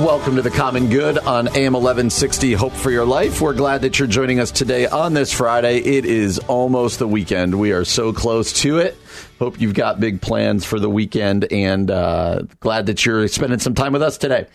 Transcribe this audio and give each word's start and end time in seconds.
Welcome 0.00 0.36
to 0.36 0.42
the 0.42 0.50
Common 0.50 0.88
Good 0.88 1.18
on 1.18 1.48
AM 1.48 1.74
1160 1.74 2.54
Hope 2.54 2.72
for 2.72 2.90
Your 2.90 3.04
Life. 3.04 3.42
We're 3.42 3.52
glad 3.52 3.82
that 3.82 3.98
you're 3.98 4.08
joining 4.08 4.40
us 4.40 4.50
today 4.50 4.86
on 4.86 5.12
this 5.12 5.30
Friday. 5.30 5.76
It 5.76 6.06
is 6.06 6.38
almost 6.38 6.98
the 6.98 7.06
weekend. 7.06 7.60
We 7.60 7.72
are 7.72 7.84
so 7.84 8.10
close 8.14 8.62
to 8.62 8.78
it. 8.78 8.96
Hope 9.38 9.60
you've 9.60 9.74
got 9.74 10.00
big 10.00 10.22
plans 10.22 10.64
for 10.64 10.80
the 10.80 10.88
weekend 10.88 11.52
and 11.52 11.90
uh, 11.90 12.44
glad 12.60 12.86
that 12.86 13.04
you're 13.04 13.28
spending 13.28 13.58
some 13.58 13.74
time 13.74 13.92
with 13.92 14.00
us 14.00 14.16
today. 14.16 14.46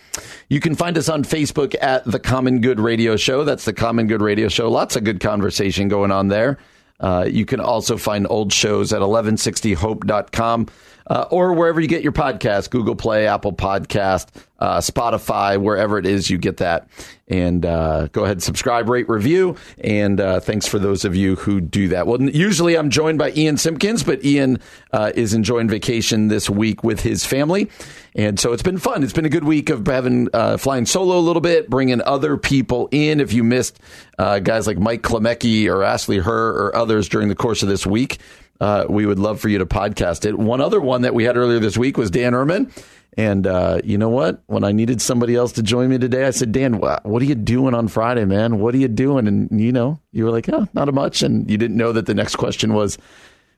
You 0.50 0.60
can 0.60 0.74
find 0.74 0.98
us 0.98 1.10
on 1.10 1.24
Facebook 1.24 1.76
at 1.80 2.06
The 2.06 2.20
Common 2.20 2.60
Good 2.62 2.80
Radio 2.80 3.16
Show. 3.16 3.44
That's 3.44 3.66
The 3.66 3.74
Common 3.74 4.08
Good 4.08 4.24
Radio 4.24 4.48
Show. 4.48 4.72
Lots 4.72 4.96
of 4.96 5.04
good 5.04 5.20
conversation 5.20 5.90
going 5.90 6.10
on 6.10 6.30
there. 6.30 6.58
Uh, 7.00 7.28
you 7.30 7.46
can 7.46 7.60
also 7.60 7.98
find 7.98 8.26
old 8.32 8.52
shows 8.52 8.92
at 8.94 9.02
1160hope.com 9.02 10.70
uh, 11.08 11.26
or 11.30 11.54
wherever 11.54 11.80
you 11.80 11.88
get 11.88 12.04
your 12.04 12.12
podcast 12.12 12.70
Google 12.70 12.96
Play, 12.96 13.28
Apple 13.28 13.54
Podcast, 13.54 14.28
uh, 14.60 14.78
Spotify, 14.80 15.60
wherever 15.60 15.98
it 15.98 16.06
is 16.06 16.30
you 16.30 16.38
get 16.38 16.58
that. 16.58 16.88
And 17.28 17.66
uh, 17.66 18.08
go 18.08 18.24
ahead, 18.24 18.42
subscribe, 18.42 18.88
rate, 18.88 19.10
review. 19.10 19.56
And 19.80 20.20
uh, 20.20 20.40
thanks 20.40 20.68
for 20.68 20.80
those 20.80 21.06
of 21.06 21.16
you 21.16 21.36
who 21.36 21.60
do 21.60 21.90
that. 21.90 22.08
Well, 22.08 22.22
usually 22.22 22.78
I'm 22.78 22.90
joined 22.90 23.18
by 23.18 23.32
Ian 23.32 23.58
Simpkins, 23.58 24.04
but 24.04 24.24
Ian 24.24 24.60
uh, 24.94 25.12
is 25.16 25.34
enjoying 25.34 25.68
vacation 25.68 26.28
this 26.28 26.50
week 26.50 26.84
with 26.84 27.02
his 27.02 27.26
family. 27.26 27.70
And 28.16 28.40
so 28.40 28.54
it's 28.54 28.64
been 28.64 28.78
fun. 28.78 29.04
It's 29.04 29.12
been 29.12 29.26
a 29.26 29.30
good 29.30 29.44
week 29.44 29.70
of 29.70 29.86
having 29.88 30.30
uh, 30.34 30.58
flying 30.58 30.86
solo 30.86 31.18
a 31.18 31.20
little 31.20 31.42
bit, 31.42 31.70
bringing 31.70 32.02
other 32.04 32.38
people 32.38 32.88
in. 32.92 33.20
If 33.20 33.34
you 33.34 33.44
missed 33.44 33.80
uh, 34.18 34.40
guys 34.40 34.68
like 34.68 34.78
Mike 34.78 35.02
Klemecki 35.02 35.68
or 35.68 35.84
Ashley 35.84 36.20
Herr 36.20 36.50
or 36.50 36.76
others 36.76 37.10
during 37.10 37.28
the 37.28 37.36
course 37.36 37.62
of 37.62 37.68
this 37.68 37.86
week, 37.86 38.20
uh, 38.60 38.86
we 38.90 39.06
would 39.06 39.20
love 39.20 39.40
for 39.40 39.50
you 39.50 39.58
to 39.58 39.66
podcast 39.66 40.26
it. 40.26 40.38
One 40.38 40.62
other 40.62 40.80
one 40.80 41.02
that 41.02 41.14
we 41.14 41.24
had 41.24 41.38
earlier 41.38 41.60
this 41.60 41.78
week 41.78 41.98
was 41.98 42.12
Dan 42.12 42.34
Ehrman. 42.34 42.72
And 43.18 43.48
uh, 43.48 43.80
you 43.84 43.98
know 43.98 44.10
what? 44.10 44.44
When 44.48 44.66
I 44.66 44.74
needed 44.74 45.02
somebody 45.02 45.36
else 45.36 45.54
to 45.54 45.64
join 45.64 45.90
me 45.90 45.98
today, 45.98 46.26
I 46.26 46.32
said, 46.32 46.52
Dan, 46.52 46.80
what, 46.80 47.06
what 47.06 47.22
are 47.22 47.26
you 47.26 47.36
doing 47.36 47.74
on 47.74 47.88
Friday, 47.88 48.26
man? 48.26 48.60
What 48.60 48.76
are 48.76 48.78
you 48.78 48.90
doing? 48.90 49.28
And, 49.28 49.50
you 49.60 49.72
know, 49.72 50.00
you 50.12 50.26
were 50.26 50.32
like, 50.32 50.50
oh, 50.50 50.68
not 50.74 50.90
a 50.90 50.92
much. 50.92 51.24
And 51.24 51.50
you 51.50 51.58
didn't 51.58 51.78
know 51.78 51.94
that 51.94 52.08
the 52.08 52.14
next 52.14 52.36
question 52.36 52.74
was, 52.74 52.98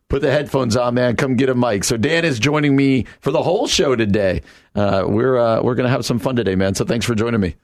put 0.09 0.21
the 0.21 0.31
headphones 0.31 0.77
on, 0.77 0.93
man. 0.93 1.15
Come 1.15 1.35
get 1.35 1.49
a 1.49 1.55
mic. 1.55 1.83
So 1.83 1.97
Dan 1.97 2.23
is 2.23 2.39
joining 2.39 2.75
me 2.75 3.05
for 3.19 3.31
the 3.31 3.41
whole 3.41 3.67
show 3.67 3.95
today. 3.95 4.41
Uh, 4.75 5.05
we're 5.07 5.37
uh, 5.37 5.61
we're 5.61 5.75
gonna 5.75 5.89
have 5.89 6.05
some 6.05 6.19
fun 6.19 6.35
today, 6.35 6.55
man. 6.55 6.75
So 6.75 6.85
thanks 6.85 7.05
for 7.05 7.15
joining 7.15 7.41
me. 7.41 7.55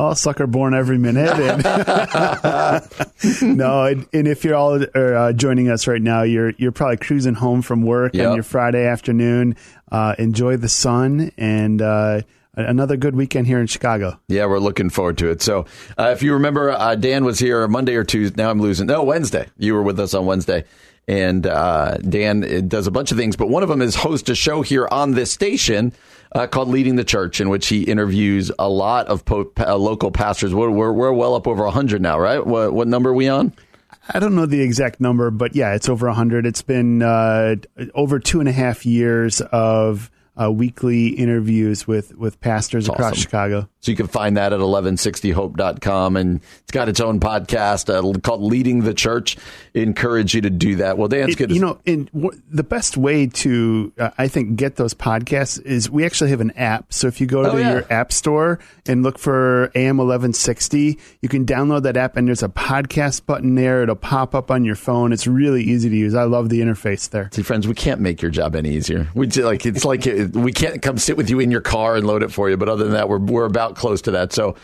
Oh, 0.00 0.14
sucker 0.14 0.46
born 0.46 0.72
every 0.72 0.96
minute. 0.96 1.28
And 1.28 1.58
no, 3.58 3.84
and, 3.84 4.06
and, 4.14 4.26
if 4.26 4.44
you're 4.44 4.54
all 4.54 4.82
are, 4.94 5.14
uh, 5.14 5.34
joining 5.34 5.68
us 5.68 5.86
right 5.86 6.00
now, 6.00 6.22
you're 6.22 6.54
you're 6.56 6.72
probably 6.72 6.96
cruising 6.96 7.34
home 7.34 7.60
from 7.60 7.82
work 7.82 8.14
yep. 8.14 8.28
on 8.28 8.34
your 8.34 8.42
Friday 8.42 8.86
afternoon. 8.86 9.56
Uh, 9.92 10.14
enjoy 10.18 10.56
the 10.56 10.70
sun 10.70 11.32
and 11.36 11.82
uh, 11.82 12.22
another 12.54 12.96
good 12.96 13.14
weekend 13.14 13.46
here 13.46 13.60
in 13.60 13.66
Chicago. 13.66 14.18
Yeah, 14.28 14.46
we're 14.46 14.58
looking 14.58 14.88
forward 14.88 15.18
to 15.18 15.28
it. 15.28 15.42
So, 15.42 15.66
uh, 15.98 16.14
if 16.14 16.22
you 16.22 16.32
remember, 16.32 16.70
uh, 16.70 16.94
Dan 16.94 17.26
was 17.26 17.38
here 17.38 17.68
Monday 17.68 17.94
or 17.94 18.04
Tuesday. 18.04 18.42
Now 18.42 18.48
I'm 18.50 18.58
losing. 18.58 18.86
No, 18.86 19.02
Wednesday. 19.02 19.48
You 19.58 19.74
were 19.74 19.82
with 19.82 20.00
us 20.00 20.14
on 20.14 20.24
Wednesday. 20.24 20.64
And 21.08 21.46
uh, 21.46 21.96
Dan 21.96 22.68
does 22.68 22.86
a 22.86 22.90
bunch 22.90 23.10
of 23.10 23.18
things, 23.18 23.36
but 23.36 23.48
one 23.48 23.62
of 23.62 23.68
them 23.68 23.82
is 23.82 23.94
host 23.96 24.28
a 24.28 24.34
show 24.34 24.62
here 24.62 24.86
on 24.90 25.12
this 25.12 25.32
station 25.32 25.92
uh, 26.32 26.46
called 26.46 26.68
Leading 26.68 26.96
the 26.96 27.04
Church, 27.04 27.40
in 27.40 27.48
which 27.48 27.66
he 27.68 27.82
interviews 27.82 28.52
a 28.58 28.68
lot 28.68 29.08
of 29.08 29.24
po- 29.24 29.50
uh, 29.58 29.76
local 29.76 30.10
pastors. 30.10 30.54
We're, 30.54 30.70
we're, 30.70 30.92
we're, 30.92 31.12
well 31.12 31.34
up 31.34 31.48
over 31.48 31.64
100 31.64 32.00
now, 32.00 32.18
right? 32.18 32.44
What, 32.44 32.72
what 32.72 32.86
number 32.86 33.10
are 33.10 33.14
we 33.14 33.28
on? 33.28 33.52
I 34.08 34.18
don't 34.18 34.34
know 34.34 34.46
the 34.46 34.62
exact 34.62 35.00
number, 35.00 35.30
but 35.30 35.54
yeah, 35.54 35.74
it's 35.74 35.88
over 35.88 36.06
100. 36.06 36.46
It's 36.46 36.62
been 36.62 37.02
uh, 37.02 37.56
over 37.94 38.18
two 38.18 38.40
and 38.40 38.48
a 38.48 38.52
half 38.52 38.86
years 38.86 39.40
of 39.40 40.10
uh, 40.40 40.50
weekly 40.50 41.08
interviews 41.08 41.86
with, 41.86 42.14
with 42.14 42.40
pastors 42.40 42.86
That's 42.86 42.94
across 42.94 43.12
awesome. 43.12 43.22
Chicago. 43.22 43.68
So 43.80 43.90
you 43.90 43.96
can 43.96 44.08
find 44.08 44.36
that 44.36 44.52
at 44.52 44.60
1160hope.com. 44.60 46.16
And 46.16 46.40
it's 46.62 46.72
got 46.72 46.88
its 46.88 47.00
own 47.00 47.18
podcast 47.18 47.88
uh, 47.88 48.18
called 48.20 48.42
Leading 48.42 48.80
the 48.80 48.92
Church. 48.92 49.38
Encourage 49.72 50.34
you 50.34 50.42
to 50.42 50.50
do 50.50 50.76
that. 50.76 50.98
Well, 50.98 51.08
Dan's 51.08 51.34
good. 51.34 51.50
You 51.50 51.60
know, 51.60 51.80
in, 51.86 52.10
w- 52.14 52.38
the 52.50 52.62
best 52.62 52.98
way 52.98 53.26
to, 53.26 53.92
uh, 53.98 54.10
I 54.18 54.28
think, 54.28 54.56
get 54.56 54.76
those 54.76 54.92
podcasts 54.92 55.60
is 55.64 55.90
we 55.90 56.04
actually 56.04 56.30
have 56.30 56.42
an 56.42 56.50
app. 56.52 56.92
So 56.92 57.06
if 57.06 57.20
you 57.20 57.26
go 57.26 57.42
to 57.42 57.50
oh, 57.52 57.56
yeah. 57.56 57.72
your 57.72 57.92
app 57.92 58.12
store 58.12 58.58
and 58.86 59.02
look 59.02 59.18
for 59.18 59.70
AM 59.74 59.96
1160, 59.96 60.98
you 61.22 61.28
can 61.28 61.46
download 61.46 61.84
that 61.84 61.96
app 61.96 62.16
and 62.16 62.28
there's 62.28 62.42
a 62.42 62.48
podcast 62.48 63.24
button 63.24 63.54
there. 63.54 63.82
It'll 63.82 63.96
pop 63.96 64.34
up 64.34 64.50
on 64.50 64.64
your 64.64 64.76
phone. 64.76 65.12
It's 65.12 65.26
really 65.26 65.62
easy 65.62 65.88
to 65.88 65.96
use. 65.96 66.14
I 66.14 66.24
love 66.24 66.50
the 66.50 66.60
interface 66.60 67.08
there. 67.08 67.30
See, 67.32 67.42
friends, 67.42 67.66
we 67.66 67.74
can't 67.74 68.00
make 68.00 68.20
your 68.20 68.30
job 68.30 68.54
any 68.54 68.70
easier. 68.70 69.08
We 69.14 69.26
like 69.28 69.64
it's 69.64 69.84
like 69.84 70.04
we 70.04 70.52
can't 70.52 70.82
come 70.82 70.98
sit 70.98 71.16
with 71.16 71.30
you 71.30 71.40
in 71.40 71.50
your 71.50 71.60
car 71.60 71.96
and 71.96 72.06
load 72.06 72.22
it 72.22 72.32
for 72.32 72.50
you. 72.50 72.56
But 72.56 72.68
other 72.68 72.84
than 72.84 72.92
that, 72.92 73.08
we're 73.08 73.18
we're 73.18 73.46
about 73.46 73.69
close 73.76 74.02
to 74.02 74.12
that. 74.12 74.32
So 74.32 74.56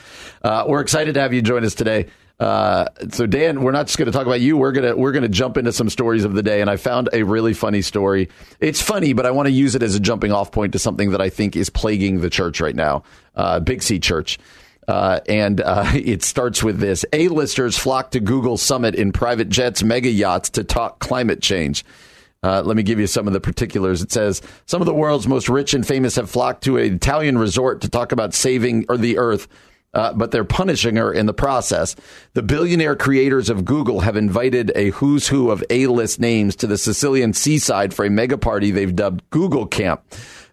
uh, 0.42 0.64
we're 0.66 0.80
excited 0.80 1.14
to 1.14 1.20
have 1.20 1.32
you 1.32 1.42
join 1.42 1.64
us 1.64 1.74
today. 1.74 2.06
Uh, 2.38 2.86
so 3.10 3.26
Dan, 3.26 3.62
we're 3.62 3.72
not 3.72 3.86
just 3.86 3.96
going 3.96 4.06
to 4.06 4.12
talk 4.12 4.26
about 4.26 4.40
you. 4.40 4.58
We're 4.58 4.72
gonna 4.72 4.94
we're 4.94 5.12
gonna 5.12 5.28
jump 5.28 5.56
into 5.56 5.72
some 5.72 5.88
stories 5.88 6.24
of 6.24 6.34
the 6.34 6.42
day, 6.42 6.60
and 6.60 6.68
I 6.68 6.76
found 6.76 7.08
a 7.14 7.22
really 7.22 7.54
funny 7.54 7.80
story. 7.80 8.28
It's 8.60 8.82
funny, 8.82 9.14
but 9.14 9.24
I 9.24 9.30
want 9.30 9.46
to 9.46 9.52
use 9.52 9.74
it 9.74 9.82
as 9.82 9.94
a 9.94 10.00
jumping 10.00 10.32
off 10.32 10.52
point 10.52 10.72
to 10.74 10.78
something 10.78 11.12
that 11.12 11.20
I 11.22 11.30
think 11.30 11.56
is 11.56 11.70
plaguing 11.70 12.20
the 12.20 12.28
church 12.28 12.60
right 12.60 12.76
now, 12.76 13.04
uh, 13.34 13.60
Big 13.60 13.82
C 13.82 13.98
Church. 13.98 14.38
Uh, 14.86 15.20
and 15.28 15.60
uh, 15.62 15.90
it 15.94 16.22
starts 16.22 16.62
with 16.62 16.78
this: 16.78 17.06
A-listers 17.14 17.78
flock 17.78 18.10
to 18.10 18.20
Google 18.20 18.58
Summit 18.58 18.94
in 18.94 19.12
private 19.12 19.48
jets, 19.48 19.82
mega 19.82 20.10
yachts 20.10 20.50
to 20.50 20.64
talk 20.64 20.98
climate 20.98 21.40
change. 21.40 21.86
Uh, 22.42 22.62
let 22.62 22.76
me 22.76 22.82
give 22.82 23.00
you 23.00 23.06
some 23.06 23.26
of 23.26 23.32
the 23.32 23.40
particulars. 23.40 24.02
It 24.02 24.12
says 24.12 24.42
some 24.66 24.82
of 24.82 24.86
the 24.86 24.94
world's 24.94 25.26
most 25.26 25.48
rich 25.48 25.74
and 25.74 25.86
famous 25.86 26.16
have 26.16 26.30
flocked 26.30 26.64
to 26.64 26.76
an 26.76 26.94
Italian 26.94 27.38
resort 27.38 27.80
to 27.80 27.88
talk 27.88 28.12
about 28.12 28.34
saving 28.34 28.86
or 28.88 28.96
the 28.96 29.18
earth. 29.18 29.48
Uh, 29.94 30.12
but 30.12 30.30
they're 30.30 30.44
punishing 30.44 30.96
her 30.96 31.10
in 31.10 31.24
the 31.24 31.32
process. 31.32 31.96
The 32.34 32.42
billionaire 32.42 32.96
creators 32.96 33.48
of 33.48 33.64
Google 33.64 34.00
have 34.00 34.14
invited 34.14 34.70
a 34.74 34.90
who's 34.90 35.28
who 35.28 35.50
of 35.50 35.64
A-list 35.70 36.20
names 36.20 36.54
to 36.56 36.66
the 36.66 36.76
Sicilian 36.76 37.32
seaside 37.32 37.94
for 37.94 38.04
a 38.04 38.10
mega 38.10 38.36
party 38.36 38.70
they've 38.70 38.94
dubbed 38.94 39.22
Google 39.30 39.66
Camp. 39.66 40.02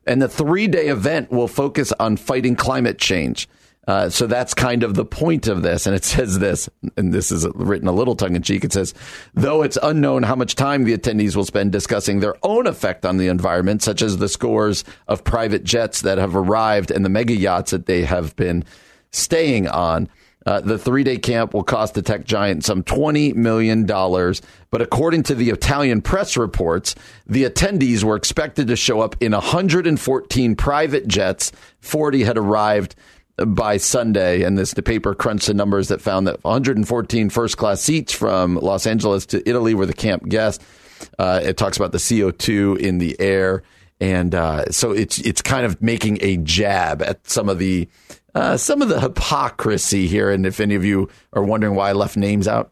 And 0.08 0.22
the 0.22 0.30
three 0.30 0.68
day 0.68 0.88
event 0.88 1.30
will 1.30 1.50
focus 1.50 1.92
on 2.00 2.16
fighting 2.16 2.56
climate 2.56 2.98
change. 2.98 3.50
Uh, 3.88 4.10
so 4.10 4.28
that's 4.28 4.54
kind 4.54 4.84
of 4.84 4.96
the 4.96 5.06
point 5.06 5.48
of 5.48 5.62
this. 5.62 5.86
And 5.86 5.96
it 5.96 6.04
says 6.06 6.40
this, 6.40 6.70
and 6.96 7.14
this 7.14 7.32
is 7.32 7.48
written 7.56 7.88
a 7.88 7.92
little 7.92 8.16
tongue 8.16 8.36
in 8.36 8.42
cheek. 8.42 8.64
It 8.64 8.74
says, 8.74 8.94
though 9.34 9.62
it's 9.62 9.78
unknown 9.82 10.24
how 10.24 10.36
much 10.36 10.56
time 10.56 10.84
the 10.84 10.98
attendees 10.98 11.36
will 11.36 11.46
spend 11.46 11.72
discussing 11.72 12.20
their 12.20 12.36
own 12.44 12.68
effect 12.68 13.06
on 13.06 13.18
the 13.18 13.28
environment, 13.28 13.82
such 13.82 14.02
as 14.02 14.18
the 14.18 14.30
scores 14.30 14.84
of 15.08 15.24
private 15.24 15.64
jets 15.64 16.02
that 16.02 16.18
have 16.18 16.36
arrived 16.36 16.92
and 16.92 17.04
the 17.04 17.10
mega 17.10 17.34
yachts 17.34 17.72
that 17.72 17.86
they 17.86 18.04
have 18.04 18.36
been 18.36 18.64
staying 19.12 19.68
on. 19.68 20.10
Uh, 20.46 20.60
the 20.60 20.78
three 20.78 21.06
day 21.06 21.18
camp 21.18 21.54
will 21.54 21.64
cost 21.64 21.94
the 21.94 22.02
tech 22.02 22.26
giant 22.26 22.66
some 22.66 22.84
$20 22.84 23.34
million. 23.34 23.86
But 23.86 24.82
according 24.82 25.24
to 25.24 25.36
the 25.36 25.50
Italian 25.50 26.02
press 26.02 26.36
reports, 26.36 26.96
the 27.26 27.46
attendees 27.46 28.04
were 28.04 28.18
expected 28.18 28.68
to 28.68 28.76
show 28.76 29.00
up 29.00 29.16
in 29.22 29.32
114 29.32 30.56
private 30.56 31.08
jets. 31.08 31.54
40 31.80 32.24
had 32.24 32.38
arrived 32.38 32.96
by 33.38 33.78
Sunday, 33.78 34.44
and 34.44 34.58
this 34.58 34.74
the 34.74 34.84
paper 34.84 35.16
crunched 35.16 35.48
the 35.48 35.54
numbers 35.54 35.88
that 35.88 36.02
found 36.02 36.28
that 36.28 36.44
114 36.44 37.30
first 37.30 37.58
class 37.58 37.82
seats 37.82 38.14
from 38.14 38.56
Los 38.56 38.86
Angeles 38.86 39.26
to 39.28 39.48
Italy 39.50 39.74
were 39.74 39.86
the 39.86 39.94
camp 39.94 40.28
guests. 40.28 40.64
Uh, 41.18 41.42
it 41.44 41.58
talks 41.58 41.78
about 41.78 41.92
the 41.92 41.98
CO2 41.98 42.78
in 42.80 43.00
the 43.00 43.20
air, 43.20 43.64
and 44.00 44.36
uh, 44.36 44.66
so 44.72 44.92
it's 44.92 45.20
it's 45.20 45.42
kind 45.42 45.66
of 45.66 45.82
making 45.82 46.20
a 46.22 46.38
jab 46.38 47.02
at 47.02 47.28
some 47.28 47.50
of 47.50 47.60
the 47.60 47.88
uh, 48.36 48.58
some 48.58 48.82
of 48.82 48.90
the 48.90 49.00
hypocrisy 49.00 50.08
here. 50.08 50.30
And 50.30 50.46
if 50.46 50.60
any 50.60 50.76
of 50.76 50.86
you 50.86 51.10
are 51.34 51.44
wondering 51.44 51.76
why 51.76 51.90
I 51.90 51.94
left 51.94 52.18
names 52.18 52.48
out, 52.48 52.70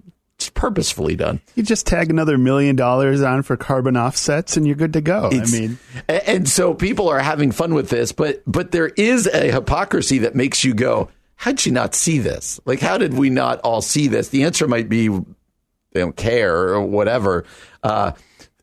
purposefully 0.61 1.15
done. 1.15 1.41
You 1.55 1.63
just 1.63 1.87
tag 1.87 2.11
another 2.11 2.37
million 2.37 2.75
dollars 2.75 3.23
on 3.23 3.41
for 3.41 3.57
carbon 3.57 3.97
offsets, 3.97 4.55
and 4.55 4.67
you're 4.67 4.75
good 4.75 4.93
to 4.93 5.01
go. 5.01 5.29
It's, 5.31 5.51
I 5.51 5.59
mean, 5.59 5.79
and 6.07 6.47
so 6.47 6.75
people 6.75 7.09
are 7.09 7.17
having 7.17 7.51
fun 7.51 7.73
with 7.73 7.89
this, 7.89 8.11
but 8.11 8.43
but 8.45 8.71
there 8.71 8.89
is 8.89 9.25
a 9.25 9.51
hypocrisy 9.51 10.19
that 10.19 10.35
makes 10.35 10.63
you 10.63 10.75
go, 10.75 11.09
"How'd 11.35 11.59
she 11.59 11.71
not 11.71 11.95
see 11.95 12.19
this? 12.19 12.59
Like, 12.63 12.79
how 12.79 12.99
did 12.99 13.15
we 13.15 13.31
not 13.31 13.59
all 13.61 13.81
see 13.81 14.07
this?" 14.07 14.29
The 14.29 14.43
answer 14.43 14.67
might 14.67 14.87
be 14.87 15.07
they 15.07 15.99
don't 15.99 16.15
care 16.15 16.55
or 16.55 16.81
whatever. 16.81 17.43
Uh, 17.81 18.11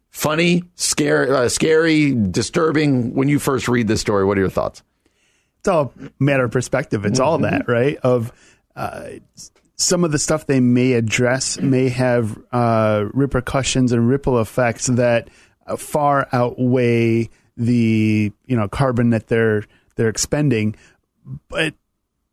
funny, 0.09 0.63
scary, 0.77 1.29
uh, 1.33 1.49
scary, 1.49 2.15
disturbing. 2.15 3.13
When 3.13 3.27
you 3.27 3.41
first 3.41 3.67
read 3.67 3.89
this 3.89 4.01
story, 4.01 4.25
what 4.25 4.39
are 4.39 4.43
your 4.43 4.51
thoughts? 4.51 4.85
It's 5.59 5.69
all 5.69 5.93
a 6.01 6.11
matter 6.23 6.45
of 6.45 6.53
perspective. 6.53 7.05
It's 7.05 7.19
all 7.19 7.39
that, 7.39 7.67
right? 7.67 7.97
Of 7.97 8.31
uh, 8.77 9.09
some 9.79 10.05
of 10.05 10.11
the 10.11 10.19
stuff 10.19 10.47
they 10.47 10.61
may 10.61 10.93
address 10.93 11.59
may 11.61 11.89
have 11.89 12.37
uh, 12.53 13.07
repercussions 13.15 13.93
and 13.93 14.09
ripple 14.09 14.41
effects 14.41 14.87
that 14.87 15.29
far 15.79 16.29
outweigh 16.33 17.31
the 17.57 18.33
you 18.47 18.57
know 18.57 18.69
carbon 18.69 19.11
that 19.11 19.29
they're 19.29 19.65
they're 19.95 20.09
expending, 20.09 20.77
but 21.49 21.75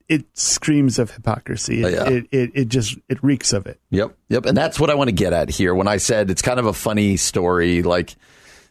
it 0.08 0.26
screams 0.34 1.00
of 1.00 1.12
hypocrisy. 1.12 1.84
It, 1.84 1.94
yeah. 1.94 2.10
it, 2.10 2.28
it, 2.32 2.52
it 2.54 2.68
just 2.68 2.98
it 3.10 3.24
reeks 3.24 3.54
of 3.54 3.68
it. 3.68 3.80
Yep, 3.92 4.16
yep, 4.30 4.46
and 4.46 4.58
that's 4.58 4.80
what 4.80 4.90
I 4.90 4.96
want 4.96 5.10
to 5.10 5.16
get 5.16 5.34
at 5.34 5.50
here. 5.50 5.74
When 5.74 5.88
I 5.88 5.98
said 5.98 6.30
it's 6.30 6.42
kind 6.42 6.60
of 6.60 6.66
a 6.66 6.74
funny 6.74 7.16
story, 7.18 7.84
like 7.84 8.16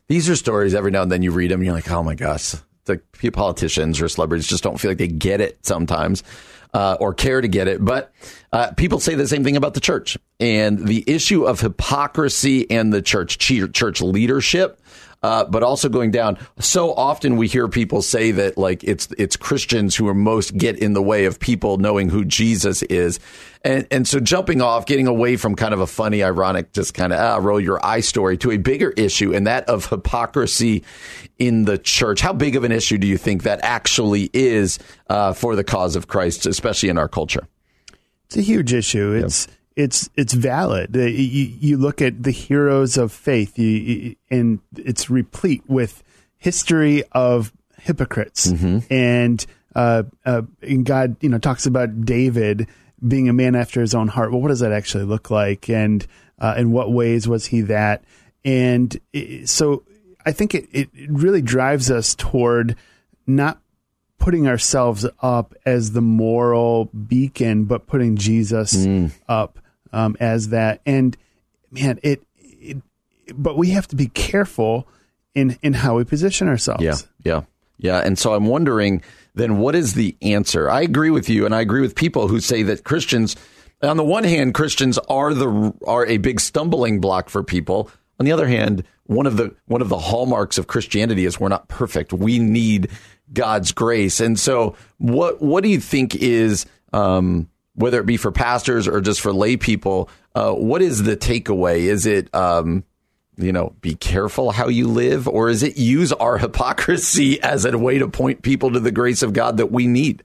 these 0.08 0.28
are 0.28 0.36
stories 0.36 0.74
every 0.74 0.90
now 0.90 1.02
and 1.02 1.12
then 1.12 1.22
you 1.22 1.30
read 1.30 1.50
them, 1.50 1.60
and 1.60 1.66
you're 1.66 1.74
like, 1.74 1.90
oh 1.90 2.02
my 2.02 2.14
gosh, 2.14 2.54
the 2.84 3.00
politicians 3.32 4.00
or 4.00 4.08
celebrities 4.08 4.46
just 4.46 4.62
don't 4.62 4.78
feel 4.78 4.90
like 4.90 4.98
they 4.98 5.08
get 5.08 5.40
it 5.40 5.64
sometimes. 5.64 6.22
Uh, 6.74 6.96
or 6.98 7.14
care 7.14 7.40
to 7.40 7.46
get 7.46 7.68
it. 7.68 7.84
But 7.84 8.12
uh, 8.52 8.72
people 8.72 8.98
say 8.98 9.14
the 9.14 9.28
same 9.28 9.44
thing 9.44 9.56
about 9.56 9.74
the 9.74 9.80
church 9.80 10.18
and 10.40 10.76
the 10.76 11.04
issue 11.06 11.44
of 11.44 11.60
hypocrisy 11.60 12.68
and 12.68 12.92
the 12.92 13.00
church 13.00 13.38
church 13.38 14.00
leadership 14.00 14.80
uh, 15.24 15.42
but 15.46 15.62
also 15.62 15.88
going 15.88 16.10
down. 16.10 16.36
So 16.58 16.92
often 16.92 17.38
we 17.38 17.48
hear 17.48 17.66
people 17.66 18.02
say 18.02 18.30
that 18.32 18.58
like 18.58 18.84
it's 18.84 19.08
it's 19.16 19.38
Christians 19.38 19.96
who 19.96 20.06
are 20.06 20.14
most 20.14 20.54
get 20.54 20.78
in 20.78 20.92
the 20.92 21.00
way 21.00 21.24
of 21.24 21.40
people 21.40 21.78
knowing 21.78 22.10
who 22.10 22.26
Jesus 22.26 22.82
is, 22.82 23.20
and 23.64 23.86
and 23.90 24.06
so 24.06 24.20
jumping 24.20 24.60
off, 24.60 24.84
getting 24.84 25.06
away 25.06 25.36
from 25.36 25.54
kind 25.54 25.72
of 25.72 25.80
a 25.80 25.86
funny, 25.86 26.22
ironic, 26.22 26.74
just 26.74 26.92
kind 26.92 27.10
of 27.10 27.18
ah, 27.18 27.38
roll 27.38 27.58
your 27.58 27.82
eye 27.82 28.00
story 28.00 28.36
to 28.36 28.50
a 28.50 28.58
bigger 28.58 28.90
issue, 28.90 29.34
and 29.34 29.46
that 29.46 29.66
of 29.66 29.86
hypocrisy 29.86 30.84
in 31.38 31.64
the 31.64 31.78
church. 31.78 32.20
How 32.20 32.34
big 32.34 32.54
of 32.54 32.62
an 32.64 32.70
issue 32.70 32.98
do 32.98 33.06
you 33.06 33.16
think 33.16 33.44
that 33.44 33.60
actually 33.62 34.28
is 34.34 34.78
uh, 35.08 35.32
for 35.32 35.56
the 35.56 35.64
cause 35.64 35.96
of 35.96 36.06
Christ, 36.06 36.44
especially 36.44 36.90
in 36.90 36.98
our 36.98 37.08
culture? 37.08 37.48
It's 38.26 38.36
a 38.36 38.42
huge 38.42 38.74
issue. 38.74 39.12
It's 39.12 39.48
it's 39.76 40.08
it's 40.16 40.32
valid. 40.32 40.94
You, 40.94 41.08
you, 41.08 41.76
look 41.76 42.00
at 42.00 42.22
the 42.22 42.30
heroes 42.30 42.96
of 42.96 43.12
faith, 43.12 43.58
you, 43.58 44.14
and 44.30 44.60
it's 44.76 45.10
replete 45.10 45.64
with 45.66 46.02
history 46.36 47.02
of 47.12 47.52
hypocrites. 47.80 48.48
Mm-hmm. 48.48 48.92
And, 48.92 49.46
uh, 49.74 50.04
uh, 50.24 50.42
and 50.62 50.84
God, 50.84 51.16
you 51.20 51.28
know, 51.28 51.38
talks 51.38 51.66
about 51.66 52.04
David 52.04 52.68
being 53.06 53.28
a 53.28 53.32
man 53.32 53.54
after 53.54 53.80
his 53.80 53.94
own 53.94 54.08
heart. 54.08 54.30
Well, 54.30 54.40
what 54.40 54.48
does 54.48 54.60
that 54.60 54.72
actually 54.72 55.04
look 55.04 55.30
like? 55.30 55.68
And 55.68 56.06
uh, 56.38 56.54
in 56.56 56.70
what 56.70 56.92
ways 56.92 57.26
was 57.26 57.46
he 57.46 57.62
that? 57.62 58.04
And 58.44 58.98
it, 59.12 59.48
so 59.48 59.84
I 60.24 60.32
think 60.32 60.54
it, 60.54 60.68
it 60.72 60.88
really 61.08 61.42
drives 61.42 61.90
us 61.90 62.14
toward 62.14 62.76
not 63.26 63.58
putting 64.18 64.46
ourselves 64.46 65.06
up 65.20 65.54
as 65.66 65.92
the 65.92 66.00
moral 66.00 66.86
beacon, 66.86 67.64
but 67.64 67.86
putting 67.86 68.16
Jesus 68.16 68.74
mm. 68.74 69.12
up 69.28 69.58
um, 69.94 70.16
as 70.20 70.48
that. 70.48 70.80
And 70.84 71.16
man, 71.70 71.98
it, 72.02 72.22
it, 72.38 72.78
but 73.34 73.56
we 73.56 73.70
have 73.70 73.88
to 73.88 73.96
be 73.96 74.08
careful 74.08 74.86
in 75.34 75.58
in 75.62 75.72
how 75.72 75.96
we 75.96 76.04
position 76.04 76.48
ourselves. 76.48 76.82
Yeah, 76.82 76.96
yeah, 77.22 77.42
yeah. 77.78 78.00
And 78.04 78.18
so 78.18 78.34
I'm 78.34 78.46
wondering 78.46 79.02
then 79.34 79.58
what 79.58 79.74
is 79.74 79.94
the 79.94 80.16
answer? 80.22 80.70
I 80.70 80.82
agree 80.82 81.10
with 81.10 81.28
you, 81.28 81.46
and 81.46 81.54
I 81.54 81.60
agree 81.60 81.80
with 81.80 81.94
people 81.94 82.28
who 82.28 82.40
say 82.40 82.62
that 82.64 82.84
Christians, 82.84 83.36
on 83.82 83.96
the 83.96 84.04
one 84.04 84.24
hand, 84.24 84.54
Christians 84.54 84.98
are 85.08 85.32
the 85.32 85.72
are 85.86 86.06
a 86.06 86.18
big 86.18 86.40
stumbling 86.40 87.00
block 87.00 87.28
for 87.28 87.42
people. 87.42 87.90
On 88.20 88.26
the 88.26 88.32
other 88.32 88.46
hand, 88.46 88.84
one 89.04 89.26
of 89.26 89.36
the 89.36 89.54
one 89.66 89.82
of 89.82 89.88
the 89.88 89.98
hallmarks 89.98 90.58
of 90.58 90.66
Christianity 90.66 91.24
is 91.24 91.40
we're 91.40 91.48
not 91.48 91.68
perfect. 91.68 92.12
We 92.12 92.38
need 92.38 92.90
God's 93.32 93.72
grace. 93.72 94.20
And 94.20 94.38
so, 94.38 94.76
what 94.98 95.42
what 95.42 95.64
do 95.64 95.70
you 95.70 95.80
think 95.80 96.14
is 96.14 96.66
um, 96.92 97.48
whether 97.74 98.00
it 98.00 98.06
be 98.06 98.16
for 98.16 98.32
pastors 98.32 98.86
or 98.86 99.00
just 99.00 99.20
for 99.20 99.32
lay 99.32 99.56
people, 99.56 100.08
uh, 100.34 100.52
what 100.52 100.82
is 100.82 101.02
the 101.02 101.16
takeaway? 101.16 101.80
Is 101.80 102.06
it, 102.06 102.32
um, 102.34 102.84
you 103.36 103.52
know, 103.52 103.74
be 103.80 103.94
careful 103.96 104.52
how 104.52 104.68
you 104.68 104.88
live, 104.88 105.26
or 105.26 105.48
is 105.48 105.62
it 105.62 105.76
use 105.76 106.12
our 106.12 106.38
hypocrisy 106.38 107.40
as 107.42 107.64
a 107.64 107.76
way 107.76 107.98
to 107.98 108.08
point 108.08 108.42
people 108.42 108.72
to 108.72 108.80
the 108.80 108.92
grace 108.92 109.22
of 109.22 109.32
God 109.32 109.56
that 109.56 109.72
we 109.72 109.86
need? 109.86 110.22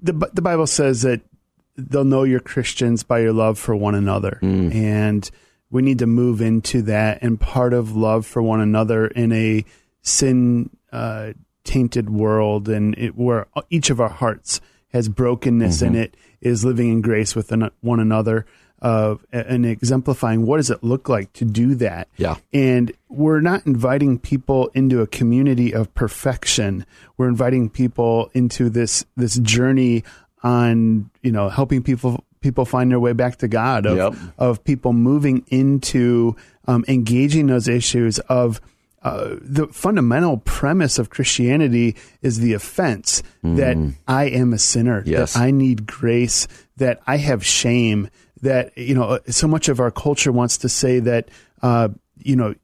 The, 0.00 0.12
the 0.32 0.42
Bible 0.42 0.66
says 0.66 1.02
that 1.02 1.20
they'll 1.76 2.04
know 2.04 2.24
you're 2.24 2.40
Christians 2.40 3.02
by 3.04 3.20
your 3.20 3.32
love 3.32 3.58
for 3.58 3.74
one 3.74 3.94
another. 3.94 4.38
Mm. 4.42 4.74
And 4.74 5.30
we 5.70 5.82
need 5.82 6.00
to 6.00 6.06
move 6.06 6.40
into 6.40 6.82
that. 6.82 7.22
And 7.22 7.40
part 7.40 7.72
of 7.72 7.96
love 7.96 8.26
for 8.26 8.42
one 8.42 8.60
another 8.60 9.06
in 9.06 9.32
a 9.32 9.64
sin 10.02 10.70
uh, 10.92 11.32
tainted 11.64 12.10
world 12.10 12.68
and 12.68 12.96
it, 12.98 13.16
where 13.16 13.46
each 13.70 13.90
of 13.90 14.00
our 14.00 14.08
hearts 14.08 14.60
has 14.92 15.08
brokenness 15.08 15.78
mm-hmm. 15.78 15.94
in 15.94 16.02
it 16.02 16.16
is 16.40 16.64
living 16.64 16.90
in 16.90 17.00
grace 17.00 17.34
with 17.34 17.52
one 17.80 18.00
another 18.00 18.46
uh, 18.80 19.16
and 19.32 19.66
exemplifying 19.66 20.46
what 20.46 20.58
does 20.58 20.70
it 20.70 20.82
look 20.84 21.08
like 21.08 21.32
to 21.32 21.44
do 21.44 21.74
that. 21.76 22.08
Yeah. 22.16 22.36
And 22.52 22.92
we're 23.08 23.40
not 23.40 23.66
inviting 23.66 24.18
people 24.18 24.68
into 24.74 25.00
a 25.00 25.06
community 25.06 25.74
of 25.74 25.92
perfection. 25.94 26.86
We're 27.16 27.28
inviting 27.28 27.70
people 27.70 28.30
into 28.34 28.70
this 28.70 29.04
this 29.16 29.38
journey 29.38 30.04
on 30.42 31.10
you 31.22 31.32
know 31.32 31.48
helping 31.48 31.82
people 31.82 32.24
people 32.40 32.64
find 32.64 32.90
their 32.90 33.00
way 33.00 33.12
back 33.12 33.36
to 33.38 33.48
God 33.48 33.86
of 33.86 33.96
yep. 33.96 34.14
of 34.38 34.62
people 34.62 34.92
moving 34.92 35.44
into 35.48 36.36
um, 36.68 36.84
engaging 36.86 37.48
those 37.48 37.66
issues 37.66 38.20
of 38.20 38.60
uh, 39.02 39.36
the 39.40 39.68
fundamental 39.68 40.38
premise 40.38 40.98
of 40.98 41.10
Christianity 41.10 41.96
is 42.20 42.40
the 42.40 42.52
offense 42.52 43.22
mm. 43.44 43.56
that 43.56 43.94
I 44.08 44.24
am 44.24 44.52
a 44.52 44.58
sinner, 44.58 45.02
yes. 45.06 45.34
that 45.34 45.40
I 45.40 45.50
need 45.52 45.86
grace, 45.86 46.48
that 46.78 47.00
I 47.06 47.18
have 47.18 47.44
shame, 47.46 48.10
that, 48.42 48.76
you 48.76 48.94
know, 48.94 49.20
so 49.28 49.46
much 49.46 49.68
of 49.68 49.78
our 49.78 49.90
culture 49.90 50.32
wants 50.32 50.58
to 50.58 50.68
say 50.68 50.98
that, 51.00 51.28
uh, 51.62 51.90
you 52.16 52.36
know, 52.36 52.54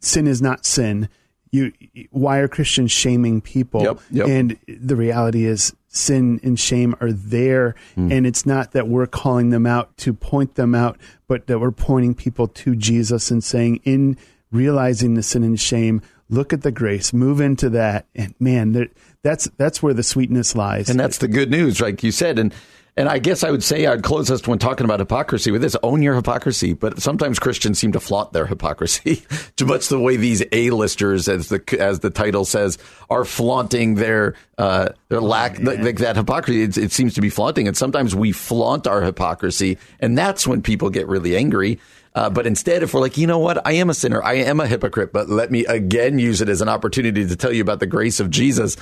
sin 0.00 0.26
is 0.26 0.42
not 0.42 0.66
sin. 0.66 1.08
You, 1.50 1.72
why 2.10 2.38
are 2.38 2.48
Christians 2.48 2.92
shaming 2.92 3.40
people? 3.40 3.82
Yep, 3.82 4.00
yep. 4.10 4.28
And 4.28 4.58
the 4.66 4.96
reality 4.96 5.44
is 5.44 5.74
sin 5.88 6.40
and 6.42 6.58
shame 6.58 6.94
are 7.00 7.12
there. 7.12 7.74
Mm. 7.96 8.12
And 8.12 8.26
it's 8.26 8.46
not 8.46 8.72
that 8.72 8.88
we're 8.88 9.06
calling 9.06 9.50
them 9.50 9.66
out 9.66 9.94
to 9.98 10.14
point 10.14 10.54
them 10.54 10.74
out, 10.74 10.98
but 11.26 11.46
that 11.46 11.58
we're 11.58 11.70
pointing 11.70 12.14
people 12.14 12.48
to 12.48 12.74
Jesus 12.74 13.30
and 13.30 13.44
saying, 13.44 13.80
in 13.84 14.16
realizing 14.52 15.14
the 15.14 15.22
sin 15.22 15.42
and 15.42 15.58
shame, 15.58 16.02
look 16.28 16.52
at 16.52 16.62
the 16.62 16.72
grace, 16.72 17.12
move 17.12 17.40
into 17.40 17.70
that, 17.70 18.06
and 18.14 18.34
man, 18.38 18.88
that's 19.22 19.46
that's 19.56 19.82
where 19.82 19.94
the 19.94 20.02
sweetness 20.02 20.54
lies. 20.54 20.88
And 20.88 21.00
that's 21.00 21.18
the 21.18 21.28
good 21.28 21.50
news, 21.50 21.80
like 21.80 22.02
you 22.02 22.12
said. 22.12 22.38
And 22.38 22.54
and 22.94 23.08
I 23.08 23.18
guess 23.18 23.42
I 23.42 23.50
would 23.50 23.62
say 23.62 23.86
I'd 23.86 24.02
close 24.02 24.30
us 24.30 24.46
when 24.46 24.58
talking 24.58 24.84
about 24.84 25.00
hypocrisy 25.00 25.50
with 25.50 25.62
this: 25.62 25.76
own 25.82 26.02
your 26.02 26.14
hypocrisy. 26.14 26.74
But 26.74 27.00
sometimes 27.00 27.38
Christians 27.38 27.78
seem 27.78 27.92
to 27.92 28.00
flaunt 28.00 28.34
their 28.34 28.46
hypocrisy, 28.46 29.24
too 29.56 29.64
much 29.64 29.88
the 29.88 29.98
way 29.98 30.16
these 30.16 30.42
A-listers, 30.52 31.26
as 31.26 31.48
the 31.48 31.62
as 31.80 32.00
the 32.00 32.10
title 32.10 32.44
says, 32.44 32.76
are 33.08 33.24
flaunting 33.24 33.94
their 33.94 34.34
uh, 34.58 34.90
their 35.08 35.22
lack 35.22 35.58
oh, 35.60 35.74
th- 35.74 35.96
that 35.96 36.16
hypocrisy. 36.16 36.62
It, 36.62 36.76
it 36.76 36.92
seems 36.92 37.14
to 37.14 37.22
be 37.22 37.30
flaunting, 37.30 37.66
and 37.66 37.76
sometimes 37.76 38.14
we 38.14 38.30
flaunt 38.32 38.86
our 38.86 39.00
hypocrisy, 39.00 39.78
and 40.00 40.16
that's 40.18 40.46
when 40.46 40.60
people 40.60 40.90
get 40.90 41.08
really 41.08 41.34
angry. 41.34 41.80
Uh, 42.14 42.28
but 42.28 42.46
instead, 42.46 42.82
if 42.82 42.92
we're 42.92 43.00
like, 43.00 43.16
you 43.16 43.26
know 43.26 43.38
what, 43.38 43.66
I 43.66 43.72
am 43.72 43.88
a 43.88 43.94
sinner, 43.94 44.22
I 44.22 44.34
am 44.34 44.60
a 44.60 44.66
hypocrite, 44.66 45.12
but 45.12 45.28
let 45.30 45.50
me 45.50 45.64
again 45.64 46.18
use 46.18 46.40
it 46.40 46.48
as 46.48 46.60
an 46.60 46.68
opportunity 46.68 47.26
to 47.26 47.36
tell 47.36 47.52
you 47.52 47.62
about 47.62 47.80
the 47.80 47.86
grace 47.86 48.20
of 48.20 48.30
Jesus. 48.30 48.76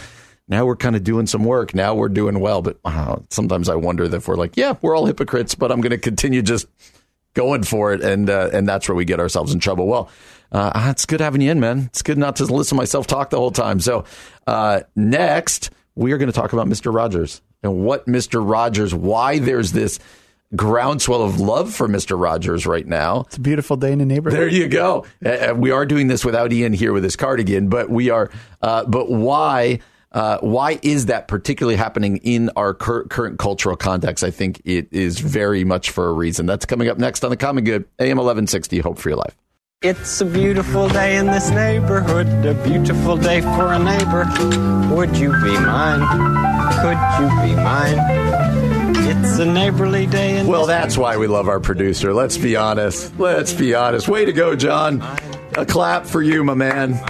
Now 0.49 0.67
we're 0.67 0.77
kind 0.77 0.97
of 0.97 1.05
doing 1.05 1.27
some 1.27 1.45
work. 1.45 1.75
Now 1.75 1.95
we're 1.95 2.09
doing 2.09 2.41
well. 2.41 2.61
But 2.61 2.79
uh, 2.85 3.19
sometimes 3.31 3.69
I 3.69 3.77
wonder 3.77 4.05
if 4.05 4.27
we're 4.27 4.37
like, 4.37 4.57
yeah, 4.57 4.75
we're 4.83 4.97
all 4.97 5.07
hypocrites, 5.07 5.55
but 5.55 5.71
I'm 5.71 5.81
going 5.81 5.93
to 5.93 5.99
continue 5.99 6.43
just 6.43 6.67
going 7.35 7.63
for 7.63 7.93
it, 7.93 8.03
and 8.03 8.29
uh, 8.29 8.51
and 8.53 8.69
that's 8.69 8.89
where 8.89 8.97
we 8.97 9.05
get 9.05 9.21
ourselves 9.21 9.55
in 9.55 9.61
trouble. 9.61 9.87
Well, 9.87 10.11
uh, 10.51 10.89
it's 10.91 11.07
good 11.07 11.21
having 11.21 11.41
you 11.41 11.53
in, 11.53 11.61
man. 11.61 11.85
It's 11.87 12.03
good 12.03 12.19
not 12.19 12.37
to 12.37 12.45
listen 12.45 12.77
to 12.77 12.81
myself 12.81 13.07
talk 13.07 13.31
the 13.31 13.37
whole 13.37 13.53
time. 13.53 13.79
So 13.79 14.05
uh, 14.49 14.81
next, 14.97 15.71
we 15.95 16.11
are 16.13 16.19
going 16.19 16.31
to 16.31 16.33
talk 16.33 16.53
about 16.53 16.67
Mr. 16.67 16.93
Rogers 16.93 17.41
and 17.63 17.85
what 17.85 18.07
Mr. 18.07 18.43
Rogers, 18.45 18.95
why 18.95 19.39
there's 19.39 19.71
this 19.73 20.01
groundswell 20.57 21.23
of 21.23 21.41
love 21.41 21.73
for 21.73 21.89
Mr. 21.89 22.21
Rogers 22.21 22.67
right 22.67 22.87
now. 22.87 23.23
It's 23.27 23.37
a 23.37 23.41
beautiful 23.41 23.77
day 23.77 23.93
in 23.93 23.99
the 23.99 24.07
neighborhood. 24.07 24.39
There 24.39 24.49
you 24.49 24.69
go. 24.69 25.07
Uh, 25.25 25.29
uh, 25.29 25.55
we 25.57 25.71
are 25.71 25.87
doing 25.87 26.09
this 26.09 26.25
without 26.25 26.53
Ian 26.53 26.73
here 26.73 26.93
with 26.93 27.05
his 27.05 27.17
cardigan, 27.17 27.69
but 27.69 27.91
we 27.91 28.11
are. 28.11 28.31
Uh, 28.63 28.85
but 28.85 29.11
why? 29.11 29.81
Uh, 30.13 30.39
why 30.41 30.81
is 30.83 31.07
that 31.07 31.29
particularly 31.29 31.77
happening 31.77 32.17
in 32.19 32.51
our 32.57 32.75
cur- 32.75 33.05
current 33.05 33.39
cultural 33.39 33.77
context? 33.77 34.25
I 34.25 34.33
think 34.33 34.61
it 34.65 34.89
is 34.91 35.21
very 35.21 35.63
much 35.63 35.91
for 35.91 36.09
a 36.09 36.13
reason. 36.13 36.47
That's 36.47 36.67
coming 36.67 36.89
up 36.89 36.99
next 36.99 37.23
on 37.23 37.31
the 37.31 37.37
Common 37.37 37.63
Good, 37.63 37.85
AM 38.01 38.17
1160, 38.17 38.81
Hope 38.81 38.99
for 38.99 39.11
Your 39.11 39.19
Life. 39.19 39.37
It's 39.83 40.21
a 40.21 40.27
beautiful 40.27 40.89
day 40.89 41.17
in 41.17 41.27
this 41.27 41.51
neighborhood, 41.51 42.27
a 42.45 42.55
beautiful 42.65 43.17
day 43.17 43.41
for 43.41 43.73
a 43.73 43.79
neighbor. 43.79 44.25
Would 44.95 45.17
you 45.17 45.31
be 45.43 45.53
mine? 45.59 46.03
Could 46.83 46.99
you 47.23 47.29
be 47.41 47.55
mine? 47.55 48.60
It's 49.41 49.49
a 49.49 49.53
neighborly 49.55 50.05
day 50.05 50.37
in 50.37 50.47
Well, 50.47 50.67
that's 50.67 50.99
why 50.99 51.17
we 51.17 51.27
love 51.27 51.49
our 51.49 51.61
producer. 51.61 52.13
Let's 52.13 52.37
be 52.37 52.57
honest. 52.57 53.19
Let's 53.19 53.55
be 53.55 53.75
honest. 53.75 54.07
Way 54.07 54.27
to 54.27 54.35
go, 54.35 54.55
John. 54.55 55.01
A 55.57 55.65
clap 55.65 56.05
for 56.05 56.21
you, 56.21 56.45
my 56.45 56.53
man. 56.53 57.01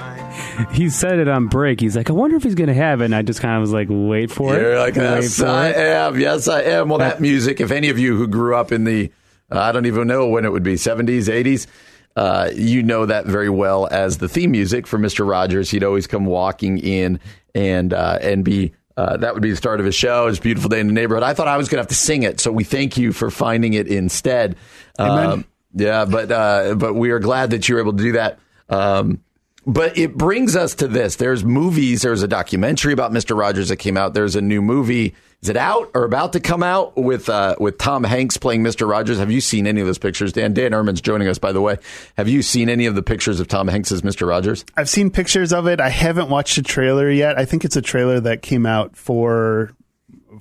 he 0.71 0.91
said 0.91 1.19
it 1.19 1.27
on 1.27 1.49
break. 1.49 1.81
He's 1.81 1.97
like, 1.97 2.09
I 2.09 2.13
wonder 2.13 2.37
if 2.37 2.45
he's 2.45 2.55
going 2.55 2.69
to 2.69 2.75
have 2.75 3.01
it. 3.01 3.07
And 3.07 3.17
I 3.17 3.23
just 3.23 3.41
kind 3.41 3.57
of 3.57 3.63
was 3.63 3.73
like, 3.73 3.89
wait 3.91 4.31
for 4.31 4.55
You're 4.55 4.75
it. 4.75 4.79
like, 4.79 4.95
Wait 4.95 5.03
yes, 5.03 5.41
I 5.43 5.71
it. 5.71 5.77
am. 5.77 6.21
Yes, 6.21 6.47
I 6.47 6.63
am. 6.63 6.89
Well, 6.89 6.99
that 7.01 7.21
music, 7.21 7.61
if 7.61 7.73
any 7.73 7.89
of 7.89 7.99
you 7.99 8.17
who 8.17 8.29
grew 8.29 8.55
up 8.55 8.71
in 8.71 8.85
the, 8.85 9.11
uh, 9.51 9.59
I 9.59 9.73
don't 9.73 9.87
even 9.87 10.07
know 10.07 10.29
when 10.29 10.45
it 10.45 10.53
would 10.53 10.63
be, 10.63 10.75
70s, 10.75 11.25
80s, 11.25 11.67
uh, 12.15 12.49
you 12.55 12.85
know 12.85 13.07
that 13.07 13.27
very 13.27 13.51
well 13.51 13.89
as 13.91 14.19
the 14.19 14.29
theme 14.29 14.53
music 14.53 14.87
for 14.87 15.01
Mr. 15.01 15.29
Rogers. 15.29 15.69
He'd 15.69 15.83
always 15.83 16.07
come 16.07 16.27
walking 16.27 16.79
in 16.79 17.19
and, 17.57 17.93
uh, 17.93 18.21
and 18.23 18.45
be, 18.45 18.73
uh, 18.97 19.17
that 19.19 19.35
would 19.35 19.43
be 19.43 19.51
the 19.51 19.57
start 19.57 19.81
of 19.81 19.87
his 19.87 19.95
show. 19.95 20.27
It's 20.27 20.39
a 20.39 20.43
beautiful 20.43 20.69
day 20.69 20.81
in 20.81 20.87
the 20.87 20.93
neighborhood. 20.93 21.23
I 21.23 21.35
thought 21.35 21.49
I 21.49 21.57
was 21.57 21.69
going 21.69 21.77
to 21.77 21.83
have 21.83 21.89
to 21.89 21.95
sing 21.95 22.23
it, 22.23 22.41
so 22.41 22.53
we 22.53 22.65
thank 22.65 22.97
you 22.97 23.13
for 23.13 23.31
finding 23.31 23.75
it 23.75 23.89
instead. 23.89 24.57
Um, 24.99 25.45
yeah, 25.75 26.05
but 26.05 26.31
uh, 26.31 26.75
but 26.75 26.95
we 26.95 27.11
are 27.11 27.21
glad 27.21 27.51
that 27.51 27.69
you 27.69 27.77
were 27.77 27.81
able 27.81 27.93
to 27.93 28.03
do 28.03 28.13
that. 28.13 28.39
Um, 28.69 29.23
but 29.67 29.97
it 29.99 30.17
brings 30.17 30.57
us 30.57 30.75
to 30.77 30.89
this. 30.89 31.17
There's 31.17 31.45
movies. 31.45 32.03
There's 32.03 32.23
a 32.23 32.29
documentary 32.29 32.93
about 32.93 33.13
Mr. 33.13 33.37
Rogers 33.37 33.69
that 33.69 33.77
came 33.77 33.97
out. 33.97 34.15
There's 34.15 34.37
a 34.37 34.41
new 34.41 34.63
movie. 34.63 35.15
Is 35.43 35.49
it 35.49 35.57
out 35.57 35.91
or 35.95 36.05
about 36.05 36.35
to 36.35 36.41
come 36.41 36.63
out 36.63 36.97
with 36.97 37.31
uh, 37.31 37.57
with 37.59 37.79
Tom 37.79 38.05
Hanks 38.05 38.37
playing 38.37 38.63
Mr. 38.63 38.87
Rogers? 38.87 39.19
Have 39.19 39.31
you 39.31 39.41
seen 39.41 39.67
any 39.67 39.81
of 39.81 39.87
those 39.87 39.99
pictures? 39.99 40.33
Dan 40.35 40.53
Dan 40.53 40.73
Ehrman's 40.73 41.01
joining 41.01 41.29
us, 41.29 41.39
by 41.39 41.53
the 41.53 41.63
way. 41.63 41.79
Have 42.19 42.29
you 42.29 42.43
seen 42.43 42.69
any 42.69 42.85
of 42.85 42.95
the 42.95 43.03
pictures 43.03 43.41
of 43.41 43.49
Tom 43.49 43.67
Hanks 43.67 43.91
as 43.91 44.03
Mr. 44.03 44.29
Rogers? 44.29 44.67
I've 44.77 44.91
seen 44.91 45.11
pictures 45.11 45.53
of 45.53 45.67
it. 45.67 45.81
I 45.81 45.89
haven't 45.89 46.29
watched 46.29 46.59
a 46.59 46.63
trailer 46.63 47.11
yet. 47.11 47.39
I 47.39 47.47
think 47.47 47.65
it's 47.65 47.77
a 47.77 47.83
trailer 47.83 48.21
that 48.21 48.43
came 48.43 48.67
out 48.67 48.97
for 48.97 49.73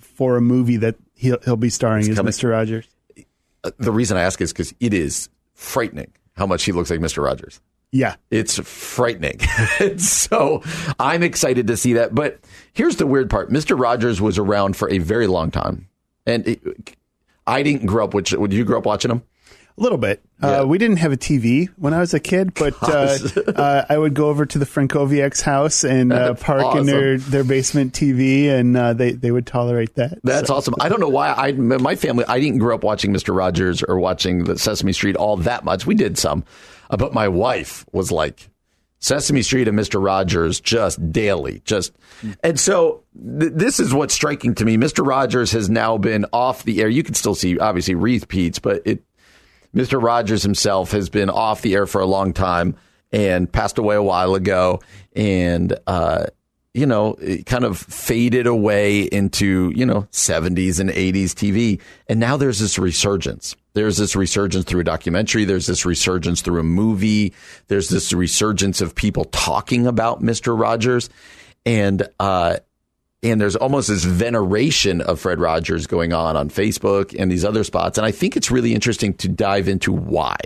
for 0.01 0.35
a 0.35 0.41
movie 0.41 0.77
that 0.77 0.95
he'll 1.15 1.39
he'll 1.45 1.55
be 1.55 1.69
starring 1.69 2.09
as 2.09 2.17
coming. 2.17 2.31
Mr. 2.33 2.51
Rogers. 2.51 2.87
Uh, 3.63 3.71
the 3.77 3.91
reason 3.91 4.17
I 4.17 4.21
ask 4.23 4.41
is 4.41 4.51
because 4.51 4.73
it 4.81 4.93
is 4.93 5.29
frightening 5.53 6.11
how 6.35 6.45
much 6.45 6.63
he 6.63 6.73
looks 6.73 6.89
like 6.89 6.99
Mr. 6.99 7.23
Rogers. 7.23 7.61
Yeah. 7.91 8.15
It's 8.29 8.59
frightening. 8.59 9.39
so 9.97 10.61
I'm 10.99 11.23
excited 11.23 11.67
to 11.67 11.77
see 11.77 11.93
that. 11.93 12.13
But 12.13 12.39
here's 12.73 12.97
the 12.97 13.07
weird 13.07 13.29
part 13.29 13.49
Mr. 13.49 13.79
Rogers 13.79 14.21
was 14.21 14.37
around 14.37 14.75
for 14.77 14.89
a 14.91 14.99
very 14.99 15.27
long 15.27 15.51
time. 15.51 15.87
And 16.25 16.47
it, 16.47 16.95
I 17.47 17.63
didn't 17.63 17.87
grow 17.87 18.05
up 18.05 18.13
with, 18.13 18.25
did 18.25 18.53
you 18.53 18.63
grow 18.63 18.77
up 18.77 18.85
watching 18.85 19.09
him? 19.11 19.23
A 19.77 19.81
little 19.81 19.97
bit. 19.97 20.21
Yeah. 20.43 20.59
Uh, 20.59 20.65
we 20.65 20.77
didn't 20.77 20.97
have 20.97 21.13
a 21.13 21.17
TV 21.17 21.69
when 21.77 21.93
I 21.93 21.99
was 21.99 22.13
a 22.13 22.19
kid, 22.19 22.53
but 22.53 22.75
uh, 22.83 23.17
uh, 23.55 23.85
I 23.87 23.97
would 23.97 24.13
go 24.13 24.27
over 24.27 24.45
to 24.45 24.59
the 24.59 24.65
Frankowiak's 24.65 25.41
house 25.41 25.85
and 25.85 26.11
uh, 26.11 26.33
park 26.39 26.75
in 26.75 26.85
their, 26.85 27.17
their 27.17 27.45
basement 27.45 27.93
TV, 27.93 28.49
and 28.49 28.75
uh, 28.75 28.91
they 28.93 29.13
they 29.13 29.31
would 29.31 29.47
tolerate 29.47 29.95
that. 29.95 30.19
That's 30.21 30.49
So- 30.49 30.55
awesome. 30.55 30.73
I 30.81 30.89
don't 30.89 30.99
know 30.99 31.07
why 31.07 31.31
I 31.31 31.53
my 31.53 31.95
family 31.95 32.25
I 32.27 32.41
didn't 32.41 32.59
grow 32.59 32.75
up 32.75 32.83
watching 32.83 33.13
Mr. 33.13 33.33
Rogers 33.33 33.81
or 33.81 33.97
watching 33.99 34.43
the 34.43 34.59
Sesame 34.59 34.91
Street 34.91 35.15
all 35.15 35.37
that 35.37 35.63
much. 35.63 35.85
We 35.85 35.95
did 35.95 36.17
some, 36.17 36.39
uh, 36.39 36.78
but 36.97 37.13
my 37.13 37.27
wife 37.27 37.85
was 37.91 38.11
like 38.11 38.49
Sesame 38.99 39.41
Street 39.41 39.67
and 39.67 39.77
Mr. 39.77 40.03
Rogers 40.03 40.59
just 40.59 41.11
daily, 41.11 41.61
just 41.63 41.93
and 42.43 42.59
so 42.59 43.03
th- 43.39 43.53
this 43.55 43.79
is 43.79 43.93
what's 43.93 44.13
striking 44.13 44.55
to 44.55 44.65
me. 44.65 44.77
Mr. 44.77 45.05
Rogers 45.05 45.51
has 45.53 45.69
now 45.69 45.97
been 45.97 46.25
off 46.33 46.63
the 46.63 46.81
air. 46.81 46.89
You 46.89 47.03
can 47.03 47.13
still 47.13 47.35
see 47.35 47.57
obviously 47.57 47.95
repeats, 47.95 48.59
but 48.59 48.81
it 48.85 49.03
Mr. 49.73 50.01
Rogers 50.01 50.43
himself 50.43 50.91
has 50.91 51.09
been 51.09 51.29
off 51.29 51.61
the 51.61 51.75
air 51.75 51.85
for 51.85 52.01
a 52.01 52.05
long 52.05 52.33
time 52.33 52.75
and 53.11 53.51
passed 53.51 53.77
away 53.77 53.95
a 53.95 54.03
while 54.03 54.35
ago, 54.35 54.81
and 55.15 55.77
uh, 55.87 56.25
you 56.73 56.85
know, 56.85 57.15
it 57.19 57.45
kind 57.45 57.63
of 57.63 57.77
faded 57.77 58.47
away 58.47 59.01
into 59.01 59.71
you 59.75 59.85
know 59.85 60.03
70s 60.11 60.79
and 60.79 60.89
80s 60.89 61.31
TV, 61.31 61.81
and 62.07 62.19
now 62.19 62.37
there's 62.37 62.59
this 62.59 62.77
resurgence. 62.77 63.55
There's 63.73 63.97
this 63.97 64.15
resurgence 64.15 64.65
through 64.65 64.81
a 64.81 64.83
documentary. 64.83 65.45
There's 65.45 65.67
this 65.67 65.85
resurgence 65.85 66.41
through 66.41 66.59
a 66.59 66.63
movie. 66.63 67.33
There's 67.67 67.89
this 67.89 68.11
resurgence 68.13 68.81
of 68.81 68.95
people 68.95 69.25
talking 69.25 69.87
about 69.87 70.21
Mr. 70.21 70.59
Rogers, 70.59 71.09
and 71.65 72.07
uh, 72.19 72.57
and 73.21 73.39
there's 73.39 73.55
almost 73.55 73.89
this 73.89 74.05
veneration 74.05 75.01
of 75.01 75.19
Fred 75.19 75.39
Rogers 75.39 75.87
going 75.87 76.13
on 76.13 76.37
on 76.37 76.49
Facebook 76.49 77.15
and 77.17 77.31
these 77.31 77.43
other 77.43 77.63
spots. 77.63 77.97
And 77.97 78.05
I 78.05 78.11
think 78.11 78.37
it's 78.37 78.49
really 78.49 78.73
interesting 78.73 79.13
to 79.15 79.27
dive 79.27 79.67
into 79.67 79.91
why. 79.91 80.37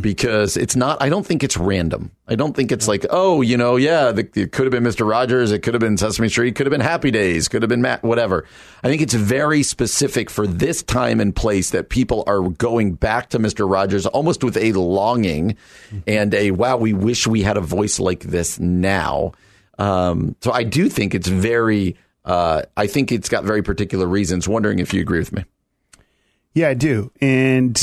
Because 0.00 0.56
it's 0.56 0.76
not, 0.76 1.02
I 1.02 1.08
don't 1.08 1.26
think 1.26 1.42
it's 1.42 1.56
random. 1.56 2.10
I 2.26 2.36
don't 2.36 2.56
think 2.56 2.72
it's 2.72 2.88
like, 2.88 3.04
oh, 3.10 3.42
you 3.42 3.56
know, 3.56 3.76
yeah, 3.76 4.12
the, 4.12 4.28
it 4.34 4.52
could 4.52 4.64
have 4.64 4.70
been 4.70 4.84
Mr. 4.84 5.06
Rogers. 5.06 5.52
It 5.52 5.60
could 5.60 5.74
have 5.74 5.80
been 5.80 5.98
Sesame 5.98 6.28
Street. 6.28 6.54
Could 6.54 6.66
have 6.66 6.70
been 6.70 6.80
Happy 6.80 7.10
Days. 7.10 7.48
Could 7.48 7.62
have 7.62 7.68
been 7.68 7.82
Matt, 7.82 8.02
whatever. 8.02 8.46
I 8.82 8.88
think 8.88 9.02
it's 9.02 9.14
very 9.14 9.62
specific 9.62 10.30
for 10.30 10.46
this 10.46 10.82
time 10.82 11.20
and 11.20 11.34
place 11.36 11.70
that 11.70 11.90
people 11.90 12.24
are 12.26 12.48
going 12.48 12.94
back 12.94 13.30
to 13.30 13.38
Mr. 13.38 13.70
Rogers 13.70 14.06
almost 14.06 14.42
with 14.42 14.56
a 14.56 14.72
longing 14.72 15.56
and 16.06 16.32
a, 16.32 16.52
wow, 16.52 16.76
we 16.76 16.92
wish 16.92 17.26
we 17.26 17.42
had 17.42 17.56
a 17.56 17.62
voice 17.62 17.98
like 17.98 18.20
this 18.20 18.58
now. 18.58 19.32
Um, 19.78 20.36
so 20.40 20.52
I 20.52 20.62
do 20.64 20.88
think 20.88 21.14
it's 21.14 21.28
very. 21.28 21.96
Uh, 22.24 22.62
I 22.76 22.86
think 22.86 23.12
it's 23.12 23.28
got 23.28 23.44
very 23.44 23.62
particular 23.62 24.06
reasons. 24.06 24.48
Wondering 24.48 24.78
if 24.78 24.94
you 24.94 25.00
agree 25.00 25.18
with 25.18 25.32
me. 25.32 25.44
Yeah, 26.54 26.68
I 26.68 26.74
do, 26.74 27.10
and 27.20 27.76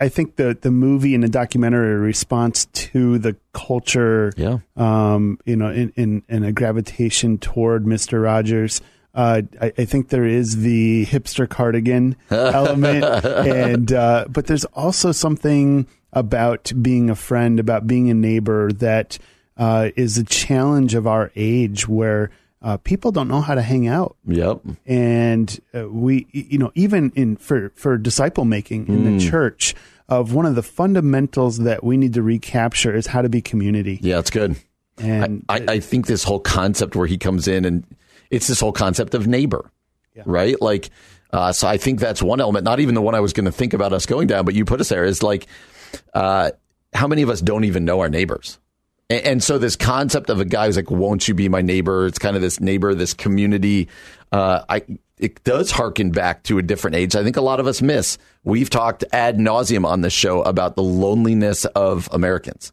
I- 0.00 0.08
think 0.08 0.36
the 0.36 0.56
the 0.60 0.70
movie 0.70 1.14
and 1.14 1.22
the 1.24 1.28
documentary 1.28 1.96
response 1.96 2.66
to 2.66 3.18
the 3.18 3.36
culture. 3.52 4.32
Yeah. 4.36 4.58
Um, 4.76 5.38
you 5.44 5.56
know, 5.56 5.70
in 5.70 5.92
in, 5.96 6.22
in 6.28 6.44
a 6.44 6.52
gravitation 6.52 7.38
toward 7.38 7.86
Mister 7.86 8.20
Rogers. 8.20 8.80
Uh, 9.14 9.42
I, 9.60 9.72
I 9.76 9.84
think 9.84 10.08
there 10.08 10.24
is 10.24 10.62
the 10.62 11.04
hipster 11.04 11.46
cardigan 11.46 12.16
element, 12.30 13.04
and 13.04 13.92
uh, 13.92 14.24
but 14.28 14.46
there's 14.46 14.64
also 14.66 15.12
something 15.12 15.86
about 16.14 16.72
being 16.80 17.10
a 17.10 17.14
friend, 17.14 17.60
about 17.60 17.86
being 17.86 18.10
a 18.10 18.14
neighbor 18.14 18.72
that 18.72 19.18
uh, 19.58 19.90
is 19.96 20.16
a 20.16 20.24
challenge 20.24 20.94
of 20.94 21.06
our 21.06 21.30
age, 21.36 21.86
where 21.86 22.30
uh, 22.62 22.76
people 22.78 23.10
don't 23.12 23.28
know 23.28 23.40
how 23.40 23.54
to 23.54 23.62
hang 23.62 23.88
out 23.88 24.16
Yep. 24.26 24.60
and 24.86 25.60
uh, 25.74 25.88
we 25.88 26.26
you 26.32 26.58
know 26.58 26.70
even 26.74 27.10
in 27.14 27.36
for 27.36 27.70
for 27.74 27.96
disciple 27.98 28.44
making 28.44 28.86
in 28.88 29.04
Hmm. 29.04 29.16
the 29.18 29.24
church 29.30 29.74
of 30.08 30.34
one 30.34 30.46
of 30.46 30.54
the 30.54 30.62
fundamentals 30.62 31.58
that 31.58 31.82
we 31.82 31.96
need 31.96 32.14
to 32.14 32.22
recapture 32.22 32.94
is 32.94 33.06
how 33.06 33.22
to 33.22 33.28
be 33.28 33.40
community 33.40 33.98
Yeah, 34.02 34.18
it's 34.18 34.30
good. 34.30 34.56
and 34.98 35.44
I, 35.48 35.64
I 35.68 35.80
think 35.80 36.06
this 36.06 36.22
whole 36.24 36.40
concept 36.40 36.94
where 36.96 37.06
he 37.06 37.16
comes 37.18 37.48
in 37.48 37.64
and 37.64 37.84
it's 38.30 38.46
this 38.46 38.60
whole 38.60 38.72
concept 38.72 39.14
of 39.14 39.26
neighbor, 39.26 39.70
right? 40.24 40.60
Like, 40.60 40.90
uh, 41.32 41.52
so 41.52 41.66
I 41.68 41.76
think 41.78 41.98
that's 42.00 42.22
one 42.22 42.40
element. 42.40 42.64
Not 42.64 42.80
even 42.80 42.94
the 42.94 43.02
one 43.02 43.14
I 43.14 43.20
was 43.20 43.32
going 43.32 43.44
to 43.46 43.52
think 43.52 43.72
about 43.74 43.92
us 43.92 44.06
going 44.06 44.26
down, 44.26 44.44
but 44.44 44.54
you 44.54 44.64
put 44.64 44.80
us 44.80 44.88
there. 44.90 45.04
Is 45.04 45.22
like, 45.22 45.46
uh, 46.14 46.50
how 46.94 47.06
many 47.08 47.22
of 47.22 47.28
us 47.30 47.40
don't 47.42 47.64
even 47.64 47.84
know 47.84 48.00
our 48.00 48.08
neighbors? 48.08 48.58
And, 49.12 49.42
so 49.42 49.58
this 49.58 49.76
concept 49.76 50.30
of 50.30 50.40
a 50.40 50.44
guy 50.44 50.66
who's 50.66 50.76
like, 50.76 50.90
"Won't 50.90 51.28
you 51.28 51.34
be 51.34 51.48
my 51.48 51.62
neighbor?" 51.62 52.06
It's 52.06 52.18
kind 52.18 52.36
of 52.36 52.42
this 52.42 52.60
neighbor, 52.60 52.94
this 52.94 53.14
community. 53.14 53.88
Uh, 54.30 54.64
I 54.68 54.82
it 55.18 55.42
does 55.44 55.70
harken 55.70 56.10
back 56.10 56.42
to 56.44 56.58
a 56.58 56.62
different 56.62 56.96
age. 56.96 57.14
I 57.14 57.22
think 57.22 57.36
a 57.36 57.42
lot 57.42 57.60
of 57.60 57.66
us 57.66 57.80
miss. 57.80 58.18
We've 58.42 58.68
talked 58.68 59.04
ad 59.12 59.38
nauseum 59.38 59.86
on 59.86 60.00
this 60.00 60.12
show 60.12 60.42
about 60.42 60.74
the 60.74 60.82
loneliness 60.82 61.64
of 61.64 62.08
Americans 62.12 62.72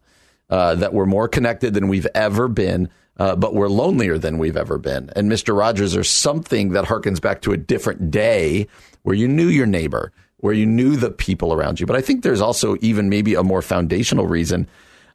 uh, 0.49 0.75
that 0.75 0.93
we're 0.93 1.05
more 1.05 1.27
connected 1.27 1.75
than 1.75 1.87
we've 1.87 2.07
ever 2.15 2.47
been, 2.47 2.89
uh, 3.17 3.35
but 3.35 3.53
we're 3.53 3.69
lonelier 3.69 4.17
than 4.17 4.39
we've 4.39 4.57
ever 4.57 4.79
been. 4.79 5.11
And 5.15 5.31
Mr. 5.31 5.55
Rogers, 5.55 5.93
there's 5.93 6.09
something 6.09 6.69
that 6.69 6.85
harkens 6.85 7.21
back 7.21 7.41
to 7.41 7.51
a 7.51 7.57
different 7.57 8.09
day 8.09 8.67
where 9.03 9.15
you 9.15 9.27
knew 9.27 9.47
your 9.47 9.67
neighbor, 9.67 10.11
where 10.37 10.53
you 10.53 10.65
knew 10.65 10.95
the 10.95 11.11
people 11.11 11.53
around 11.53 11.79
you. 11.79 11.85
But 11.85 11.97
I 11.97 12.01
think 12.01 12.23
there's 12.23 12.41
also 12.41 12.77
even 12.81 13.09
maybe 13.09 13.35
a 13.35 13.43
more 13.43 13.61
foundational 13.61 14.25
reason. 14.25 14.67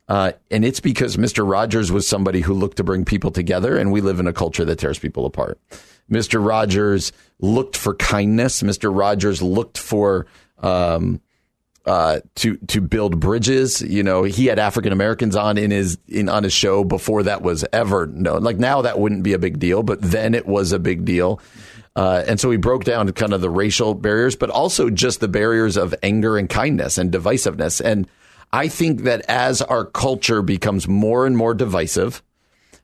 Uh, 0.08 0.32
and 0.50 0.64
it's 0.64 0.80
because 0.80 1.16
Mr. 1.16 1.48
Rogers 1.48 1.90
was 1.90 2.06
somebody 2.06 2.40
who 2.40 2.52
looked 2.52 2.76
to 2.76 2.84
bring 2.84 3.04
people 3.04 3.30
together, 3.30 3.76
and 3.76 3.90
we 3.90 4.00
live 4.00 4.20
in 4.20 4.26
a 4.26 4.32
culture 4.32 4.64
that 4.64 4.78
tears 4.78 4.98
people 4.98 5.24
apart. 5.24 5.58
Mr. 6.10 6.44
Rogers 6.44 7.12
looked 7.40 7.76
for 7.76 7.94
kindness. 7.94 8.62
Mr. 8.62 8.94
Rogers 8.94 9.40
looked 9.40 9.78
for 9.78 10.26
um, 10.58 11.20
uh, 11.86 12.20
to 12.36 12.56
to 12.68 12.80
build 12.80 13.20
bridges. 13.20 13.80
You 13.80 14.02
know, 14.02 14.24
he 14.24 14.46
had 14.46 14.58
African 14.58 14.92
Americans 14.92 15.36
on 15.36 15.56
in 15.56 15.70
his 15.70 15.98
in 16.08 16.28
on 16.28 16.44
his 16.44 16.52
show 16.52 16.84
before 16.84 17.22
that 17.24 17.42
was 17.42 17.64
ever 17.72 18.06
known. 18.06 18.42
Like 18.42 18.58
now, 18.58 18.82
that 18.82 18.98
wouldn't 18.98 19.22
be 19.22 19.32
a 19.32 19.38
big 19.38 19.58
deal, 19.58 19.82
but 19.82 20.02
then 20.02 20.34
it 20.34 20.46
was 20.46 20.72
a 20.72 20.78
big 20.78 21.04
deal. 21.04 21.40
Uh, 21.96 22.24
and 22.26 22.40
so 22.40 22.50
he 22.50 22.56
broke 22.56 22.84
down 22.84 23.10
kind 23.12 23.32
of 23.32 23.40
the 23.40 23.50
racial 23.50 23.94
barriers, 23.94 24.34
but 24.34 24.50
also 24.50 24.90
just 24.90 25.20
the 25.20 25.28
barriers 25.28 25.76
of 25.76 25.94
anger 26.02 26.36
and 26.36 26.50
kindness 26.50 26.98
and 26.98 27.12
divisiveness. 27.12 27.80
And 27.80 28.08
I 28.54 28.68
think 28.68 29.02
that 29.02 29.22
as 29.28 29.62
our 29.62 29.84
culture 29.84 30.40
becomes 30.40 30.86
more 30.86 31.26
and 31.26 31.36
more 31.36 31.54
divisive, 31.54 32.22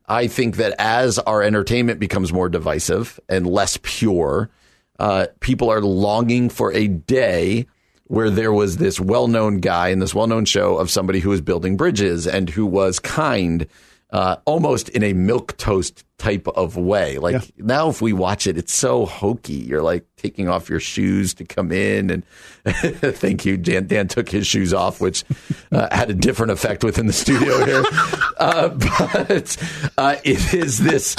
I 0.08 0.26
think 0.26 0.56
that 0.56 0.74
as 0.80 1.20
our 1.20 1.44
entertainment 1.44 2.00
becomes 2.00 2.32
more 2.32 2.48
divisive 2.48 3.20
and 3.28 3.46
less 3.46 3.78
pure, 3.80 4.50
uh, 4.98 5.28
people 5.38 5.70
are 5.70 5.80
longing 5.80 6.48
for 6.48 6.72
a 6.72 6.88
day 6.88 7.68
where 8.08 8.30
there 8.30 8.52
was 8.52 8.78
this 8.78 8.98
well-known 8.98 9.58
guy 9.58 9.90
in 9.90 10.00
this 10.00 10.12
well-known 10.12 10.44
show 10.44 10.76
of 10.76 10.90
somebody 10.90 11.20
who 11.20 11.30
was 11.30 11.40
building 11.40 11.76
bridges 11.76 12.26
and 12.26 12.50
who 12.50 12.66
was 12.66 12.98
kind, 12.98 13.68
uh, 14.10 14.38
almost 14.46 14.88
in 14.88 15.04
a 15.04 15.12
milk 15.12 15.56
toast 15.56 16.04
type 16.20 16.46
of 16.48 16.76
way. 16.76 17.16
Like 17.18 17.32
yeah. 17.32 17.40
now, 17.56 17.88
if 17.88 18.02
we 18.02 18.12
watch 18.12 18.46
it, 18.46 18.58
it's 18.58 18.74
so 18.74 19.06
hokey. 19.06 19.54
You're 19.54 19.80
like 19.80 20.04
taking 20.16 20.50
off 20.50 20.68
your 20.68 20.78
shoes 20.78 21.32
to 21.34 21.46
come 21.46 21.72
in, 21.72 22.10
and 22.10 22.24
thank 22.66 23.46
you, 23.46 23.56
Dan. 23.56 23.86
Dan 23.86 24.06
took 24.06 24.28
his 24.28 24.46
shoes 24.46 24.74
off, 24.74 25.00
which 25.00 25.24
uh, 25.72 25.88
had 25.90 26.10
a 26.10 26.14
different 26.14 26.52
effect 26.52 26.84
within 26.84 27.06
the 27.06 27.12
studio 27.12 27.64
here. 27.64 27.84
Uh, 28.40 28.68
but 28.70 29.56
uh, 29.98 30.16
it 30.24 30.54
is 30.54 30.78
this. 30.78 31.14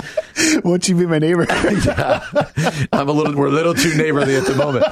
Won't 0.63 0.89
you 0.89 0.95
be 0.95 1.05
my 1.05 1.19
neighbor? 1.19 1.45
yeah, 1.85 2.25
I'm 2.91 3.07
a 3.07 3.11
little. 3.11 3.35
We're 3.35 3.49
a 3.49 3.51
little 3.51 3.75
too 3.75 3.95
neighborly 3.95 4.35
at 4.35 4.45
the 4.45 4.55
moment. 4.55 4.85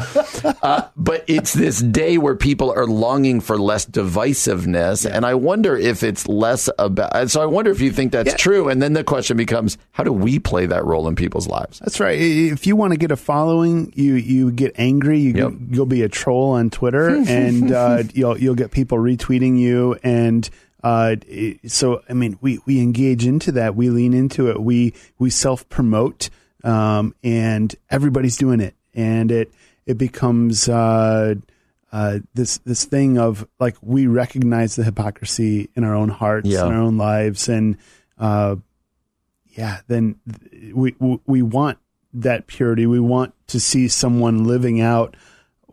Uh, 0.61 0.87
but 0.95 1.23
it's 1.25 1.53
this 1.53 1.79
day 1.79 2.19
where 2.19 2.35
people 2.35 2.71
are 2.71 2.85
longing 2.85 3.41
for 3.41 3.57
less 3.57 3.83
divisiveness, 3.87 5.05
yeah. 5.05 5.15
and 5.15 5.25
I 5.25 5.33
wonder 5.33 5.75
if 5.75 6.03
it's 6.03 6.27
less 6.27 6.69
about. 6.77 7.31
So 7.31 7.41
I 7.41 7.47
wonder 7.47 7.71
if 7.71 7.81
you 7.81 7.91
think 7.91 8.11
that's 8.11 8.35
true, 8.35 8.69
and 8.69 8.79
then 8.79 8.93
the 8.93 9.03
question 9.03 9.35
becomes 9.35 9.79
how 9.99 10.03
do 10.03 10.13
we 10.13 10.39
play 10.39 10.65
that 10.65 10.85
role 10.85 11.09
in 11.09 11.15
people's 11.17 11.45
lives? 11.45 11.79
That's 11.79 11.99
right. 11.99 12.17
If 12.17 12.65
you 12.65 12.77
want 12.77 12.93
to 12.93 12.97
get 12.97 13.11
a 13.11 13.17
following, 13.17 13.91
you 13.97 14.13
you 14.13 14.49
get 14.49 14.71
angry. 14.77 15.19
You 15.19 15.33
yep. 15.33 15.53
you'll 15.71 15.85
be 15.85 16.03
a 16.03 16.07
troll 16.07 16.51
on 16.51 16.69
Twitter, 16.69 17.09
and 17.27 17.69
uh, 17.69 18.03
you'll 18.13 18.37
you'll 18.37 18.55
get 18.55 18.71
people 18.71 18.97
retweeting 18.97 19.59
you. 19.59 19.99
And 20.01 20.49
uh, 20.85 21.17
so, 21.67 22.01
I 22.07 22.13
mean, 22.13 22.39
we 22.39 22.59
we 22.65 22.79
engage 22.79 23.25
into 23.25 23.51
that. 23.51 23.75
We 23.75 23.89
lean 23.89 24.13
into 24.13 24.49
it. 24.49 24.61
We 24.61 24.93
we 25.17 25.29
self 25.29 25.67
promote, 25.67 26.29
um, 26.63 27.13
and 27.21 27.75
everybody's 27.89 28.37
doing 28.37 28.61
it, 28.61 28.75
and 28.93 29.29
it 29.29 29.51
it 29.85 29.97
becomes. 29.97 30.69
Uh, 30.69 31.35
uh, 31.91 32.19
this 32.35 32.59
this 32.59 32.85
thing 32.85 33.17
of 33.17 33.45
like 33.59 33.75
we 33.81 34.07
recognize 34.07 34.77
the 34.77 34.83
hypocrisy 34.83 35.69
in 35.75 35.83
our 35.83 35.95
own 35.95 36.07
hearts 36.07 36.47
yeah. 36.47 36.65
in 36.65 36.71
our 36.71 36.79
own 36.79 36.97
lives 36.97 37.49
and 37.49 37.77
uh, 38.19 38.55
yeah, 39.59 39.81
then 39.87 40.15
we 40.73 40.95
we 41.27 41.41
want 41.41 41.79
that 42.13 42.47
purity. 42.47 42.85
We 42.85 43.01
want 43.01 43.33
to 43.47 43.59
see 43.59 43.89
someone 43.89 44.45
living 44.45 44.79
out 44.79 45.17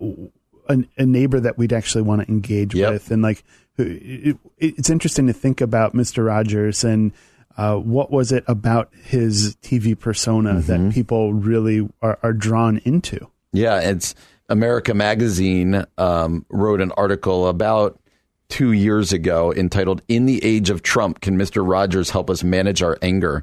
a, 0.00 0.84
a 0.98 1.06
neighbor 1.06 1.38
that 1.38 1.56
we'd 1.56 1.72
actually 1.72 2.02
want 2.02 2.22
to 2.22 2.28
engage 2.28 2.74
yep. 2.74 2.92
with, 2.92 3.12
and 3.12 3.22
like 3.22 3.44
it, 3.78 4.38
it's 4.58 4.90
interesting 4.90 5.28
to 5.28 5.32
think 5.32 5.60
about 5.60 5.94
Mister 5.94 6.24
Rogers 6.24 6.84
and. 6.84 7.12
Uh, 7.58 7.76
what 7.76 8.10
was 8.10 8.32
it 8.32 8.44
about 8.48 8.90
his 9.02 9.56
TV 9.62 9.98
persona 9.98 10.56
mm-hmm. 10.56 10.88
that 10.88 10.92
people 10.92 11.32
really 11.32 11.88
are, 12.02 12.18
are, 12.22 12.34
drawn 12.34 12.76
into? 12.84 13.30
Yeah, 13.54 13.80
it's 13.80 14.14
America 14.50 14.92
Magazine 14.92 15.86
um, 15.96 16.44
wrote 16.50 16.82
an 16.82 16.92
article 16.98 17.48
about 17.48 17.98
two 18.50 18.72
years 18.72 19.10
ago 19.14 19.54
entitled 19.54 20.02
"In 20.06 20.26
the 20.26 20.44
Age 20.44 20.68
of 20.68 20.82
Trump, 20.82 21.22
Can 21.22 21.38
Mr. 21.38 21.66
Rogers 21.66 22.10
Help 22.10 22.28
Us 22.28 22.44
Manage 22.44 22.82
Our 22.82 22.98
Anger?" 23.00 23.42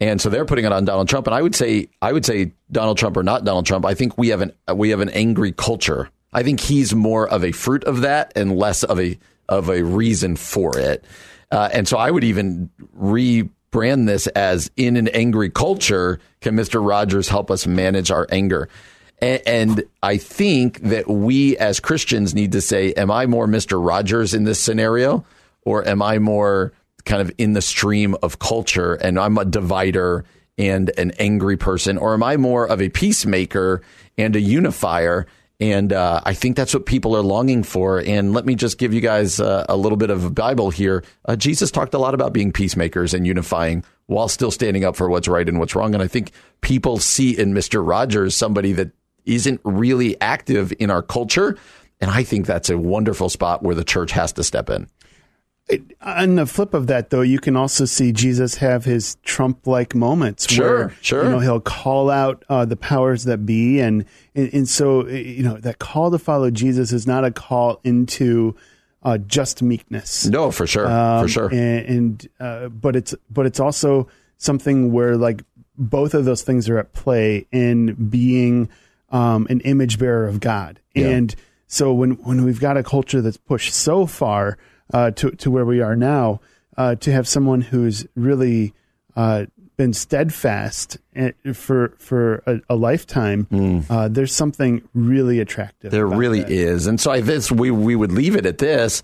And 0.00 0.20
so 0.20 0.30
they're 0.30 0.46
putting 0.46 0.64
it 0.64 0.72
on 0.72 0.84
Donald 0.84 1.08
Trump. 1.08 1.26
And 1.26 1.34
I 1.34 1.42
would 1.42 1.54
say, 1.54 1.88
I 2.00 2.12
would 2.12 2.24
say 2.24 2.52
Donald 2.72 2.96
Trump 2.96 3.16
or 3.16 3.22
not 3.22 3.44
Donald 3.44 3.66
Trump. 3.66 3.84
I 3.84 3.94
think 3.94 4.16
we 4.16 4.28
have 4.28 4.40
an 4.40 4.52
we 4.74 4.90
have 4.90 5.00
an 5.00 5.10
angry 5.10 5.52
culture. 5.52 6.08
I 6.32 6.42
think 6.42 6.60
he's 6.60 6.94
more 6.94 7.28
of 7.28 7.44
a 7.44 7.52
fruit 7.52 7.84
of 7.84 8.00
that 8.00 8.32
and 8.34 8.56
less 8.56 8.82
of 8.82 8.98
a 8.98 9.18
of 9.48 9.68
a 9.68 9.82
reason 9.82 10.36
for 10.36 10.78
it. 10.78 11.04
Uh, 11.50 11.68
and 11.72 11.86
so 11.86 11.98
I 11.98 12.10
would 12.10 12.24
even 12.24 12.70
rebrand 12.96 14.06
this 14.06 14.26
as 14.28 14.70
in 14.76 14.96
an 14.96 15.08
angry 15.08 15.50
culture, 15.50 16.20
can 16.40 16.56
Mr. 16.56 16.86
Rogers 16.86 17.28
help 17.28 17.50
us 17.50 17.66
manage 17.66 18.10
our 18.10 18.26
anger? 18.30 18.68
And, 19.20 19.42
and 19.46 19.82
I 20.02 20.16
think 20.16 20.80
that 20.82 21.08
we 21.08 21.56
as 21.58 21.80
Christians 21.80 22.34
need 22.34 22.52
to 22.52 22.60
say, 22.60 22.92
am 22.92 23.10
I 23.10 23.26
more 23.26 23.48
Mr. 23.48 23.84
Rogers 23.84 24.32
in 24.32 24.44
this 24.44 24.62
scenario? 24.62 25.24
Or 25.62 25.86
am 25.86 26.00
I 26.00 26.18
more 26.18 26.72
kind 27.04 27.22
of 27.22 27.32
in 27.38 27.52
the 27.52 27.62
stream 27.62 28.16
of 28.22 28.38
culture 28.38 28.94
and 28.94 29.18
I'm 29.18 29.38
a 29.38 29.44
divider 29.44 30.24
and 30.58 30.90
an 30.98 31.12
angry 31.12 31.56
person, 31.56 31.96
or 31.96 32.12
am 32.12 32.22
I 32.22 32.36
more 32.36 32.66
of 32.66 32.82
a 32.82 32.90
peacemaker 32.90 33.80
and 34.18 34.36
a 34.36 34.40
unifier? 34.40 35.26
And 35.58 35.92
uh, 35.92 36.20
I 36.24 36.34
think 36.34 36.56
that's 36.56 36.74
what 36.74 36.86
people 36.86 37.16
are 37.16 37.22
longing 37.22 37.62
for. 37.62 38.00
And 38.00 38.34
let 38.34 38.44
me 38.44 38.54
just 38.54 38.78
give 38.78 38.92
you 38.92 39.00
guys 39.00 39.40
uh, 39.40 39.64
a 39.68 39.76
little 39.76 39.96
bit 39.96 40.10
of 40.10 40.34
Bible 40.34 40.70
here. 40.70 41.02
Uh, 41.24 41.36
Jesus 41.36 41.70
talked 41.70 41.94
a 41.94 41.98
lot 41.98 42.14
about 42.14 42.32
being 42.32 42.52
peacemakers 42.52 43.14
and 43.14 43.26
unifying 43.26 43.84
while 44.06 44.28
still 44.28 44.50
standing 44.50 44.84
up 44.84 44.96
for 44.96 45.08
what's 45.08 45.28
right 45.28 45.48
and 45.48 45.58
what's 45.58 45.74
wrong. 45.74 45.94
And 45.94 46.02
I 46.02 46.08
think 46.08 46.32
people 46.60 46.98
see 46.98 47.38
in 47.38 47.54
Mr. 47.54 47.86
Rogers 47.86 48.34
somebody 48.34 48.72
that 48.72 48.90
isn't 49.24 49.60
really 49.64 50.20
active 50.20 50.72
in 50.78 50.90
our 50.90 51.02
culture. 51.02 51.56
And 52.00 52.10
I 52.10 52.22
think 52.22 52.46
that's 52.46 52.70
a 52.70 52.78
wonderful 52.78 53.28
spot 53.28 53.62
where 53.62 53.74
the 53.74 53.84
church 53.84 54.12
has 54.12 54.32
to 54.34 54.44
step 54.44 54.68
in 54.70 54.88
on 56.00 56.36
the 56.36 56.46
flip 56.46 56.74
of 56.74 56.86
that, 56.88 57.10
though, 57.10 57.20
you 57.20 57.38
can 57.38 57.56
also 57.56 57.84
see 57.84 58.12
Jesus 58.12 58.56
have 58.56 58.84
his 58.84 59.16
Trump-like 59.24 59.94
moments 59.94 60.50
sure, 60.50 60.66
where 60.66 60.96
sure. 61.00 61.24
you 61.24 61.30
know 61.30 61.38
he'll 61.38 61.60
call 61.60 62.10
out 62.10 62.44
uh, 62.48 62.64
the 62.64 62.76
powers 62.76 63.24
that 63.24 63.44
be, 63.46 63.80
and, 63.80 64.04
and, 64.34 64.52
and 64.52 64.68
so 64.68 65.06
you 65.06 65.42
know 65.42 65.58
that 65.58 65.78
call 65.78 66.10
to 66.10 66.18
follow 66.18 66.50
Jesus 66.50 66.92
is 66.92 67.06
not 67.06 67.24
a 67.24 67.30
call 67.30 67.80
into 67.84 68.56
uh, 69.02 69.18
just 69.18 69.62
meekness. 69.62 70.26
No, 70.26 70.50
for 70.50 70.66
sure, 70.66 70.86
um, 70.90 71.24
for 71.24 71.28
sure. 71.28 71.48
And, 71.48 71.86
and 71.86 72.28
uh, 72.40 72.68
but 72.68 72.96
it's 72.96 73.14
but 73.30 73.46
it's 73.46 73.60
also 73.60 74.08
something 74.38 74.92
where 74.92 75.16
like 75.16 75.42
both 75.76 76.14
of 76.14 76.24
those 76.24 76.42
things 76.42 76.68
are 76.68 76.78
at 76.78 76.92
play 76.92 77.46
in 77.52 78.08
being 78.08 78.68
um, 79.10 79.46
an 79.50 79.60
image 79.60 79.98
bearer 79.98 80.26
of 80.26 80.40
God, 80.40 80.80
yeah. 80.94 81.08
and 81.08 81.34
so 81.66 81.92
when 81.92 82.12
when 82.22 82.44
we've 82.44 82.60
got 82.60 82.76
a 82.76 82.82
culture 82.82 83.20
that's 83.20 83.36
pushed 83.36 83.72
so 83.72 84.06
far 84.06 84.58
uh, 84.92 85.10
to 85.12 85.30
to 85.32 85.50
where 85.50 85.64
we 85.64 85.80
are 85.80 85.96
now, 85.96 86.40
uh, 86.76 86.94
to 86.96 87.12
have 87.12 87.28
someone 87.28 87.60
who's 87.60 88.06
really 88.14 88.74
uh, 89.16 89.46
been 89.76 89.92
steadfast 89.92 90.98
eh, 91.14 91.32
for 91.52 91.94
for 91.98 92.42
a, 92.46 92.60
a 92.70 92.76
lifetime, 92.76 93.46
mm. 93.46 94.14
there's 94.14 94.34
something 94.34 94.86
really 94.94 95.40
attractive. 95.40 95.90
There 95.90 96.06
really 96.06 96.40
that. 96.40 96.50
is, 96.50 96.86
and 96.86 97.00
so 97.00 97.10
I 97.10 97.20
this 97.20 97.50
we 97.50 97.70
we 97.70 97.96
would 97.96 98.12
leave 98.12 98.36
it 98.36 98.46
at 98.46 98.58
this. 98.58 99.02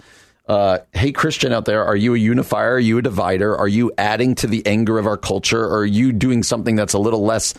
Uh, 0.49 0.79
hey, 0.93 1.11
Christian 1.11 1.53
out 1.53 1.65
there, 1.65 1.85
are 1.85 1.97
you 1.97 2.15
a 2.15 2.19
unifier? 2.19 2.75
Are 2.75 2.79
you 2.79 2.99
a 2.99 3.03
divider? 3.03 3.57
Are 3.57 3.67
you 3.67 3.93
adding 3.99 4.37
to 4.37 4.47
the 4.47 4.65
anger 4.65 4.99
of 4.99 5.07
our 5.07 5.17
culture? 5.17 5.63
Or 5.65 5.79
are 5.79 5.87
you 5.87 6.13
doing 6.13 6.45
something 6.45 6.77
that's 6.77 6.93
a 6.93 7.01
little 7.01 7.25
less 7.25 7.53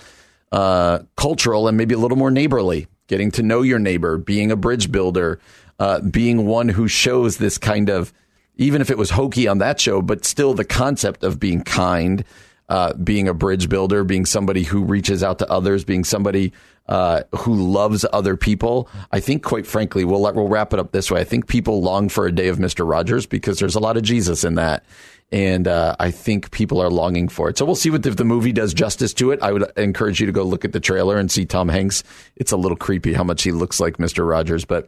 uh, 0.54 1.00
cultural 1.18 1.68
and 1.68 1.76
maybe 1.76 1.96
a 1.96 1.98
little 1.98 2.18
more 2.18 2.32
neighborly? 2.32 2.88
Getting 3.08 3.32
to 3.32 3.44
know 3.44 3.62
your 3.62 3.80
neighbor, 3.80 4.18
being 4.18 4.52
a 4.52 4.56
bridge 4.56 4.92
builder, 4.92 5.40
uh, 5.80 6.02
being 6.02 6.46
one 6.46 6.70
who 6.70 6.88
shows 6.88 7.38
this 7.38 7.58
kind 7.58 7.90
of, 7.90 8.14
even 8.56 8.82
if 8.82 8.90
it 8.90 8.98
was 8.98 9.12
hokey 9.12 9.48
on 9.48 9.60
that 9.60 9.80
show, 9.80 10.02
but 10.02 10.26
still 10.26 10.54
the 10.54 10.66
concept 10.66 11.24
of 11.24 11.40
being 11.40 11.62
kind, 11.62 12.24
uh, 12.70 12.94
being 12.94 13.28
a 13.28 13.34
bridge 13.34 13.70
builder, 13.70 14.04
being 14.04 14.26
somebody 14.26 14.64
who 14.64 14.84
reaches 14.84 15.24
out 15.24 15.40
to 15.40 15.50
others, 15.50 15.86
being 15.86 16.04
somebody 16.04 16.52
uh, 16.90 17.22
who 17.36 17.54
loves 17.54 18.06
other 18.12 18.36
people. 18.36 18.90
I 19.12 19.20
think, 19.20 19.44
quite 19.44 19.68
frankly, 19.68 20.06
we'll 20.06 20.22
let, 20.22 20.36
we'll 20.36 20.48
wrap 20.48 20.74
it 20.74 20.80
up 20.80 20.92
this 20.92 21.12
way. 21.12 21.22
I 21.22 21.26
think 21.26 21.48
people 21.48 21.82
long 21.82 22.10
for 22.10 22.26
a 22.26 22.32
day 22.32 22.48
of 22.48 22.60
Mister 22.60 22.86
Rogers 22.86 23.26
because 23.26 23.60
there's 23.60 23.76
a 23.76 23.80
lot 23.80 23.98
of 23.98 24.04
Jesus 24.04 24.44
in 24.44 24.56
that, 24.56 24.86
and 25.32 25.68
uh, 25.68 25.96
I 26.00 26.12
think 26.12 26.52
people 26.52 26.82
are 26.82 26.90
longing 26.90 27.28
for 27.28 27.50
it. 27.50 27.58
So 27.58 27.66
we'll 27.66 27.76
see 27.76 27.90
what 27.90 28.06
if 28.06 28.16
the 28.16 28.24
movie 28.24 28.54
does 28.54 28.74
justice 28.74 29.14
to 29.16 29.32
it. 29.32 29.42
I 29.42 29.52
would 29.52 29.70
encourage 29.76 30.20
you 30.20 30.26
to 30.26 30.32
go 30.32 30.44
look 30.44 30.64
at 30.64 30.72
the 30.72 30.80
trailer 30.80 31.18
and 31.18 31.30
see 31.30 31.46
Tom 31.46 31.68
Hanks. 31.68 32.04
It's 32.36 32.52
a 32.52 32.58
little 32.58 32.78
creepy 32.78 33.14
how 33.14 33.24
much 33.24 33.44
he 33.44 33.52
looks 33.52 33.80
like 33.80 34.00
Mister 34.00 34.26
Rogers, 34.26 34.66
but 34.66 34.88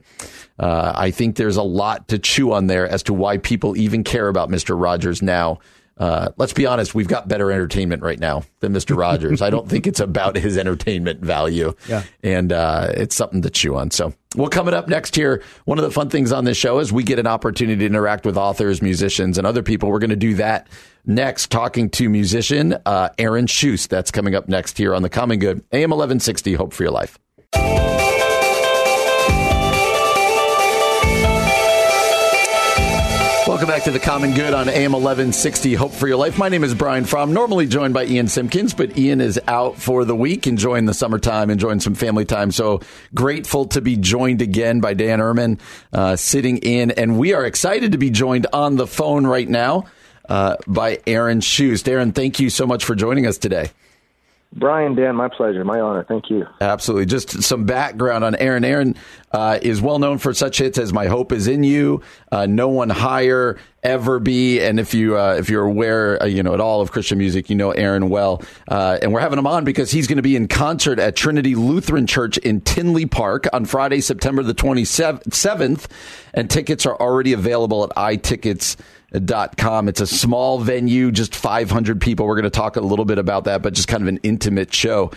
uh, 0.58 0.94
I 0.96 1.12
think 1.12 1.36
there's 1.36 1.58
a 1.58 1.64
lot 1.64 2.08
to 2.08 2.20
chew 2.20 2.54
on 2.54 2.68
there 2.68 2.88
as 2.88 3.04
to 3.04 3.14
why 3.14 3.38
people 3.38 3.76
even 3.78 4.04
care 4.04 4.28
about 4.28 4.50
Mister 4.50 4.76
Rogers 4.78 5.22
now. 5.22 5.60
Uh, 6.00 6.30
let's 6.38 6.54
be 6.54 6.66
honest, 6.66 6.96
we've 6.96 7.08
got 7.08 7.28
better 7.28 7.52
entertainment 7.52 8.02
right 8.02 8.20
now 8.20 8.44
than 8.62 8.74
Mr. 8.74 8.98
Rogers. 8.98 9.42
I 9.42 9.50
don't 9.50 9.68
think 9.68 9.86
it's 9.86 10.00
about 10.00 10.38
his 10.38 10.58
entertainment 10.58 11.20
value. 11.20 11.74
Yeah. 11.88 12.04
And 12.24 12.54
uh, 12.54 12.92
it's 12.96 13.16
something 13.16 13.42
to 13.42 13.50
chew 13.50 13.76
on. 13.76 13.92
So, 13.92 14.14
well, 14.36 14.50
coming 14.50 14.74
up 14.74 14.88
next 14.88 15.16
here, 15.16 15.44
one 15.66 15.78
of 15.78 15.84
the 15.84 15.92
fun 15.92 16.10
things 16.10 16.32
on 16.32 16.46
this 16.46 16.58
show 16.58 16.80
is 16.80 16.94
we 16.94 17.04
get 17.04 17.20
an 17.20 17.28
opportunity 17.28 17.80
to 17.80 17.86
interact 17.86 18.26
with 18.26 18.38
authors, 18.38 18.82
musicians, 18.82 19.38
and 19.38 19.46
other 19.46 19.62
people. 19.62 19.90
We're 19.90 20.00
going 20.00 20.10
to 20.12 20.16
do 20.16 20.36
that 20.36 20.68
next, 21.06 21.52
talking 21.52 21.90
to 21.92 22.10
musician 22.10 22.78
uh, 22.86 23.10
Aaron 23.18 23.46
Shust. 23.48 23.90
That's 23.90 24.12
coming 24.12 24.36
up 24.36 24.48
next 24.48 24.78
here 24.78 24.96
on 24.96 25.02
The 25.02 25.10
Common 25.10 25.40
Good, 25.40 25.64
AM 25.74 25.90
1160, 25.90 26.54
Hope 26.54 26.74
for 26.74 26.84
Your 26.84 26.92
Life. 26.92 27.20
Welcome 33.60 33.76
back 33.76 33.84
to 33.84 33.92
the 33.92 34.00
Common 34.00 34.34
Good 34.34 34.54
on 34.54 34.70
AM 34.70 34.94
1160. 34.94 35.74
Hope 35.74 35.92
for 35.92 36.08
your 36.08 36.16
life. 36.16 36.38
My 36.38 36.48
name 36.48 36.64
is 36.64 36.74
Brian 36.74 37.04
Fromm, 37.04 37.34
normally 37.34 37.68
joined 37.68 37.94
by 37.94 38.06
Ian 38.06 38.30
Simpkins, 38.30 38.74
but 38.74 38.98
Ian 38.98 39.20
is 39.20 39.38
out 39.50 39.76
for 39.76 40.06
the 40.06 40.16
week, 40.16 40.48
enjoying 40.48 40.86
the 40.86 40.94
summertime, 40.94 41.50
enjoying 41.50 41.82
some 41.82 41.94
family 41.94 42.24
time. 42.24 42.54
So 42.54 42.80
grateful 43.14 43.66
to 43.66 43.82
be 43.82 43.98
joined 43.98 44.42
again 44.42 44.80
by 44.80 44.94
Dan 44.94 45.20
Ehrman, 45.20 45.60
uh, 45.92 46.16
sitting 46.16 46.60
in, 46.60 46.92
and 46.92 47.20
we 47.20 47.34
are 47.34 47.46
excited 47.46 47.92
to 47.92 47.98
be 47.98 48.10
joined 48.10 48.48
on 48.54 48.78
the 48.78 48.88
phone 48.88 49.28
right 49.28 49.50
now 49.50 49.88
uh, 50.30 50.56
by 50.66 51.02
Aaron 51.06 51.42
Shust. 51.42 51.86
Aaron, 51.90 52.14
thank 52.14 52.40
you 52.40 52.50
so 52.50 52.66
much 52.66 52.86
for 52.86 52.96
joining 52.96 53.28
us 53.28 53.38
today. 53.38 53.72
Brian, 54.52 54.96
Dan, 54.96 55.16
my 55.16 55.28
pleasure, 55.28 55.64
my 55.64 55.80
honor. 55.80 56.04
Thank 56.04 56.32
you. 56.32 56.48
Absolutely. 56.60 57.06
Just 57.06 57.44
some 57.44 57.66
background 57.66 58.24
on 58.24 58.36
Aaron. 58.36 58.66
Aaron 58.66 58.96
uh, 59.32 59.60
is 59.62 59.80
well 59.80 60.00
known 60.00 60.18
for 60.18 60.34
such 60.34 60.58
hits 60.58 60.80
as 60.80 60.92
"My 60.92 61.06
Hope 61.06 61.32
Is 61.32 61.48
in 61.48 61.64
You," 61.64 62.02
uh, 62.32 62.48
"No 62.48 62.68
One 62.70 62.90
Higher," 62.90 63.60
"Ever 63.84 64.20
Be," 64.20 64.60
and 64.60 64.80
if 64.80 64.96
you 64.96 65.16
uh, 65.16 65.36
if 65.38 65.52
you're 65.52 65.66
aware, 65.66 66.22
uh, 66.24 66.26
you 66.26 66.42
know 66.42 66.56
at 66.56 66.60
all 66.60 66.82
of 66.82 66.92
Christian 66.92 67.20
music, 67.20 67.52
you 67.52 67.56
know 67.56 67.70
Aaron 67.70 68.10
well. 68.10 68.42
Uh, 68.68 68.98
and 69.04 69.14
we're 69.14 69.20
having 69.20 69.38
him 69.38 69.46
on 69.46 69.66
because 69.66 69.92
he's 69.92 70.08
going 70.08 70.18
to 70.18 70.24
be 70.24 70.36
in 70.36 70.48
concert 70.48 70.98
at 70.98 71.16
Trinity 71.16 71.54
Lutheran 71.54 72.08
Church 72.08 72.40
in 72.40 72.62
Tinley 72.62 73.06
Park 73.06 73.46
on 73.54 73.66
Friday, 73.66 74.02
September 74.02 74.42
the 74.42 74.56
27th, 74.56 75.86
and 76.34 76.50
tickets 76.50 76.88
are 76.88 77.00
already 77.00 77.34
available 77.34 77.84
at 77.84 77.92
iTickets 77.92 78.78
dot 79.12 79.58
com. 79.58 79.88
It's 79.88 80.02
a 80.02 80.08
small 80.08 80.60
venue, 80.60 81.12
just 81.12 81.36
500 81.36 82.00
people. 82.02 82.28
We're 82.28 82.36
going 82.36 82.44
to 82.44 82.50
talk 82.50 82.76
a 82.76 82.82
little 82.82 83.06
bit 83.06 83.18
about 83.18 83.46
that, 83.46 83.62
but 83.62 83.74
just 83.74 83.88
kind 83.88 84.02
of 84.04 84.08
an 84.08 84.20
intimate 84.24 84.74
show. 84.74 85.12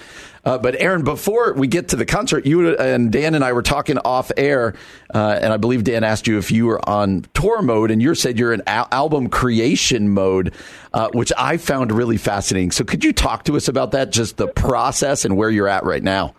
Uh, 0.45 0.59
but 0.59 0.75
Aaron, 0.81 1.05
before 1.05 1.53
we 1.53 1.69
get 1.69 1.89
to 1.89 1.97
the 1.97 2.05
concert, 2.05 2.47
you 2.47 2.77
and 2.77 3.13
Dan 3.13 3.35
and 3.35 3.45
I 3.45 3.53
were 3.53 3.63
talking 3.63 3.99
off 3.99 4.33
air, 4.37 4.75
uh, 5.15 5.39
and 5.41 5.53
I 5.53 5.57
believe 5.57 5.85
Dan 5.85 6.03
asked 6.03 6.27
you 6.27 6.39
if 6.39 6.51
you 6.51 6.67
were 6.67 6.89
on 6.89 7.27
tour 7.33 7.63
mode, 7.63 7.91
and 7.91 8.03
you 8.03 8.15
said 8.17 8.39
you're 8.39 8.53
in 8.53 8.63
al- 8.67 8.89
album 8.91 9.29
creation 9.29 10.09
mode, 10.09 10.53
uh, 10.93 11.11
which 11.13 11.33
I 11.39 11.59
found 11.59 11.93
really 11.93 12.17
fascinating. 12.17 12.73
So 12.73 12.83
could 12.83 13.05
you 13.05 13.13
talk 13.13 13.45
to 13.45 13.57
us 13.57 13.69
about 13.69 13.93
that, 13.93 14.11
just 14.11 14.37
the 14.37 14.49
process 14.49 15.25
and 15.25 15.37
where 15.37 15.51
you're 15.51 15.69
at 15.69 15.85
right 15.85 16.03
now? 16.03 16.35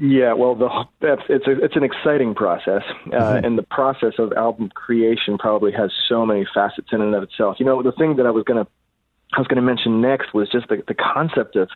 Yeah, 0.00 0.34
well, 0.34 0.54
the, 0.54 0.68
that's 1.00 1.22
it's 1.28 1.46
a, 1.46 1.64
it's 1.64 1.74
an 1.74 1.82
exciting 1.82 2.34
process, 2.34 2.82
uh, 3.06 3.10
mm-hmm. 3.10 3.44
and 3.44 3.58
the 3.58 3.64
process 3.64 4.14
of 4.18 4.32
album 4.32 4.70
creation 4.72 5.38
probably 5.38 5.72
has 5.72 5.90
so 6.08 6.24
many 6.24 6.46
facets 6.54 6.88
in 6.92 7.00
and 7.00 7.14
of 7.14 7.24
itself. 7.24 7.56
You 7.58 7.66
know, 7.66 7.82
the 7.82 7.92
thing 7.92 8.16
that 8.16 8.26
I 8.26 8.30
was 8.30 8.44
gonna 8.44 8.66
I 9.32 9.40
was 9.40 9.48
gonna 9.48 9.62
mention 9.62 10.00
next 10.00 10.32
was 10.32 10.48
just 10.50 10.68
the 10.68 10.84
the 10.86 10.94
concept 10.94 11.56
of 11.56 11.68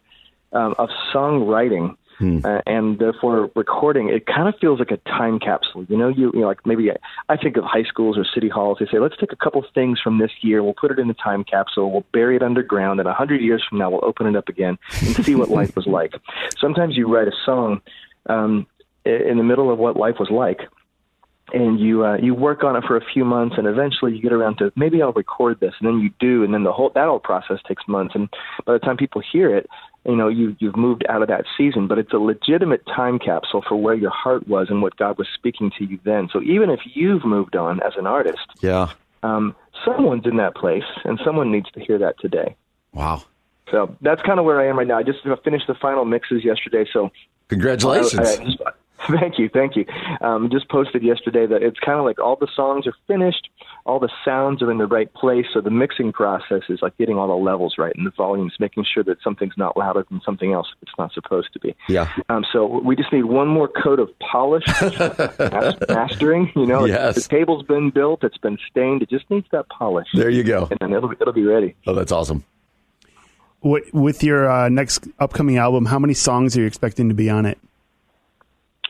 um, 0.52 0.74
of 0.78 0.88
songwriting. 1.12 1.96
Hmm. 2.18 2.40
Uh, 2.44 2.61
and 2.66 2.98
therefore 2.98 3.50
recording 3.56 4.11
it 4.11 4.26
kind 4.26 4.46
of 4.46 4.54
feels 4.61 4.78
like 4.78 4.90
a 4.90 4.98
time 5.08 5.38
capsule 5.40 5.87
you 5.88 5.96
know 5.96 6.08
you, 6.08 6.30
you 6.35 6.40
know 6.40 6.46
like 6.46 6.64
maybe 6.66 6.90
I, 6.90 6.96
I 7.30 7.38
think 7.38 7.56
of 7.56 7.64
high 7.64 7.85
schools 7.85 8.18
or 8.18 8.24
city 8.35 8.50
halls 8.50 8.76
they 8.78 8.87
say 8.87 8.98
let's 8.98 9.16
take 9.16 9.32
a 9.32 9.37
couple 9.37 9.64
things 9.74 9.98
from 9.98 10.18
this 10.18 10.30
year 10.42 10.62
we'll 10.62 10.74
put 10.74 10.90
it 10.90 10.98
in 10.98 11.08
a 11.08 11.14
time 11.14 11.42
capsule 11.42 11.90
we'll 11.90 12.04
bury 12.12 12.37
it 12.37 12.42
underground 12.42 13.00
and 13.00 13.08
a 13.08 13.14
hundred 13.14 13.40
years 13.40 13.64
from 13.66 13.78
now 13.78 13.90
we'll 13.90 14.04
open 14.04 14.26
it 14.26 14.37
up 14.37 14.50
again 14.50 14.78
and 15.00 15.24
see 15.24 15.35
what 15.35 15.48
life 15.48 15.74
was 15.74 15.87
like 15.87 16.12
sometimes 16.61 16.98
you 16.98 17.12
write 17.12 17.28
a 17.28 17.32
song 17.46 17.80
um, 18.26 18.66
in 19.04 19.37
the 19.37 19.44
middle 19.44 19.70
of 19.70 19.78
what 19.78 19.96
life 19.96 20.16
was 20.18 20.30
like. 20.30 20.61
And 21.52 21.78
you 21.78 22.06
uh, 22.06 22.16
you 22.16 22.35
work 22.35 22.64
on 22.64 22.76
it 22.76 22.85
for 22.85 22.96
a 22.96 23.04
few 23.12 23.24
months, 23.24 23.56
and 23.58 23.66
eventually 23.66 24.14
you 24.14 24.22
get 24.22 24.32
around 24.32 24.56
to 24.58 24.72
maybe 24.74 25.02
I'll 25.02 25.12
record 25.12 25.61
this, 25.61 25.74
and 25.80 25.88
then 25.88 26.00
you 26.00 26.11
do, 26.18 26.44
and 26.44 26.54
then 26.54 26.62
the 26.62 26.72
whole 26.72 26.90
that 26.94 27.04
whole 27.04 27.18
process 27.18 27.58
takes 27.68 27.82
months. 27.87 28.14
And 28.14 28.28
by 28.64 28.72
the 28.72 28.78
time 28.78 28.96
people 28.96 29.20
hear 29.20 29.54
it, 29.54 29.68
you 30.06 30.16
know 30.16 30.28
you 30.28 30.56
you've 30.61 30.76
moved 30.76 31.04
out 31.11 31.20
of 31.20 31.28
that 31.28 31.44
season, 31.58 31.88
but 31.88 31.98
it's 31.98 32.12
a 32.12 32.18
legitimate 32.18 32.87
time 32.87 33.18
capsule 33.18 33.62
for 33.68 33.76
where 33.76 33.94
your 33.94 34.12
heart 34.12 34.48
was 34.48 34.68
and 34.70 34.80
what 34.80 34.96
God 34.96 35.18
was 35.18 35.26
speaking 35.35 35.70
to 35.78 35.85
you 35.85 35.98
then. 36.04 36.30
So 36.32 36.40
even 36.42 36.70
if 36.70 36.80
you've 36.94 37.24
moved 37.24 37.56
on 37.56 37.82
as 37.82 37.92
an 37.98 38.06
artist, 38.06 38.46
yeah, 38.62 38.90
um, 39.22 39.54
someone's 39.85 40.24
in 40.24 40.37
that 40.37 40.54
place, 40.54 40.85
and 41.04 41.20
someone 41.22 41.52
needs 41.52 41.70
to 41.72 41.80
hear 41.80 41.98
that 41.98 42.18
today. 42.18 42.56
Wow. 42.94 43.24
So 43.70 43.94
that's 44.00 44.22
kind 44.22 44.38
of 44.38 44.44
where 44.44 44.61
I 44.61 44.68
am 44.68 44.78
right 44.78 44.87
now. 44.87 44.98
I 44.98 45.02
just 45.02 45.20
finished 45.44 45.66
the 45.66 45.74
final 45.74 46.04
mixes 46.04 46.44
yesterday, 46.44 46.87
so 46.92 47.11
Congratulations. 47.48 48.57
thank 49.09 49.38
you, 49.38 49.48
thank 49.48 49.76
you. 49.76 49.85
Um, 50.20 50.48
just 50.50 50.68
posted 50.68 51.02
yesterday 51.02 51.46
that 51.46 51.62
it's 51.62 51.78
kind 51.78 51.98
of 51.98 52.05
like 52.05 52.18
all 52.18 52.37
the 52.37 52.48
songs 52.55 52.87
are 52.87 52.94
finished, 53.07 53.48
all 53.85 53.98
the 53.98 54.11
sounds 54.24 54.62
are 54.62 54.70
in 54.70 54.78
the 54.78 54.87
right 54.87 55.12
place, 55.14 55.46
so 55.52 55.61
the 55.61 55.70
mixing 55.70 56.12
process 56.12 56.62
is 56.68 56.81
like 56.83 56.96
getting 56.98 57.18
all 57.18 57.28
the 57.28 57.35
levels 57.35 57.74
right 57.78 57.94
and 57.96 58.07
the 58.07 58.12
volumes, 58.16 58.55
making 58.59 58.85
sure 58.92 59.02
that 59.05 59.18
something's 59.22 59.57
not 59.57 59.76
louder 59.76 60.07
than 60.11 60.20
something 60.24 60.52
else 60.52 60.68
if 60.76 60.88
it's 60.88 60.98
not 60.98 61.12
supposed 61.12 61.52
to 61.52 61.59
be. 61.59 61.74
Yeah. 61.88 62.12
Um, 62.28 62.44
so 62.52 62.66
we 62.66 62.96
just 62.96 63.12
need 63.12 63.24
one 63.24 63.48
more 63.48 63.68
coat 63.68 63.98
of 63.98 64.11
polish, 64.18 64.64
That's 64.81 65.78
mastering. 65.88 66.52
You 66.55 66.66
know, 66.66 66.85
yes. 66.85 67.14
the 67.14 67.22
table's 67.22 67.64
been 67.64 67.90
built, 67.90 68.22
it's 68.24 68.38
been 68.38 68.59
stained, 68.70 69.02
it 69.02 69.11
just 69.11 69.28
needs 69.31 69.46
that 69.52 69.68
polish. 69.68 70.09
There 70.14 70.31
you 70.31 70.44
go, 70.44 70.68
and 70.70 70.78
then 70.81 70.92
it'll 70.92 71.12
it'll 71.12 71.33
be 71.33 71.44
ready. 71.44 71.74
Oh, 71.87 71.94
that's 71.94 72.12
awesome. 72.12 72.44
What, 73.62 73.83
with 73.94 74.22
your 74.22 74.51
uh, 74.51 74.68
next 74.68 75.07
upcoming 75.18 75.57
album, 75.57 75.87
how 75.87 75.98
many 75.98 76.14
songs 76.14 76.57
are 76.57 76.61
you 76.61 76.66
expecting 76.66 77.09
to 77.09 77.14
be 77.14 77.31
on 77.31 77.46
it? 77.46 77.59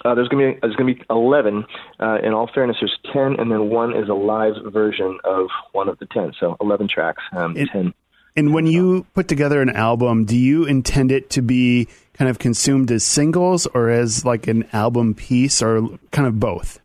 Uh, 0.04 0.14
there's 0.14 0.28
gonna 0.28 0.52
be 0.52 0.58
there's 0.60 0.74
gonna 0.74 0.94
be 0.94 1.02
11. 1.10 1.64
Uh, 2.00 2.18
in 2.22 2.32
all 2.32 2.50
fairness, 2.52 2.76
there's 2.80 2.98
10, 3.12 3.36
and 3.38 3.52
then 3.52 3.68
one 3.68 3.96
is 3.96 4.08
a 4.08 4.14
live 4.14 4.54
version 4.72 5.18
of 5.24 5.46
one 5.72 5.88
of 5.88 5.98
the 5.98 6.06
10. 6.06 6.32
So 6.40 6.56
11 6.60 6.88
tracks, 6.88 7.22
um, 7.32 7.56
and, 7.56 7.68
10. 7.70 7.94
And 8.34 8.54
when 8.54 8.66
you 8.66 9.06
put 9.14 9.28
together 9.28 9.60
an 9.60 9.70
album, 9.70 10.24
do 10.24 10.36
you 10.36 10.64
intend 10.64 11.12
it 11.12 11.30
to 11.30 11.42
be 11.42 11.86
kind 12.14 12.28
of 12.30 12.38
consumed 12.38 12.90
as 12.90 13.04
singles 13.04 13.66
or 13.66 13.90
as 13.90 14.24
like 14.24 14.48
an 14.48 14.66
album 14.72 15.14
piece, 15.14 15.62
or 15.62 15.88
kind 16.10 16.26
of 16.26 16.40
both? 16.40 16.80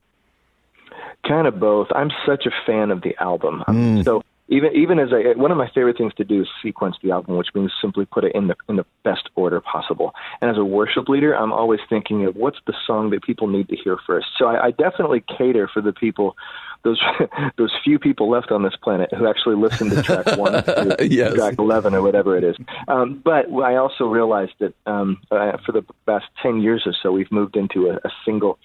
Kind 1.28 1.47
of 1.47 1.60
both. 1.60 1.88
I'm 1.95 2.12
such 2.26 2.45
a 2.45 2.52
fan 2.65 2.91
of 2.91 3.02
the 3.02 3.15
album. 3.19 3.63
Mm. 3.67 4.06
So 4.06 4.21
even 4.49 4.75
even 4.75 4.99
as 4.99 5.10
I, 5.12 5.38
one 5.38 5.51
of 5.51 5.57
my 5.57 5.69
favorite 5.73 5.97
things 5.97 6.13
to 6.15 6.23
do 6.23 6.41
is 6.41 6.47
sequence 6.63 6.95
the 7.03 7.12
album, 7.12 7.38
which 7.38 7.49
means 7.53 7.71
simply 7.81 8.05
put 8.05 8.23
it 8.23 8.33
in 8.33 8.47
the 8.47 8.55
in 8.69 8.77
the 8.77 8.86
best 9.03 9.29
order 9.36 9.60
possible. 9.60 10.13
And 10.41 10.49
as 10.49 10.57
a 10.57 10.63
worship 10.63 11.10
leader, 11.10 11.33
I'm 11.33 11.51
always 11.51 11.79
thinking 11.89 12.25
of 12.25 12.36
what's 12.36 12.60
the 12.65 12.73
song 12.86 13.10
that 13.10 13.23
people 13.23 13.47
need 13.47 13.67
to 13.69 13.75
hear 13.75 13.97
first. 14.05 14.27
So 14.38 14.45
I, 14.45 14.67
I 14.67 14.71
definitely 14.71 15.23
cater 15.38 15.69
for 15.71 15.81
the 15.81 15.91
people, 15.91 16.38
those 16.83 17.01
those 17.57 17.71
few 17.83 17.99
people 17.99 18.29
left 18.29 18.51
on 18.51 18.63
this 18.63 18.75
planet 18.81 19.13
who 19.13 19.27
actually 19.27 19.55
listen 19.55 19.89
to 19.89 20.01
track 20.01 20.38
one, 20.38 20.51
to 20.63 21.07
yes. 21.10 21.33
track 21.33 21.55
eleven, 21.60 21.93
or 21.93 22.01
whatever 22.01 22.38
it 22.38 22.43
is. 22.43 22.55
Um, 22.88 23.21
but 23.23 23.51
I 23.51 23.75
also 23.75 24.05
realized 24.05 24.53
that 24.60 24.73
um, 24.86 25.19
uh, 25.29 25.57
for 25.65 25.73
the 25.73 25.83
past 26.05 26.25
ten 26.41 26.62
years 26.62 26.83
or 26.86 26.93
so, 27.03 27.12
we've 27.12 27.31
moved 27.31 27.57
into 27.57 27.89
a, 27.89 27.95
a 27.95 28.12
single 28.25 28.60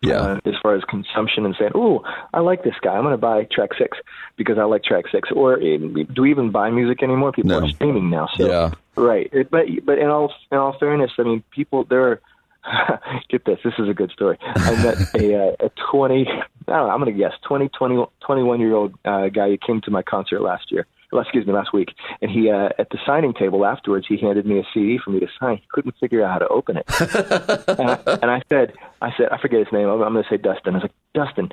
yeah. 0.00 0.20
Uh, 0.20 0.40
as 0.44 0.54
far 0.62 0.76
as 0.76 0.84
consumption 0.84 1.44
and 1.44 1.56
saying, 1.58 1.72
"Oh, 1.74 2.04
I 2.32 2.40
like 2.40 2.62
this 2.62 2.74
guy. 2.80 2.94
I'm 2.94 3.02
going 3.02 3.12
to 3.12 3.18
buy 3.18 3.44
track 3.50 3.70
six 3.76 3.98
because 4.36 4.58
I 4.58 4.64
like 4.64 4.84
track 4.84 5.06
six. 5.10 5.30
Or 5.32 5.54
uh, 5.54 5.78
do 6.12 6.22
we 6.22 6.30
even 6.30 6.50
buy 6.50 6.70
music 6.70 7.02
anymore? 7.02 7.32
People 7.32 7.50
no. 7.50 7.64
are 7.64 7.68
streaming 7.68 8.10
now. 8.10 8.28
So, 8.36 8.48
yeah. 8.48 8.70
right. 8.96 9.30
But 9.50 9.66
but 9.84 9.98
in 9.98 10.08
all 10.08 10.32
in 10.52 10.58
all 10.58 10.78
fairness, 10.78 11.10
I 11.18 11.22
mean, 11.22 11.42
people 11.50 11.84
there. 11.84 12.08
Are, 12.10 12.20
get 13.30 13.44
this. 13.44 13.58
This 13.64 13.74
is 13.78 13.88
a 13.88 13.94
good 13.94 14.10
story. 14.10 14.38
I 14.42 14.82
met 14.82 15.14
a 15.14 15.48
uh, 15.48 15.66
a 15.66 15.70
twenty. 15.90 16.28
I 16.28 16.72
don't 16.72 16.86
know. 16.86 16.92
I'm 16.92 17.00
going 17.00 17.10
to 17.10 17.18
guess 17.18 17.32
20, 17.46 17.70
20, 17.70 18.04
21 18.20 18.60
year 18.60 18.74
old 18.74 18.94
uh, 19.02 19.28
guy 19.28 19.48
who 19.48 19.56
came 19.56 19.80
to 19.82 19.90
my 19.90 20.02
concert 20.02 20.42
last 20.42 20.70
year 20.70 20.86
well, 21.12 21.22
excuse 21.22 21.46
me, 21.46 21.52
last 21.52 21.72
week. 21.72 21.94
And 22.20 22.30
he, 22.30 22.50
uh, 22.50 22.70
at 22.78 22.90
the 22.90 22.98
signing 23.06 23.32
table 23.32 23.64
afterwards, 23.64 24.06
he 24.08 24.18
handed 24.18 24.46
me 24.46 24.58
a 24.58 24.62
CD 24.74 24.98
for 25.02 25.10
me 25.10 25.20
to 25.20 25.28
sign. 25.40 25.56
He 25.56 25.66
couldn't 25.70 25.94
figure 25.98 26.24
out 26.24 26.32
how 26.32 26.38
to 26.38 26.48
open 26.48 26.76
it. 26.76 26.86
and, 27.78 27.90
I, 27.90 28.18
and 28.22 28.30
I 28.30 28.42
said, 28.48 28.74
I 29.00 29.10
said, 29.16 29.28
I 29.30 29.38
forget 29.40 29.60
his 29.60 29.72
name. 29.72 29.88
I'm, 29.88 30.02
I'm 30.02 30.12
going 30.12 30.24
to 30.24 30.30
say 30.30 30.36
Dustin. 30.36 30.74
I 30.74 30.78
was 30.78 30.82
like, 30.82 30.92
Dustin, 31.14 31.48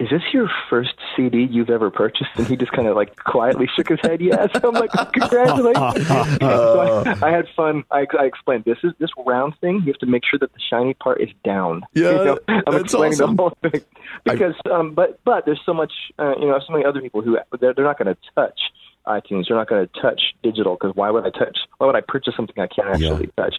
is 0.00 0.08
this 0.08 0.22
your 0.32 0.50
first 0.70 0.94
CD 1.14 1.44
you've 1.44 1.68
ever 1.68 1.90
purchased? 1.90 2.30
And 2.36 2.46
he 2.46 2.56
just 2.56 2.72
kind 2.72 2.88
of 2.88 2.96
like 2.96 3.16
quietly 3.16 3.68
shook 3.76 3.90
his 3.90 3.98
head, 4.02 4.22
yes. 4.22 4.48
I'm 4.54 4.72
like, 4.72 4.90
congratulations. 5.12 6.06
so 6.40 7.04
I, 7.04 7.26
I, 7.26 7.30
had 7.30 7.46
fun. 7.54 7.84
I, 7.90 8.06
I, 8.18 8.24
explained 8.24 8.64
this 8.64 8.78
is 8.82 8.92
this 8.98 9.10
round 9.26 9.54
thing. 9.60 9.80
You 9.80 9.92
have 9.92 9.98
to 9.98 10.06
make 10.06 10.22
sure 10.24 10.38
that 10.38 10.54
the 10.54 10.60
shiny 10.70 10.94
part 10.94 11.20
is 11.20 11.28
down. 11.44 11.82
Yeah, 11.92 12.10
you 12.10 12.24
know, 12.24 12.38
I'm 12.48 12.76
explaining 12.76 13.20
awesome. 13.20 13.36
the 13.36 13.42
whole 13.42 13.56
thing 13.60 13.82
because, 14.24 14.54
I, 14.64 14.70
um, 14.70 14.94
but 14.94 15.20
but 15.24 15.44
there's 15.44 15.60
so 15.66 15.74
much, 15.74 15.92
uh, 16.18 16.34
you 16.40 16.46
know, 16.46 16.58
so 16.66 16.72
many 16.72 16.84
other 16.84 17.02
people 17.02 17.20
who 17.20 17.36
they're, 17.60 17.74
they're 17.74 17.84
not 17.84 17.98
going 17.98 18.14
to 18.14 18.16
touch 18.34 18.58
iTunes. 19.06 19.48
They're 19.48 19.56
not 19.56 19.68
going 19.68 19.86
to 19.86 20.00
touch 20.00 20.20
digital 20.42 20.78
because 20.80 20.96
why 20.96 21.10
would 21.10 21.26
I 21.26 21.30
touch? 21.30 21.58
Why 21.76 21.88
would 21.88 21.96
I 21.96 22.00
purchase 22.00 22.34
something 22.36 22.56
I 22.58 22.68
can't 22.68 22.88
actually 22.88 23.30
yeah. 23.36 23.44
touch? 23.44 23.56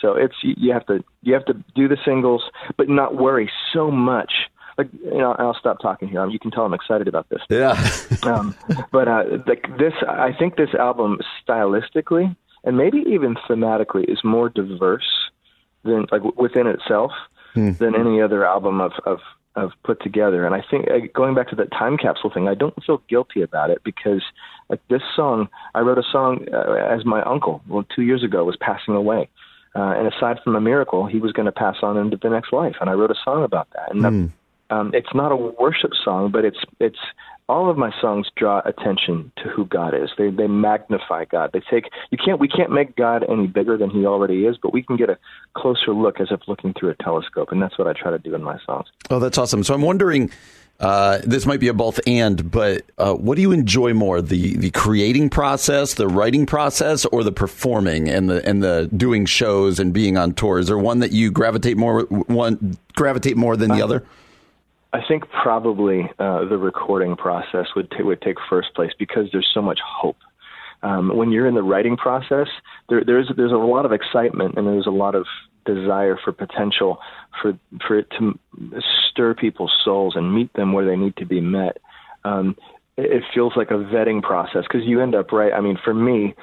So 0.00 0.14
it's 0.14 0.34
you 0.42 0.72
have 0.72 0.86
to 0.86 1.04
you 1.22 1.34
have 1.34 1.44
to 1.44 1.54
do 1.76 1.86
the 1.86 1.98
singles, 2.04 2.42
but 2.76 2.88
not 2.88 3.14
worry 3.14 3.50
so 3.72 3.90
much 3.90 4.32
like 4.78 4.88
you 4.92 5.18
know 5.18 5.34
I'll 5.38 5.56
stop 5.58 5.80
talking 5.80 6.08
here. 6.08 6.26
You 6.28 6.38
can 6.38 6.50
tell 6.50 6.64
I'm 6.64 6.74
excited 6.74 7.08
about 7.08 7.28
this. 7.28 7.42
Yeah. 7.48 7.72
um, 8.22 8.54
but 8.92 9.08
uh, 9.08 9.24
like 9.46 9.66
this, 9.78 9.94
I 10.08 10.32
think 10.32 10.56
this 10.56 10.74
album 10.74 11.18
stylistically 11.46 12.34
and 12.64 12.76
maybe 12.76 13.04
even 13.08 13.36
thematically 13.48 14.04
is 14.10 14.18
more 14.24 14.48
diverse 14.48 15.30
than 15.84 16.06
like 16.10 16.22
within 16.36 16.66
itself 16.66 17.12
hmm. 17.52 17.72
than 17.72 17.94
any 17.94 18.20
other 18.20 18.46
album 18.46 18.80
of 18.80 18.92
of 19.04 19.20
of 19.56 19.70
put 19.84 20.02
together. 20.02 20.44
And 20.44 20.54
I 20.54 20.64
think 20.68 20.90
uh, 20.90 21.06
going 21.14 21.34
back 21.34 21.48
to 21.50 21.56
that 21.56 21.70
time 21.70 21.96
capsule 21.96 22.30
thing, 22.30 22.48
I 22.48 22.54
don't 22.54 22.74
feel 22.84 23.02
guilty 23.08 23.42
about 23.42 23.70
it 23.70 23.82
because 23.84 24.22
like 24.68 24.80
this 24.88 25.02
song, 25.14 25.48
I 25.74 25.80
wrote 25.80 25.98
a 25.98 26.02
song 26.10 26.46
uh, 26.52 26.72
as 26.72 27.04
my 27.04 27.22
uncle, 27.22 27.62
well, 27.68 27.84
two 27.94 28.02
years 28.02 28.24
ago, 28.24 28.44
was 28.44 28.56
passing 28.56 28.94
away. 28.94 29.28
Uh, 29.76 29.94
and 29.96 30.12
aside 30.12 30.38
from 30.42 30.54
a 30.54 30.60
miracle, 30.60 31.06
he 31.06 31.18
was 31.18 31.32
going 31.32 31.46
to 31.46 31.52
pass 31.52 31.76
on 31.82 31.96
into 31.96 32.16
the 32.16 32.30
next 32.30 32.52
life, 32.52 32.76
and 32.80 32.88
I 32.88 32.92
wrote 32.92 33.10
a 33.10 33.16
song 33.24 33.42
about 33.42 33.68
that. 33.74 33.90
And 33.90 34.02
mm. 34.02 34.32
Um, 34.74 34.90
it's 34.94 35.14
not 35.14 35.30
a 35.32 35.36
worship 35.36 35.92
song, 36.04 36.30
but 36.30 36.44
it's 36.44 36.62
it's 36.80 36.98
all 37.46 37.68
of 37.70 37.76
my 37.76 37.92
songs 38.00 38.26
draw 38.36 38.62
attention 38.64 39.30
to 39.40 39.44
who 39.54 39.64
God 39.66 39.92
is. 39.94 40.10
They 40.18 40.30
they 40.30 40.46
magnify 40.46 41.22
God. 41.26 41.50
They 41.52 41.62
take 41.70 41.84
you 42.10 42.18
can't 42.24 42.40
we 42.40 42.48
can't 42.48 42.72
make 42.80 42.96
God 42.96 43.24
any 43.28 43.46
bigger 43.46 43.76
than 43.76 43.90
He 43.90 44.06
already 44.06 44.46
is, 44.46 44.56
but 44.62 44.72
we 44.72 44.82
can 44.82 44.96
get 44.96 45.10
a 45.10 45.18
closer 45.54 45.92
look 45.92 46.20
as 46.20 46.28
if 46.30 46.40
looking 46.48 46.72
through 46.74 46.90
a 46.90 46.94
telescope, 47.02 47.48
and 47.52 47.60
that's 47.62 47.76
what 47.78 47.86
I 47.86 47.92
try 47.92 48.10
to 48.10 48.18
do 48.18 48.34
in 48.34 48.42
my 48.42 48.58
songs. 48.66 48.88
Oh, 49.10 49.18
that's 49.18 49.38
awesome. 49.38 49.62
So 49.64 49.74
I'm 49.74 49.82
wondering 49.82 50.30
Uh, 50.80 51.18
this 51.22 51.46
might 51.46 51.60
be 51.60 51.68
a 51.68 51.72
both 51.72 52.00
and, 52.04 52.50
but 52.50 52.82
uh, 52.98 53.14
what 53.14 53.36
do 53.36 53.42
you 53.42 53.52
enjoy 53.52 53.94
more 53.94 54.20
the 54.20 54.56
the 54.56 54.70
creating 54.70 55.30
process, 55.30 55.94
the 55.94 56.08
writing 56.08 56.46
process, 56.46 57.04
or 57.12 57.22
the 57.22 57.30
performing 57.30 58.08
and 58.08 58.28
the 58.28 58.38
and 58.48 58.60
the 58.60 58.90
doing 58.96 59.24
shows 59.24 59.78
and 59.78 59.92
being 59.92 60.18
on 60.18 60.32
tour? 60.32 60.58
Is 60.58 60.66
there 60.66 60.76
one 60.76 60.98
that 60.98 61.12
you 61.12 61.30
gravitate 61.30 61.76
more 61.76 62.02
one 62.26 62.76
gravitate 62.96 63.36
more 63.36 63.56
than 63.56 63.70
the 63.70 63.82
Uh, 63.82 63.84
other? 63.84 64.00
I 64.94 65.00
think 65.08 65.24
probably 65.28 66.08
uh, 66.20 66.44
the 66.44 66.56
recording 66.56 67.16
process 67.16 67.66
would 67.74 67.90
t- 67.90 68.04
would 68.04 68.22
take 68.22 68.36
first 68.48 68.72
place 68.74 68.92
because 68.96 69.26
there's 69.32 69.50
so 69.52 69.60
much 69.60 69.80
hope. 69.84 70.16
Um, 70.84 71.16
when 71.16 71.32
you're 71.32 71.48
in 71.48 71.54
the 71.54 71.64
writing 71.64 71.96
process, 71.96 72.46
there, 72.88 73.02
there's 73.04 73.28
there's 73.36 73.50
a 73.50 73.56
lot 73.56 73.86
of 73.86 73.92
excitement 73.92 74.56
and 74.56 74.68
there's 74.68 74.86
a 74.86 74.90
lot 74.90 75.16
of 75.16 75.26
desire 75.66 76.16
for 76.22 76.30
potential 76.30 76.98
for 77.42 77.58
for 77.84 77.98
it 77.98 78.06
to 78.18 78.38
stir 79.10 79.34
people's 79.34 79.72
souls 79.84 80.14
and 80.14 80.32
meet 80.32 80.52
them 80.52 80.72
where 80.72 80.86
they 80.86 80.96
need 80.96 81.16
to 81.16 81.26
be 81.26 81.40
met. 81.40 81.78
Um, 82.24 82.56
it, 82.96 83.10
it 83.10 83.22
feels 83.34 83.54
like 83.56 83.72
a 83.72 83.74
vetting 83.92 84.22
process 84.22 84.62
because 84.62 84.86
you 84.86 85.00
end 85.00 85.16
up 85.16 85.32
right. 85.32 85.52
I 85.52 85.60
mean, 85.60 85.76
for 85.82 85.92
me, 85.92 86.36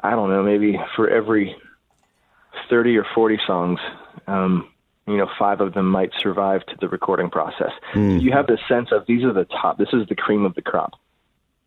I 0.00 0.10
don't 0.10 0.30
know, 0.30 0.44
maybe 0.44 0.78
for 0.94 1.10
every 1.10 1.56
thirty 2.70 2.96
or 2.96 3.06
forty 3.16 3.40
songs. 3.48 3.80
Um, 4.28 4.68
you 5.06 5.16
know, 5.16 5.28
five 5.38 5.60
of 5.60 5.74
them 5.74 5.88
might 5.88 6.10
survive 6.20 6.64
to 6.66 6.76
the 6.80 6.88
recording 6.88 7.30
process. 7.30 7.72
Mm-hmm. 7.94 8.18
You 8.18 8.32
have 8.32 8.46
this 8.46 8.60
sense 8.68 8.88
of 8.92 9.06
these 9.06 9.24
are 9.24 9.32
the 9.32 9.44
top. 9.44 9.78
This 9.78 9.92
is 9.92 10.08
the 10.08 10.16
cream 10.16 10.44
of 10.44 10.54
the 10.54 10.62
crop 10.62 10.94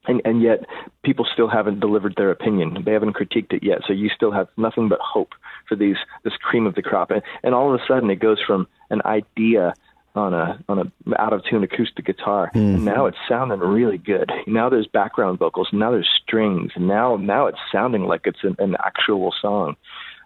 and 0.09 0.21
and 0.25 0.41
yet 0.41 0.65
people 1.03 1.25
still 1.31 1.47
haven't 1.47 1.79
delivered 1.79 2.15
their 2.17 2.31
opinion. 2.31 2.83
They 2.85 2.93
haven't 2.93 3.13
critiqued 3.13 3.53
it 3.53 3.63
yet. 3.63 3.79
So 3.87 3.93
you 3.93 4.09
still 4.09 4.31
have 4.31 4.47
nothing 4.57 4.89
but 4.89 4.99
hope 4.99 5.33
for 5.67 5.75
these 5.75 5.97
this 6.23 6.33
cream 6.37 6.65
of 6.65 6.75
the 6.75 6.81
crop. 6.81 7.11
And, 7.11 7.21
and 7.43 7.53
all 7.53 7.73
of 7.73 7.79
a 7.79 7.83
sudden, 7.87 8.09
it 8.09 8.19
goes 8.19 8.39
from 8.45 8.67
an 8.89 9.01
idea 9.05 9.73
on 10.15 10.33
a 10.33 10.63
on 10.67 10.79
a 10.79 11.21
out 11.21 11.33
of 11.33 11.43
tune 11.45 11.63
acoustic 11.63 12.05
guitar, 12.05 12.49
mm-hmm. 12.53 12.75
and 12.75 12.85
now 12.85 13.05
it's 13.05 13.17
sounding 13.27 13.59
really 13.59 13.97
good. 13.97 14.31
Now 14.47 14.69
there's 14.69 14.87
background 14.87 15.39
vocals. 15.39 15.69
Now 15.71 15.91
there's 15.91 16.09
strings. 16.23 16.71
Now 16.77 17.15
now 17.15 17.45
it's 17.47 17.59
sounding 17.71 18.03
like 18.03 18.21
it's 18.25 18.43
an, 18.43 18.55
an 18.59 18.75
actual 18.83 19.33
song. 19.39 19.75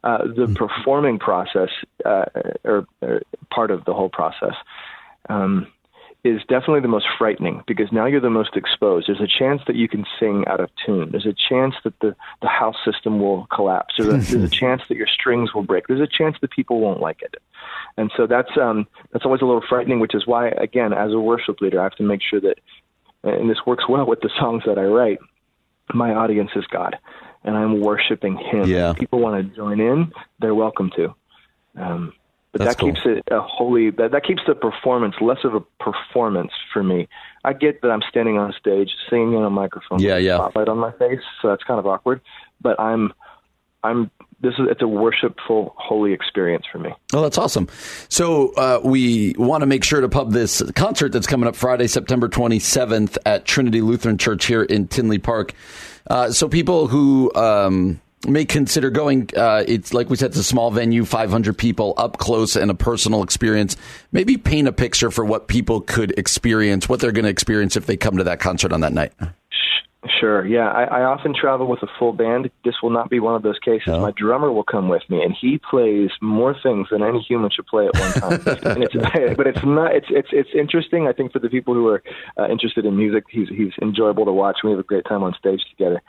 Uh, 0.03 0.25
the 0.35 0.53
performing 0.53 1.17
process, 1.17 1.69
uh, 2.03 2.25
or, 2.65 2.85
or 3.01 3.21
part 3.49 3.71
of 3.71 3.85
the 3.85 3.93
whole 3.93 4.09
process. 4.09 4.53
Um, 5.29 5.67
is 6.23 6.39
definitely 6.47 6.79
the 6.79 6.87
most 6.87 7.05
frightening 7.17 7.63
because 7.67 7.91
now 7.91 8.05
you're 8.05 8.21
the 8.21 8.29
most 8.29 8.55
exposed. 8.55 9.07
There's 9.07 9.19
a 9.19 9.27
chance 9.27 9.61
that 9.67 9.75
you 9.75 9.89
can 9.89 10.05
sing 10.19 10.45
out 10.47 10.61
of 10.61 10.69
tune. 10.85 11.09
There's 11.11 11.25
a 11.25 11.33
chance 11.33 11.75
that 11.83 11.99
the, 11.99 12.15
the 12.41 12.47
house 12.47 12.77
system 12.85 13.19
will 13.19 13.45
collapse. 13.53 13.95
There's 13.97 14.07
a, 14.07 14.17
there's 14.37 14.51
a 14.51 14.55
chance 14.55 14.81
that 14.87 14.95
your 14.95 15.07
strings 15.07 15.53
will 15.53 15.63
break. 15.63 15.87
There's 15.87 15.99
a 15.99 16.07
chance 16.07 16.37
that 16.39 16.51
people 16.51 16.79
won't 16.79 17.01
like 17.01 17.21
it. 17.21 17.35
And 17.97 18.09
so 18.15 18.25
that's 18.25 18.57
um, 18.59 18.87
that's 19.11 19.25
always 19.25 19.41
a 19.41 19.45
little 19.45 19.63
frightening, 19.67 19.99
which 19.99 20.15
is 20.15 20.25
why, 20.25 20.47
again, 20.49 20.93
as 20.93 21.11
a 21.11 21.19
worship 21.19 21.59
leader, 21.59 21.81
I 21.81 21.83
have 21.83 21.95
to 21.95 22.03
make 22.03 22.21
sure 22.21 22.39
that, 22.39 22.55
and 23.23 23.49
this 23.49 23.59
works 23.65 23.87
well 23.89 24.05
with 24.05 24.21
the 24.21 24.31
songs 24.39 24.63
that 24.65 24.77
I 24.77 24.85
write, 24.85 25.19
my 25.93 26.13
audience 26.13 26.51
is 26.55 26.65
God, 26.67 26.97
and 27.43 27.55
I'm 27.57 27.79
worshiping 27.81 28.37
Him. 28.37 28.67
Yeah. 28.67 28.91
If 28.91 28.97
people 28.97 29.19
want 29.19 29.47
to 29.49 29.55
join 29.55 29.79
in, 29.79 30.11
they're 30.39 30.55
welcome 30.55 30.91
to. 30.95 31.13
Um, 31.75 32.13
but 32.51 32.59
That's 32.59 32.75
that 32.75 32.81
cool. 32.81 32.93
keeps 32.93 33.05
it 33.05 33.23
a 33.31 33.41
holy. 33.41 33.89
That, 33.89 34.11
that 34.11 34.23
keeps 34.23 34.41
the 34.45 34.53
performance 34.53 35.15
less 35.19 35.39
of 35.43 35.55
a 35.55 35.61
performance 35.83 36.51
for 36.71 36.83
me. 36.83 37.07
I 37.43 37.53
get 37.53 37.81
that 37.81 37.89
I'm 37.89 38.03
standing 38.09 38.37
on 38.37 38.53
stage 38.59 38.91
singing 39.09 39.33
in 39.33 39.43
a 39.43 39.49
microphone, 39.49 39.99
Yeah, 39.99 40.15
with 40.15 40.23
yeah. 40.25 40.35
spotlight 40.37 40.67
on 40.69 40.77
my 40.77 40.91
face, 40.91 41.19
so 41.41 41.47
that's 41.49 41.63
kind 41.63 41.79
of 41.79 41.87
awkward. 41.87 42.21
But 42.61 42.79
I'm, 42.79 43.11
I'm. 43.83 44.11
This 44.39 44.53
is 44.59 44.67
it's 44.69 44.81
a 44.81 44.87
worshipful, 44.87 45.73
holy 45.77 46.11
experience 46.13 46.65
for 46.71 46.77
me. 46.77 46.89
Oh, 47.13 47.21
that's 47.21 47.37
awesome. 47.37 47.69
So 48.09 48.53
uh, 48.55 48.81
we 48.83 49.33
want 49.37 49.61
to 49.61 49.65
make 49.65 49.83
sure 49.85 50.01
to 50.01 50.09
pub 50.09 50.31
this 50.33 50.61
concert 50.73 51.13
that's 51.13 51.27
coming 51.27 51.47
up 51.47 51.55
Friday, 51.55 51.87
September 51.87 52.27
27th 52.27 53.17
at 53.25 53.45
Trinity 53.45 53.79
Lutheran 53.81 54.17
Church 54.17 54.45
here 54.45 54.61
in 54.63 54.87
Tinley 54.89 55.17
Park. 55.17 55.53
Uh, 56.07 56.31
so 56.31 56.49
people 56.49 56.87
who 56.87 57.33
um, 57.35 58.01
may 58.27 58.45
consider 58.45 58.89
going, 58.89 59.29
uh, 59.35 59.63
it's 59.67 59.93
like 59.93 60.09
we 60.09 60.17
said, 60.17 60.31
it's 60.31 60.37
a 60.39 60.43
small 60.43 60.71
venue, 60.71 61.05
500 61.05 61.57
people 61.57 61.93
up 61.97 62.17
close 62.17 62.55
and 62.55 62.69
a 62.71 62.75
personal 62.75 63.23
experience. 63.23 63.75
Maybe 64.11 64.37
paint 64.37 64.67
a 64.67 64.73
picture 64.73 65.11
for 65.11 65.25
what 65.25 65.47
people 65.47 65.81
could 65.81 66.17
experience, 66.17 66.87
what 66.87 66.99
they're 66.99 67.11
going 67.11 67.25
to 67.25 67.31
experience 67.31 67.75
if 67.75 67.85
they 67.85 67.97
come 67.97 68.17
to 68.17 68.23
that 68.25 68.39
concert 68.39 68.73
on 68.73 68.81
that 68.81 68.93
night. 68.93 69.13
Sure. 70.19 70.45
Yeah, 70.45 70.67
I, 70.69 70.83
I 70.83 71.03
often 71.03 71.33
travel 71.33 71.65
with 71.67 71.81
a 71.81 71.87
full 71.97 72.11
band. 72.11 72.51
This 72.65 72.75
will 72.83 72.89
not 72.89 73.09
be 73.09 73.19
one 73.21 73.35
of 73.35 73.41
those 73.41 73.57
cases. 73.59 73.87
No. 73.87 74.01
My 74.01 74.11
drummer 74.11 74.51
will 74.51 74.63
come 74.63 74.89
with 74.89 75.03
me, 75.09 75.23
and 75.23 75.33
he 75.39 75.59
plays 75.69 76.09
more 76.21 76.53
things 76.61 76.87
than 76.91 77.01
any 77.01 77.21
human 77.21 77.49
should 77.49 77.67
play 77.67 77.87
at 77.87 77.97
one 77.97 78.11
time. 78.13 78.31
and 78.75 78.83
it's, 78.83 78.93
but 79.37 79.47
it's 79.47 79.63
not. 79.63 79.95
It's 79.95 80.07
it's 80.09 80.27
it's 80.33 80.49
interesting. 80.53 81.07
I 81.07 81.13
think 81.13 81.31
for 81.31 81.39
the 81.39 81.49
people 81.49 81.73
who 81.73 81.87
are 81.87 82.03
uh, 82.37 82.47
interested 82.49 82.85
in 82.85 82.97
music, 82.97 83.23
he's 83.29 83.47
he's 83.47 83.71
enjoyable 83.81 84.25
to 84.25 84.33
watch. 84.33 84.57
We 84.63 84.71
have 84.71 84.79
a 84.79 84.83
great 84.83 85.05
time 85.05 85.23
on 85.23 85.33
stage 85.39 85.61
together. 85.69 86.01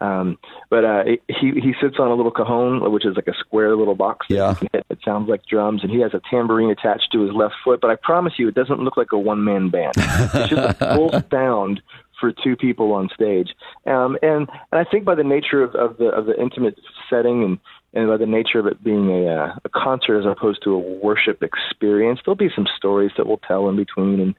Um, 0.00 0.36
but 0.68 0.84
uh, 0.84 1.04
he 1.28 1.52
he 1.60 1.74
sits 1.80 1.96
on 2.00 2.08
a 2.08 2.14
little 2.14 2.32
cajon, 2.32 2.90
which 2.92 3.06
is 3.06 3.14
like 3.14 3.28
a 3.28 3.34
square 3.38 3.76
little 3.76 3.94
box. 3.94 4.26
that 4.28 4.34
Yeah. 4.34 4.50
you 4.50 4.56
can 4.56 4.68
hit. 4.72 4.86
It 4.90 4.98
sounds 5.04 5.28
like 5.28 5.46
drums, 5.46 5.82
and 5.82 5.90
he 5.92 6.00
has 6.00 6.12
a 6.14 6.20
tambourine 6.28 6.70
attached 6.70 7.08
to 7.12 7.20
his 7.22 7.32
left 7.32 7.54
foot. 7.64 7.80
But 7.80 7.90
I 7.92 7.96
promise 7.96 8.34
you, 8.36 8.48
it 8.48 8.54
doesn't 8.54 8.80
look 8.80 8.96
like 8.96 9.12
a 9.12 9.18
one 9.18 9.44
man 9.44 9.68
band. 9.68 9.92
It's 9.96 10.48
just 10.50 10.80
a 10.80 10.94
full 10.96 11.12
sound 11.30 11.82
for 12.22 12.32
two 12.32 12.56
people 12.56 12.92
on 12.92 13.10
stage. 13.12 13.48
Um, 13.84 14.16
and 14.22 14.48
and 14.70 14.80
I 14.80 14.84
think 14.84 15.04
by 15.04 15.16
the 15.16 15.24
nature 15.24 15.62
of, 15.62 15.74
of 15.74 15.98
the 15.98 16.06
of 16.06 16.26
the 16.26 16.40
intimate 16.40 16.78
setting 17.10 17.42
and 17.42 17.58
and 17.92 18.08
by 18.08 18.16
the 18.16 18.26
nature 18.26 18.60
of 18.60 18.66
it 18.66 18.82
being 18.82 19.10
a 19.10 19.26
uh, 19.26 19.56
a 19.64 19.68
concert 19.68 20.20
as 20.20 20.26
opposed 20.26 20.62
to 20.62 20.74
a 20.74 20.78
worship 20.78 21.42
experience, 21.42 22.20
there'll 22.24 22.36
be 22.36 22.50
some 22.54 22.68
stories 22.76 23.10
that 23.16 23.26
we'll 23.26 23.40
tell 23.48 23.68
in 23.68 23.76
between, 23.76 24.20
and 24.20 24.34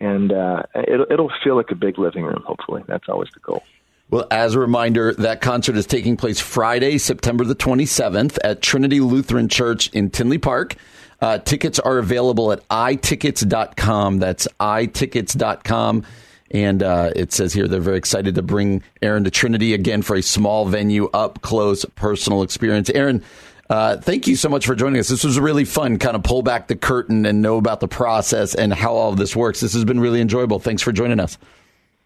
and 0.00 0.32
uh, 0.32 0.62
it'll 0.88 1.06
it'll 1.08 1.32
feel 1.42 1.56
like 1.56 1.70
a 1.70 1.76
big 1.76 1.98
living 1.98 2.24
room. 2.24 2.42
Hopefully, 2.44 2.82
that's 2.88 3.08
always 3.08 3.30
the 3.32 3.40
goal. 3.40 3.62
Well, 4.10 4.26
as 4.32 4.56
a 4.56 4.58
reminder, 4.58 5.14
that 5.14 5.40
concert 5.40 5.76
is 5.76 5.86
taking 5.86 6.16
place 6.16 6.40
Friday, 6.40 6.98
September 6.98 7.44
the 7.44 7.54
27th 7.54 8.38
at 8.42 8.60
Trinity 8.60 8.98
Lutheran 8.98 9.48
Church 9.48 9.86
in 9.90 10.10
Tinley 10.10 10.38
Park. 10.38 10.74
Uh, 11.20 11.38
tickets 11.38 11.78
are 11.78 11.98
available 11.98 12.50
at 12.50 12.66
itickets.com. 12.70 14.18
That's 14.18 14.48
itickets.com. 14.58 16.04
And 16.50 16.82
uh, 16.82 17.12
it 17.14 17.32
says 17.32 17.52
here 17.52 17.68
they're 17.68 17.80
very 17.80 17.98
excited 17.98 18.34
to 18.34 18.42
bring 18.42 18.82
Aaron 19.02 19.24
to 19.24 19.30
Trinity 19.30 19.72
again 19.74 20.02
for 20.02 20.16
a 20.16 20.22
small 20.22 20.66
venue, 20.66 21.08
up 21.14 21.42
close, 21.42 21.84
personal 21.94 22.42
experience. 22.42 22.90
Aaron, 22.90 23.22
uh, 23.68 23.98
thank 23.98 24.26
you 24.26 24.34
so 24.34 24.48
much 24.48 24.66
for 24.66 24.74
joining 24.74 24.98
us. 24.98 25.08
This 25.08 25.22
was 25.22 25.38
really 25.38 25.64
fun, 25.64 25.98
kind 25.98 26.16
of 26.16 26.24
pull 26.24 26.42
back 26.42 26.66
the 26.66 26.74
curtain 26.74 27.24
and 27.24 27.40
know 27.40 27.56
about 27.56 27.78
the 27.78 27.86
process 27.86 28.54
and 28.54 28.74
how 28.74 28.94
all 28.94 29.10
of 29.10 29.16
this 29.16 29.36
works. 29.36 29.60
This 29.60 29.74
has 29.74 29.84
been 29.84 30.00
really 30.00 30.20
enjoyable. 30.20 30.58
Thanks 30.58 30.82
for 30.82 30.90
joining 30.90 31.20
us. 31.20 31.38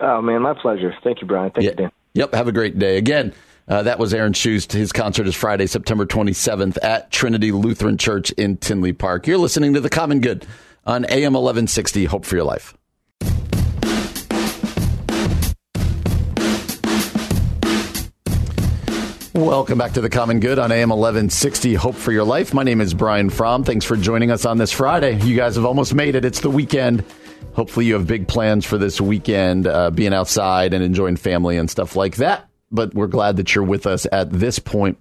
Oh 0.00 0.20
man, 0.20 0.42
my 0.42 0.52
pleasure. 0.52 0.94
Thank 1.02 1.22
you, 1.22 1.26
Brian. 1.26 1.50
Thank 1.50 1.64
you, 1.64 1.74
Dan. 1.74 1.90
Yep. 2.12 2.34
Have 2.34 2.48
a 2.48 2.52
great 2.52 2.78
day. 2.78 2.98
Again, 2.98 3.32
uh, 3.66 3.82
that 3.82 3.98
was 3.98 4.12
Aaron 4.12 4.34
Shust. 4.34 4.72
His 4.72 4.92
concert 4.92 5.26
is 5.26 5.34
Friday, 5.34 5.66
September 5.66 6.04
27th 6.04 6.76
at 6.82 7.10
Trinity 7.10 7.50
Lutheran 7.50 7.96
Church 7.96 8.30
in 8.32 8.58
Tinley 8.58 8.92
Park. 8.92 9.26
You're 9.26 9.38
listening 9.38 9.72
to 9.72 9.80
The 9.80 9.88
Common 9.88 10.20
Good 10.20 10.46
on 10.86 11.06
AM 11.06 11.32
1160. 11.32 12.04
Hope 12.04 12.26
for 12.26 12.36
your 12.36 12.44
life. 12.44 12.76
Welcome 19.34 19.78
back 19.78 19.94
to 19.94 20.00
The 20.00 20.08
Common 20.08 20.38
Good 20.38 20.60
on 20.60 20.70
AM 20.70 20.90
1160. 20.90 21.74
Hope 21.74 21.96
for 21.96 22.12
your 22.12 22.22
life. 22.22 22.54
My 22.54 22.62
name 22.62 22.80
is 22.80 22.94
Brian 22.94 23.30
Fromm. 23.30 23.64
Thanks 23.64 23.84
for 23.84 23.96
joining 23.96 24.30
us 24.30 24.44
on 24.44 24.58
this 24.58 24.70
Friday. 24.70 25.18
You 25.24 25.34
guys 25.34 25.56
have 25.56 25.64
almost 25.64 25.92
made 25.92 26.14
it. 26.14 26.24
It's 26.24 26.38
the 26.38 26.50
weekend. 26.50 27.04
Hopefully, 27.54 27.86
you 27.86 27.94
have 27.94 28.06
big 28.06 28.28
plans 28.28 28.64
for 28.64 28.78
this 28.78 29.00
weekend, 29.00 29.66
uh, 29.66 29.90
being 29.90 30.14
outside 30.14 30.72
and 30.72 30.84
enjoying 30.84 31.16
family 31.16 31.56
and 31.56 31.68
stuff 31.68 31.96
like 31.96 32.14
that. 32.16 32.48
But 32.70 32.94
we're 32.94 33.08
glad 33.08 33.36
that 33.38 33.56
you're 33.56 33.64
with 33.64 33.88
us 33.88 34.06
at 34.12 34.30
this 34.30 34.60
point. 34.60 34.98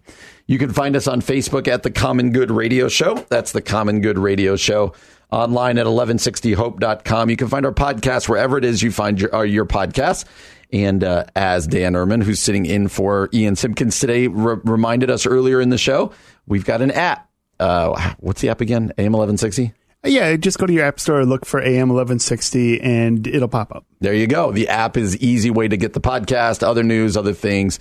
You 0.47 0.57
can 0.57 0.73
find 0.73 0.95
us 0.95 1.07
on 1.07 1.21
Facebook 1.21 1.67
at 1.67 1.83
The 1.83 1.91
Common 1.91 2.31
Good 2.31 2.49
Radio 2.49 2.87
Show. 2.87 3.13
That's 3.29 3.51
The 3.51 3.61
Common 3.61 4.01
Good 4.01 4.17
Radio 4.17 4.55
Show. 4.55 4.93
Online 5.31 5.77
at 5.77 5.85
1160hope.com. 5.85 7.29
You 7.29 7.35
can 7.35 7.47
find 7.47 7.67
our 7.67 7.71
podcast 7.71 8.27
wherever 8.27 8.57
it 8.57 8.65
is 8.65 8.81
you 8.81 8.91
find 8.91 9.21
your, 9.21 9.35
uh, 9.35 9.41
your 9.43 9.65
podcasts. 9.65 10.25
And 10.73 11.03
uh, 11.03 11.25
as 11.35 11.67
Dan 11.67 11.93
Ehrman, 11.93 12.23
who's 12.23 12.39
sitting 12.41 12.65
in 12.65 12.87
for 12.87 13.29
Ian 13.31 13.55
Simpkins 13.55 13.99
today, 13.99 14.27
re- 14.27 14.57
reminded 14.63 15.09
us 15.11 15.25
earlier 15.25 15.61
in 15.61 15.69
the 15.69 15.77
show, 15.77 16.11
we've 16.47 16.65
got 16.65 16.81
an 16.81 16.91
app. 16.91 17.29
Uh, 17.59 18.13
what's 18.19 18.41
the 18.41 18.49
app 18.49 18.59
again? 18.59 18.91
AM 18.97 19.13
1160? 19.13 19.71
Yeah, 20.05 20.35
just 20.35 20.57
go 20.57 20.65
to 20.65 20.73
your 20.73 20.83
app 20.83 20.99
store, 20.99 21.23
look 21.25 21.45
for 21.45 21.61
AM 21.61 21.87
1160, 21.87 22.81
and 22.81 23.25
it'll 23.25 23.47
pop 23.47 23.73
up. 23.73 23.85
There 24.01 24.13
you 24.13 24.27
go. 24.27 24.51
The 24.51 24.67
app 24.67 24.97
is 24.97 25.15
easy 25.19 25.49
way 25.49 25.69
to 25.69 25.77
get 25.77 25.93
the 25.93 26.01
podcast, 26.01 26.61
other 26.61 26.83
news, 26.83 27.15
other 27.15 27.31
things. 27.33 27.79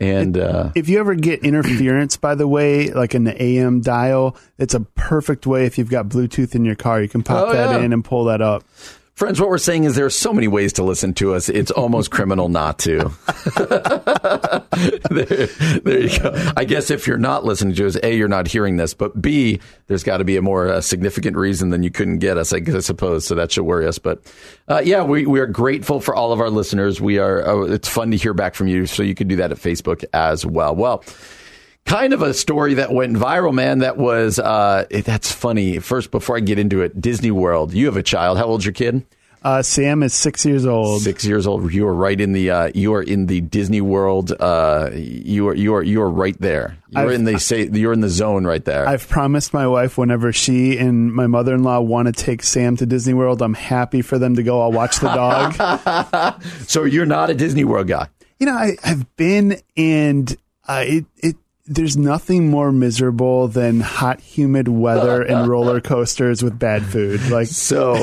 And 0.00 0.36
uh, 0.36 0.72
If 0.74 0.88
you 0.90 0.98
ever 0.98 1.14
get 1.14 1.44
interference, 1.44 2.16
by 2.18 2.34
the 2.34 2.46
way, 2.48 2.88
like 2.90 3.14
in 3.14 3.24
the 3.24 3.40
AM 3.42 3.80
dial, 3.80 4.36
it's 4.58 4.74
a 4.74 4.80
perfect 4.80 5.46
way 5.46 5.64
if 5.64 5.78
you've 5.78 5.88
got 5.90 6.08
Bluetooth 6.08 6.54
in 6.54 6.64
your 6.66 6.74
car. 6.74 7.00
You 7.00 7.08
can 7.08 7.22
pop 7.22 7.48
Oh, 7.48 7.52
that 7.52 7.70
yeah. 7.78 7.84
in 7.84 7.92
and 7.92 8.04
pull 8.04 8.24
that 8.24 8.42
up. 8.42 8.64
Friends, 9.22 9.40
what 9.40 9.50
we're 9.50 9.58
saying 9.58 9.84
is 9.84 9.94
there 9.94 10.04
are 10.04 10.10
so 10.10 10.32
many 10.32 10.48
ways 10.48 10.72
to 10.72 10.82
listen 10.82 11.14
to 11.14 11.32
us. 11.34 11.48
It's 11.48 11.70
almost 11.70 12.10
criminal 12.10 12.48
not 12.48 12.80
to. 12.80 13.12
there, 15.10 15.46
there, 15.78 16.00
you 16.00 16.18
go. 16.18 16.52
I 16.56 16.64
guess 16.64 16.90
if 16.90 17.06
you're 17.06 17.18
not 17.18 17.44
listening 17.44 17.76
to 17.76 17.86
us, 17.86 17.96
A, 18.02 18.16
you're 18.16 18.26
not 18.26 18.48
hearing 18.48 18.78
this, 18.78 18.94
but 18.94 19.22
B, 19.22 19.60
there's 19.86 20.02
got 20.02 20.16
to 20.16 20.24
be 20.24 20.36
a 20.36 20.42
more 20.42 20.68
uh, 20.68 20.80
significant 20.80 21.36
reason 21.36 21.70
than 21.70 21.84
you 21.84 21.90
couldn't 21.92 22.18
get 22.18 22.36
us, 22.36 22.52
I, 22.52 22.58
guess, 22.58 22.74
I 22.74 22.80
suppose. 22.80 23.24
So 23.24 23.36
that 23.36 23.52
should 23.52 23.62
worry 23.62 23.86
us. 23.86 23.96
But 23.96 24.22
uh, 24.66 24.82
yeah, 24.84 25.04
we, 25.04 25.24
we 25.24 25.38
are 25.38 25.46
grateful 25.46 26.00
for 26.00 26.16
all 26.16 26.32
of 26.32 26.40
our 26.40 26.50
listeners. 26.50 27.00
We 27.00 27.20
are, 27.20 27.46
uh, 27.46 27.66
it's 27.66 27.88
fun 27.88 28.10
to 28.10 28.16
hear 28.16 28.34
back 28.34 28.56
from 28.56 28.66
you. 28.66 28.86
So 28.86 29.04
you 29.04 29.14
can 29.14 29.28
do 29.28 29.36
that 29.36 29.52
at 29.52 29.58
Facebook 29.58 30.04
as 30.12 30.44
well. 30.44 30.74
Well, 30.74 31.04
kind 31.86 32.12
of 32.12 32.22
a 32.22 32.32
story 32.34 32.74
that 32.74 32.92
went 32.92 33.16
viral, 33.16 33.52
man. 33.52 33.80
That 33.80 33.96
was 33.96 34.38
uh, 34.38 34.86
that's 34.90 35.30
funny. 35.32 35.78
First, 35.78 36.10
before 36.10 36.36
I 36.36 36.40
get 36.40 36.58
into 36.58 36.82
it, 36.82 37.00
Disney 37.00 37.30
World. 37.30 37.72
You 37.72 37.86
have 37.86 37.96
a 37.96 38.02
child. 38.02 38.38
How 38.38 38.46
old's 38.46 38.64
your 38.64 38.72
kid? 38.72 39.04
Uh, 39.44 39.60
Sam 39.60 40.04
is 40.04 40.14
six 40.14 40.46
years 40.46 40.64
old. 40.64 41.02
Six 41.02 41.24
years 41.24 41.48
old. 41.48 41.72
You 41.74 41.88
are 41.88 41.94
right 41.94 42.20
in 42.20 42.32
the. 42.32 42.48
Uh, 42.50 42.70
you 42.76 42.94
are 42.94 43.02
in 43.02 43.26
the 43.26 43.40
Disney 43.40 43.80
World. 43.80 44.30
Uh, 44.38 44.90
you 44.94 45.48
are. 45.48 45.54
You 45.54 45.74
are. 45.74 45.82
You 45.82 46.00
are 46.02 46.08
right 46.08 46.36
there. 46.40 46.78
You're 46.90 47.02
I've- 47.06 47.14
in 47.16 47.24
the 47.24 47.40
say. 47.40 47.68
You're 47.68 47.92
in 47.92 48.02
the 48.02 48.08
zone 48.08 48.46
right 48.46 48.64
there. 48.64 48.86
I've 48.88 49.08
promised 49.08 49.52
my 49.52 49.66
wife 49.66 49.98
whenever 49.98 50.32
she 50.32 50.78
and 50.78 51.12
my 51.12 51.26
mother 51.26 51.54
in 51.56 51.64
law 51.64 51.80
want 51.80 52.06
to 52.06 52.12
take 52.12 52.44
Sam 52.44 52.76
to 52.76 52.86
Disney 52.86 53.14
World, 53.14 53.42
I'm 53.42 53.54
happy 53.54 54.00
for 54.00 54.16
them 54.16 54.36
to 54.36 54.44
go. 54.44 54.62
I'll 54.62 54.70
watch 54.70 55.00
the 55.00 55.08
dog. 55.08 56.40
so 56.68 56.84
you're 56.84 57.04
not 57.06 57.28
a 57.28 57.34
Disney 57.34 57.64
World 57.64 57.88
guy. 57.88 58.06
you 58.38 58.46
know, 58.46 58.54
I, 58.54 58.76
I've 58.84 59.16
been 59.16 59.60
and 59.76 60.36
uh, 60.68 60.84
it, 60.86 61.06
it, 61.16 61.36
there's 61.66 61.96
nothing 61.96 62.50
more 62.50 62.72
miserable 62.72 63.46
than 63.46 63.80
hot, 63.80 64.20
humid 64.20 64.66
weather 64.66 65.22
and 65.22 65.46
roller 65.48 65.80
coasters 65.80 66.42
with 66.42 66.58
bad 66.58 66.84
food. 66.84 67.20
Like, 67.30 67.46
So, 67.46 68.02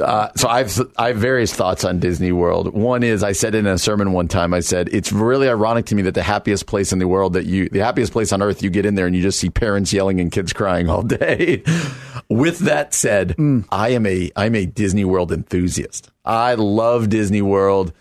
uh, 0.00 0.30
so 0.34 0.48
I've 0.48 0.80
I 0.98 1.08
have 1.08 1.16
various 1.16 1.54
thoughts 1.54 1.84
on 1.84 2.00
Disney 2.00 2.32
World. 2.32 2.74
One 2.74 3.04
is 3.04 3.22
I 3.22 3.32
said 3.32 3.54
in 3.54 3.66
a 3.66 3.78
sermon 3.78 4.12
one 4.12 4.26
time 4.26 4.52
I 4.52 4.60
said 4.60 4.88
it's 4.90 5.12
really 5.12 5.48
ironic 5.48 5.86
to 5.86 5.94
me 5.94 6.02
that 6.02 6.14
the 6.14 6.24
happiest 6.24 6.66
place 6.66 6.92
in 6.92 6.98
the 6.98 7.06
world 7.06 7.34
that 7.34 7.46
you 7.46 7.68
the 7.68 7.84
happiest 7.84 8.12
place 8.12 8.32
on 8.32 8.42
earth 8.42 8.62
you 8.62 8.70
get 8.70 8.84
in 8.84 8.96
there 8.96 9.06
and 9.06 9.14
you 9.14 9.22
just 9.22 9.38
see 9.38 9.50
parents 9.50 9.92
yelling 9.92 10.20
and 10.20 10.32
kids 10.32 10.52
crying 10.52 10.88
all 10.90 11.02
day. 11.02 11.62
With 12.28 12.58
that 12.60 12.94
said, 12.94 13.36
I 13.70 13.90
am 13.90 14.06
a 14.06 14.30
I'm 14.34 14.54
a 14.56 14.66
Disney 14.66 15.04
World 15.04 15.30
enthusiast. 15.30 16.10
I 16.24 16.54
love 16.54 17.08
Disney 17.08 17.42
World. 17.42 17.92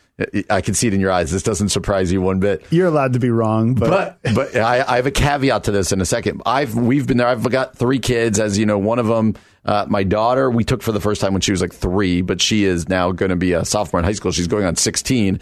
I 0.50 0.62
can 0.62 0.74
see 0.74 0.88
it 0.88 0.94
in 0.96 1.00
your 1.00 1.12
eyes. 1.12 1.32
This 1.32 1.44
doesn't 1.44 1.70
surprise 1.70 2.12
you 2.12 2.22
one 2.22 2.40
bit. 2.40 2.66
you're 2.72 2.88
allowed 2.88 3.14
to 3.14 3.20
be 3.20 3.30
wrong, 3.30 3.76
but, 3.76 4.18
But 4.24 4.36
but 4.36 4.56
I, 4.56 4.84
I 4.88 4.96
have 4.96 5.06
a 5.06 5.12
caveat 5.12 5.66
to 5.66 5.72
this 5.72 5.92
in 5.92 6.02
a 6.02 6.06
second. 6.06 6.42
I've 6.46 6.74
we've 6.74 7.06
been 7.06 7.18
there. 7.18 7.28
I've 7.28 7.48
got 7.50 7.76
three 7.76 8.00
kids, 8.00 8.40
as 8.40 8.58
you 8.58 8.66
know. 8.66 8.80
One 8.80 8.98
of 8.98 9.06
them, 9.06 9.36
uh, 9.64 9.86
my 9.88 10.04
daughter, 10.04 10.50
we 10.50 10.64
took 10.64 10.82
for 10.82 10.92
the 10.92 11.00
first 11.00 11.22
time 11.22 11.34
when 11.34 11.42
she 11.42 11.52
was 11.52 11.62
like 11.62 11.74
three, 11.74 12.22
but 12.22 12.42
she 12.42 12.64
is 12.64 12.90
now 12.90 13.12
going 13.12 13.30
to 13.30 13.36
be 13.36 13.54
a 13.54 13.64
sophomore 13.64 14.00
in 14.00 14.06
high 14.06 14.14
school. 14.14 14.32
She's 14.32 14.48
going 14.48 14.66
on 14.66 14.76
sixteen. 14.76 15.40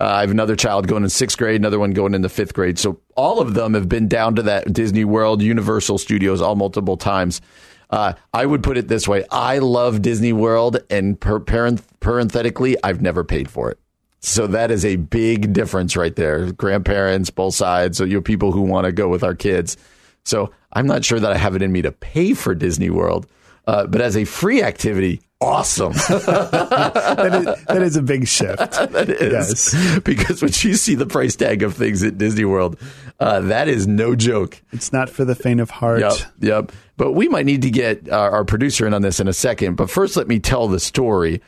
Uh, 0.00 0.04
I 0.04 0.20
have 0.22 0.30
another 0.30 0.56
child 0.56 0.88
going 0.88 1.02
in 1.04 1.10
sixth 1.10 1.36
grade, 1.36 1.60
another 1.60 1.78
one 1.78 1.92
going 1.92 2.14
into 2.14 2.28
fifth 2.30 2.54
grade. 2.54 2.78
So 2.78 3.00
all 3.16 3.40
of 3.40 3.52
them 3.54 3.74
have 3.74 3.88
been 3.88 4.08
down 4.08 4.36
to 4.36 4.42
that 4.42 4.72
Disney 4.72 5.04
World, 5.04 5.42
Universal 5.42 5.98
Studios, 5.98 6.40
all 6.40 6.54
multiple 6.54 6.96
times. 6.96 7.42
Uh, 7.88 8.14
I 8.32 8.46
would 8.46 8.62
put 8.62 8.78
it 8.78 8.88
this 8.88 9.06
way: 9.06 9.26
I 9.30 9.58
love 9.58 10.00
Disney 10.00 10.32
World, 10.32 10.78
and 10.88 11.20
per, 11.20 11.38
parent, 11.38 11.82
parenthetically, 12.00 12.76
I've 12.82 13.02
never 13.02 13.22
paid 13.22 13.50
for 13.50 13.70
it. 13.70 13.78
So 14.26 14.48
that 14.48 14.72
is 14.72 14.84
a 14.84 14.96
big 14.96 15.52
difference 15.52 15.96
right 15.96 16.14
there. 16.16 16.50
Grandparents, 16.50 17.30
both 17.30 17.54
sides. 17.54 17.96
So 17.96 18.02
you 18.02 18.16
have 18.16 18.24
people 18.24 18.50
who 18.50 18.62
want 18.62 18.84
to 18.84 18.92
go 18.92 19.08
with 19.08 19.22
our 19.22 19.36
kids. 19.36 19.76
So 20.24 20.50
I'm 20.72 20.88
not 20.88 21.04
sure 21.04 21.20
that 21.20 21.30
I 21.30 21.36
have 21.36 21.54
it 21.54 21.62
in 21.62 21.70
me 21.70 21.80
to 21.82 21.92
pay 21.92 22.34
for 22.34 22.52
Disney 22.52 22.90
World, 22.90 23.28
uh, 23.68 23.86
but 23.86 24.00
as 24.00 24.16
a 24.16 24.24
free 24.24 24.64
activity, 24.64 25.20
awesome. 25.40 25.92
that, 26.08 27.30
is, 27.34 27.64
that 27.66 27.82
is 27.82 27.96
a 27.96 28.02
big 28.02 28.26
shift. 28.26 28.58
that 28.72 29.08
is 29.08 30.00
because 30.00 30.42
when 30.42 30.50
you 30.56 30.74
see 30.74 30.96
the 30.96 31.06
price 31.06 31.36
tag 31.36 31.62
of 31.62 31.74
things 31.74 32.02
at 32.02 32.18
Disney 32.18 32.44
World, 32.44 32.76
uh, 33.20 33.40
that 33.42 33.68
is 33.68 33.86
no 33.86 34.16
joke. 34.16 34.60
It's 34.72 34.92
not 34.92 35.08
for 35.08 35.24
the 35.24 35.36
faint 35.36 35.60
of 35.60 35.70
heart. 35.70 36.00
Yep, 36.00 36.14
yep. 36.40 36.72
But 36.96 37.12
we 37.12 37.28
might 37.28 37.46
need 37.46 37.62
to 37.62 37.70
get 37.70 38.10
our, 38.10 38.32
our 38.32 38.44
producer 38.44 38.88
in 38.88 38.92
on 38.92 39.02
this 39.02 39.20
in 39.20 39.28
a 39.28 39.32
second. 39.32 39.76
But 39.76 39.88
first, 39.88 40.16
let 40.16 40.26
me 40.26 40.40
tell 40.40 40.66
the 40.66 40.80
story. 40.80 41.40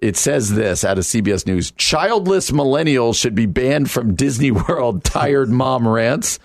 It 0.00 0.16
says 0.16 0.52
this 0.52 0.84
out 0.84 0.98
of 0.98 1.04
CBS 1.04 1.46
News 1.46 1.70
Childless 1.70 2.50
millennials 2.50 3.18
should 3.18 3.34
be 3.34 3.46
banned 3.46 3.90
from 3.90 4.14
Disney 4.14 4.50
World, 4.50 5.02
tired 5.04 5.48
mom 5.50 5.86
rants. 5.88 6.38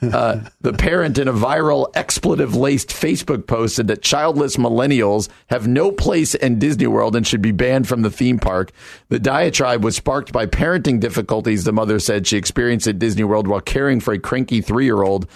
Uh, 0.00 0.40
the 0.60 0.72
parent 0.72 1.18
in 1.18 1.28
a 1.28 1.32
viral 1.32 1.90
expletive 1.94 2.54
laced 2.54 2.88
Facebook 2.88 3.46
post 3.46 3.76
said 3.76 3.88
that 3.88 4.02
childless 4.02 4.56
millennials 4.56 5.28
have 5.48 5.66
no 5.68 5.90
place 5.92 6.34
in 6.34 6.58
Disney 6.58 6.86
World 6.86 7.14
and 7.16 7.26
should 7.26 7.42
be 7.42 7.52
banned 7.52 7.86
from 7.86 8.02
the 8.02 8.10
theme 8.10 8.38
park. 8.38 8.72
The 9.08 9.18
diatribe 9.18 9.84
was 9.84 9.96
sparked 9.96 10.32
by 10.32 10.46
parenting 10.46 11.00
difficulties, 11.00 11.64
the 11.64 11.72
mother 11.72 11.98
said 11.98 12.26
she 12.26 12.36
experienced 12.36 12.86
at 12.86 12.98
Disney 12.98 13.24
World 13.24 13.46
while 13.46 13.60
caring 13.60 14.00
for 14.00 14.14
a 14.14 14.18
cranky 14.18 14.60
three 14.60 14.84
year 14.84 15.02
old. 15.02 15.28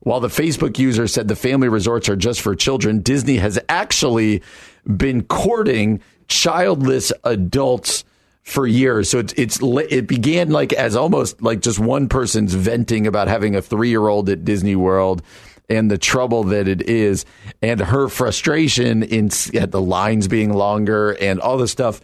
While 0.00 0.20
the 0.20 0.28
Facebook 0.28 0.78
user 0.78 1.08
said 1.08 1.28
the 1.28 1.36
family 1.36 1.68
resorts 1.68 2.08
are 2.08 2.16
just 2.16 2.40
for 2.40 2.54
children, 2.54 3.00
Disney 3.00 3.36
has 3.36 3.58
actually 3.68 4.42
been 4.86 5.24
courting 5.24 6.00
childless 6.28 7.12
adults 7.24 8.04
for 8.42 8.66
years. 8.66 9.10
So 9.10 9.18
it's 9.18 9.34
it's 9.34 9.58
it 9.62 10.06
began 10.06 10.50
like 10.50 10.72
as 10.72 10.96
almost 10.96 11.42
like 11.42 11.60
just 11.60 11.78
one 11.78 12.08
person's 12.08 12.54
venting 12.54 13.06
about 13.06 13.28
having 13.28 13.56
a 13.56 13.62
3-year-old 13.62 14.28
at 14.30 14.44
Disney 14.44 14.76
World 14.76 15.22
and 15.68 15.90
the 15.90 15.98
trouble 15.98 16.44
that 16.44 16.66
it 16.66 16.82
is 16.88 17.26
and 17.60 17.80
her 17.80 18.08
frustration 18.08 19.02
in 19.02 19.30
at 19.54 19.70
the 19.70 19.82
lines 19.82 20.28
being 20.28 20.52
longer 20.52 21.12
and 21.20 21.40
all 21.40 21.58
this 21.58 21.72
stuff 21.72 22.00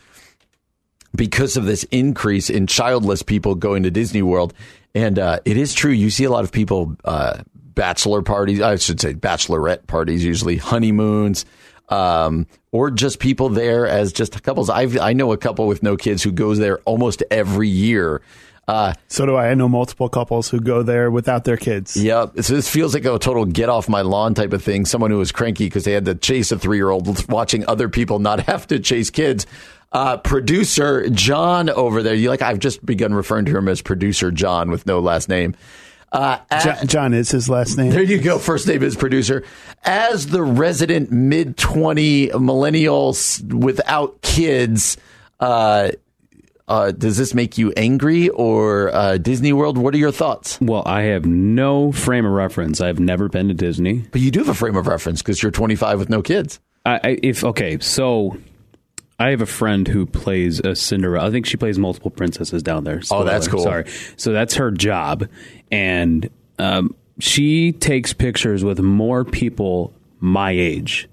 because 1.15 1.57
of 1.57 1.65
this 1.65 1.85
increase 1.85 2.51
in 2.51 2.67
childless 2.67 3.23
people 3.23 3.55
going 3.55 3.85
to 3.85 3.91
Disney 3.91 4.23
World. 4.23 4.53
And 4.95 5.19
uh, 5.19 5.41
it 5.45 5.57
is 5.57 5.73
true. 5.75 5.93
You 5.93 6.11
see 6.11 6.25
a 6.25 6.31
lot 6.31 6.45
of 6.45 6.53
people, 6.53 6.97
uh, 7.05 7.43
bachelor 7.55 8.23
parties, 8.23 8.61
I 8.61 8.77
should 8.77 9.01
say 9.01 9.15
bachelorette 9.15 9.87
parties, 9.87 10.25
usually 10.25 10.57
honeymoons, 10.57 11.45
um, 11.89 12.47
or 12.73 12.91
just 12.91 13.19
people 13.19 13.49
there 13.49 13.87
as 13.87 14.13
just 14.13 14.43
couples. 14.43 14.71
I've, 14.71 14.99
I 14.99 15.13
know 15.13 15.33
a 15.33 15.37
couple 15.37 15.67
with 15.67 15.83
no 15.83 15.97
kids 15.97 16.23
who 16.23 16.33
goes 16.33 16.59
there 16.59 16.79
almost 16.81 17.23
every 17.31 17.69
year. 17.69 18.23
Uh, 18.67 18.95
so 19.09 19.27
do 19.27 19.35
I. 19.35 19.51
I 19.51 19.55
know 19.55 19.69
multiple 19.69 20.09
couples 20.09 20.49
who 20.49 20.59
go 20.59 20.83
there 20.83 21.11
without 21.11 21.45
their 21.45 21.57
kids. 21.57 21.97
Yep. 21.97 22.41
So 22.41 22.55
this 22.55 22.69
feels 22.69 22.95
like 22.95 23.05
a 23.05 23.19
total 23.19 23.45
get 23.45 23.69
off 23.69 23.89
my 23.89 24.01
lawn 24.01 24.35
type 24.35 24.53
of 24.53 24.63
thing. 24.63 24.87
Someone 24.87 25.11
who 25.11 25.19
was 25.19 25.33
cranky 25.33 25.67
because 25.67 25.85
they 25.85 25.93
had 25.93 26.07
to 26.07 26.15
chase 26.15 26.51
a 26.51 26.59
three 26.59 26.79
year 26.79 26.89
old, 26.89 27.29
watching 27.29 27.67
other 27.67 27.89
people 27.89 28.19
not 28.19 28.41
have 28.47 28.67
to 28.69 28.81
chase 28.81 29.11
kids. 29.11 29.47
Uh, 29.93 30.17
producer 30.17 31.09
John 31.11 31.71
over 31.71 32.03
there. 32.03 32.15
You 32.15 32.29
like? 32.29 32.43
I've 32.43 32.59
just 32.59 32.85
begun 32.85 33.15
referring 33.15 33.45
to 33.45 33.57
him 33.57 33.69
as 33.69 33.81
producer 33.81 34.33
John 34.33 34.71
with 34.71 34.87
no 34.87 34.99
last 34.99 35.29
name. 35.29 35.55
Uh, 36.15 36.39
John, 36.63 36.87
John, 36.87 37.15
is 37.15 37.31
his 37.31 37.49
last 37.49 37.77
name. 37.77 37.91
There 37.91 38.03
you 38.03 38.21
go. 38.21 38.39
First 38.39 38.69
name 38.69 38.85
is 38.85 38.95
producer. 38.95 39.43
As 39.83 40.29
the 40.29 40.43
resident 40.43 41.11
mid 41.11 41.57
20 41.57 42.31
millennial 42.39 43.17
without 43.49 44.23
kids, 44.23 44.97
uh, 45.41 45.91
uh, 46.69 46.93
does 46.93 47.17
this 47.17 47.35
make 47.35 47.59
you 47.59 47.73
angry 47.77 48.29
or 48.29 48.95
uh, 48.95 49.19
Disney 49.19 49.53
World? 49.53 49.77
What 49.77 49.93
are 49.93 49.99
your 49.99 50.13
thoughts? 50.13 50.57
Well, 50.61 50.85
I 50.87 51.03
have 51.03 51.27
no 51.27 51.91
frame 51.91 52.25
of 52.25 52.33
reference. 52.33 52.81
I've 52.81 53.01
never 53.01 53.29
been 53.29 53.49
to 53.49 53.55
Disney. 53.55 54.05
But 54.13 54.21
you 54.21 54.31
do 54.31 54.39
have 54.39 54.49
a 54.49 54.55
frame 54.55 54.77
of 54.77 54.87
reference 54.87 55.21
because 55.21 55.43
you're 55.43 55.53
25 55.53 55.99
with 55.99 56.11
no 56.11 56.23
kids. 56.23 56.61
I, 56.87 57.01
I, 57.03 57.19
if 57.25 57.43
okay, 57.43 57.81
so 57.81 58.37
I 59.19 59.31
have 59.31 59.41
a 59.41 59.47
friend 59.47 59.87
who 59.87 60.07
plays 60.07 60.61
a 60.61 60.75
Cinderella. 60.75 61.29
I 61.29 61.31
think 61.31 61.47
she 61.47 61.57
plays 61.57 61.79
multiple 61.79 62.11
princesses 62.11 62.63
down 62.63 62.85
there. 62.85 63.03
Spoiler. 63.03 63.23
Oh, 63.23 63.25
that's 63.25 63.49
cool. 63.49 63.63
Sorry. 63.63 63.85
So 64.17 64.33
that's 64.33 64.55
her 64.55 64.71
job, 64.71 65.29
and 65.71 66.29
um, 66.59 66.95
she 67.21 67.73
takes 67.73 68.13
pictures 68.13 68.65
with 68.65 68.81
more 68.81 69.25
people 69.25 69.93
my 70.21 70.51
age 70.51 71.09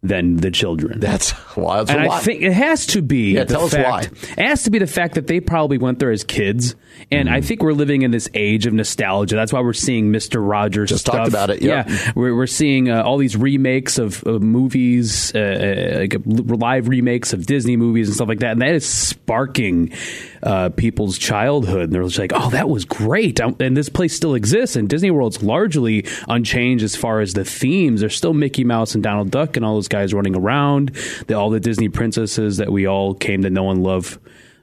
than 0.00 0.36
the 0.36 0.50
children. 0.50 1.00
That's 1.00 1.34
wild. 1.56 1.90
and 1.90 2.00
I 2.00 2.20
think 2.20 2.42
it 2.42 2.52
has 2.52 2.86
to 2.88 3.02
be. 3.02 3.32
Yeah, 3.32 3.44
tell 3.44 3.68
fact, 3.68 4.12
us 4.12 4.22
why. 4.22 4.42
It 4.42 4.48
has 4.48 4.62
to 4.62 4.70
be 4.70 4.78
the 4.78 4.86
fact 4.86 5.14
that 5.14 5.26
they 5.26 5.40
probably 5.40 5.76
went 5.76 5.98
there 5.98 6.12
as 6.12 6.22
kids, 6.24 6.76
and 7.10 7.28
Mm-hmm. 7.28 7.34
I 7.34 7.40
think 7.40 7.62
we're 7.62 7.72
living 7.72 8.02
in 8.02 8.10
this 8.12 8.28
age 8.32 8.66
of 8.66 8.72
nostalgia. 8.72 9.34
That's 9.34 9.52
why 9.52 9.60
we're 9.60 9.72
seeing 9.72 10.10
Mister 10.10 10.40
Rogers. 10.40 10.90
Just 10.90 11.00
stuff. 11.02 11.16
talked 11.16 11.28
about 11.28 11.50
it, 11.50 11.62
yep. 11.62 11.88
Yeah, 11.88 12.12
we're, 12.14 12.34
we're 12.34 12.46
seeing 12.46 12.90
uh, 12.90 13.02
all 13.02 13.18
these 13.18 13.36
remakes 13.36 13.98
of, 13.98 14.22
of 14.24 14.40
movies, 14.40 15.34
uh, 15.34 15.38
uh, 15.38 15.98
like 16.00 16.14
uh, 16.14 16.18
live 16.24 16.88
remakes 16.88 17.32
of 17.32 17.44
Disney 17.46 17.76
movies 17.76 18.06
and 18.08 18.14
stuff 18.14 18.28
like 18.28 18.38
that, 18.40 18.52
and 18.52 18.62
that 18.62 18.74
is 18.74 18.86
sparking 18.88 19.92
uh, 20.42 20.70
people's 20.70 21.18
childhood. 21.18 21.84
And 21.84 21.92
they're 21.92 22.02
just 22.02 22.18
like, 22.18 22.32
"Oh, 22.34 22.50
that 22.50 22.68
was 22.68 22.84
great," 22.84 23.40
Um, 23.40 23.56
and 23.60 23.76
this 23.76 23.88
place 23.88 24.14
still 24.14 24.34
exists. 24.34 24.76
And 24.76 24.88
Disney 24.88 25.10
World's 25.10 25.42
largely 25.42 26.06
unchanged 26.28 26.84
as 26.84 26.96
far 26.96 27.20
as 27.20 27.34
the 27.34 27.44
themes. 27.44 28.00
There's 28.00 28.16
still 28.16 28.34
Mickey 28.34 28.64
Mouse 28.64 28.94
and 28.94 29.02
Donald 29.02 29.30
Duck 29.30 29.56
and 29.56 29.64
all 29.64 29.74
those 29.74 29.88
guys 29.88 30.14
running 30.14 30.36
around. 30.36 30.92
The, 31.26 31.34
all 31.34 31.50
the 31.50 31.60
Disney 31.60 31.88
princesses 31.88 32.58
that 32.58 32.70
we 32.72 32.86
all 32.86 33.14
came 33.14 33.42
to 33.42 33.50
know 33.50 33.70
and 33.70 33.82
love 33.82 34.18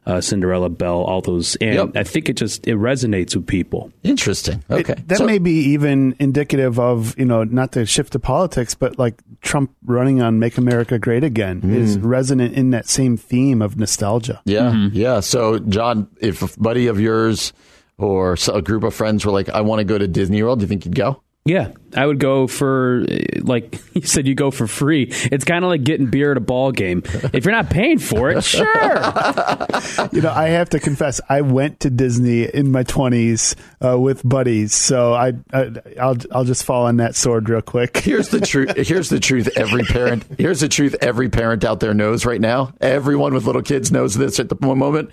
uh, 0.06 0.22
Cinderella, 0.22 0.70
Belle, 0.70 1.02
all 1.04 1.22
those, 1.22 1.56
and 1.58 1.74
Yep. 1.76 1.90
I 1.96 2.04
think 2.04 2.30
it 2.30 2.34
just 2.38 2.68
it 2.68 2.76
resonates 2.78 3.36
with 3.36 3.48
people. 3.48 3.92
Interesting. 4.04 4.64
Okay. 4.70 4.94
It- 4.94 5.08
that 5.08 5.18
So- 5.20 5.26
may 5.26 5.40
be 5.40 5.52
even 5.74 6.16
indicative 6.20 6.80
of 6.80 7.18
you 7.18 7.26
know 7.26 7.44
not 7.44 7.72
to 7.74 7.86
shift 7.86 8.14
to 8.14 8.20
politics, 8.20 8.76
but 8.76 9.00
like 9.00 9.16
Trump 9.42 9.72
running 9.86 10.22
on 10.22 10.38
"Make 10.40 10.58
America 10.58 11.00
Great 11.00 11.24
Again" 11.24 11.62
Mm. 11.62 11.76
is 11.76 11.98
resonant 12.00 12.54
in 12.54 12.70
that 12.72 12.88
same 12.88 13.18
theme 13.18 13.62
of 13.62 13.78
nostalgia. 13.78 14.42
Yeah, 14.46 14.72
Mm-hmm. 14.72 14.96
yeah. 14.98 15.20
So, 15.22 15.60
John, 15.60 16.08
if 16.22 16.42
a 16.42 16.60
buddy 16.60 16.88
of 16.88 17.00
yours 17.00 17.52
or 17.98 18.36
a 18.54 18.62
group 18.62 18.84
of 18.84 18.94
friends 18.94 19.26
were 19.26 19.32
like, 19.32 19.50
"I 19.50 19.62
want 19.62 19.80
to 19.80 19.86
go 19.86 19.98
to 19.98 20.08
Disney 20.08 20.44
World," 20.44 20.60
do 20.60 20.64
you 20.64 20.68
think 20.68 20.86
you'd 20.86 20.96
go? 20.96 21.22
Yeah, 21.48 21.74
I 21.96 22.08
would 22.08 22.20
go 22.20 22.48
for 22.48 23.06
uh, 23.08 23.18
like 23.44 23.80
you 23.94 24.02
said. 24.02 24.26
You 24.26 24.34
go 24.34 24.50
for 24.50 24.66
free. 24.66 25.10
It's 25.12 25.46
kind 25.46 25.64
of 25.64 25.70
like 25.70 25.84
getting 25.84 26.08
beer 26.08 26.32
at 26.32 26.38
a 26.38 26.42
ball 26.42 26.72
game. 26.72 27.04
If 27.06 27.46
you're 27.46 27.52
not 27.54 27.70
paying 27.70 28.00
for 28.00 28.32
it, 28.32 28.44
sure. 28.44 28.66
You 30.12 30.22
know, 30.22 30.32
I 30.32 30.48
have 30.50 30.70
to 30.70 30.80
confess, 30.80 31.22
I 31.30 31.42
went 31.42 31.82
to 31.82 31.90
Disney 31.90 32.44
in 32.44 32.72
my 32.72 32.82
twenties 32.84 33.56
uh, 33.84 34.00
with 34.00 34.28
buddies, 34.28 34.74
so 34.74 35.14
I, 35.14 35.34
I 35.54 35.72
I'll 36.02 36.18
I'll 36.32 36.44
just 36.46 36.64
fall 36.64 36.88
on 36.88 36.98
that 36.98 37.16
sword 37.16 37.48
real 37.48 37.62
quick. 37.62 37.98
Here's 38.04 38.30
the 38.30 38.40
truth. 38.42 38.76
Here's 38.76 39.10
the 39.10 39.20
truth. 39.20 39.50
Every 39.56 39.84
parent. 39.84 40.26
Here's 40.40 40.62
the 40.62 40.70
truth. 40.70 40.96
Every 41.02 41.30
parent 41.30 41.64
out 41.64 41.80
there 41.80 41.94
knows 41.94 42.26
right 42.26 42.42
now. 42.42 42.74
Everyone 42.82 43.36
with 43.36 43.46
little 43.46 43.62
kids 43.62 43.92
knows 43.92 44.16
this 44.16 44.40
at 44.40 44.50
the 44.50 44.58
moment. 44.60 45.12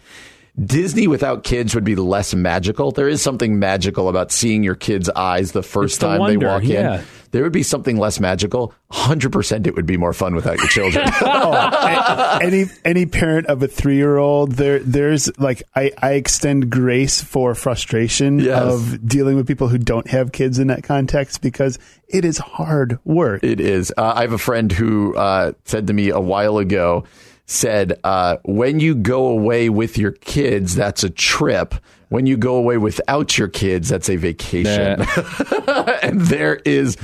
Disney 0.63 1.07
without 1.07 1.45
kids 1.45 1.75
would 1.75 1.85
be 1.85 1.95
less 1.97 2.35
magical. 2.35 2.91
There 2.93 3.09
is 3.09 3.23
something 3.23 3.59
magical 3.59 4.09
about 4.11 4.31
seeing 4.31 4.63
your 4.63 4.75
kids' 4.75 5.09
eyes 5.09 5.53
the 5.53 5.63
first 5.63 5.95
It's 5.95 5.99
the 6.01 6.07
time 6.09 6.21
wonder, 6.21 6.39
they 6.39 6.47
walk 6.47 6.63
yeah. 6.65 6.99
in. 7.01 7.05
There 7.31 7.43
would 7.43 7.53
be 7.53 7.63
something 7.63 7.97
less 7.97 8.21
magical. 8.21 8.75
Hundred 8.91 9.33
percent, 9.33 9.67
it 9.67 9.75
would 9.75 9.87
be 9.87 9.97
more 9.97 10.13
fun 10.13 10.35
without 10.35 10.59
your 10.59 10.67
children. 10.67 11.09
A- 11.23 12.39
any 12.43 12.65
any 12.85 13.07
parent 13.07 13.47
of 13.47 13.63
a 13.63 13.69
three 13.69 13.97
year 13.97 14.19
old, 14.19 14.53
there 14.53 14.81
there's 14.81 15.31
like 15.39 15.63
I, 15.75 15.93
I 16.03 16.13
extend 16.13 16.69
grace 16.71 17.23
for 17.23 17.55
frustration 17.55 18.39
Yes. 18.39 18.63
of 18.63 19.09
dealing 19.09 19.37
with 19.37 19.47
people 19.47 19.69
who 19.69 19.79
don't 19.79 20.09
have 20.09 20.33
kids 20.33 20.59
in 20.59 20.67
that 20.67 20.83
context 20.85 21.41
because 21.41 21.79
it 22.09 22.27
is 22.27 22.37
hard 22.37 22.99
work. 23.07 23.43
It 23.43 23.61
is. 23.61 23.91
Uh, 23.97 24.13
I 24.17 24.21
have 24.21 24.33
a 24.33 24.39
friend 24.39 24.71
who 24.71 25.17
uh, 25.17 25.53
said 25.65 25.87
to 25.87 25.95
me 25.95 26.11
a 26.11 26.21
while 26.21 26.59
ago, 26.59 27.05
said, 27.47 27.99
uh, 28.05 28.37
when 28.45 28.81
you 28.81 28.95
go 28.95 29.27
away 29.29 29.69
with 29.69 29.99
your 29.99 30.13
kids, 30.13 30.75
that's 30.75 31.05
a 31.05 31.11
trip. 31.11 31.75
When 32.09 32.27
you 32.27 32.37
go 32.37 32.57
away 32.57 32.77
without 32.79 33.37
your 33.39 33.49
kids, 33.49 33.89
that's 33.89 34.09
a 34.11 34.17
vacation. 34.17 35.01
and 36.03 36.21
there 36.21 36.57
is 36.65 36.97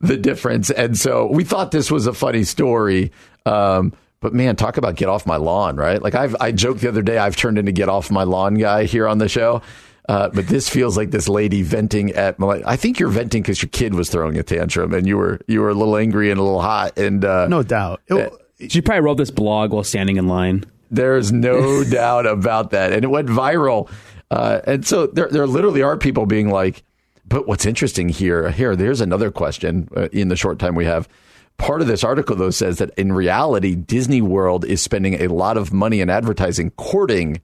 the 0.00 0.16
difference. 0.16 0.70
And 0.70 0.96
so 0.98 1.26
we 1.26 1.44
thought 1.44 1.70
this 1.70 1.90
was 1.90 2.06
a 2.06 2.12
funny 2.12 2.44
story. 2.44 3.12
Um, 3.46 3.92
but 4.20 4.34
man, 4.34 4.56
talk 4.56 4.76
about 4.76 4.96
get 4.96 5.08
off 5.08 5.26
my 5.26 5.36
lawn, 5.36 5.76
right? 5.76 6.02
Like 6.02 6.14
I've, 6.14 6.34
I 6.40 6.50
joked 6.52 6.80
the 6.80 6.88
other 6.88 7.02
day, 7.02 7.18
I've 7.18 7.36
turned 7.36 7.56
into 7.58 7.72
get 7.72 7.88
off 7.88 8.10
my 8.10 8.24
lawn 8.24 8.54
guy 8.54 8.84
here 8.84 9.06
on 9.06 9.18
the 9.18 9.28
show. 9.28 9.62
Uh, 10.08 10.28
but 10.30 10.48
this 10.48 10.68
feels 10.70 10.96
like 10.96 11.10
this 11.10 11.28
lady 11.28 11.62
venting 11.62 12.12
at. 12.12 12.38
Mel- 12.38 12.62
I 12.66 12.76
think 12.76 12.98
you're 12.98 13.10
venting 13.10 13.42
because 13.42 13.60
your 13.62 13.68
kid 13.68 13.94
was 13.94 14.08
throwing 14.08 14.38
a 14.38 14.42
tantrum, 14.42 14.94
and 14.94 15.06
you 15.06 15.18
were 15.18 15.38
you 15.46 15.60
were 15.60 15.68
a 15.68 15.74
little 15.74 15.98
angry 15.98 16.30
and 16.30 16.40
a 16.40 16.42
little 16.42 16.62
hot. 16.62 16.96
And 16.98 17.22
uh, 17.26 17.46
No 17.48 17.62
doubt. 17.62 18.00
It- 18.32 18.32
She 18.68 18.80
probably 18.80 19.02
wrote 19.02 19.16
this 19.18 19.30
blog 19.30 19.72
while 19.72 19.84
standing 19.84 20.16
in 20.16 20.26
line. 20.26 20.64
there's 20.90 21.32
no 21.32 21.84
doubt 21.90 22.26
about 22.26 22.70
that, 22.70 22.92
and 22.92 23.04
it 23.04 23.08
went 23.08 23.28
viral. 23.28 23.90
Uh, 24.30 24.60
and 24.66 24.86
so 24.86 25.06
there, 25.06 25.28
there 25.28 25.46
literally 25.46 25.82
are 25.82 25.96
people 25.96 26.26
being 26.26 26.50
like, 26.50 26.82
"But 27.26 27.46
what's 27.46 27.66
interesting 27.66 28.08
here? 28.08 28.50
Here, 28.50 28.74
there's 28.74 29.00
another 29.00 29.30
question 29.30 29.88
uh, 29.96 30.08
in 30.12 30.28
the 30.28 30.36
short 30.36 30.58
time 30.58 30.74
we 30.74 30.84
have." 30.86 31.08
Part 31.56 31.80
of 31.80 31.88
this 31.88 32.04
article, 32.04 32.36
though, 32.36 32.50
says 32.50 32.78
that 32.78 32.90
in 32.96 33.12
reality, 33.12 33.74
Disney 33.74 34.22
World 34.22 34.64
is 34.64 34.80
spending 34.80 35.14
a 35.14 35.26
lot 35.28 35.56
of 35.56 35.72
money 35.72 36.00
in 36.00 36.08
advertising 36.08 36.70
courting 36.72 37.40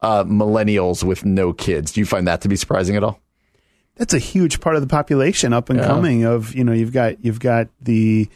uh, 0.00 0.24
millennials 0.24 1.04
with 1.04 1.24
no 1.24 1.52
kids. 1.52 1.92
Do 1.92 2.00
you 2.00 2.06
find 2.06 2.26
that 2.26 2.40
to 2.40 2.48
be 2.48 2.56
surprising 2.56 2.96
at 2.96 3.04
all? 3.04 3.20
that's 3.96 4.14
a 4.14 4.18
huge 4.18 4.60
part 4.60 4.74
of 4.74 4.80
the 4.80 4.88
population 4.88 5.52
up 5.52 5.68
and 5.68 5.78
coming 5.78 6.24
of 6.24 6.54
you 6.54 6.64
know 6.64 6.72
you've 6.72 6.94
got 6.94 7.22
you've 7.22 7.38
got 7.38 7.68
the 7.82 8.26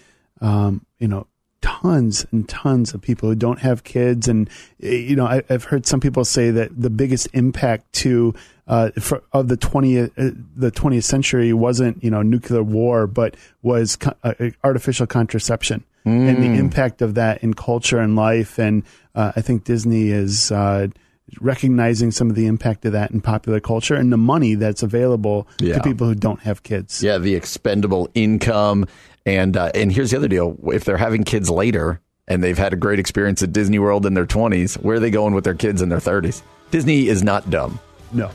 um, 0.43 0.85
you 0.99 1.09
know 1.09 1.27
tons 1.67 2.25
and 2.31 2.49
tons 2.49 2.95
of 2.95 3.01
people 3.03 3.29
who 3.29 3.35
don't 3.35 3.59
have 3.59 3.83
kids 3.83 4.29
and 4.29 4.49
eh, 4.83 4.91
you 5.11 5.17
know 5.17 5.27
I, 5.27 5.43
I've 5.51 5.65
heard 5.65 5.85
some 5.85 5.99
people 6.01 6.25
say 6.25 6.51
that 6.53 6.71
the 6.81 6.91
biggest 6.91 7.27
impact 7.33 7.93
to 8.05 8.35
uh, 8.69 8.91
for, 9.01 9.21
of 9.33 9.49
the 9.49 9.57
20th 9.57 10.11
uh, 10.17 10.31
the 10.55 10.71
20th 10.71 11.03
century 11.03 11.53
wasn't 11.53 12.03
you 12.05 12.11
know 12.11 12.23
nuclear 12.23 12.63
war 12.63 13.07
but 13.09 13.37
was 13.63 13.97
co- 13.97 14.15
uh, 14.23 14.35
artificial 14.63 15.07
contraception 15.07 15.83
and 16.05 16.37
the 16.41 16.55
impact 16.57 17.03
of 17.03 17.15
that 17.15 17.43
in 17.43 17.53
culture 17.53 17.99
and 17.99 18.15
life 18.15 18.61
and 18.61 18.85
uh, 19.17 19.33
I 19.35 19.41
think 19.41 19.65
Disney 19.65 20.11
is 20.11 20.53
uh, 20.53 20.87
recognizing 21.41 22.13
some 22.13 22.31
of 22.31 22.37
the 22.37 22.47
impact 22.47 22.85
of 22.85 22.93
that 22.93 23.11
in 23.11 23.21
popular 23.21 23.59
culture 23.59 23.97
and 23.97 24.13
the 24.13 24.17
money 24.17 24.55
that's 24.55 24.85
available 24.85 25.49
Yeah. 25.61 25.75
to 25.75 25.83
people 25.83 26.07
who 26.07 26.15
don't 26.15 26.41
have 26.43 26.63
kids. 26.63 27.03
Yeah, 27.03 27.19
the 27.19 27.35
expendable 27.35 28.09
income, 28.15 28.87
and 29.27 29.57
uh, 29.57 29.71
and 29.75 29.93
here's 29.93 30.13
the 30.13 30.17
other 30.17 30.29
deal: 30.29 30.57
if 30.73 30.85
they're 30.85 30.97
having 30.97 31.25
kids 31.25 31.51
later 31.51 32.01
and 32.29 32.43
they've 32.43 32.57
had 32.57 32.73
a 32.73 32.77
great 32.77 32.99
experience 32.99 33.43
at 33.43 33.53
Disney 33.53 33.79
World 33.79 34.07
in 34.07 34.15
their 34.15 34.27
20s, 34.27 34.83
where 34.83 34.97
are 34.97 35.01
they 35.01 35.11
going 35.11 35.35
with 35.35 35.45
their 35.45 35.55
kids 35.55 35.83
in 35.83 35.89
their 35.91 35.99
30s? 35.99 36.43
Disney 36.71 37.07
is 37.09 37.23
not 37.23 37.51
dumb. 37.51 37.79
No. 38.13 38.29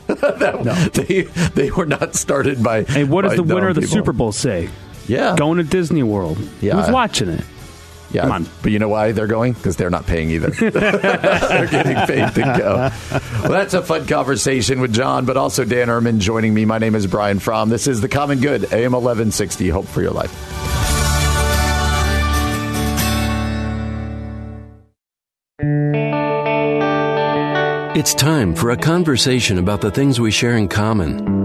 They 0.93 1.21
they 1.55 1.71
were 1.71 1.85
not 1.85 2.13
started 2.15 2.61
by. 2.61 2.83
Hey, 2.83 3.03
what 3.05 3.23
does 3.23 3.35
the 3.35 3.43
winner 3.43 3.69
of 3.69 3.75
the 3.75 3.81
people. 3.81 3.95
Super 3.95 4.13
Bowl 4.13 4.31
say? 4.31 4.69
Yeah, 5.07 5.35
Going 5.35 5.57
to 5.57 5.63
Disney 5.63 6.03
World. 6.03 6.37
Yeah. 6.61 6.79
Who's 6.79 6.91
watching 6.93 7.29
it? 7.29 7.43
Yeah. 8.11 8.23
come 8.23 8.31
on. 8.31 8.47
But 8.61 8.71
you 8.71 8.79
know 8.79 8.89
why 8.89 9.11
they're 9.11 9.27
going? 9.27 9.53
Because 9.53 9.75
they're 9.75 9.89
not 9.89 10.05
paying 10.05 10.29
either. 10.29 10.49
they're 10.71 11.67
getting 11.67 11.95
paid 12.07 12.33
to 12.35 12.55
go. 12.57 12.91
Well, 13.41 13.51
that's 13.51 13.73
a 13.73 13.81
fun 13.81 14.07
conversation 14.07 14.81
with 14.81 14.93
John, 14.93 15.25
but 15.25 15.37
also 15.37 15.65
Dan 15.65 15.87
Ehrman 15.87 16.19
joining 16.19 16.53
me. 16.53 16.65
My 16.65 16.77
name 16.77 16.95
is 16.95 17.07
Brian 17.07 17.39
Fromm. 17.39 17.69
This 17.69 17.87
is 17.87 18.01
the 18.01 18.09
Common 18.09 18.39
Good, 18.39 18.65
AM 18.65 18.93
1160. 18.93 19.69
Hope 19.69 19.85
for 19.85 20.01
your 20.01 20.11
life. 20.11 20.31
It's 27.93 28.13
time 28.13 28.55
for 28.55 28.71
a 28.71 28.77
conversation 28.77 29.57
about 29.57 29.81
the 29.81 29.91
things 29.91 30.19
we 30.19 30.31
share 30.31 30.57
in 30.57 30.67
common 30.67 31.41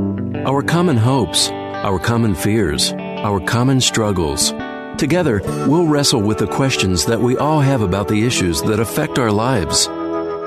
our 0.46 0.62
common 0.62 0.96
hopes, 0.96 1.50
our 1.50 1.98
common 1.98 2.34
fears, 2.34 2.92
our 2.92 3.40
common 3.40 3.80
struggles. 3.80 4.52
Together, 4.98 5.42
we'll 5.68 5.86
wrestle 5.86 6.22
with 6.22 6.38
the 6.38 6.46
questions 6.46 7.04
that 7.04 7.20
we 7.20 7.36
all 7.36 7.60
have 7.60 7.82
about 7.82 8.08
the 8.08 8.24
issues 8.24 8.62
that 8.62 8.80
affect 8.80 9.18
our 9.18 9.30
lives. 9.30 9.88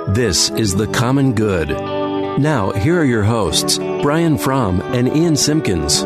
This 0.07 0.49
is 0.51 0.73
The 0.73 0.87
Common 0.87 1.33
Good. 1.33 1.69
Now, 1.69 2.71
here 2.71 2.99
are 2.99 3.05
your 3.05 3.21
hosts, 3.21 3.77
Brian 3.77 4.39
Fromm 4.39 4.81
and 4.81 5.07
Ian 5.15 5.35
Simpkins. 5.35 6.03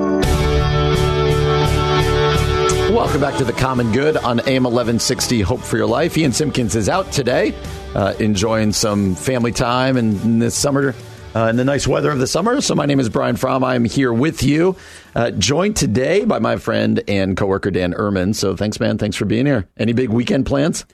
Welcome 2.92 3.22
back 3.22 3.38
to 3.38 3.46
the 3.46 3.54
Common 3.54 3.94
Good 3.94 4.18
on 4.18 4.42
AM 4.42 4.64
1160 4.64 5.42
Hope 5.42 5.62
for 5.62 5.78
Your 5.78 5.88
Life. 5.88 6.18
Ian 6.18 6.34
Simpkins 6.34 6.76
is 6.76 6.90
out 6.90 7.14
today, 7.14 7.56
uh, 7.96 8.14
enjoying 8.20 8.74
some 8.74 9.16
family 9.16 9.54
time 9.54 9.96
and 9.96 10.42
this 10.42 10.54
summer, 10.54 10.94
uh, 11.36 11.48
in 11.48 11.56
the 11.56 11.64
nice 11.64 11.88
weather 11.88 12.12
of 12.12 12.20
the 12.20 12.28
summer. 12.28 12.62
So, 12.62 12.76
my 12.76 12.86
name 12.86 13.00
is 13.00 13.10
Brian 13.10 13.36
Fromm. 13.36 13.64
I'm 13.64 13.86
here 13.86 14.14
with 14.14 14.44
you, 14.44 14.76
uh, 15.16 15.32
joined 15.32 15.76
today 15.76 16.26
by 16.26 16.40
my 16.40 16.58
friend 16.58 17.04
and 17.08 17.36
coworker 17.36 17.72
Dan 17.72 17.94
Ehrman. 17.94 18.36
So, 18.36 18.56
thanks, 18.56 18.80
man. 18.80 18.98
Thanks 18.98 19.16
for 19.16 19.26
being 19.26 19.46
here. 19.46 19.68
Any 19.78 19.94
big 19.94 20.10
weekend 20.10 20.46
plans? 20.46 20.86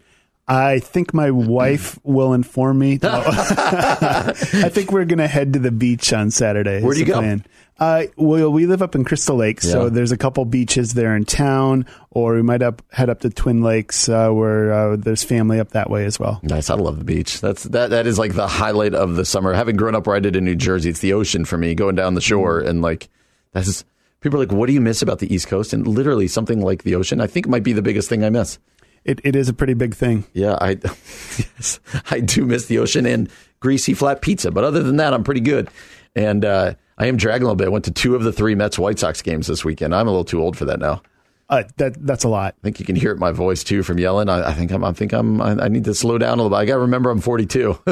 I 0.47 0.79
think 0.79 1.13
my 1.13 1.29
wife 1.29 1.99
will 2.03 2.33
inform 2.33 2.79
me. 2.79 2.99
I 3.03 4.33
think 4.71 4.91
we're 4.91 5.05
going 5.05 5.19
to 5.19 5.27
head 5.27 5.53
to 5.53 5.59
the 5.59 5.71
beach 5.71 6.11
on 6.11 6.31
Saturday. 6.31 6.81
Where 6.81 6.95
do 6.95 6.99
you 6.99 7.05
go? 7.05 7.19
plan. 7.19 7.45
Uh, 7.79 8.03
well, 8.17 8.51
we 8.51 8.65
live 8.65 8.81
up 8.81 8.93
in 8.93 9.05
Crystal 9.05 9.35
Lake, 9.37 9.61
so 9.61 9.83
Yeah. 9.85 9.89
there's 9.89 10.11
a 10.11 10.17
couple 10.17 10.43
beaches 10.45 10.93
there 10.95 11.15
in 11.15 11.23
town, 11.23 11.85
or 12.11 12.35
we 12.35 12.41
might 12.41 12.61
up, 12.61 12.81
head 12.91 13.09
up 13.09 13.21
to 13.21 13.29
Twin 13.29 13.61
Lakes, 13.61 14.09
uh, 14.09 14.29
where 14.31 14.73
uh, 14.73 14.95
there's 14.97 15.23
family 15.23 15.59
up 15.59 15.69
that 15.71 15.89
way 15.89 16.03
as 16.05 16.19
well. 16.19 16.41
Nice. 16.43 16.69
I 16.69 16.75
love 16.75 16.97
the 16.99 17.05
beach. 17.05 17.39
That's 17.39 17.63
that. 17.63 17.91
That 17.91 18.05
is 18.05 18.19
like 18.19 18.33
the 18.33 18.47
highlight 18.47 18.93
of 18.93 19.15
the 19.15 19.23
summer. 19.23 19.53
Having 19.53 19.77
grown 19.77 19.95
up 19.95 20.07
where 20.07 20.15
I 20.15 20.19
did 20.19 20.35
in 20.35 20.43
New 20.43 20.55
Jersey, 20.55 20.89
it's 20.89 20.99
the 20.99 21.13
ocean 21.13 21.45
for 21.45 21.57
me. 21.57 21.73
Going 21.73 21.95
down 21.95 22.15
the 22.15 22.21
shore 22.21 22.59
and 22.59 22.81
like 22.81 23.07
that's 23.53 23.67
just, 23.67 23.85
people 24.19 24.39
are 24.41 24.45
like, 24.45 24.51
"What 24.51 24.67
do 24.67 24.73
you 24.73 24.81
miss 24.81 25.01
about 25.01 25.19
the 25.19 25.33
East 25.33 25.47
Coast?" 25.47 25.71
And 25.71 25.87
literally 25.87 26.27
something 26.27 26.59
like 26.61 26.83
the 26.83 26.95
ocean, 26.95 27.21
I 27.21 27.27
think 27.27 27.47
might 27.47 27.63
be 27.63 27.71
the 27.73 27.81
biggest 27.81 28.09
thing 28.09 28.23
I 28.25 28.29
miss. 28.29 28.59
It, 29.05 29.21
it 29.23 29.35
is 29.37 29.47
a 29.47 29.53
pretty 29.53 29.73
big 29.75 29.95
thing. 29.95 30.25
Yeah, 30.33 30.57
I 30.59 30.71
yes, 30.83 31.79
I 32.11 32.19
do 32.19 32.45
miss 32.45 32.65
the 32.65 32.79
ocean 32.79 33.05
and 33.05 33.29
greasy 33.61 33.93
flat 33.93 34.21
pizza. 34.21 34.51
But 34.51 34.65
other 34.65 34.83
than 34.83 34.97
that, 34.97 35.13
I'm 35.13 35.23
pretty 35.23 35.39
good. 35.41 35.69
And 36.15 36.43
uh, 36.43 36.73
I 36.99 37.07
am 37.07 37.17
dragging 37.17 37.43
a 37.43 37.45
little 37.45 37.55
bit. 37.55 37.67
I 37.67 37.69
went 37.69 37.85
to 37.85 37.91
two 37.91 38.15
of 38.15 38.23
the 38.23 38.33
three 38.33 38.55
Mets 38.55 38.77
White 38.77 38.99
Sox 38.99 39.21
games 39.21 39.47
this 39.47 39.63
weekend. 39.63 39.95
I'm 39.95 40.07
a 40.07 40.11
little 40.11 40.25
too 40.25 40.41
old 40.41 40.57
for 40.57 40.65
that 40.65 40.79
now. 40.79 41.01
Uh, 41.49 41.63
that 41.77 41.95
that's 42.05 42.23
a 42.23 42.27
lot. 42.27 42.53
I 42.59 42.61
think 42.61 42.79
you 42.79 42.85
can 42.85 42.95
hear 42.95 43.09
it 43.09 43.15
in 43.15 43.19
my 43.19 43.31
voice 43.31 43.63
too 43.63 43.81
from 43.81 43.97
yelling. 43.97 44.29
I, 44.29 44.49
I 44.49 44.53
think 44.53 44.69
I'm. 44.69 44.83
I 44.83 44.91
think 44.93 45.13
I'm. 45.13 45.41
I, 45.41 45.51
I 45.63 45.67
need 45.67 45.85
to 45.85 45.95
slow 45.95 46.19
down 46.19 46.37
a 46.37 46.43
little 46.43 46.55
bit. 46.55 46.61
I 46.61 46.65
got 46.65 46.75
to 46.75 46.81
remember 46.81 47.09
I'm 47.09 47.21
42. 47.21 47.79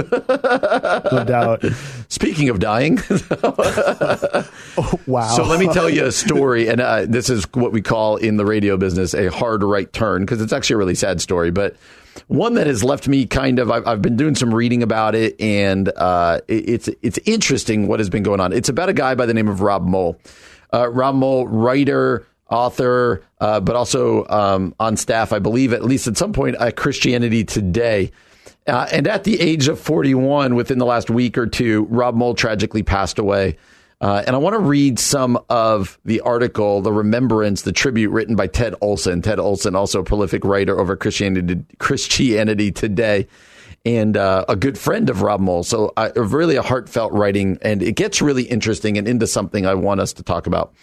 No 1.10 1.24
doubt. 1.26 1.64
Speaking 2.10 2.50
of 2.50 2.60
dying, 2.60 3.00
oh, 3.10 5.00
wow. 5.08 5.28
So 5.30 5.44
let 5.44 5.60
me 5.60 5.68
tell 5.74 5.90
you 5.90 6.06
a 6.06 6.12
story, 6.12 6.68
and 6.68 6.82
uh, 6.82 7.06
this 7.08 7.30
is 7.30 7.46
what 7.54 7.72
we 7.72 7.82
call 7.82 8.18
in 8.18 8.38
the 8.38 8.46
radio 8.46 8.78
business 8.78 9.14
a 9.14 9.32
hard 9.32 9.64
right 9.64 9.92
turn 9.92 10.24
because 10.24 10.42
it's 10.42 10.54
actually 10.54 10.76
a 10.76 10.78
really 10.78 10.96
sad 10.96 11.22
story, 11.22 11.50
but 11.50 11.76
one 12.28 12.56
that 12.56 12.68
has 12.68 12.84
left 12.84 13.08
me 13.08 13.26
kind 13.26 13.60
of. 13.60 13.72
I've, 13.72 13.88
I've 13.88 14.02
been 14.02 14.16
doing 14.16 14.36
some 14.36 14.54
reading 14.54 14.84
about 14.84 15.16
it, 15.16 15.40
and 15.40 15.90
uh, 15.96 16.42
it, 16.48 16.70
it's 16.70 16.90
it's 17.02 17.20
interesting 17.26 17.88
what 17.88 18.00
has 18.00 18.10
been 18.10 18.24
going 18.24 18.40
on. 18.40 18.54
It's 18.54 18.70
about 18.70 18.90
a 18.90 18.94
guy 18.94 19.16
by 19.16 19.26
the 19.26 19.34
name 19.34 19.48
of 19.48 19.62
Rob 19.62 19.86
Moll. 19.86 20.20
Uh, 20.74 20.90
Rob 20.90 21.16
Moll, 21.16 21.48
writer, 21.48 22.28
author, 22.50 23.24
uh, 23.40 23.60
but 23.60 23.76
also 23.76 24.26
um, 24.28 24.76
on 24.80 24.98
staff, 24.98 25.32
I 25.32 25.40
believe, 25.40 25.74
at 25.74 25.84
least 25.84 26.08
at 26.08 26.18
some 26.18 26.34
point 26.34 26.56
at 26.58 26.76
Christianity 26.76 27.44
Today. 27.44 28.12
Uh, 28.66 28.86
and 28.92 29.08
at 29.08 29.24
the 29.24 29.40
age 29.40 29.70
of 29.70 29.80
41, 29.80 30.56
within 30.56 30.78
the 30.78 30.86
last 30.86 31.10
week 31.10 31.38
or 31.38 31.48
two, 31.48 31.88
Rob 31.90 32.16
Moll 32.16 32.34
tragically 32.34 32.84
passed 32.84 33.18
away. 33.18 33.58
Uh, 34.00 34.24
and 34.28 34.36
I 34.36 34.40
want 34.40 34.54
to 34.54 34.60
read 34.60 35.00
some 35.00 35.40
of 35.50 35.98
the 36.06 36.22
article, 36.22 36.82
the 36.82 36.94
remembrance, 36.94 37.64
the 37.64 37.72
tribute 37.72 38.12
written 38.12 38.36
by 38.36 38.46
Ted 38.46 38.76
Olson. 38.80 39.24
Ted 39.24 39.40
Olson, 39.40 39.76
also 39.76 40.02
a 40.02 40.04
prolific 40.04 40.46
writer 40.46 40.80
over 40.80 40.96
Christianity, 40.96 41.64
Christianity 41.80 42.72
Today, 42.72 43.28
and 43.86 44.16
uh, 44.16 44.46
a 44.48 44.56
good 44.56 44.78
friend 44.78 45.10
of 45.10 45.24
Rob 45.24 45.40
Moll. 45.40 45.64
So, 45.64 45.94
uh, 45.98 46.12
really 46.16 46.58
a 46.58 46.62
heartfelt 46.62 47.12
writing, 47.12 47.58
and 47.64 47.82
it 47.82 47.96
gets 47.96 48.22
really 48.22 48.44
interesting 48.44 49.00
and 49.00 49.08
into 49.08 49.26
something 49.26 49.66
I 49.66 49.74
want 49.74 50.00
us 50.00 50.14
to 50.14 50.24
talk 50.24 50.46
about. 50.46 50.74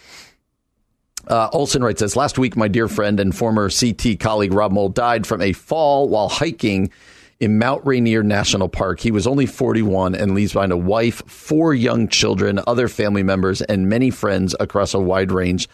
Uh, 1.27 1.49
Olson 1.53 1.83
writes 1.83 2.01
this 2.01 2.17
Last 2.17 2.37
week, 2.37 2.57
my 2.57 2.67
dear 2.67 2.89
friend 2.89 3.19
and 3.21 3.35
former 3.35 3.69
CT 3.69 4.19
colleague 4.19 4.53
Rob 4.53 4.73
Moll 4.73 4.89
died 4.89 5.25
from 5.25 5.41
a 5.41 5.53
fall 5.53 6.09
while 6.09 6.27
hiking 6.27 6.91
in 7.39 7.59
Mount 7.59 7.85
Rainier 7.85 8.23
National 8.23 8.69
Park. 8.69 8.99
He 8.99 9.11
was 9.11 9.27
only 9.27 9.45
41 9.45 10.15
and 10.15 10.33
leaves 10.33 10.53
behind 10.53 10.71
a 10.71 10.77
wife, 10.77 11.21
four 11.27 11.73
young 11.73 12.07
children, 12.07 12.59
other 12.67 12.87
family 12.87 13.23
members, 13.23 13.61
and 13.61 13.89
many 13.89 14.09
friends 14.09 14.55
across 14.59 14.93
a 14.93 14.99
wide 14.99 15.31
range 15.31 15.67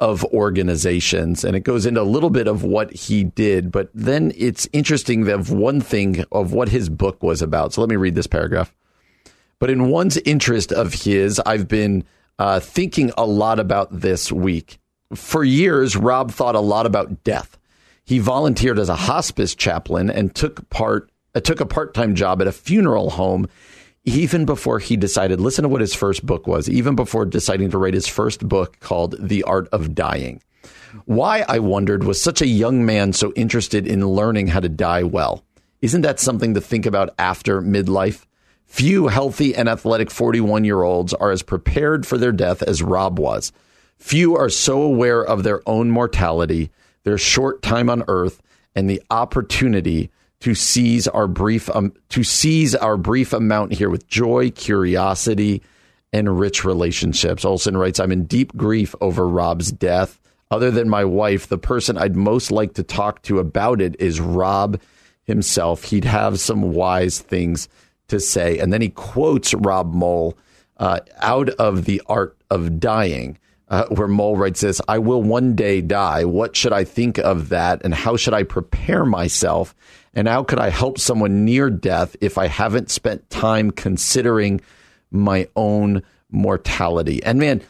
of 0.00 0.24
organizations. 0.26 1.44
And 1.44 1.56
it 1.56 1.60
goes 1.60 1.86
into 1.86 2.00
a 2.00 2.02
little 2.02 2.30
bit 2.30 2.46
of 2.46 2.62
what 2.62 2.92
he 2.92 3.24
did, 3.24 3.70
but 3.70 3.90
then 3.94 4.32
it's 4.36 4.68
interesting 4.72 5.28
of 5.28 5.50
one 5.50 5.80
thing 5.80 6.24
of 6.32 6.52
what 6.52 6.68
his 6.68 6.88
book 6.88 7.22
was 7.22 7.42
about. 7.42 7.72
So 7.72 7.80
let 7.80 7.90
me 7.90 7.96
read 7.96 8.14
this 8.14 8.26
paragraph. 8.26 8.72
But 9.58 9.70
in 9.70 9.88
one's 9.88 10.16
interest 10.18 10.72
of 10.72 10.92
his, 10.92 11.40
I've 11.40 11.68
been 11.68 12.04
uh, 12.38 12.60
thinking 12.60 13.12
a 13.16 13.24
lot 13.24 13.58
about 13.60 13.88
this 14.00 14.30
week. 14.32 14.78
For 15.14 15.44
years, 15.44 15.96
Rob 15.96 16.32
thought 16.32 16.56
a 16.56 16.60
lot 16.60 16.86
about 16.86 17.22
death 17.22 17.56
he 18.04 18.18
volunteered 18.18 18.78
as 18.78 18.88
a 18.88 18.96
hospice 18.96 19.54
chaplain 19.54 20.10
and 20.10 20.34
took 20.34 20.68
part 20.70 21.10
uh, 21.34 21.40
took 21.40 21.60
a 21.60 21.66
part-time 21.66 22.14
job 22.14 22.40
at 22.40 22.46
a 22.46 22.52
funeral 22.52 23.10
home 23.10 23.48
even 24.04 24.44
before 24.44 24.78
he 24.78 24.96
decided 24.96 25.40
listen 25.40 25.62
to 25.62 25.68
what 25.68 25.80
his 25.80 25.94
first 25.94 26.24
book 26.24 26.46
was 26.46 26.68
even 26.68 26.94
before 26.94 27.24
deciding 27.24 27.70
to 27.70 27.78
write 27.78 27.94
his 27.94 28.06
first 28.06 28.46
book 28.46 28.78
called 28.80 29.16
The 29.18 29.42
Art 29.44 29.68
of 29.72 29.94
Dying. 29.94 30.42
Why 31.06 31.44
I 31.48 31.58
wondered 31.58 32.04
was 32.04 32.22
such 32.22 32.40
a 32.40 32.46
young 32.46 32.86
man 32.86 33.12
so 33.12 33.32
interested 33.34 33.86
in 33.86 34.06
learning 34.06 34.48
how 34.48 34.60
to 34.60 34.68
die 34.68 35.02
well. 35.02 35.44
Isn't 35.82 36.02
that 36.02 36.20
something 36.20 36.54
to 36.54 36.60
think 36.60 36.86
about 36.86 37.14
after 37.18 37.60
midlife? 37.60 38.26
Few 38.66 39.08
healthy 39.08 39.54
and 39.54 39.68
athletic 39.68 40.10
41 40.10 40.64
year 40.64 40.82
olds 40.82 41.12
are 41.14 41.30
as 41.30 41.42
prepared 41.42 42.06
for 42.06 42.16
their 42.16 42.32
death 42.32 42.62
as 42.62 42.82
Rob 42.82 43.18
was. 43.18 43.52
Few 43.98 44.36
are 44.36 44.50
so 44.50 44.82
aware 44.82 45.22
of 45.24 45.42
their 45.42 45.68
own 45.68 45.90
mortality 45.90 46.70
their 47.04 47.18
short 47.18 47.62
time 47.62 47.88
on 47.88 48.02
earth 48.08 48.42
and 48.74 48.90
the 48.90 49.02
opportunity 49.10 50.10
to 50.40 50.54
seize 50.54 51.08
our 51.08 51.26
brief 51.26 51.70
um, 51.70 51.92
to 52.10 52.22
seize 52.22 52.74
our 52.74 52.96
brief 52.96 53.32
amount 53.32 53.72
here 53.72 53.88
with 53.88 54.06
joy, 54.08 54.50
curiosity, 54.50 55.62
and 56.12 56.38
rich 56.38 56.64
relationships. 56.64 57.44
Olson 57.44 57.76
writes, 57.76 57.98
"I'm 58.00 58.12
in 58.12 58.24
deep 58.24 58.54
grief 58.56 58.94
over 59.00 59.26
Rob's 59.26 59.72
death. 59.72 60.20
Other 60.50 60.70
than 60.70 60.88
my 60.88 61.04
wife, 61.04 61.48
the 61.48 61.58
person 61.58 61.96
I'd 61.96 62.16
most 62.16 62.50
like 62.50 62.74
to 62.74 62.82
talk 62.82 63.22
to 63.22 63.38
about 63.38 63.80
it 63.80 63.96
is 63.98 64.20
Rob 64.20 64.80
himself. 65.22 65.84
He'd 65.84 66.04
have 66.04 66.38
some 66.38 66.72
wise 66.72 67.20
things 67.20 67.68
to 68.08 68.20
say." 68.20 68.58
And 68.58 68.72
then 68.72 68.82
he 68.82 68.90
quotes 68.90 69.54
Rob 69.54 69.94
Moll 69.94 70.36
uh, 70.76 71.00
out 71.20 71.48
of 71.50 71.86
the 71.86 72.02
Art 72.06 72.36
of 72.50 72.80
Dying 72.80 73.38
uh, 73.74 73.86
where 73.88 74.06
Moll 74.06 74.36
writes 74.36 74.60
this 74.60 74.80
I 74.86 74.98
will 74.98 75.20
one 75.20 75.56
day 75.56 75.80
die. 75.80 76.24
What 76.24 76.54
should 76.54 76.72
I 76.72 76.84
think 76.84 77.18
of 77.18 77.48
that? 77.48 77.82
And 77.84 77.92
how 77.92 78.16
should 78.16 78.32
I 78.32 78.44
prepare 78.44 79.04
myself? 79.04 79.74
And 80.14 80.28
how 80.28 80.44
could 80.44 80.60
I 80.60 80.70
help 80.70 80.96
someone 80.96 81.44
near 81.44 81.70
death 81.70 82.14
if 82.20 82.38
I 82.38 82.46
haven't 82.46 82.88
spent 82.88 83.28
time 83.30 83.72
considering 83.72 84.60
my 85.10 85.48
own 85.56 86.04
mortality? 86.30 87.20
And 87.24 87.40
man, 87.40 87.62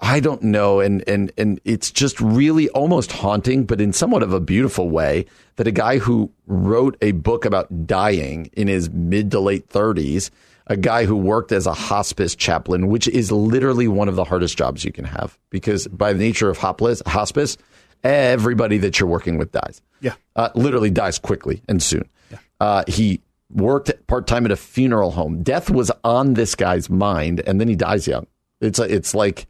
I 0.00 0.18
don't 0.18 0.42
know. 0.42 0.80
And, 0.80 1.08
and, 1.08 1.30
and 1.38 1.60
it's 1.64 1.92
just 1.92 2.20
really 2.20 2.68
almost 2.70 3.12
haunting, 3.12 3.66
but 3.66 3.80
in 3.80 3.92
somewhat 3.92 4.24
of 4.24 4.32
a 4.32 4.40
beautiful 4.40 4.90
way 4.90 5.26
that 5.54 5.68
a 5.68 5.72
guy 5.72 5.98
who 5.98 6.32
wrote 6.48 6.96
a 7.00 7.12
book 7.12 7.44
about 7.44 7.86
dying 7.86 8.50
in 8.54 8.66
his 8.66 8.90
mid 8.90 9.30
to 9.30 9.38
late 9.38 9.68
30s 9.68 10.30
a 10.66 10.76
guy 10.76 11.04
who 11.04 11.16
worked 11.16 11.52
as 11.52 11.66
a 11.66 11.74
hospice 11.74 12.34
chaplain, 12.34 12.88
which 12.88 13.06
is 13.08 13.30
literally 13.30 13.88
one 13.88 14.08
of 14.08 14.16
the 14.16 14.24
hardest 14.24 14.56
jobs 14.56 14.84
you 14.84 14.92
can 14.92 15.04
have 15.04 15.38
because 15.50 15.86
by 15.88 16.12
the 16.12 16.18
nature 16.18 16.48
of 16.48 16.58
hospice, 16.58 17.56
everybody 18.02 18.78
that 18.78 18.98
you're 18.98 19.08
working 19.08 19.38
with 19.38 19.52
dies. 19.52 19.82
Yeah. 20.00 20.14
Uh, 20.36 20.50
literally 20.54 20.90
dies 20.90 21.18
quickly 21.18 21.62
and 21.68 21.82
soon. 21.82 22.08
Yeah. 22.30 22.38
Uh, 22.60 22.84
he 22.86 23.20
worked 23.50 23.92
part 24.06 24.26
time 24.26 24.44
at 24.44 24.52
a 24.52 24.56
funeral 24.56 25.10
home. 25.10 25.42
Death 25.42 25.70
was 25.70 25.90
on 26.02 26.34
this 26.34 26.54
guy's 26.54 26.88
mind, 26.90 27.40
and 27.46 27.60
then 27.60 27.68
he 27.68 27.76
dies 27.76 28.06
young. 28.06 28.26
It's 28.60 28.78
a, 28.78 28.82
it's 28.82 29.14
like 29.14 29.46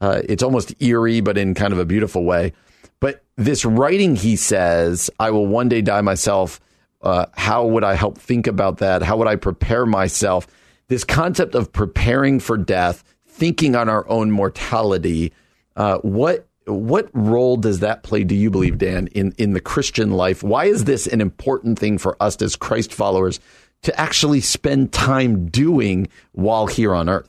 uh, 0.00 0.22
it's 0.28 0.42
almost 0.42 0.74
eerie, 0.82 1.20
but 1.20 1.38
in 1.38 1.54
kind 1.54 1.72
of 1.72 1.78
a 1.78 1.84
beautiful 1.84 2.24
way. 2.24 2.52
But 3.00 3.22
this 3.36 3.64
writing, 3.64 4.16
he 4.16 4.36
says, 4.36 5.10
"I 5.18 5.30
will 5.30 5.46
one 5.46 5.68
day 5.68 5.82
die 5.82 6.00
myself." 6.00 6.60
Uh, 7.04 7.26
how 7.34 7.66
would 7.66 7.84
I 7.84 7.94
help 7.94 8.16
think 8.16 8.46
about 8.46 8.78
that? 8.78 9.02
How 9.02 9.18
would 9.18 9.28
I 9.28 9.36
prepare 9.36 9.84
myself? 9.84 10.46
This 10.88 11.04
concept 11.04 11.54
of 11.54 11.70
preparing 11.70 12.40
for 12.40 12.56
death, 12.56 13.04
thinking 13.28 13.76
on 13.76 13.90
our 13.90 14.08
own 14.08 14.30
mortality. 14.30 15.32
Uh, 15.76 15.98
what 15.98 16.46
what 16.66 17.10
role 17.12 17.58
does 17.58 17.80
that 17.80 18.04
play? 18.04 18.24
Do 18.24 18.34
you 18.34 18.50
believe, 18.50 18.78
Dan, 18.78 19.08
in 19.08 19.34
in 19.36 19.52
the 19.52 19.60
Christian 19.60 20.12
life? 20.12 20.42
Why 20.42 20.64
is 20.64 20.84
this 20.84 21.06
an 21.06 21.20
important 21.20 21.78
thing 21.78 21.98
for 21.98 22.16
us 22.20 22.40
as 22.40 22.56
Christ 22.56 22.92
followers 22.92 23.38
to 23.82 24.00
actually 24.00 24.40
spend 24.40 24.92
time 24.92 25.48
doing 25.48 26.08
while 26.32 26.66
here 26.66 26.94
on 26.94 27.10
earth? 27.10 27.28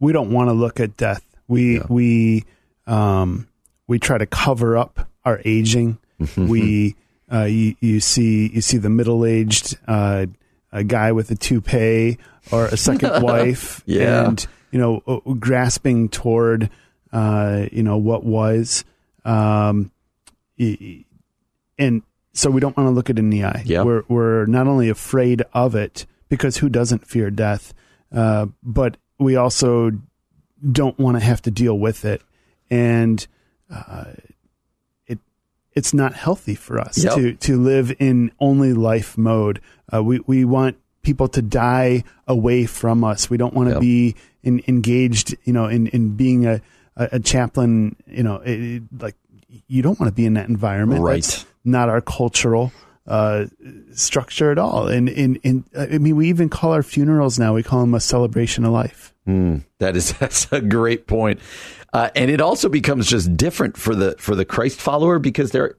We 0.00 0.12
don't 0.12 0.30
want 0.30 0.48
to 0.48 0.54
look 0.54 0.80
at 0.80 0.96
death. 0.96 1.22
We 1.46 1.76
yeah. 1.76 1.86
we 1.90 2.44
um, 2.86 3.48
we 3.86 3.98
try 3.98 4.16
to 4.16 4.26
cover 4.26 4.78
up 4.78 5.08
our 5.26 5.42
aging. 5.44 5.98
Mm-hmm. 6.20 6.48
we 6.48 6.96
uh, 7.32 7.44
you, 7.44 7.74
you 7.80 8.00
see 8.00 8.48
you 8.48 8.60
see 8.60 8.78
the 8.78 8.90
middle 8.90 9.24
aged 9.24 9.78
uh, 9.88 10.26
a 10.72 10.84
guy 10.84 11.12
with 11.12 11.30
a 11.30 11.34
toupee 11.34 12.18
or 12.52 12.66
a 12.66 12.76
second 12.76 13.22
wife, 13.22 13.82
yeah. 13.86 14.26
and 14.26 14.46
you 14.70 14.78
know 14.78 15.00
grasping 15.38 16.08
toward 16.08 16.70
uh, 17.12 17.66
you 17.72 17.82
know 17.82 17.96
what 17.96 18.24
was, 18.24 18.84
um, 19.24 19.90
and 20.58 22.02
so 22.32 22.50
we 22.50 22.60
don't 22.60 22.76
want 22.76 22.86
to 22.86 22.92
look 22.92 23.10
it 23.10 23.18
in 23.18 23.30
the 23.30 23.44
eye. 23.44 23.62
Yep. 23.64 23.86
We're 23.86 24.02
we're 24.08 24.46
not 24.46 24.66
only 24.66 24.88
afraid 24.88 25.42
of 25.52 25.74
it 25.74 26.06
because 26.28 26.58
who 26.58 26.68
doesn't 26.68 27.06
fear 27.06 27.30
death, 27.30 27.74
uh, 28.12 28.46
but 28.62 28.96
we 29.18 29.36
also 29.36 29.90
don't 30.70 30.98
want 30.98 31.16
to 31.16 31.24
have 31.24 31.42
to 31.42 31.50
deal 31.50 31.78
with 31.78 32.04
it, 32.04 32.22
and 32.70 33.26
uh, 33.68 34.12
it's 35.76 35.92
not 35.92 36.14
healthy 36.14 36.54
for 36.54 36.80
us 36.80 37.04
yep. 37.04 37.14
to 37.14 37.34
to 37.34 37.60
live 37.60 37.94
in 38.00 38.32
only 38.40 38.72
life 38.72 39.16
mode. 39.16 39.60
Uh, 39.92 40.02
we 40.02 40.20
we 40.26 40.44
want 40.44 40.78
people 41.02 41.28
to 41.28 41.42
die 41.42 42.02
away 42.26 42.66
from 42.66 43.04
us. 43.04 43.30
We 43.30 43.36
don't 43.36 43.54
want 43.54 43.68
to 43.68 43.74
yep. 43.74 43.80
be 43.80 44.16
in, 44.42 44.62
engaged, 44.66 45.36
you 45.44 45.52
know, 45.52 45.66
in 45.66 45.86
in 45.88 46.16
being 46.16 46.46
a 46.46 46.62
a, 46.96 47.20
chaplain. 47.20 47.94
You 48.06 48.22
know, 48.22 48.42
it, 48.44 48.82
like 48.98 49.14
you 49.68 49.82
don't 49.82 50.00
want 50.00 50.10
to 50.10 50.14
be 50.14 50.24
in 50.24 50.34
that 50.34 50.48
environment. 50.48 51.02
Right. 51.02 51.22
That's 51.22 51.44
not 51.62 51.90
our 51.90 52.00
cultural 52.00 52.72
uh, 53.06 53.46
structure 53.92 54.50
at 54.50 54.58
all. 54.58 54.88
And 54.88 55.10
in 55.10 55.36
in 55.36 55.64
I 55.78 55.98
mean, 55.98 56.16
we 56.16 56.30
even 56.30 56.48
call 56.48 56.72
our 56.72 56.82
funerals 56.82 57.38
now. 57.38 57.54
We 57.54 57.62
call 57.62 57.80
them 57.80 57.94
a 57.94 58.00
celebration 58.00 58.64
of 58.64 58.72
life. 58.72 59.12
Mm, 59.26 59.64
that 59.78 59.96
is 59.96 60.12
that's 60.18 60.50
a 60.52 60.60
great 60.60 61.06
point. 61.06 61.40
Uh, 61.92 62.10
and 62.14 62.30
it 62.30 62.40
also 62.40 62.68
becomes 62.68 63.06
just 63.06 63.36
different 63.36 63.76
for 63.76 63.94
the 63.94 64.14
for 64.18 64.34
the 64.34 64.44
Christ 64.44 64.80
follower 64.80 65.18
because 65.18 65.50
there, 65.52 65.76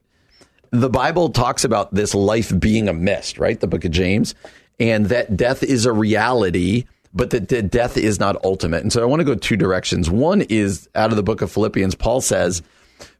the 0.71 0.89
Bible 0.89 1.29
talks 1.29 1.63
about 1.63 1.93
this 1.93 2.13
life 2.13 2.57
being 2.59 2.89
a 2.89 2.93
mist, 2.93 3.37
right? 3.37 3.59
The 3.59 3.67
Book 3.67 3.85
of 3.85 3.91
James, 3.91 4.35
and 4.79 5.07
that 5.07 5.37
death 5.37 5.63
is 5.63 5.85
a 5.85 5.93
reality, 5.93 6.85
but 7.13 7.29
that, 7.29 7.69
death 7.71 7.97
is 7.97 8.19
not 8.19 8.43
ultimate. 8.43 8.81
And 8.81 8.91
so 8.91 9.01
I 9.01 9.05
want 9.05 9.19
to 9.21 9.25
go 9.25 9.35
two 9.35 9.55
directions. 9.55 10.09
One 10.09 10.41
is 10.41 10.89
out 10.95 11.11
of 11.11 11.17
the 11.17 11.23
Book 11.23 11.41
of 11.41 11.51
Philippians. 11.51 11.95
Paul 11.95 12.21
says, 12.21 12.61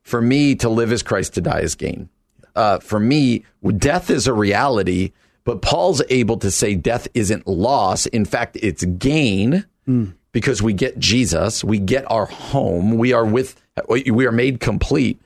"For 0.04 0.22
me 0.22 0.56
to 0.56 0.70
live 0.70 0.92
is 0.92 1.04
Christ, 1.04 1.36
to 1.36 1.42
die 1.42 1.62
is 1.62 1.76
gain." 1.76 2.10
Uh, 2.56 2.80
for 2.80 3.00
me, 3.00 3.46
death 3.78 4.10
is 4.10 4.28
a 4.28 4.34
reality, 4.34 5.12
But 5.44 5.62
Paul's 5.62 6.02
able 6.10 6.36
to 6.40 6.52
say 6.52 6.76
death 6.76 7.08
isn't 7.14 7.48
loss. 7.48 8.06
In 8.08 8.26
fact, 8.26 8.58
it's 8.62 8.84
gain 8.84 9.64
mm. 9.88 10.14
Because 10.32 10.62
we 10.62 10.74
get 10.74 11.00
Jesus, 11.00 11.64
we 11.64 11.80
get 11.80 12.10
our 12.12 12.26
home, 12.26 12.98
we 12.98 13.14
are 13.14 13.26
with, 13.26 13.60
we 13.88 14.26
are 14.26 14.32
made 14.32 14.60
complete. 14.60 15.22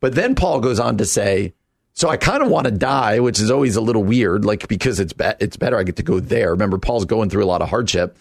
But 0.00 0.14
then 0.14 0.34
Paul 0.34 0.60
goes 0.60 0.78
on 0.78 0.98
to 0.98 1.04
say, 1.04 1.54
so 1.94 2.08
I 2.08 2.16
kind 2.16 2.42
of 2.42 2.48
want 2.48 2.66
to 2.66 2.70
die, 2.70 3.20
which 3.20 3.40
is 3.40 3.50
always 3.50 3.76
a 3.76 3.80
little 3.80 4.04
weird, 4.04 4.44
like 4.44 4.66
because 4.68 4.98
it's 4.98 5.12
be- 5.12 5.34
it's 5.40 5.56
better 5.56 5.76
I 5.76 5.82
get 5.82 5.96
to 5.96 6.02
go 6.02 6.20
there. 6.20 6.50
Remember, 6.50 6.78
Paul's 6.78 7.04
going 7.04 7.28
through 7.28 7.44
a 7.44 7.46
lot 7.46 7.60
of 7.60 7.68
hardship, 7.68 8.16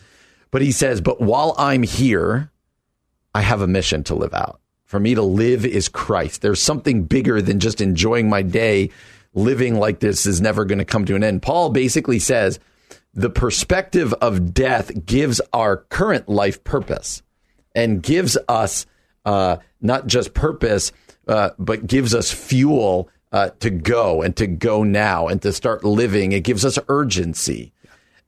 but 0.51 0.61
he 0.61 0.71
says, 0.71 0.99
"But 0.99 1.21
while 1.21 1.55
I'm 1.57 1.83
here, 1.83 2.51
I 3.33 3.41
have 3.41 3.61
a 3.61 3.67
mission 3.67 4.03
to 4.05 4.15
live 4.15 4.33
out. 4.33 4.59
For 4.83 4.99
me 4.99 5.15
to 5.15 5.21
live 5.21 5.65
is 5.65 5.87
Christ. 5.87 6.41
There's 6.41 6.61
something 6.61 7.03
bigger 7.03 7.41
than 7.41 7.61
just 7.61 7.79
enjoying 7.79 8.29
my 8.29 8.41
day. 8.41 8.89
Living 9.33 9.75
like 9.75 9.99
this 9.99 10.25
is 10.25 10.41
never 10.41 10.65
going 10.65 10.79
to 10.79 10.85
come 10.85 11.05
to 11.05 11.15
an 11.15 11.23
end." 11.23 11.41
Paul 11.41 11.69
basically 11.69 12.19
says 12.19 12.59
the 13.13 13.29
perspective 13.29 14.13
of 14.15 14.53
death 14.53 15.05
gives 15.05 15.41
our 15.53 15.77
current 15.77 16.29
life 16.29 16.63
purpose 16.63 17.21
and 17.75 18.01
gives 18.01 18.37
us 18.47 18.85
uh, 19.25 19.57
not 19.81 20.07
just 20.07 20.33
purpose, 20.33 20.91
uh, 21.27 21.51
but 21.59 21.87
gives 21.87 22.15
us 22.15 22.31
fuel 22.31 23.09
uh, 23.31 23.49
to 23.59 23.69
go 23.69 24.21
and 24.21 24.35
to 24.37 24.47
go 24.47 24.83
now 24.83 25.27
and 25.27 25.41
to 25.41 25.53
start 25.53 25.83
living. 25.83 26.31
It 26.31 26.43
gives 26.43 26.65
us 26.65 26.77
urgency. 26.87 27.71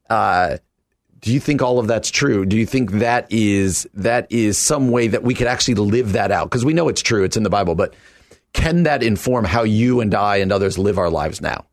Uh, 0.08 0.58
do 1.20 1.32
you 1.32 1.40
think 1.40 1.62
all 1.62 1.78
of 1.78 1.86
that's 1.86 2.10
true? 2.10 2.44
Do 2.44 2.56
you 2.56 2.66
think 2.66 2.92
that 2.92 3.26
is 3.30 3.88
that 3.94 4.30
is 4.30 4.58
some 4.58 4.90
way 4.90 5.08
that 5.08 5.22
we 5.22 5.34
could 5.34 5.46
actually 5.46 5.74
live 5.74 6.12
that 6.12 6.30
out? 6.30 6.50
Because 6.50 6.64
we 6.64 6.74
know 6.74 6.88
it's 6.88 7.00
true; 7.00 7.24
it's 7.24 7.36
in 7.36 7.42
the 7.42 7.50
Bible. 7.50 7.74
But 7.74 7.94
can 8.52 8.82
that 8.82 9.02
inform 9.02 9.46
how 9.46 9.62
you 9.62 10.00
and 10.00 10.14
I 10.14 10.36
and 10.36 10.52
others 10.52 10.78
live 10.78 10.98
our 10.98 11.08
lives 11.08 11.40
now? 11.40 11.64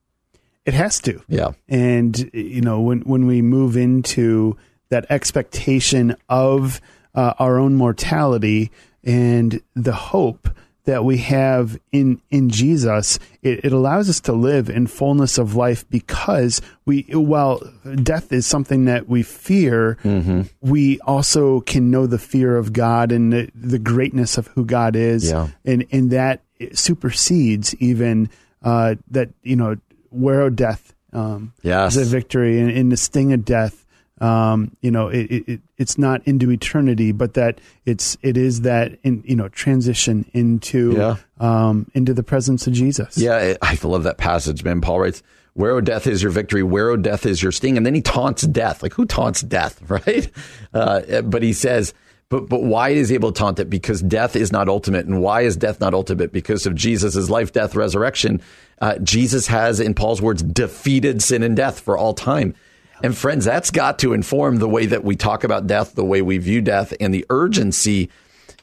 It 0.65 0.73
has 0.73 0.99
to. 1.01 1.21
Yeah. 1.27 1.51
And 1.67 2.29
you 2.33 2.61
know, 2.61 2.81
when 2.81 3.01
when 3.01 3.27
we 3.27 3.41
move 3.41 3.75
into 3.75 4.57
that 4.89 5.05
expectation 5.09 6.15
of 6.29 6.81
uh, 7.15 7.33
our 7.39 7.57
own 7.57 7.75
mortality 7.75 8.71
and 9.03 9.61
the 9.75 9.93
hope 9.93 10.49
that 10.85 11.05
we 11.05 11.17
have 11.17 11.79
in 11.91 12.21
in 12.29 12.49
Jesus, 12.49 13.19
it, 13.41 13.65
it, 13.65 13.71
allows 13.71 14.09
us 14.09 14.19
to 14.21 14.33
live 14.33 14.69
in 14.69 14.87
fullness 14.87 15.37
of 15.37 15.55
life 15.55 15.87
because 15.89 16.61
we, 16.85 17.03
while 17.11 17.61
death 18.01 18.31
is 18.31 18.47
something 18.47 18.85
that 18.85 19.07
we 19.07 19.21
fear, 19.21 19.97
mm-hmm. 20.03 20.41
we 20.59 20.99
also 21.01 21.61
can 21.61 21.91
know 21.91 22.07
the 22.07 22.17
fear 22.17 22.57
of 22.57 22.73
God 22.73 23.11
and 23.11 23.31
the, 23.31 23.49
the 23.53 23.79
greatness 23.79 24.37
of 24.37 24.47
who 24.47 24.65
God 24.65 24.95
is, 24.95 25.29
yeah. 25.29 25.49
and 25.65 25.85
and 25.91 26.11
that 26.11 26.41
supersedes 26.73 27.75
even 27.75 28.29
uh, 28.63 28.95
that 29.11 29.29
you 29.43 29.55
know 29.55 29.75
where 30.11 30.41
o 30.41 30.49
death 30.49 30.93
um, 31.13 31.53
yes. 31.61 31.95
the 31.95 32.05
victory 32.05 32.59
and, 32.59 32.71
and 32.71 32.91
the 32.91 32.97
sting 32.97 33.33
of 33.33 33.43
death 33.43 33.81
um, 34.21 34.77
you 34.81 34.91
know, 34.91 35.07
it, 35.07 35.31
it, 35.47 35.61
it's 35.79 35.97
not 35.97 36.25
into 36.27 36.51
eternity, 36.51 37.11
but 37.11 37.33
that 37.33 37.59
it's 37.85 38.17
it 38.21 38.37
is 38.37 38.61
that 38.61 38.99
in, 39.01 39.23
you 39.25 39.35
know 39.35 39.49
transition 39.49 40.29
into 40.31 40.93
yeah. 40.93 41.15
um, 41.39 41.89
into 41.95 42.13
the 42.13 42.21
presence 42.21 42.67
of 42.67 42.73
Jesus. 42.73 43.17
Yeah, 43.17 43.55
I 43.63 43.77
love 43.81 44.03
that 44.03 44.19
passage, 44.19 44.63
man. 44.63 44.79
Paul 44.79 44.99
writes, 44.99 45.23
"Where 45.53 45.71
o 45.71 45.81
death 45.81 46.05
is 46.05 46.21
your 46.21 46.31
victory, 46.31 46.61
where 46.61 46.89
o 46.91 46.97
death 46.97 47.25
is 47.25 47.41
your 47.41 47.51
sting," 47.51 47.77
and 47.77 47.85
then 47.85 47.95
he 47.95 48.01
taunts 48.01 48.43
death. 48.43 48.83
Like 48.83 48.93
who 48.93 49.07
taunts 49.07 49.41
death, 49.41 49.81
right? 49.89 50.29
Uh, 50.73 51.21
but 51.23 51.41
he 51.41 51.51
says. 51.51 51.93
But, 52.31 52.47
but 52.47 52.63
why 52.63 52.89
is 52.91 53.09
he 53.09 53.15
able 53.15 53.33
to 53.33 53.37
taunt 53.37 53.59
it? 53.59 53.69
Because 53.69 54.01
death 54.01 54.37
is 54.37 54.53
not 54.53 54.69
ultimate. 54.69 55.05
And 55.05 55.21
why 55.21 55.41
is 55.41 55.57
death 55.57 55.81
not 55.81 55.93
ultimate? 55.93 56.31
Because 56.31 56.65
of 56.65 56.73
Jesus' 56.73 57.29
life, 57.29 57.51
death, 57.51 57.75
resurrection. 57.75 58.41
Uh, 58.79 58.97
Jesus 58.99 59.47
has, 59.47 59.81
in 59.81 59.93
Paul's 59.93 60.21
words, 60.21 60.41
defeated 60.41 61.21
sin 61.21 61.43
and 61.43 61.57
death 61.57 61.81
for 61.81 61.97
all 61.97 62.13
time. 62.13 62.55
And 63.03 63.17
friends, 63.17 63.43
that's 63.43 63.69
got 63.69 63.99
to 63.99 64.13
inform 64.13 64.57
the 64.57 64.69
way 64.69 64.85
that 64.85 65.03
we 65.03 65.17
talk 65.17 65.43
about 65.43 65.67
death, 65.67 65.95
the 65.95 66.05
way 66.05 66.21
we 66.21 66.37
view 66.37 66.61
death, 66.61 66.93
and 67.01 67.13
the 67.13 67.25
urgency 67.29 68.09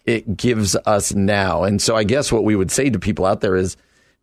it 0.06 0.38
gives 0.38 0.74
us 0.86 1.12
now. 1.12 1.64
And 1.64 1.82
so 1.82 1.94
I 1.94 2.04
guess 2.04 2.32
what 2.32 2.44
we 2.44 2.56
would 2.56 2.70
say 2.70 2.88
to 2.88 2.98
people 2.98 3.26
out 3.26 3.42
there 3.42 3.54
is, 3.54 3.76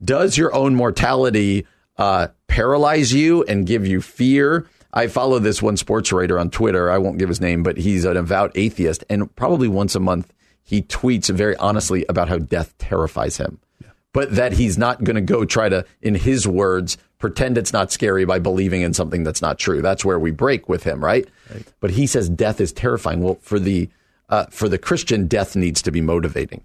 does 0.03 0.39
your 0.39 0.55
own 0.55 0.73
mortality 0.73 1.67
uh, 1.97 2.29
paralyze 2.47 3.13
you 3.13 3.43
and 3.43 3.67
give 3.67 3.85
you 3.85 4.01
fear? 4.01 4.67
I 4.95 5.07
follow 5.07 5.39
this 5.39 5.61
one 5.61 5.75
sports 5.75 6.11
writer 6.13 6.39
on 6.39 6.49
Twitter. 6.49 6.89
I 6.89 6.97
won't 6.97 7.17
give 7.17 7.27
his 7.29 7.41
name, 7.41 7.63
but 7.63 7.77
he's 7.77 8.05
an 8.05 8.15
avowed 8.15 8.51
atheist. 8.55 9.03
And 9.09 9.33
probably 9.35 9.67
once 9.67 9.93
a 9.93 9.99
month, 9.99 10.33
he 10.63 10.81
tweets 10.81 11.29
very 11.29 11.55
honestly 11.57 12.05
about 12.07 12.29
how 12.29 12.37
death 12.37 12.75
terrifies 12.77 13.37
him. 13.37 13.59
Yeah. 13.81 13.89
But 14.13 14.35
that 14.35 14.53
he's 14.53 14.77
not 14.77 15.03
going 15.03 15.15
to 15.15 15.21
go 15.21 15.43
try 15.43 15.67
to, 15.67 15.85
in 16.01 16.15
his 16.15 16.47
words, 16.47 16.97
pretend 17.19 17.57
it's 17.57 17.73
not 17.73 17.91
scary 17.91 18.23
by 18.23 18.39
believing 18.39 18.81
in 18.81 18.93
something 18.93 19.23
that's 19.23 19.41
not 19.41 19.59
true. 19.59 19.81
That's 19.81 20.05
where 20.05 20.17
we 20.17 20.31
break 20.31 20.69
with 20.69 20.83
him, 20.83 21.03
right? 21.03 21.27
right. 21.51 21.65
But 21.81 21.91
he 21.91 22.07
says 22.07 22.29
death 22.29 22.61
is 22.61 22.71
terrifying. 22.71 23.21
Well, 23.21 23.35
for 23.41 23.59
the 23.59 23.89
uh, 24.29 24.45
for 24.47 24.67
the 24.67 24.79
Christian, 24.79 25.27
death 25.27 25.55
needs 25.55 25.83
to 25.83 25.91
be 25.91 26.01
motivating. 26.01 26.63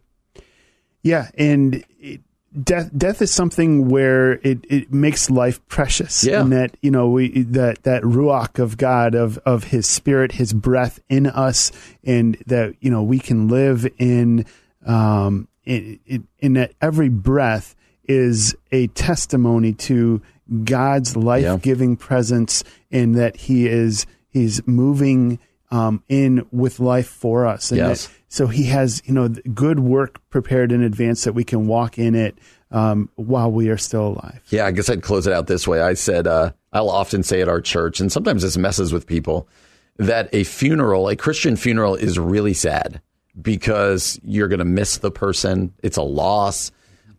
Yeah, 1.03 1.31
and 1.37 1.85
it, 1.99 2.23
death 2.63 2.91
death 2.97 3.23
is 3.23 3.33
something 3.33 3.89
where 3.89 4.33
it, 4.33 4.65
it 4.69 4.93
makes 4.93 5.31
life 5.31 5.67
precious. 5.69 6.25
Yeah. 6.25 6.41
and 6.41 6.53
that 6.53 6.77
you 6.83 6.91
know 6.91 7.09
we 7.09 7.43
that 7.43 7.83
that 7.85 8.03
ruach 8.03 8.59
of 8.59 8.77
God 8.77 9.15
of 9.15 9.39
of 9.39 9.65
His 9.65 9.87
Spirit, 9.87 10.33
His 10.33 10.53
breath 10.53 11.01
in 11.09 11.27
us, 11.27 11.73
and 12.05 12.37
that 12.47 12.75
you 12.81 12.91
know 12.91 13.03
we 13.03 13.19
can 13.19 13.49
live 13.49 13.87
in 13.99 14.47
um 14.85 15.49
in, 15.65 16.01
in, 16.07 16.27
in 16.39 16.53
that 16.55 16.73
every 16.81 17.09
breath 17.09 17.77
is 18.05 18.57
a 18.73 18.89
testimony 18.89 19.73
to 19.73 20.21
God's 20.65 21.17
life 21.17 21.63
giving 21.63 21.91
yeah. 21.91 21.97
presence 22.07 22.65
and 22.91 23.15
that 23.15 23.37
He 23.37 23.69
is 23.69 24.07
He's 24.29 24.67
moving 24.67 25.39
um, 25.71 26.03
in 26.09 26.47
with 26.51 26.81
life 26.81 27.09
for 27.09 27.47
us. 27.47 27.71
And 27.71 27.79
yes. 27.79 28.09
So 28.29 28.47
He 28.47 28.65
has 28.65 29.03
you 29.05 29.15
know 29.15 29.29
good 29.29 29.81
work 29.81 30.21
prepared 30.31 30.73
in 30.73 30.83
advance 30.83 31.25
that 31.25 31.33
we 31.33 31.45
can 31.45 31.67
walk 31.67 31.99
in 31.99 32.15
it 32.15 32.39
um, 32.71 33.09
while 33.17 33.51
we 33.51 33.69
are 33.69 33.79
still 33.79 34.09
alive. 34.09 34.41
Yeah, 34.49 34.67
I 34.67 34.71
guess 34.71 34.89
I'd 34.89 35.03
close 35.03 35.27
it 35.27 35.33
out 35.33 35.47
this 35.47 35.67
way. 35.67 35.81
I 35.81 35.95
said 35.95 36.27
uh, 36.27 36.53
I'll 36.73 36.91
often 36.91 37.23
say 37.23 37.41
at 37.41 37.49
our 37.49 37.61
church, 37.61 38.01
and 38.01 38.11
sometimes 38.13 38.43
this 38.43 38.57
messes 38.57 38.93
with 38.93 39.07
people, 39.07 39.49
that 39.97 40.29
a 40.33 40.45
funeral, 40.45 41.09
a 41.09 41.17
Christian 41.17 41.57
funeral, 41.57 41.95
is 41.95 42.19
really 42.19 42.55
sad 42.55 43.01
because 43.41 44.21
you're 44.23 44.49
going 44.49 44.59
to 44.61 44.65
miss 44.65 44.99
the 44.99 45.11
person. 45.11 45.73
It's 45.83 45.97
a 45.97 46.03
loss. 46.03 46.71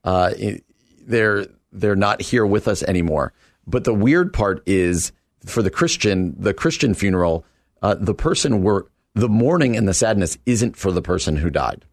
Uh, 0.04 0.32
it, 0.38 0.64
they're 1.06 1.46
they're 1.72 1.96
not 1.96 2.22
here 2.22 2.46
with 2.46 2.68
us 2.68 2.84
anymore. 2.84 3.34
But 3.68 3.84
the 3.84 3.94
weird 3.94 4.34
part 4.34 4.64
is 4.66 5.12
for 5.46 5.62
the 5.62 5.70
Christian, 5.70 6.36
the 6.38 6.54
Christian 6.54 6.94
funeral, 6.94 7.46
uh, 7.82 7.96
the 7.96 8.14
person 8.14 8.64
we're 8.64 8.84
the 9.14 9.30
mourning 9.30 9.76
and 9.76 9.88
the 9.88 9.94
sadness 9.94 10.38
isn't 10.46 10.78
for 10.78 10.92
the 10.92 11.02
person 11.02 11.36
who 11.36 11.50
died. 11.50 11.86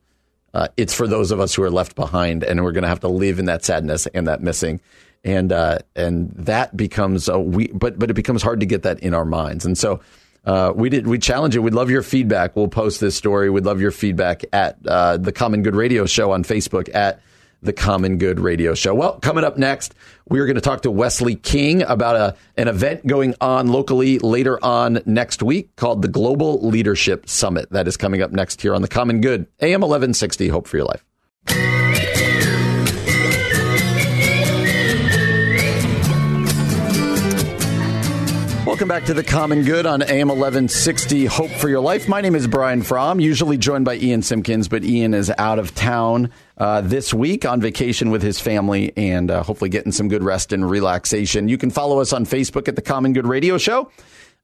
Uh, 0.55 0.69
it's 0.77 0.95
for 0.95 1.07
those 1.07 1.31
of 1.31 1.41
us 1.41 1.55
who 1.55 1.63
are 1.63 1.71
left 1.71 1.95
behind, 1.95 2.43
and 2.43 2.63
we're 2.63 2.73
going 2.73 2.83
to 2.83 2.89
have 2.89 3.01
to 3.01 3.09
live 3.09 3.39
in 3.39 3.47
that 3.47 3.65
sadness 3.65 4.07
and 4.15 4.27
that 4.27 4.41
missing, 4.41 4.81
and 5.25 5.53
uh, 5.53 5.79
and 5.95 6.31
that 6.31 6.77
becomes 6.77 7.29
a 7.29 7.39
we. 7.39 7.69
But 7.69 7.99
but 7.99 8.11
it 8.11 8.15
becomes 8.15 8.43
hard 8.43 8.61
to 8.61 8.67
get 8.67 8.83
that 8.83 9.01
in 9.01 9.15
our 9.15 9.25
minds, 9.25 9.65
and 9.65 9.77
so. 9.77 10.01
Uh, 10.45 10.73
we 10.75 10.89
did. 10.89 11.07
We 11.07 11.19
challenge 11.19 11.55
you. 11.55 11.61
We'd 11.61 11.75
love 11.75 11.91
your 11.91 12.01
feedback. 12.01 12.57
We'll 12.57 12.69
post 12.69 13.01
this 13.01 13.15
story. 13.15 13.51
We'd 13.51 13.67
love 13.67 13.83
your 13.83 13.91
feedback 13.91 14.45
at 14.51 14.79
uh, 14.87 15.19
the 15.19 15.33
Common 15.33 15.63
Good 15.63 15.75
Radio 15.75 16.07
Show 16.07 16.31
on 16.31 16.43
Facebook 16.43 16.89
at 16.95 17.21
the 17.63 17.73
Common 17.73 18.19
Good 18.19 18.41
Radio 18.41 18.75
Show. 18.75 18.95
Well, 18.95 19.19
coming 19.21 19.45
up 19.45 19.57
next, 19.57 19.95
we 20.29 20.39
are 20.41 20.47
going 20.47 20.57
to 20.57 20.61
talk 20.61 20.83
to 20.83 20.91
Wesley 20.91 21.35
King 21.35 21.83
about 21.83 22.17
a, 22.17 22.37
an 22.57 22.69
event 22.69 23.07
going 23.07 23.35
on 23.41 23.69
locally 23.69 24.19
later 24.19 24.63
on 24.65 25.01
next 25.07 25.43
week 25.43 25.75
called 25.77 26.03
the 26.03 26.09
Global 26.09 26.61
Leadership 26.61 27.29
Summit. 27.29 27.71
That 27.71 27.89
is 27.89 27.97
coming 27.97 28.23
up 28.23 28.31
next 28.31 28.63
here 28.63 28.75
on 28.75 28.83
the 28.83 28.89
Common 28.89 29.21
Good, 29.21 29.47
AM 29.61 29.81
1160. 29.81 30.49
Hope 30.49 30.67
for 30.67 30.77
your 30.77 30.87
life. 30.87 31.05
Welcome 38.69 38.87
back 38.87 39.07
to 39.07 39.15
the 39.15 39.25
Common 39.25 39.65
Good 39.65 39.87
on 39.87 40.03
AM 40.03 40.29
1160 40.29 41.25
Hope 41.25 41.51
for 41.51 41.69
Your 41.69 41.81
Life. 41.81 42.07
My 42.09 42.21
name 42.21 42.37
is 42.37 42.47
Brian 42.47 42.83
Fromm, 42.83 43.19
usually 43.19 43.57
joined 43.57 43.85
by 43.85 43.97
Ian 43.97 44.23
Simpkins, 44.23 44.69
but 44.69 44.85
Ian 44.85 45.15
is 45.15 45.33
out 45.37 45.59
of 45.59 45.75
town 45.75 46.31
uh, 46.59 46.81
this 46.81 47.15
week 47.15 47.47
on 47.47 47.61
vacation 47.61 48.11
with 48.11 48.23
his 48.23 48.41
family 48.41 48.93
and 48.97 49.31
uh, 49.31 49.43
hopefully 49.43 49.71
getting 49.71 49.93
some 49.93 50.09
good 50.09 50.23
rest 50.23 50.53
and 50.53 50.69
relaxation. 50.69 51.49
You 51.49 51.57
can 51.57 51.71
follow 51.71 52.01
us 52.01 52.13
on 52.13 52.27
Facebook 52.27 52.69
at 52.69 52.77
the 52.77 52.83
Common 52.83 53.13
Good 53.13 53.27
Radio 53.27 53.59
Show. 53.59 53.91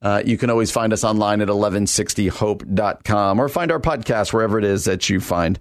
Uh, 0.01 0.23
you 0.25 0.39
can 0.39 0.51
always 0.51 0.71
find 0.71 0.93
us 0.93 1.03
online 1.03 1.41
at 1.41 1.49
1160hope.com 1.49 3.41
or 3.41 3.49
find 3.49 3.73
our 3.73 3.81
podcast 3.81 4.33
wherever 4.33 4.59
it 4.59 4.65
is 4.65 4.85
that 4.85 5.09
you 5.09 5.21
find 5.21 5.59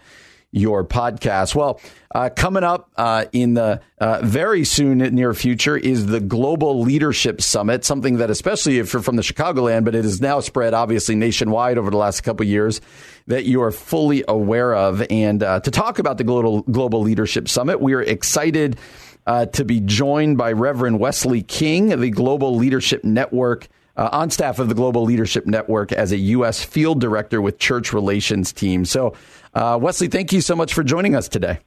your 0.53 0.85
podcast. 0.85 1.55
Well, 1.55 1.81
uh, 2.13 2.29
coming 2.29 2.63
up 2.63 2.91
uh, 2.95 3.25
in 3.33 3.55
the 3.55 3.81
uh, 3.97 4.21
very 4.23 4.63
soon 4.63 4.99
near 4.99 5.33
future 5.33 5.75
is 5.75 6.05
the 6.05 6.19
Global 6.19 6.81
Leadership 6.81 7.41
Summit, 7.41 7.83
something 7.83 8.17
that, 8.17 8.29
especially 8.29 8.77
if 8.77 8.93
you're 8.93 9.01
from 9.01 9.15
the 9.15 9.23
Chicagoland, 9.23 9.83
but 9.83 9.95
it 9.95 10.05
is 10.05 10.21
now 10.21 10.39
spread 10.39 10.75
obviously 10.75 11.15
nationwide 11.15 11.77
over 11.77 11.89
the 11.89 11.97
last 11.97 12.21
couple 12.21 12.45
years, 12.45 12.81
that 13.25 13.45
you 13.45 13.63
are 13.63 13.71
fully 13.71 14.23
aware 14.27 14.75
of. 14.75 15.03
And 15.09 15.41
uh, 15.41 15.59
to 15.61 15.71
talk 15.71 15.97
about 15.97 16.17
the 16.19 16.23
Global, 16.23 16.61
Global 16.61 17.01
Leadership 17.01 17.49
Summit, 17.49 17.81
we 17.81 17.93
are 17.93 18.01
excited 18.03 18.77
uh, 19.25 19.47
to 19.47 19.65
be 19.65 19.79
joined 19.79 20.37
by 20.37 20.51
Reverend 20.51 20.99
Wesley 20.99 21.41
King, 21.41 21.99
the 21.99 22.11
Global 22.11 22.55
Leadership 22.55 23.03
Network. 23.03 23.67
Uh, 23.95 24.09
on 24.11 24.31
staff 24.31 24.57
of 24.57 24.69
the 24.69 24.73
Global 24.73 25.03
Leadership 25.03 25.45
Network 25.45 25.91
as 25.91 26.11
a 26.11 26.17
U.S. 26.17 26.63
field 26.63 26.99
director 26.99 27.39
with 27.43 27.59
church 27.59 27.93
relations 27.93 28.51
team. 28.51 28.85
So, 28.85 29.13
uh, 29.53 29.77
Wesley, 29.81 30.07
thank 30.07 30.33
you 30.33 30.41
so 30.41 30.55
much 30.55 30.73
for 30.73 30.83
joining 30.83 31.15
us 31.15 31.27
today. 31.27 31.59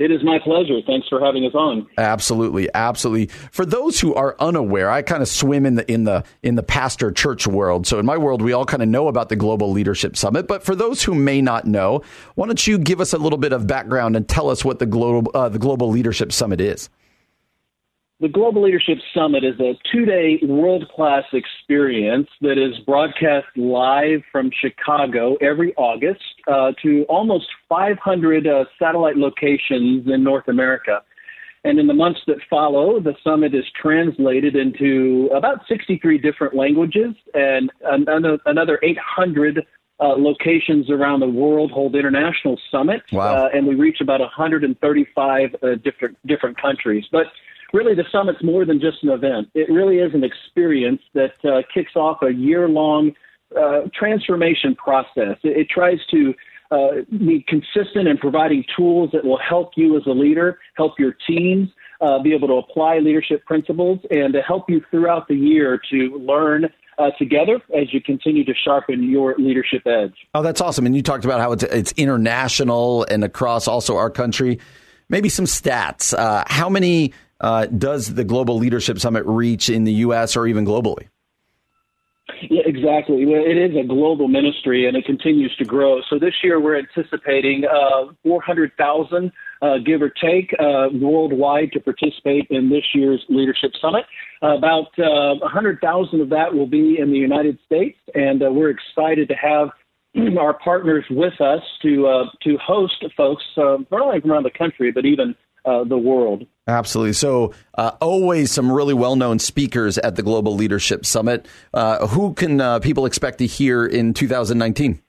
It 0.00 0.10
is 0.10 0.24
my 0.24 0.38
pleasure. 0.38 0.80
Thanks 0.86 1.06
for 1.08 1.20
having 1.20 1.44
us 1.44 1.54
on. 1.54 1.86
Absolutely, 1.98 2.70
absolutely. 2.72 3.26
For 3.52 3.66
those 3.66 4.00
who 4.00 4.14
are 4.14 4.34
unaware, 4.40 4.90
I 4.90 5.02
kind 5.02 5.20
of 5.20 5.28
swim 5.28 5.66
in 5.66 5.74
the 5.74 5.92
in 5.92 6.04
the 6.04 6.24
in 6.42 6.54
the 6.54 6.62
pastor 6.62 7.12
church 7.12 7.46
world. 7.46 7.86
So 7.86 7.98
in 7.98 8.06
my 8.06 8.16
world, 8.16 8.40
we 8.40 8.54
all 8.54 8.64
kind 8.64 8.82
of 8.82 8.88
know 8.88 9.08
about 9.08 9.28
the 9.28 9.36
Global 9.36 9.70
Leadership 9.70 10.16
Summit. 10.16 10.48
But 10.48 10.64
for 10.64 10.74
those 10.74 11.02
who 11.02 11.14
may 11.14 11.42
not 11.42 11.66
know, 11.66 12.02
why 12.34 12.46
don't 12.46 12.66
you 12.66 12.78
give 12.78 13.02
us 13.02 13.12
a 13.12 13.18
little 13.18 13.38
bit 13.38 13.52
of 13.52 13.66
background 13.66 14.16
and 14.16 14.26
tell 14.26 14.48
us 14.48 14.64
what 14.64 14.78
the 14.78 14.86
global 14.86 15.30
uh, 15.34 15.50
the 15.50 15.58
Global 15.58 15.90
Leadership 15.90 16.32
Summit 16.32 16.62
is? 16.62 16.88
The 18.20 18.28
Global 18.28 18.64
Leadership 18.64 18.98
Summit 19.14 19.44
is 19.44 19.58
a 19.60 19.78
two 19.90 20.04
day 20.04 20.40
world 20.42 20.86
class 20.94 21.24
experience 21.32 22.28
that 22.42 22.58
is 22.58 22.78
broadcast 22.84 23.46
live 23.56 24.20
from 24.30 24.50
Chicago 24.60 25.36
every 25.40 25.74
August 25.76 26.20
uh, 26.46 26.72
to 26.82 27.04
almost 27.08 27.46
500 27.70 28.46
uh, 28.46 28.64
satellite 28.78 29.16
locations 29.16 30.06
in 30.06 30.22
North 30.22 30.48
America. 30.48 31.00
And 31.64 31.78
in 31.78 31.86
the 31.86 31.94
months 31.94 32.20
that 32.26 32.36
follow, 32.50 33.00
the 33.00 33.14
summit 33.24 33.54
is 33.54 33.64
translated 33.80 34.54
into 34.54 35.30
about 35.34 35.60
63 35.66 36.18
different 36.18 36.54
languages, 36.54 37.14
and 37.32 37.70
another 37.82 38.78
800 38.82 39.66
uh, 39.98 40.08
locations 40.16 40.90
around 40.90 41.20
the 41.20 41.28
world 41.28 41.70
hold 41.70 41.94
international 41.94 42.58
summits. 42.70 43.12
Wow. 43.12 43.46
Uh, 43.46 43.48
and 43.52 43.66
we 43.66 43.74
reach 43.74 44.00
about 44.00 44.20
135 44.20 45.54
uh, 45.62 45.74
different 45.82 46.18
different 46.26 46.60
countries. 46.60 47.04
But 47.12 47.26
really 47.72 47.94
the 47.94 48.04
summit's 48.10 48.42
more 48.42 48.64
than 48.64 48.80
just 48.80 49.02
an 49.02 49.10
event. 49.10 49.48
It 49.54 49.70
really 49.70 49.96
is 49.96 50.12
an 50.14 50.24
experience 50.24 51.02
that 51.14 51.32
uh, 51.44 51.62
kicks 51.72 51.96
off 51.96 52.22
a 52.22 52.32
year 52.32 52.68
long 52.68 53.12
uh, 53.58 53.82
transformation 53.94 54.74
process. 54.74 55.36
It, 55.42 55.56
it 55.56 55.68
tries 55.68 55.98
to 56.10 56.34
uh, 56.70 56.88
be 57.10 57.44
consistent 57.48 58.06
in 58.08 58.16
providing 58.16 58.64
tools 58.76 59.10
that 59.12 59.24
will 59.24 59.38
help 59.38 59.72
you 59.76 59.96
as 59.96 60.02
a 60.06 60.12
leader, 60.12 60.58
help 60.76 60.98
your 60.98 61.16
teams. 61.26 61.68
Uh, 62.02 62.18
be 62.22 62.32
able 62.32 62.48
to 62.48 62.54
apply 62.54 62.98
leadership 62.98 63.44
principles 63.44 63.98
and 64.10 64.32
to 64.32 64.40
help 64.40 64.70
you 64.70 64.80
throughout 64.90 65.28
the 65.28 65.34
year 65.34 65.78
to 65.90 66.16
learn 66.16 66.64
uh, 66.96 67.10
together 67.18 67.60
as 67.76 67.92
you 67.92 68.00
continue 68.00 68.44
to 68.44 68.54
sharpen 68.64 69.02
your 69.08 69.34
leadership 69.38 69.86
edge. 69.86 70.14
Oh, 70.34 70.42
that's 70.42 70.62
awesome! 70.62 70.86
And 70.86 70.96
you 70.96 71.02
talked 71.02 71.26
about 71.26 71.40
how 71.40 71.52
it's 71.52 71.62
it's 71.62 71.92
international 71.92 73.04
and 73.10 73.22
across 73.22 73.68
also 73.68 73.96
our 73.96 74.08
country. 74.08 74.58
Maybe 75.10 75.28
some 75.28 75.44
stats. 75.44 76.16
Uh, 76.16 76.44
how 76.46 76.68
many 76.70 77.12
uh, 77.40 77.66
does 77.66 78.14
the 78.14 78.24
Global 78.24 78.58
Leadership 78.58 78.98
Summit 78.98 79.24
reach 79.26 79.68
in 79.68 79.84
the 79.84 79.92
U.S. 79.92 80.36
or 80.36 80.46
even 80.46 80.64
globally? 80.64 81.08
Yeah, 82.48 82.62
exactly. 82.64 83.22
It 83.22 83.56
is 83.56 83.76
a 83.76 83.86
global 83.86 84.28
ministry 84.28 84.86
and 84.86 84.96
it 84.96 85.04
continues 85.04 85.54
to 85.56 85.64
grow. 85.64 86.00
So 86.08 86.18
this 86.18 86.34
year 86.42 86.60
we're 86.60 86.78
anticipating 86.78 87.64
uh, 87.64 88.12
400,000, 88.22 89.32
uh, 89.62 89.78
give 89.84 90.00
or 90.00 90.10
take, 90.10 90.54
uh, 90.58 90.88
worldwide 90.94 91.72
to 91.72 91.80
participate 91.80 92.46
in 92.50 92.70
this 92.70 92.84
year's 92.94 93.22
Leadership 93.28 93.72
Summit. 93.80 94.04
about 94.42 94.88
100,000 94.96 96.20
uh, 96.20 96.22
of 96.22 96.30
that 96.30 96.54
will 96.54 96.66
be 96.66 96.98
in 96.98 97.10
the 97.10 97.18
United 97.18 97.58
States, 97.66 97.98
and 98.14 98.42
uh, 98.42 98.50
we're 98.50 98.70
excited 98.70 99.28
to 99.28 99.34
have 99.34 99.68
our 100.38 100.54
partners 100.54 101.04
with 101.10 101.40
us 101.40 101.62
to 101.82 102.06
uh, 102.06 102.24
to 102.42 102.58
host 102.58 103.04
folks 103.16 103.44
not 103.56 104.00
only 104.00 104.20
from 104.20 104.32
around 104.32 104.42
the 104.42 104.50
country 104.50 104.90
but 104.90 105.04
even 105.04 105.36
uh, 105.64 105.84
the 105.84 105.98
world. 105.98 106.44
Absolutely. 106.70 107.14
So, 107.14 107.52
uh, 107.74 107.92
always 108.00 108.52
some 108.52 108.70
really 108.70 108.94
well 108.94 109.16
known 109.16 109.38
speakers 109.38 109.98
at 109.98 110.16
the 110.16 110.22
Global 110.22 110.54
Leadership 110.54 111.04
Summit. 111.04 111.46
Uh, 111.74 112.06
who 112.06 112.32
can 112.34 112.60
uh, 112.60 112.78
people 112.78 113.06
expect 113.06 113.38
to 113.38 113.46
hear 113.46 113.84
in 113.84 114.14
2019? 114.14 115.02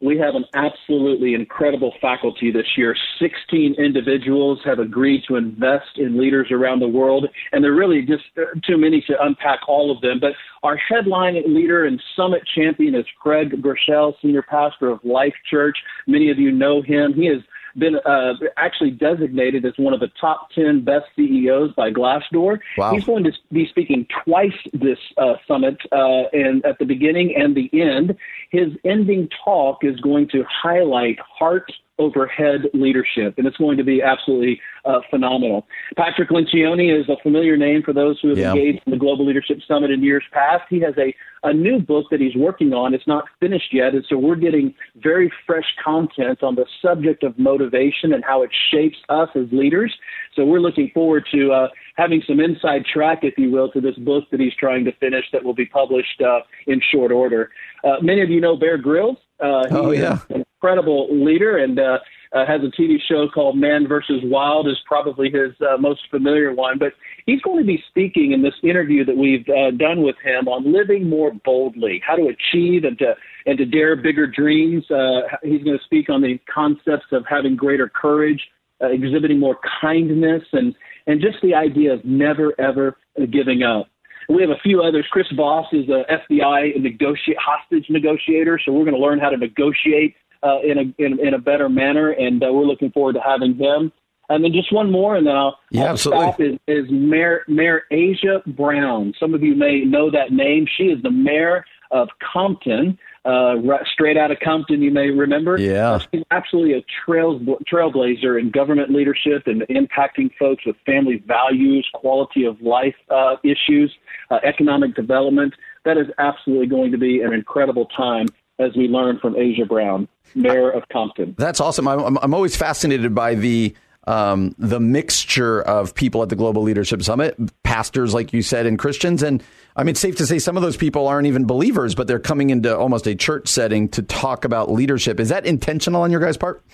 We 0.00 0.18
have 0.18 0.34
an 0.34 0.44
absolutely 0.54 1.34
incredible 1.34 1.94
faculty 2.02 2.50
this 2.50 2.66
year. 2.76 2.94
16 3.18 3.76
individuals 3.78 4.60
have 4.64 4.78
agreed 4.78 5.24
to 5.26 5.36
invest 5.36 5.96
in 5.96 6.18
leaders 6.18 6.48
around 6.50 6.80
the 6.80 6.88
world, 6.88 7.26
and 7.52 7.64
there 7.64 7.72
are 7.72 7.76
really 7.76 8.02
just 8.02 8.24
uh, 8.36 8.42
too 8.66 8.76
many 8.76 9.02
to 9.06 9.14
unpack 9.22 9.60
all 9.66 9.90
of 9.90 10.02
them. 10.02 10.20
But 10.20 10.32
our 10.62 10.76
headline 10.76 11.42
leader 11.46 11.86
and 11.86 12.02
summit 12.14 12.42
champion 12.54 12.94
is 12.94 13.06
Craig 13.20 13.62
Groeschel, 13.62 14.14
senior 14.20 14.42
pastor 14.42 14.90
of 14.90 15.02
Life 15.02 15.34
Church. 15.50 15.78
Many 16.06 16.30
of 16.30 16.38
you 16.38 16.52
know 16.52 16.82
him. 16.82 17.14
He 17.14 17.28
is 17.28 17.42
been 17.78 17.96
uh, 18.04 18.34
actually 18.56 18.90
designated 18.90 19.64
as 19.64 19.72
one 19.76 19.94
of 19.94 20.00
the 20.00 20.10
top 20.20 20.50
10 20.54 20.84
best 20.84 21.06
CEOs 21.16 21.72
by 21.74 21.90
Glassdoor. 21.90 22.58
Wow. 22.76 22.94
He's 22.94 23.04
going 23.04 23.24
to 23.24 23.32
be 23.52 23.66
speaking 23.68 24.06
twice 24.24 24.56
this 24.72 24.98
uh, 25.18 25.34
summit, 25.46 25.78
uh, 25.92 26.24
and 26.32 26.64
at 26.64 26.78
the 26.78 26.84
beginning 26.84 27.34
and 27.36 27.56
the 27.56 27.70
end. 27.72 28.16
His 28.50 28.68
ending 28.84 29.28
talk 29.44 29.78
is 29.82 30.00
going 30.00 30.28
to 30.30 30.44
highlight 30.48 31.18
heart 31.20 31.70
overhead 31.98 32.62
leadership, 32.74 33.34
and 33.38 33.46
it's 33.46 33.56
going 33.56 33.76
to 33.78 33.84
be 33.84 34.02
absolutely 34.02 34.60
uh, 34.84 35.00
phenomenal. 35.10 35.66
Patrick 35.96 36.28
Lencioni 36.28 36.98
is 36.98 37.08
a 37.08 37.16
familiar 37.22 37.56
name 37.56 37.82
for 37.82 37.92
those 37.92 38.18
who 38.20 38.28
have 38.28 38.38
yeah. 38.38 38.50
engaged 38.50 38.82
in 38.86 38.92
the 38.92 38.98
Global 38.98 39.26
Leadership 39.26 39.58
Summit 39.66 39.90
in 39.90 40.02
years 40.02 40.24
past. 40.32 40.64
He 40.68 40.80
has 40.80 40.94
a, 40.98 41.14
a 41.42 41.52
new 41.52 41.80
book 41.80 42.06
that 42.10 42.20
he's 42.20 42.34
working 42.36 42.74
on. 42.74 42.94
It's 42.94 43.06
not 43.06 43.24
finished 43.40 43.72
yet, 43.72 43.94
and 43.94 44.04
so 44.08 44.18
we're 44.18 44.36
getting 44.36 44.74
very 44.96 45.32
fresh 45.46 45.66
content 45.82 46.42
on 46.42 46.54
the 46.54 46.66
subject 46.82 47.22
of 47.22 47.38
motivation 47.38 48.12
and 48.12 48.22
how 48.24 48.42
it 48.42 48.50
shapes 48.70 48.98
us 49.08 49.28
as 49.34 49.46
leaders. 49.50 49.94
So 50.34 50.44
we're 50.44 50.60
looking 50.60 50.90
forward 50.92 51.26
to 51.32 51.52
uh, 51.52 51.68
having 51.96 52.22
some 52.26 52.40
inside 52.40 52.84
track, 52.84 53.20
if 53.22 53.34
you 53.36 53.50
will, 53.50 53.70
to 53.72 53.80
this 53.80 53.96
book 53.96 54.24
that 54.30 54.40
he's 54.40 54.54
trying 54.54 54.84
to 54.84 54.92
finish 54.92 55.24
that 55.32 55.42
will 55.42 55.54
be 55.54 55.66
published 55.66 56.20
uh, 56.20 56.40
in 56.66 56.80
short 56.92 57.12
order. 57.12 57.50
Uh, 57.84 57.96
many 58.00 58.22
of 58.22 58.30
you 58.30 58.40
know 58.40 58.56
Bear 58.56 58.78
Grylls. 58.78 59.18
Uh, 59.38 59.64
oh 59.70 59.90
yeah, 59.90 60.18
an 60.30 60.44
incredible 60.56 61.08
leader 61.10 61.58
and 61.58 61.78
uh, 61.78 61.98
uh, 62.32 62.46
has 62.46 62.60
a 62.62 62.80
TV 62.80 62.96
show 63.08 63.28
called 63.28 63.56
Man 63.56 63.86
versus 63.86 64.20
Wild 64.24 64.68
is 64.68 64.78
probably 64.86 65.30
his 65.30 65.52
uh, 65.60 65.76
most 65.78 66.02
familiar 66.10 66.52
one. 66.52 66.78
But 66.78 66.92
he's 67.24 67.40
going 67.40 67.58
to 67.58 67.66
be 67.66 67.82
speaking 67.88 68.32
in 68.32 68.42
this 68.42 68.54
interview 68.62 69.04
that 69.04 69.16
we've 69.16 69.46
uh, 69.48 69.70
done 69.72 70.02
with 70.02 70.16
him 70.22 70.48
on 70.48 70.72
living 70.72 71.08
more 71.08 71.32
boldly, 71.44 72.02
how 72.06 72.16
to 72.16 72.28
achieve 72.28 72.84
and 72.84 72.98
to 72.98 73.14
and 73.46 73.58
to 73.58 73.64
dare 73.64 73.96
bigger 73.96 74.26
dreams. 74.26 74.90
Uh, 74.90 75.22
he's 75.42 75.62
going 75.62 75.78
to 75.78 75.84
speak 75.84 76.08
on 76.10 76.20
the 76.20 76.38
concepts 76.52 77.06
of 77.12 77.24
having 77.28 77.56
greater 77.56 77.88
courage, 77.88 78.42
uh, 78.82 78.88
exhibiting 78.88 79.38
more 79.38 79.58
kindness, 79.80 80.42
and 80.52 80.74
and 81.06 81.20
just 81.20 81.36
the 81.42 81.54
idea 81.54 81.94
of 81.94 82.04
never 82.04 82.52
ever 82.58 82.96
giving 83.30 83.62
up. 83.62 83.88
We 84.28 84.42
have 84.42 84.50
a 84.50 84.58
few 84.62 84.82
others. 84.82 85.06
Chris 85.10 85.26
Voss 85.36 85.66
is 85.72 85.88
a 85.88 86.04
FBI 86.10 86.80
negotiate 86.80 87.38
hostage 87.38 87.86
negotiator, 87.88 88.58
so 88.64 88.72
we're 88.72 88.84
going 88.84 88.96
to 88.96 89.00
learn 89.00 89.20
how 89.20 89.30
to 89.30 89.36
negotiate 89.36 90.16
uh, 90.42 90.58
in 90.62 90.78
a 90.78 91.02
in, 91.02 91.20
in, 91.20 91.34
a 91.34 91.38
better 91.38 91.68
manner, 91.68 92.10
and 92.10 92.42
uh, 92.42 92.52
we're 92.52 92.64
looking 92.64 92.90
forward 92.90 93.14
to 93.14 93.20
having 93.20 93.54
him. 93.54 93.92
And 94.28 94.42
then 94.42 94.52
just 94.52 94.72
one 94.72 94.90
more, 94.90 95.16
and 95.16 95.24
then 95.24 95.36
I'll, 95.36 95.58
yeah, 95.70 95.84
I'll 95.84 95.96
stop. 95.96 96.40
Is, 96.40 96.58
is 96.66 96.86
Mayor 96.90 97.44
Mayor 97.46 97.82
Aja 97.92 98.42
Brown? 98.46 99.14
Some 99.20 99.34
of 99.34 99.42
you 99.42 99.54
may 99.54 99.82
know 99.84 100.10
that 100.10 100.32
name. 100.32 100.66
She 100.76 100.84
is 100.84 101.00
the 101.02 101.10
mayor 101.10 101.64
of 101.92 102.08
Compton, 102.32 102.98
uh, 103.26 103.56
straight 103.92 104.16
out 104.16 104.30
of 104.30 104.38
Compton, 104.40 104.80
you 104.82 104.90
may 104.90 105.10
remember. 105.10 105.58
Yeah. 105.58 105.98
She's 106.12 106.22
absolutely 106.30 106.74
a 106.74 106.84
trail, 107.04 107.40
trailblazer 107.70 108.38
in 108.40 108.50
government 108.50 108.90
leadership 108.90 109.46
and 109.46 109.62
impacting 109.62 110.30
folks 110.38 110.64
with 110.64 110.76
family 110.86 111.22
values, 111.26 111.88
quality 111.92 112.44
of 112.44 112.60
life 112.60 112.94
uh, 113.10 113.36
issues, 113.42 113.92
uh, 114.30 114.38
economic 114.44 114.94
development. 114.94 115.54
That 115.84 115.98
is 115.98 116.06
absolutely 116.18 116.68
going 116.68 116.92
to 116.92 116.98
be 116.98 117.20
an 117.20 117.32
incredible 117.32 117.86
time 117.86 118.28
as 118.58 118.74
we 118.76 118.88
learn 118.88 119.18
from 119.18 119.34
Aja 119.34 119.66
Brown, 119.66 120.08
mayor 120.34 120.70
of 120.70 120.88
Compton. 120.88 121.34
That's 121.36 121.60
awesome. 121.60 121.88
I'm, 121.88 122.16
I'm 122.18 122.32
always 122.32 122.56
fascinated 122.56 123.14
by 123.14 123.34
the 123.34 123.74
um, 124.06 124.54
the 124.58 124.80
mixture 124.80 125.62
of 125.62 125.94
people 125.94 126.22
at 126.22 126.28
the 126.28 126.36
Global 126.36 126.62
Leadership 126.62 127.02
Summit, 127.02 127.36
pastors, 127.62 128.14
like 128.14 128.32
you 128.32 128.42
said, 128.42 128.66
and 128.66 128.78
Christians. 128.78 129.22
And 129.22 129.42
I 129.74 129.82
mean, 129.82 129.90
it's 129.90 130.00
safe 130.00 130.16
to 130.16 130.26
say 130.26 130.38
some 130.38 130.56
of 130.56 130.62
those 130.62 130.76
people 130.76 131.08
aren't 131.08 131.26
even 131.26 131.46
believers, 131.46 131.94
but 131.94 132.06
they're 132.06 132.18
coming 132.18 132.50
into 132.50 132.76
almost 132.76 133.06
a 133.06 133.14
church 133.14 133.48
setting 133.48 133.88
to 133.90 134.02
talk 134.02 134.44
about 134.44 134.70
leadership. 134.70 135.18
Is 135.18 135.28
that 135.30 135.44
intentional 135.44 136.02
on 136.02 136.10
your 136.10 136.20
guys' 136.20 136.36
part? 136.36 136.64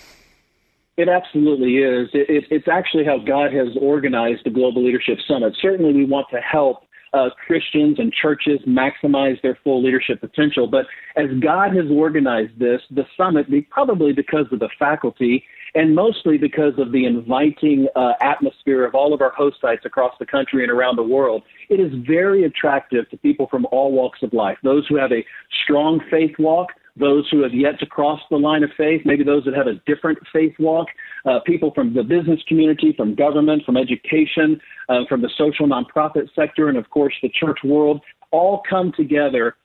It 0.98 1.08
absolutely 1.08 1.78
is. 1.78 2.10
It, 2.12 2.28
it, 2.28 2.44
it's 2.50 2.68
actually 2.68 3.04
how 3.04 3.18
God 3.18 3.52
has 3.54 3.68
organized 3.80 4.42
the 4.44 4.50
Global 4.50 4.84
Leadership 4.84 5.18
Summit. 5.26 5.54
Certainly, 5.60 5.94
we 5.94 6.04
want 6.04 6.26
to 6.32 6.38
help 6.40 6.84
uh, 7.14 7.30
Christians 7.46 7.98
and 7.98 8.12
churches 8.12 8.60
maximize 8.66 9.40
their 9.42 9.58
full 9.64 9.82
leadership 9.82 10.20
potential. 10.20 10.66
But 10.66 10.86
as 11.16 11.26
God 11.40 11.74
has 11.76 11.86
organized 11.90 12.58
this, 12.58 12.80
the 12.90 13.04
summit, 13.16 13.46
probably 13.70 14.12
because 14.12 14.46
of 14.52 14.58
the 14.58 14.68
faculty 14.78 15.44
and 15.74 15.94
mostly 15.94 16.36
because 16.36 16.74
of 16.78 16.92
the 16.92 17.06
inviting 17.06 17.88
uh, 17.96 18.12
atmosphere 18.20 18.84
of 18.84 18.94
all 18.94 19.14
of 19.14 19.22
our 19.22 19.32
host 19.32 19.56
sites 19.60 19.84
across 19.84 20.12
the 20.18 20.26
country 20.26 20.62
and 20.62 20.70
around 20.70 20.96
the 20.96 21.02
world, 21.02 21.42
it 21.70 21.80
is 21.80 21.92
very 22.06 22.44
attractive 22.44 23.08
to 23.10 23.16
people 23.16 23.46
from 23.48 23.66
all 23.72 23.92
walks 23.92 24.22
of 24.22 24.32
life. 24.32 24.58
Those 24.62 24.86
who 24.88 24.96
have 24.96 25.12
a 25.12 25.24
strong 25.64 26.00
faith 26.10 26.32
walk, 26.38 26.68
those 26.94 27.26
who 27.30 27.42
have 27.42 27.54
yet 27.54 27.78
to 27.80 27.86
cross 27.86 28.20
the 28.30 28.36
line 28.36 28.62
of 28.62 28.70
faith, 28.76 29.00
maybe 29.06 29.24
those 29.24 29.44
that 29.44 29.54
have 29.54 29.66
a 29.66 29.74
different 29.86 30.18
faith 30.30 30.52
walk, 30.58 30.88
uh, 31.24 31.40
people 31.46 31.72
from 31.74 31.94
the 31.94 32.02
business 32.02 32.40
community, 32.46 32.92
from 32.94 33.14
government, 33.14 33.64
from 33.64 33.78
education, 33.78 34.60
uh, 34.90 35.00
from 35.08 35.22
the 35.22 35.30
social 35.38 35.66
nonprofit 35.66 36.28
sector, 36.34 36.68
and 36.68 36.76
of 36.76 36.90
course 36.90 37.14
the 37.22 37.30
church 37.30 37.58
world, 37.64 38.02
all 38.30 38.62
come 38.68 38.92
together 38.94 39.56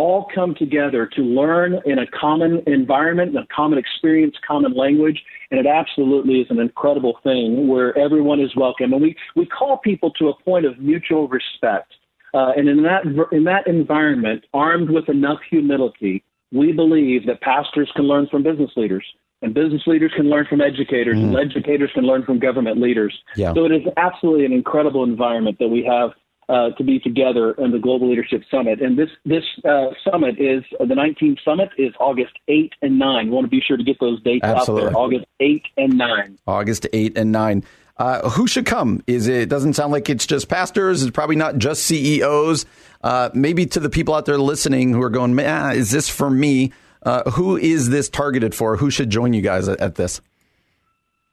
all 0.00 0.26
come 0.34 0.54
together 0.54 1.02
to 1.16 1.20
learn 1.20 1.78
in 1.84 1.98
a 1.98 2.06
common 2.06 2.62
environment, 2.66 3.28
in 3.32 3.36
a 3.36 3.46
common 3.54 3.78
experience, 3.78 4.34
common 4.46 4.72
language, 4.72 5.18
and 5.50 5.60
it 5.60 5.66
absolutely 5.66 6.36
is 6.40 6.46
an 6.48 6.58
incredible 6.58 7.18
thing 7.22 7.68
where 7.68 7.90
everyone 7.98 8.40
is 8.40 8.50
welcome. 8.56 8.94
And 8.94 9.02
we, 9.02 9.14
we 9.36 9.44
call 9.44 9.76
people 9.90 10.10
to 10.12 10.28
a 10.28 10.42
point 10.42 10.64
of 10.64 10.78
mutual 10.78 11.28
respect. 11.28 11.92
Uh, 12.32 12.52
and 12.56 12.66
in 12.68 12.82
that 12.84 13.02
in 13.32 13.44
that 13.44 13.66
environment, 13.66 14.44
armed 14.54 14.88
with 14.88 15.08
enough 15.08 15.40
humility, 15.50 16.22
we 16.52 16.72
believe 16.72 17.26
that 17.26 17.40
pastors 17.40 17.90
can 17.94 18.06
learn 18.06 18.26
from 18.30 18.42
business 18.42 18.70
leaders, 18.76 19.04
and 19.42 19.52
business 19.52 19.82
leaders 19.86 20.12
can 20.16 20.30
learn 20.30 20.46
from 20.48 20.60
educators, 20.60 21.18
mm. 21.18 21.24
and 21.24 21.36
educators 21.36 21.90
can 21.92 22.04
learn 22.04 22.22
from 22.24 22.38
government 22.38 22.80
leaders. 22.80 23.14
Yeah. 23.36 23.52
So 23.52 23.64
it 23.64 23.72
is 23.72 23.82
absolutely 23.96 24.46
an 24.46 24.52
incredible 24.52 25.02
environment 25.02 25.58
that 25.58 25.68
we 25.68 25.82
have 25.84 26.10
uh, 26.50 26.70
to 26.70 26.82
be 26.82 26.98
together 26.98 27.52
in 27.52 27.70
the 27.70 27.78
Global 27.78 28.10
Leadership 28.10 28.42
Summit. 28.50 28.82
And 28.82 28.98
this 28.98 29.08
this 29.24 29.44
uh, 29.64 29.86
summit 30.10 30.40
is 30.40 30.64
uh, 30.80 30.84
the 30.84 30.94
19th 30.94 31.38
summit 31.44 31.68
is 31.78 31.92
August 32.00 32.32
8 32.48 32.72
and 32.82 32.98
9. 32.98 33.26
We 33.26 33.32
want 33.32 33.44
to 33.44 33.50
be 33.50 33.60
sure 33.60 33.76
to 33.76 33.84
get 33.84 34.00
those 34.00 34.20
dates 34.22 34.44
Absolutely. 34.44 34.88
out 34.88 34.92
there. 34.92 34.98
August 34.98 35.26
8 35.38 35.62
and 35.76 35.96
9. 35.96 36.38
August 36.46 36.86
8 36.92 37.16
and 37.16 37.30
9. 37.30 37.64
Uh, 37.96 38.30
who 38.30 38.46
should 38.46 38.66
come? 38.66 39.02
Is 39.06 39.28
it 39.28 39.48
doesn't 39.48 39.74
sound 39.74 39.92
like 39.92 40.08
it's 40.08 40.26
just 40.26 40.48
pastors. 40.48 41.02
It's 41.02 41.12
probably 41.12 41.36
not 41.36 41.58
just 41.58 41.84
CEOs. 41.84 42.66
Uh, 43.02 43.30
maybe 43.34 43.66
to 43.66 43.80
the 43.80 43.90
people 43.90 44.14
out 44.14 44.24
there 44.24 44.38
listening 44.38 44.92
who 44.92 45.02
are 45.02 45.10
going, 45.10 45.38
is 45.38 45.90
this 45.90 46.08
for 46.08 46.30
me? 46.30 46.72
Uh, 47.02 47.30
who 47.30 47.56
is 47.56 47.90
this 47.90 48.08
targeted 48.08 48.54
for? 48.54 48.76
Who 48.76 48.90
should 48.90 49.10
join 49.10 49.32
you 49.34 49.42
guys 49.42 49.68
at, 49.68 49.80
at 49.80 49.94
this? 49.94 50.20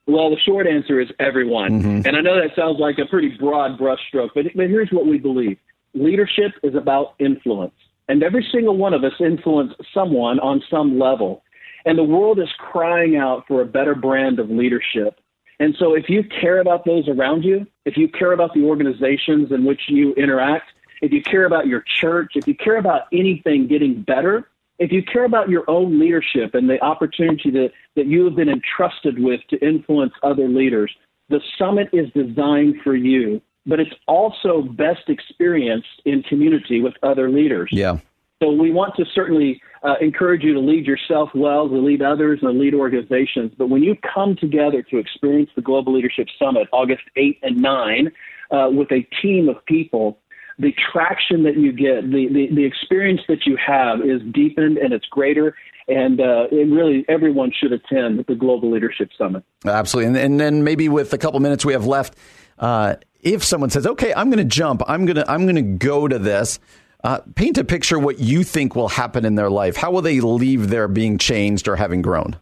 Well, 0.08 0.30
the 0.30 0.40
short 0.40 0.68
answer 0.68 1.02
is 1.02 1.10
everyone. 1.20 1.82
Mm-hmm. 1.82 2.08
And 2.08 2.16
I 2.16 2.22
know 2.22 2.36
that 2.36 2.56
sounds 2.56 2.80
like 2.80 2.98
a 2.98 3.06
pretty 3.06 3.30
broad 3.38 3.78
brushstroke, 3.78 4.30
but, 4.34 4.46
but 4.56 4.68
here's 4.68 4.90
what 4.90 5.06
we 5.06 5.18
believe 5.18 5.58
leadership 5.94 6.54
is 6.64 6.76
about 6.76 7.16
influence. 7.20 7.74
And 8.08 8.24
every 8.24 8.48
single 8.52 8.78
one 8.78 8.94
of 8.94 9.04
us 9.04 9.14
influence 9.20 9.74
someone 9.94 10.40
on 10.40 10.64
some 10.70 10.98
level. 10.98 11.44
And 11.86 11.98
the 11.98 12.04
world 12.04 12.40
is 12.40 12.50
crying 12.58 13.18
out 13.18 13.46
for 13.48 13.62
a 13.62 13.66
better 13.66 13.96
brand 13.96 14.40
of 14.40 14.50
leadership. 14.50 15.20
And 15.60 15.76
so 15.80 15.96
if 15.96 16.08
you 16.08 16.24
care 16.24 16.60
about 16.60 16.86
those 16.86 17.08
around 17.08 17.44
you, 17.44 17.66
if 17.86 17.98
you 17.98 18.08
care 18.08 18.32
about 18.32 18.54
the 18.54 18.64
organizations 18.64 19.52
in 19.52 19.66
which 19.66 19.82
you 19.88 20.14
interact, 20.14 20.70
if 21.02 21.12
you 21.12 21.22
care 21.22 21.46
about 21.46 21.68
your 21.68 21.84
church, 22.00 22.34
if 22.36 22.48
you 22.48 22.56
care 22.56 22.78
about 22.78 23.04
anything 23.12 23.68
getting 23.68 24.02
better, 24.02 24.48
if 24.80 24.92
you 24.92 25.04
care 25.04 25.26
about 25.26 25.50
your 25.50 25.64
own 25.70 26.00
leadership 26.00 26.54
and 26.54 26.70
the 26.70 26.82
opportunity 26.84 27.50
that, 27.52 27.72
that 27.96 28.06
you 28.06 28.26
have 28.26 28.36
been 28.36 28.50
entrusted 28.50 29.20
with 29.20 29.42
to 29.50 29.58
influence 29.66 30.14
other 30.24 30.48
leaders, 30.48 30.92
the 31.30 31.42
summit 31.58 31.90
is 31.94 32.08
designed 32.14 32.76
for 32.84 32.96
you, 32.96 33.42
but 33.66 33.80
it's 33.80 33.94
also 34.08 34.62
best 34.62 35.10
experienced 35.10 36.02
in 36.06 36.24
community 36.24 36.82
with 36.82 36.94
other 37.04 37.30
leaders. 37.30 37.70
Yeah. 37.72 38.00
So 38.42 38.52
we 38.52 38.72
want 38.72 38.96
to 38.98 39.06
certainly 39.16 39.60
uh, 39.84 39.96
encourage 40.00 40.44
you 40.44 40.54
to 40.54 40.60
lead 40.60 40.86
yourself 40.86 41.30
well, 41.34 41.68
to 41.68 41.76
lead 41.76 42.04
others, 42.04 42.40
and 42.44 42.60
lead 42.60 42.76
organizations. 42.76 43.52
But 43.58 43.70
when 43.70 43.82
you 43.82 43.96
come 44.14 44.36
together 44.36 44.84
to 44.84 44.98
experience 44.98 45.50
the 45.56 45.64
Global 45.64 45.94
Leadership 45.94 46.28
Summit, 46.38 46.68
August 46.72 47.04
8 47.16 47.40
and 47.42 47.58
9, 47.58 48.12
uh, 48.52 48.70
with 48.72 48.92
a 48.92 49.02
team 49.22 49.50
of 49.50 49.66
people, 49.66 50.20
the 50.60 50.74
traction 50.92 51.44
that 51.44 51.58
you 51.58 51.72
get, 51.72 52.10
the, 52.10 52.28
the, 52.32 52.56
the 52.56 52.66
experience 52.66 53.22
that 53.28 53.46
you 53.46 53.58
have 53.58 54.02
is 54.02 54.22
deepened 54.32 54.78
and 54.78 54.94
it's 54.94 55.06
greater. 55.06 55.56
And 55.88 56.20
uh, 56.20 56.48
it 56.52 56.70
really, 56.70 57.06
everyone 57.08 57.52
should 57.58 57.72
attend 57.72 58.26
the 58.28 58.36
Global 58.36 58.72
Leadership 58.72 59.10
Summit. 59.18 59.44
Absolutely. 59.66 60.08
And, 60.08 60.18
and 60.18 60.40
then 60.40 60.64
maybe 60.64 60.90
with 60.90 61.14
a 61.14 61.18
couple 61.18 61.40
minutes 61.40 61.64
we 61.64 61.74
have 61.74 61.86
left, 61.86 62.16
uh, 62.60 62.96
if 63.22 63.44
someone 63.44 63.70
says, 63.70 63.86
"Okay, 63.86 64.14
I'm 64.14 64.30
going 64.30 64.40
to 64.40 64.56
jump. 64.56 64.82
I'm 64.88 65.06
going 65.06 65.16
to 65.16 65.30
I'm 65.32 65.44
going 65.44 65.56
to 65.56 65.62
go 65.62 66.08
to 66.08 66.20
this," 66.20 66.60
uh, 67.04 67.20
paint 67.36 67.58
a 67.58 67.64
picture 67.64 68.00
what 68.00 68.20
you 68.20 68.44
think 68.44 68.76
will 68.76 68.90
happen 68.90 69.26
in 69.26 69.36
their 69.36 69.50
life. 69.50 69.76
How 69.76 69.92
will 69.92 70.02
they 70.02 70.20
leave 70.20 70.70
there 70.70 70.88
being 70.88 71.18
changed 71.18 71.68
or 71.68 71.76
having 71.76 72.02
grown? 72.02 72.38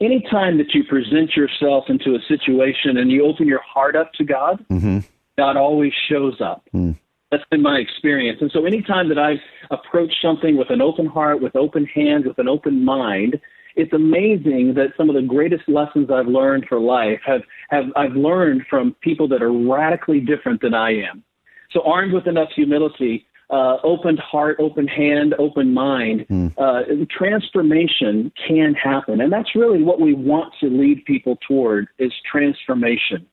Anytime 0.00 0.58
that 0.58 0.72
you 0.74 0.84
present 0.84 1.34
yourself 1.34 1.86
into 1.88 2.14
a 2.14 2.20
situation 2.28 2.96
and 2.98 3.10
you 3.10 3.26
open 3.26 3.48
your 3.48 3.60
heart 3.62 3.96
up 3.96 4.12
to 4.14 4.24
God, 4.24 4.64
mm-hmm. 4.70 5.00
God 5.38 5.56
always 5.56 5.92
shows 6.10 6.40
up. 6.40 6.64
Mm. 6.74 6.98
That's 7.30 7.44
been 7.50 7.62
my 7.62 7.78
experience. 7.78 8.38
And 8.40 8.50
so 8.52 8.66
anytime 8.66 9.08
that 9.08 9.18
I've 9.18 9.38
approached 9.70 10.16
something 10.20 10.56
with 10.56 10.70
an 10.70 10.82
open 10.82 11.06
heart, 11.06 11.40
with 11.40 11.54
open 11.54 11.86
hands, 11.86 12.26
with 12.26 12.38
an 12.38 12.48
open 12.48 12.84
mind, 12.84 13.38
it's 13.76 13.92
amazing 13.92 14.74
that 14.74 14.88
some 14.96 15.08
of 15.08 15.14
the 15.14 15.22
greatest 15.22 15.68
lessons 15.68 16.10
I've 16.10 16.26
learned 16.26 16.66
for 16.68 16.80
life 16.80 17.20
have, 17.24 17.42
have 17.70 17.84
I've 17.94 18.16
learned 18.16 18.62
from 18.68 18.96
people 19.00 19.28
that 19.28 19.42
are 19.42 19.52
radically 19.52 20.20
different 20.20 20.60
than 20.60 20.74
I 20.74 20.90
am. 20.90 21.22
So 21.70 21.82
armed 21.82 22.12
with 22.12 22.26
enough 22.26 22.48
humility, 22.56 23.26
uh, 23.50 23.76
opened 23.84 24.18
heart, 24.18 24.56
open 24.58 24.88
hand, 24.88 25.34
open 25.38 25.72
mind, 25.72 26.26
mm. 26.28 26.52
uh, 26.58 27.04
transformation 27.16 28.32
can 28.48 28.74
happen. 28.74 29.20
And 29.20 29.32
that's 29.32 29.54
really 29.54 29.82
what 29.82 30.00
we 30.00 30.14
want 30.14 30.54
to 30.60 30.66
lead 30.68 31.04
people 31.04 31.38
toward 31.46 31.86
is 31.98 32.12
transformation. 32.30 33.26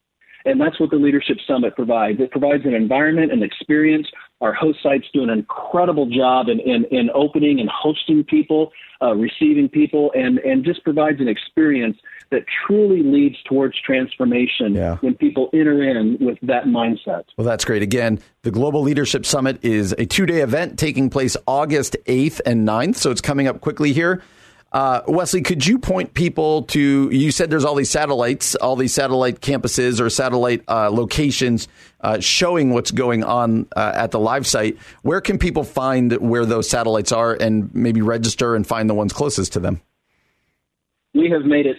And 0.46 0.62
that's 0.62 0.80
what 0.80 0.92
the 0.92 0.98
Leadership 0.98 1.38
Summit 1.48 1.76
provides. 1.76 2.20
It 2.20 2.32
provides 2.32 2.66
an 2.66 2.74
environment 2.74 3.32
and 3.32 3.44
experience. 3.44 4.08
Our 4.42 4.54
host 4.54 4.80
sites 4.84 5.06
do 5.14 5.24
an 5.24 5.30
incredible 5.30 6.08
job 6.10 6.48
in, 6.50 6.60
in, 6.60 6.86
in 6.92 7.10
opening 7.16 7.60
and 7.60 7.70
hosting 7.70 8.24
people, 8.24 8.72
uh, 9.02 9.16
receiving 9.16 9.70
people, 9.70 10.12
and, 10.14 10.38
and 10.40 10.64
just 10.64 10.84
provides 10.84 11.20
an 11.20 11.28
experience 11.28 11.98
that 12.32 12.44
truly 12.68 13.02
leads 13.02 13.38
towards 13.44 13.80
transformation 13.82 14.76
yeah. 14.76 14.98
when 14.98 15.16
people 15.16 15.50
enter 15.54 15.82
in 15.82 16.18
with 16.20 16.38
that 16.44 16.66
mindset. 16.66 17.24
Well, 17.38 17.46
that's 17.46 17.66
great. 17.66 17.82
Again, 17.82 18.20
the 18.44 18.52
Global 18.52 18.82
Leadership 18.82 19.26
Summit 19.26 19.64
is 19.64 19.94
a 19.98 20.06
two 20.06 20.26
day 20.26 20.42
event 20.42 20.78
taking 20.78 21.10
place 21.10 21.36
August 21.48 21.98
8th 22.06 22.42
and 22.46 22.68
9th. 22.68 22.98
So 22.98 23.10
it's 23.10 23.22
coming 23.22 23.48
up 23.48 23.62
quickly 23.62 23.94
here. 23.94 24.22
Uh, 24.76 25.02
Wesley, 25.08 25.42
could 25.42 25.66
you 25.66 25.80
point 25.80 26.14
people 26.14 26.62
to? 26.64 27.10
You 27.10 27.32
said 27.32 27.50
there's 27.50 27.64
all 27.64 27.76
these 27.76 27.90
satellites, 27.90 28.56
all 28.56 28.76
these 28.76 28.94
satellite 28.94 29.40
campuses 29.40 30.02
or 30.02 30.10
satellite 30.10 30.64
uh, 30.68 30.92
locations 30.92 31.70
uh, 32.02 32.20
showing 32.20 32.74
what's 32.74 32.92
going 32.92 33.24
on 33.24 33.68
uh, 33.74 33.94
at 33.96 34.12
the 34.12 34.20
live 34.20 34.46
site. 34.46 34.78
Where 35.02 35.22
can 35.22 35.38
people 35.38 35.64
find 35.64 36.12
where 36.18 36.46
those 36.46 36.70
satellites 36.70 37.14
are 37.14 37.36
and 37.36 37.74
maybe 37.74 38.02
register 38.02 38.54
and 38.54 38.68
find 38.68 38.90
the 38.90 38.94
ones 38.94 39.14
closest 39.14 39.54
to 39.54 39.62
them? 39.62 39.80
We 41.14 41.30
have 41.30 41.44
made 41.44 41.68
it 41.68 41.78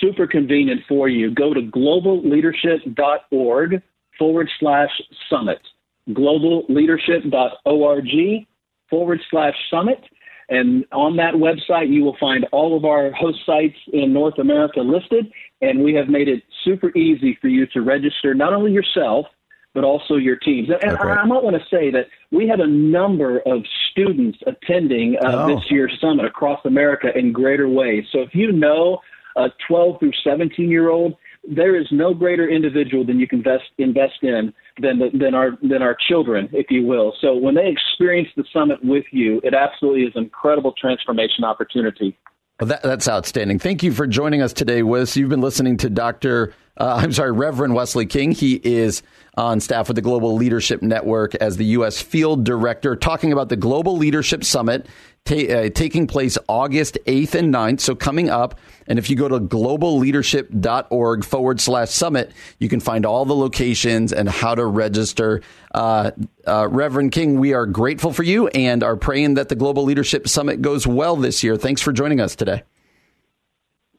super 0.00 0.26
convenient 0.26 0.80
for 0.88 1.06
you. 1.06 1.34
Go 1.34 1.52
to 1.52 1.60
globalleadership.org 1.60 3.82
forward 4.18 4.48
slash 4.58 5.02
summit. 5.28 5.60
Globalleadership.org 6.08 8.46
forward 8.88 9.20
slash 9.30 9.54
summit 9.70 10.02
and 10.48 10.84
on 10.92 11.16
that 11.16 11.34
website, 11.34 11.92
you 11.92 12.02
will 12.02 12.16
find 12.18 12.46
all 12.52 12.76
of 12.76 12.84
our 12.84 13.12
host 13.12 13.38
sites 13.44 13.76
in 13.92 14.12
North 14.12 14.38
America 14.38 14.80
listed. 14.80 15.30
And 15.60 15.82
we 15.84 15.94
have 15.94 16.08
made 16.08 16.28
it 16.28 16.42
super 16.64 16.96
easy 16.96 17.36
for 17.40 17.48
you 17.48 17.66
to 17.68 17.82
register 17.82 18.34
not 18.34 18.54
only 18.54 18.72
yourself, 18.72 19.26
but 19.74 19.84
also 19.84 20.14
your 20.14 20.36
teams. 20.36 20.68
And 20.70 20.92
okay. 20.92 21.02
I, 21.02 21.16
I 21.16 21.24
might 21.26 21.42
want 21.42 21.56
to 21.56 21.68
say 21.68 21.90
that 21.90 22.06
we 22.30 22.48
have 22.48 22.60
a 22.60 22.66
number 22.66 23.40
of 23.40 23.64
students 23.90 24.38
attending 24.46 25.16
uh, 25.16 25.32
oh. 25.32 25.54
this 25.54 25.70
year's 25.70 25.96
summit 26.00 26.24
across 26.24 26.64
America 26.64 27.08
in 27.14 27.32
greater 27.32 27.68
ways. 27.68 28.04
So 28.10 28.20
if 28.20 28.34
you 28.34 28.50
know 28.50 29.00
a 29.36 29.48
12 29.68 30.00
through 30.00 30.12
17 30.24 30.70
year 30.70 30.88
old, 30.88 31.16
there 31.48 31.76
is 31.80 31.86
no 31.90 32.14
greater 32.14 32.48
individual 32.48 33.04
than 33.04 33.20
you 33.20 33.28
can 33.28 33.38
invest, 33.38 33.64
invest 33.76 34.22
in 34.22 34.52
than 34.80 35.00
than 35.18 35.34
our 35.34 35.52
than 35.62 35.82
our 35.82 35.96
children, 36.08 36.48
if 36.52 36.66
you 36.70 36.84
will. 36.86 37.14
So 37.20 37.36
when 37.36 37.54
they 37.54 37.68
experience 37.68 38.28
the 38.36 38.44
summit 38.52 38.78
with 38.82 39.04
you, 39.10 39.40
it 39.44 39.54
absolutely 39.54 40.02
is 40.02 40.12
an 40.14 40.24
incredible 40.24 40.72
transformation 40.78 41.44
opportunity. 41.44 42.16
Well, 42.60 42.68
that, 42.68 42.82
that's 42.82 43.08
outstanding. 43.08 43.60
Thank 43.60 43.84
you 43.84 43.92
for 43.92 44.06
joining 44.06 44.42
us 44.42 44.52
today, 44.52 44.82
Wes. 44.82 45.16
You've 45.16 45.28
been 45.28 45.40
listening 45.40 45.76
to 45.78 45.90
Dr. 45.90 46.54
Uh, 46.76 47.00
I'm 47.02 47.12
sorry, 47.12 47.30
Reverend 47.30 47.74
Wesley 47.74 48.06
King. 48.06 48.32
He 48.32 48.60
is 48.64 49.02
on 49.36 49.60
staff 49.60 49.86
with 49.88 49.94
the 49.94 50.02
Global 50.02 50.34
Leadership 50.34 50.82
Network 50.82 51.36
as 51.36 51.56
the 51.56 51.64
U.S. 51.66 52.02
Field 52.02 52.44
Director, 52.44 52.96
talking 52.96 53.32
about 53.32 53.48
the 53.48 53.56
Global 53.56 53.96
Leadership 53.96 54.42
Summit 54.42 54.86
ta- 55.28 55.52
uh, 55.52 55.68
taking 55.70 56.06
place 56.06 56.38
August 56.48 56.98
8th 57.06 57.34
and 57.34 57.54
9th. 57.54 57.80
So 57.80 57.94
coming 57.94 58.30
up. 58.30 58.58
And 58.86 58.98
if 58.98 59.10
you 59.10 59.16
go 59.16 59.28
to 59.28 59.38
globalleadership.org 59.38 61.24
forward 61.24 61.60
slash 61.60 61.90
summit, 61.90 62.32
you 62.58 62.68
can 62.68 62.80
find 62.80 63.04
all 63.04 63.24
the 63.24 63.36
locations 63.36 64.12
and 64.12 64.28
how 64.28 64.54
to 64.54 64.64
register. 64.64 65.42
Uh, 65.74 66.12
uh, 66.46 66.68
Reverend 66.68 67.12
King, 67.12 67.38
we 67.38 67.52
are 67.52 67.66
grateful 67.66 68.12
for 68.12 68.22
you 68.22 68.48
and 68.48 68.82
are 68.82 68.96
praying 68.96 69.34
that 69.34 69.50
the 69.50 69.54
Global 69.54 69.84
Leadership 69.84 70.26
Summit 70.26 70.62
goes 70.62 70.86
well 70.86 71.16
this 71.16 71.44
year. 71.44 71.56
Thanks 71.56 71.82
for 71.82 71.92
joining 71.92 72.20
us 72.20 72.34
today. 72.34 72.62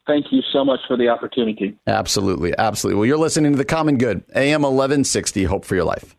Thank 0.06 0.32
you 0.32 0.42
so 0.52 0.64
much 0.64 0.80
for 0.88 0.96
the 0.96 1.08
opportunity. 1.08 1.78
Absolutely. 1.86 2.52
Absolutely. 2.58 2.98
Well, 2.98 3.06
you're 3.06 3.18
listening 3.18 3.52
to 3.52 3.58
The 3.58 3.64
Common 3.64 3.96
Good, 3.96 4.24
AM 4.34 4.62
1160, 4.62 5.44
Hope 5.44 5.64
for 5.64 5.76
Your 5.76 5.84
Life. 5.84 6.16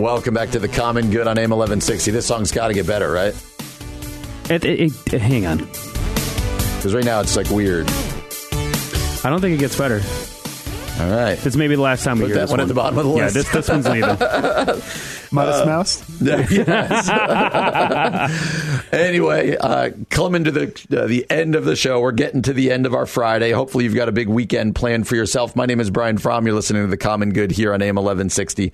Welcome 0.00 0.32
back 0.32 0.48
to 0.52 0.58
the 0.58 0.66
Common 0.66 1.10
Good 1.10 1.26
on 1.26 1.36
AM 1.36 1.50
1160. 1.50 2.10
This 2.10 2.24
song's 2.24 2.50
got 2.50 2.68
to 2.68 2.74
get 2.74 2.86
better, 2.86 3.12
right? 3.12 3.34
It, 4.48 4.64
it, 4.64 5.12
it, 5.12 5.20
hang 5.20 5.44
on. 5.44 5.58
Because 5.58 6.94
right 6.94 7.04
now 7.04 7.20
it's 7.20 7.36
like 7.36 7.50
weird. 7.50 7.86
I 7.86 9.28
don't 9.28 9.42
think 9.42 9.56
it 9.56 9.60
gets 9.60 9.76
better. 9.76 10.00
All 11.00 11.10
right. 11.10 11.44
It's 11.46 11.54
maybe 11.54 11.76
the 11.76 11.82
last 11.82 12.02
time 12.02 12.16
we 12.16 12.22
Put 12.22 12.28
hear 12.28 12.34
that 12.36 12.40
this 12.44 12.50
one 12.50 12.60
at 12.60 12.68
the 12.68 12.74
bottom 12.74 12.98
of 12.98 13.04
the 13.04 13.10
Yeah, 13.14 13.24
list. 13.24 13.34
this, 13.34 13.52
this 13.52 13.68
one's 13.68 13.86
leaving. 13.86 14.08
Modest 15.32 15.66
Mouse. 15.66 16.02
yes. 16.20 17.08
anyway, 18.92 19.56
uh, 19.58 19.90
coming 20.08 20.44
to 20.44 20.50
the 20.50 20.98
uh, 20.98 21.06
the 21.06 21.24
end 21.30 21.54
of 21.54 21.64
the 21.66 21.76
show, 21.76 22.00
we're 22.00 22.12
getting 22.12 22.40
to 22.42 22.52
the 22.54 22.72
end 22.72 22.86
of 22.86 22.94
our 22.94 23.06
Friday. 23.06 23.52
Hopefully, 23.52 23.84
you've 23.84 23.94
got 23.94 24.08
a 24.08 24.12
big 24.12 24.28
weekend 24.28 24.74
planned 24.74 25.06
for 25.06 25.14
yourself. 25.14 25.54
My 25.54 25.66
name 25.66 25.78
is 25.78 25.90
Brian 25.90 26.18
Fromm. 26.18 26.46
You're 26.46 26.54
listening 26.54 26.82
to 26.84 26.88
the 26.88 26.96
Common 26.96 27.32
Good 27.32 27.52
here 27.52 27.72
on 27.72 27.80
AM 27.80 27.96
1160. 27.96 28.72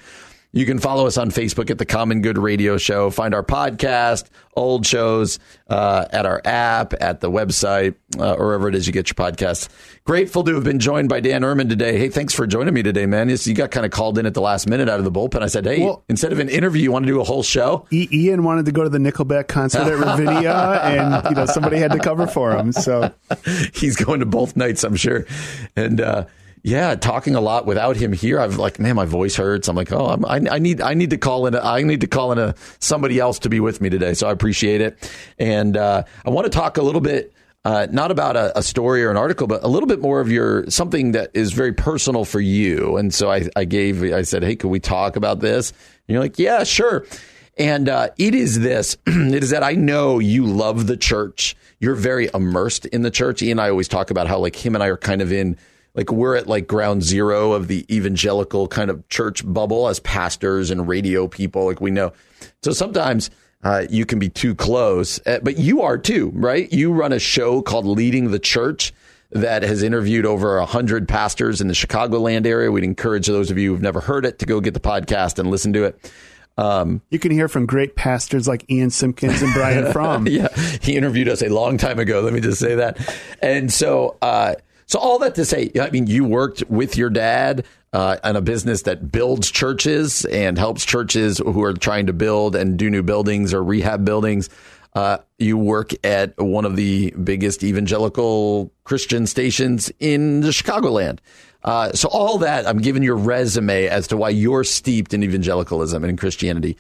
You 0.53 0.65
can 0.65 0.79
follow 0.79 1.07
us 1.07 1.19
on 1.19 1.31
Facebook 1.31 1.71
at 1.71 1.77
the 1.77 1.85
Common 1.85 2.23
Good 2.23 2.39
Radio 2.39 2.79
Show. 2.79 3.11
Find 3.11 3.35
our 3.35 3.43
podcast, 3.43 4.29
old 4.55 4.87
shows 4.87 5.39
uh, 5.69 6.07
at 6.11 6.25
our 6.25 6.41
app, 6.47 6.95
at 6.99 7.21
the 7.21 7.31
website, 7.31 7.95
uh, 8.19 8.35
or 8.35 8.47
wherever 8.47 8.69
it 8.69 8.75
is 8.75 8.87
you 8.87 8.93
get 8.93 9.09
your 9.11 9.15
podcasts. 9.17 9.69
Grateful 10.05 10.45
to 10.45 10.55
have 10.55 10.65
been 10.65 10.79
joined 10.79 11.11
by 11.11 11.21
Dan 11.21 11.43
Ehrman 11.43 11.69
today. 11.69 11.99
Hey, 11.99 12.09
thanks 12.09 12.33
for 12.33 12.47
joining 12.47 12.73
me 12.73 12.83
today, 12.83 13.05
man. 13.05 13.29
You 13.29 13.55
got 13.55 13.71
kind 13.71 13.85
of 13.85 13.93
called 13.93 14.17
in 14.19 14.25
at 14.25 14.33
the 14.33 14.41
last 14.41 14.67
minute 14.67 14.89
out 14.89 14.99
of 14.99 15.05
the 15.05 15.13
bullpen. 15.13 15.43
I 15.43 15.49
said, 15.49 15.67
hey, 15.67 15.85
Well- 15.85 16.05
instead 16.09 16.33
of 16.33 16.39
an 16.39 16.49
interview, 16.49 16.83
you 16.85 16.93
want 16.93 17.05
to 17.05 17.13
do 17.13 17.21
a 17.21 17.25
whole 17.25 17.43
show? 17.43 17.87
E- 17.91 18.09
Ian 18.11 18.43
wanted 18.43 18.65
to 18.65 18.73
go 18.73 18.83
to 18.83 18.89
the 18.89 18.99
Nickelback 18.99 19.49
concert 19.49 19.83
at 19.83 19.99
Ravinia, 19.99 20.53
and 20.83 21.25
you 21.29 21.35
know 21.37 21.45
somebody 21.47 21.77
had 21.77 21.93
to 21.93 21.99
cover 21.99 22.27
for 22.27 22.57
him. 22.57 22.73
So 22.73 23.13
he's 23.75 23.97
going 23.97 24.21
to 24.21 24.27
both 24.27 24.57
nights, 24.57 24.85
I'm 24.85 24.97
sure. 24.97 25.27
And 25.75 26.01
uh, 26.01 26.25
yeah, 26.67 26.97
talking 26.97 27.37
a 27.37 27.41
lot 27.41 27.65
without 27.65 27.97
him 27.97 28.13
here. 28.13 28.41
I've 28.41 28.57
like, 28.57 28.81
man, 28.81 28.97
my 28.97 29.05
voice 29.05 29.37
hurts. 29.37 29.69
I'm 29.69 29.77
like, 29.77 29.93
oh, 29.93 30.07
I'm, 30.07 30.25
I, 30.25 30.57
I 30.57 30.59
need, 30.59 30.81
I 30.81 30.95
need 30.95 31.11
to 31.11 31.17
call 31.17 31.47
in. 31.47 31.55
A, 31.55 31.61
I 31.61 31.85
need 31.85 32.01
to 32.01 32.09
call 32.09 32.33
in 32.33 32.39
a 32.41 32.57
somebody 32.81 33.21
else 33.21 33.39
to 33.41 33.49
be 33.49 33.61
with 33.61 33.81
me 33.81 33.89
today. 33.89 34.15
So 34.15 34.27
I 34.27 34.33
appreciate 34.33 34.81
it. 34.81 35.13
And 35.39 35.77
uh, 35.77 36.03
I 36.25 36.31
want 36.31 36.47
to 36.47 36.51
talk 36.51 36.77
a 36.77 36.83
little 36.83 37.01
bit. 37.01 37.33
Uh, 37.65 37.87
not 37.93 38.11
about 38.11 38.37
a, 38.37 38.59
a 38.59 38.65
story 38.65 39.05
or 39.05 39.13
an 39.13 39.17
article, 39.17 39.47
but 39.47 39.63
a 39.63 39.69
little 39.69 39.87
bit 39.87 40.01
more 40.01 40.21
of 40.21 40.29
your 40.29 40.69
something 40.69 41.13
that 41.13 41.31
is 41.35 41.53
very 41.53 41.73
personal 41.73 42.25
for 42.25 42.41
you. 42.41 42.97
And 42.97 43.15
so 43.15 43.31
I, 43.31 43.49
I 43.55 43.65
gave, 43.65 44.03
I 44.03 44.23
said, 44.23 44.43
hey, 44.43 44.57
can 44.57 44.71
we 44.71 44.81
talk 44.81 45.15
about 45.15 45.39
this? 45.39 45.71
And 45.71 46.15
you're 46.15 46.21
like, 46.21 46.37
yeah, 46.37 46.65
sure. 46.65 47.07
And 47.57 47.89
uh, 47.89 48.09
it 48.19 48.35
is 48.35 48.59
this 48.59 48.97
it 49.07 49.43
is 49.45 49.51
that 49.51 49.63
I 49.63 49.75
know 49.75 50.19
you 50.19 50.45
love 50.47 50.89
the 50.89 50.97
church. 50.97 51.57
You're 51.79 51.95
very 51.95 52.29
immersed 52.35 52.87
in 52.87 53.03
the 53.03 53.11
church. 53.13 53.41
Ian 53.41 53.53
and 53.53 53.61
I 53.61 53.71
always 53.71 53.87
talk 53.87 54.11
about 54.11 54.27
how, 54.27 54.39
like, 54.39 54.57
him 54.57 54.75
and 54.75 54.83
I 54.83 54.89
are 54.89 54.97
kind 54.97 55.23
of 55.23 55.33
in, 55.33 55.57
like, 55.97 56.13
we're 56.13 56.37
at 56.37 56.47
like 56.47 56.69
ground 56.69 57.03
zero 57.03 57.53
of 57.53 57.67
the 57.69 57.85
evangelical 57.95 58.69
kind 58.69 58.91
of 58.91 59.09
church 59.09 59.43
bubble 59.45 59.89
as 59.89 59.99
pastors 60.01 60.71
and 60.71 60.87
radio 60.87 61.27
people. 61.27 61.67
Like, 61.67 61.81
we 61.81 61.91
know. 61.91 62.13
So 62.63 62.73
sometimes 62.73 63.31
uh, 63.65 63.87
you 63.91 64.07
can 64.07 64.19
be 64.19 64.29
too 64.29 64.55
close, 64.55 65.19
uh, 65.27 65.41
but 65.43 65.59
you 65.59 65.83
are 65.83 65.99
too, 65.99 66.31
right? 66.35 66.73
You 66.73 66.93
run 66.93 67.13
a 67.13 67.19
show 67.19 67.63
called 67.63 67.87
Leading 67.87 68.31
the 68.31 68.39
Church 68.39 68.93
that 69.31 69.63
has 69.65 69.83
interviewed 69.83 70.25
over 70.25 70.59
100 70.59 71.09
pastors 71.09 71.61
in 71.61 71.69
the 71.69 71.75
Chicagoland 71.75 72.47
area. 72.47 72.71
We'd 72.71 72.85
encourage 72.85 73.27
those 73.27 73.51
of 73.51 73.59
you 73.59 73.73
who've 73.73 73.83
never 73.83 74.01
heard 74.01 74.25
it 74.25 74.39
to 74.39 74.47
go 74.47 74.61
get 74.61 74.75
the 74.75 74.81
podcast 74.81 75.39
and 75.39 75.51
listen 75.51 75.73
to 75.73 75.85
it. 75.85 76.13
Um, 76.59 77.03
you 77.11 77.19
can 77.19 77.33
hear 77.33 77.49
from 77.49 77.67
great 77.67 77.97
pastors 77.97 78.49
like 78.49 78.65
Ian 78.71 78.91
Simpkins 78.91 79.43
and 79.43 79.53
Brian 79.53 79.93
Fromm. 79.93 80.27
yeah, 80.27 80.49
he 80.81 80.97
interviewed 80.97 81.29
us 81.29 81.43
a 81.43 81.49
long 81.49 81.77
time 81.77 81.99
ago. 81.99 82.21
Let 82.21 82.33
me 82.33 82.41
just 82.41 82.61
say 82.61 82.77
that. 82.77 82.99
And 83.43 83.71
so, 83.71 84.17
uh, 84.23 84.55
so 84.87 84.99
all 84.99 85.19
that 85.19 85.35
to 85.35 85.45
say, 85.45 85.71
I 85.81 85.91
mean, 85.91 86.07
you 86.07 86.25
worked 86.25 86.63
with 86.69 86.97
your 86.97 87.11
dad 87.11 87.67
uh, 87.93 88.19
on 88.23 88.37
a 88.37 88.41
business 88.41 88.83
that 88.83 89.11
builds 89.11 89.51
churches 89.51 90.25
and 90.27 90.57
helps 90.57 90.85
churches 90.85 91.39
who 91.39 91.63
are 91.65 91.73
trying 91.73 92.07
to 92.07 92.13
build 92.13 92.55
and 92.55 92.79
do 92.79 92.89
new 92.89 93.03
buildings 93.03 93.53
or 93.53 93.65
rehab 93.65 94.05
buildings. 94.05 94.49
Uh, 94.95 95.19
you 95.39 95.59
work 95.59 95.93
at 96.05 96.39
one 96.39 96.65
of 96.65 96.77
the 96.77 97.11
biggest 97.23 97.65
evangelical 97.65 98.73
Christian 98.85 99.27
stations 99.27 99.91
in 99.99 100.41
the 100.41 100.49
Chicagoland. 100.49 101.19
Uh, 101.65 101.93
so 101.93 102.09
all 102.09 102.39
that 102.39 102.67
I'm 102.67 102.79
giving 102.79 103.03
your 103.03 103.17
resume 103.17 103.89
as 103.89 104.07
to 104.09 104.17
why 104.17 104.31
you're 104.31 104.65
steeped 104.65 105.13
in 105.13 105.25
evangelicalism 105.25 106.03
and 106.05 106.11
in 106.11 106.17
Christianity. 106.17 106.77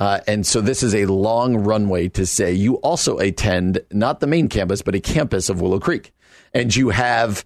Uh, 0.00 0.20
and 0.26 0.46
so 0.46 0.62
this 0.62 0.82
is 0.82 0.94
a 0.94 1.04
long 1.06 1.58
runway 1.58 2.08
to 2.08 2.24
say 2.24 2.52
you 2.52 2.76
also 2.76 3.18
attend 3.18 3.80
not 3.92 4.20
the 4.20 4.26
main 4.26 4.48
campus, 4.48 4.80
but 4.80 4.94
a 4.94 5.00
campus 5.00 5.50
of 5.50 5.60
Willow 5.60 5.78
Creek. 5.78 6.14
And 6.54 6.74
you 6.74 6.88
have 6.88 7.44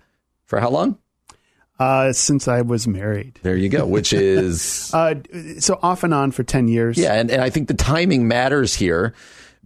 for 0.54 0.60
how 0.60 0.70
long? 0.70 0.96
Uh, 1.80 2.12
since 2.12 2.46
I 2.46 2.62
was 2.62 2.86
married. 2.86 3.40
There 3.42 3.56
you 3.56 3.68
go, 3.68 3.84
which 3.86 4.12
is. 4.12 4.94
uh, 4.94 5.16
so 5.58 5.80
off 5.82 6.04
and 6.04 6.14
on 6.14 6.30
for 6.30 6.44
10 6.44 6.68
years. 6.68 6.96
Yeah. 6.96 7.14
And, 7.14 7.28
and 7.28 7.42
I 7.42 7.50
think 7.50 7.66
the 7.66 7.74
timing 7.74 8.28
matters 8.28 8.72
here 8.76 9.14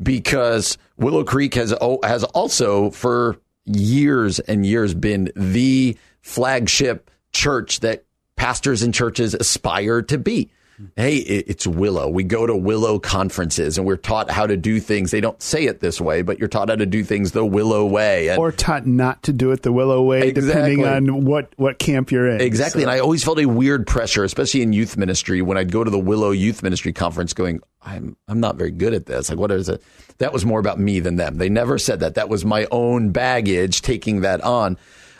because 0.03 0.79
Willow 0.97 1.25
Creek 1.25 1.55
has, 1.57 1.75
has 2.03 2.25
also 2.25 2.91
for 2.91 3.37
years 3.67 4.39
and 4.39 4.65
years 4.65 4.95
been 4.95 5.31
the 5.37 5.99
flagship 6.23 7.11
church 7.35 7.81
that 7.81 8.05
pastors 8.37 8.83
and 8.83 8.95
churches 8.95 9.35
aspire 9.35 10.01
to 10.01 10.17
be. 10.17 10.51
Hey, 10.97 11.17
it's 11.17 11.67
Willow. 11.67 12.09
We 12.09 12.23
go 12.23 12.47
to 12.47 12.55
Willow 12.55 12.99
conferences 12.99 13.79
and 13.79 13.87
we're 13.87 13.97
taught 13.97 14.31
how 14.31 14.47
to 14.47 14.57
do 14.57 14.79
things. 14.79 15.11
They 15.11 15.21
don't 15.21 15.41
say 15.43 15.65
it 15.65 15.81
this 15.81 16.01
way, 16.01 16.23
but 16.23 16.39
you're 16.39 16.49
taught 16.49 16.69
how 16.69 16.77
to 16.77 16.87
do 16.87 17.03
things 17.03 17.33
the 17.33 17.45
Willow 17.45 17.85
way. 17.87 18.29
And 18.29 18.39
or 18.39 18.53
taught 18.53 18.87
not 18.87 19.23
to 19.25 19.33
do 19.33 19.51
it 19.51 19.63
the 19.63 19.73
Willow 19.73 20.03
way, 20.03 20.29
exactly. 20.29 20.77
depending 20.77 20.87
on 20.87 21.25
what, 21.25 21.53
what 21.57 21.79
camp 21.79 22.13
you're 22.13 22.29
in. 22.29 22.41
Exactly. 22.41 22.83
So. 22.83 22.89
And 22.89 22.91
I 22.93 23.01
always 23.01 23.25
felt 23.25 23.41
a 23.41 23.47
weird 23.47 23.87
pressure, 23.87 24.23
especially 24.23 24.63
in 24.63 24.73
youth 24.73 24.97
ministry, 24.97 25.43
when 25.43 25.59
I'd 25.59 25.73
go 25.73 25.83
to 25.83 25.91
the 25.91 25.99
Willow 25.99 26.31
Youth 26.31 26.63
Ministry 26.63 26.93
Conference 26.93 27.33
going, 27.33 27.61
I'm, 27.83 28.17
I'm 28.29 28.41
not 28.41 28.57
very 28.57 28.71
good 28.71 28.95
at 28.95 29.07
this. 29.07 29.31
Like, 29.31 29.39
what 29.39 29.51
is 29.51 29.69
it? 29.69 29.83
That 30.19 30.33
was 30.33 30.45
more 30.45 30.61
about 30.61 30.79
me 30.79 31.01
than 31.01 31.17
them. 31.17 31.39
They 31.39 31.49
never 31.49 31.79
said 31.79 32.01
that. 32.01 32.15
That 32.15 32.29
was 32.29 32.45
my 32.45 32.67
own 32.71 33.11
baggage 33.11 33.83
taking 33.83 34.21
that 34.21 34.43
on. 34.43 34.77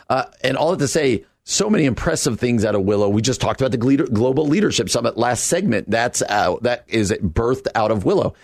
Uh, 0.09 0.25
and 0.41 0.57
all 0.57 0.71
that 0.71 0.79
to 0.79 0.87
say, 0.87 1.25
so 1.49 1.67
many 1.67 1.85
impressive 1.85 2.39
things 2.39 2.63
out 2.63 2.75
of 2.75 2.83
Willow. 2.83 3.09
We 3.09 3.23
just 3.23 3.41
talked 3.41 3.59
about 3.59 3.71
the 3.71 3.77
Global 3.77 4.45
Leadership 4.45 4.87
Summit 4.87 5.17
last 5.17 5.47
segment. 5.47 5.89
That's. 5.89 6.19
That 6.19 6.83
is 6.87 7.11
birthed 7.11 7.67
out 7.73 7.89
of 7.89 8.05
Willow. 8.05 8.35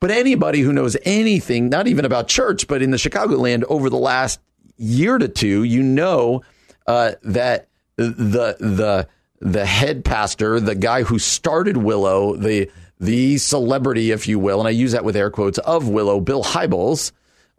But 0.00 0.10
anybody 0.10 0.60
who 0.60 0.74
knows 0.74 0.98
anything, 1.04 1.70
not 1.70 1.86
even 1.86 2.04
about 2.04 2.28
church, 2.28 2.68
but 2.68 2.82
in 2.82 2.90
the 2.90 2.98
Chicagoland 2.98 3.64
over 3.70 3.88
the 3.88 3.96
last 3.96 4.40
year 4.76 5.16
to 5.16 5.28
two, 5.28 5.62
you 5.64 5.82
know 5.82 6.42
uh, 6.86 7.12
that 7.22 7.68
the 7.96 8.56
the 8.60 9.08
the 9.40 9.64
head 9.64 10.04
pastor, 10.04 10.60
the 10.60 10.74
guy 10.74 11.04
who 11.04 11.18
started 11.18 11.78
Willow, 11.78 12.36
the 12.36 12.70
the 13.00 13.38
celebrity, 13.38 14.10
if 14.10 14.28
you 14.28 14.38
will, 14.38 14.58
and 14.58 14.68
I 14.68 14.72
use 14.72 14.92
that 14.92 15.04
with 15.04 15.16
air 15.16 15.30
quotes 15.30 15.56
of 15.58 15.88
Willow, 15.88 16.20
Bill 16.20 16.42
Hybels, 16.42 17.12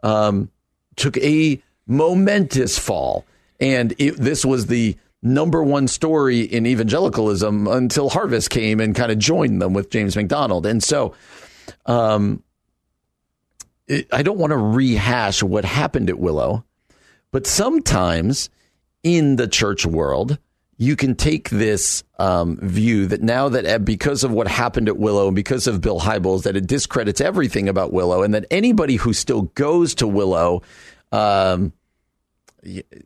um, 0.04 0.50
took 0.94 1.16
a 1.16 1.60
momentous 1.88 2.78
fall. 2.78 3.24
And 3.60 3.94
it, 3.98 4.16
this 4.16 4.44
was 4.44 4.66
the 4.66 4.96
number 5.22 5.62
one 5.62 5.88
story 5.88 6.40
in 6.40 6.66
evangelicalism 6.66 7.66
until 7.66 8.08
Harvest 8.08 8.50
came 8.50 8.80
and 8.80 8.94
kind 8.94 9.10
of 9.10 9.18
joined 9.18 9.60
them 9.60 9.72
with 9.72 9.90
James 9.90 10.14
MacDonald. 10.16 10.64
And 10.64 10.82
so, 10.82 11.14
um, 11.86 12.42
it, 13.88 14.06
I 14.12 14.22
don't 14.22 14.38
want 14.38 14.52
to 14.52 14.56
rehash 14.56 15.42
what 15.42 15.64
happened 15.64 16.08
at 16.08 16.18
Willow, 16.18 16.64
but 17.32 17.46
sometimes 17.46 18.50
in 19.02 19.36
the 19.36 19.48
church 19.48 19.86
world, 19.86 20.38
you 20.76 20.94
can 20.94 21.16
take 21.16 21.50
this 21.50 22.04
um, 22.20 22.56
view 22.62 23.06
that 23.06 23.22
now 23.22 23.48
that 23.48 23.66
uh, 23.66 23.78
because 23.78 24.22
of 24.22 24.30
what 24.30 24.46
happened 24.46 24.88
at 24.88 24.96
Willow 24.96 25.26
and 25.26 25.34
because 25.34 25.66
of 25.66 25.80
Bill 25.80 25.98
Hybels, 25.98 26.44
that 26.44 26.56
it 26.56 26.68
discredits 26.68 27.20
everything 27.20 27.68
about 27.68 27.92
Willow, 27.92 28.22
and 28.22 28.32
that 28.34 28.46
anybody 28.50 28.94
who 28.94 29.12
still 29.12 29.42
goes 29.42 29.96
to 29.96 30.06
Willow 30.06 30.62
um, 31.10 31.72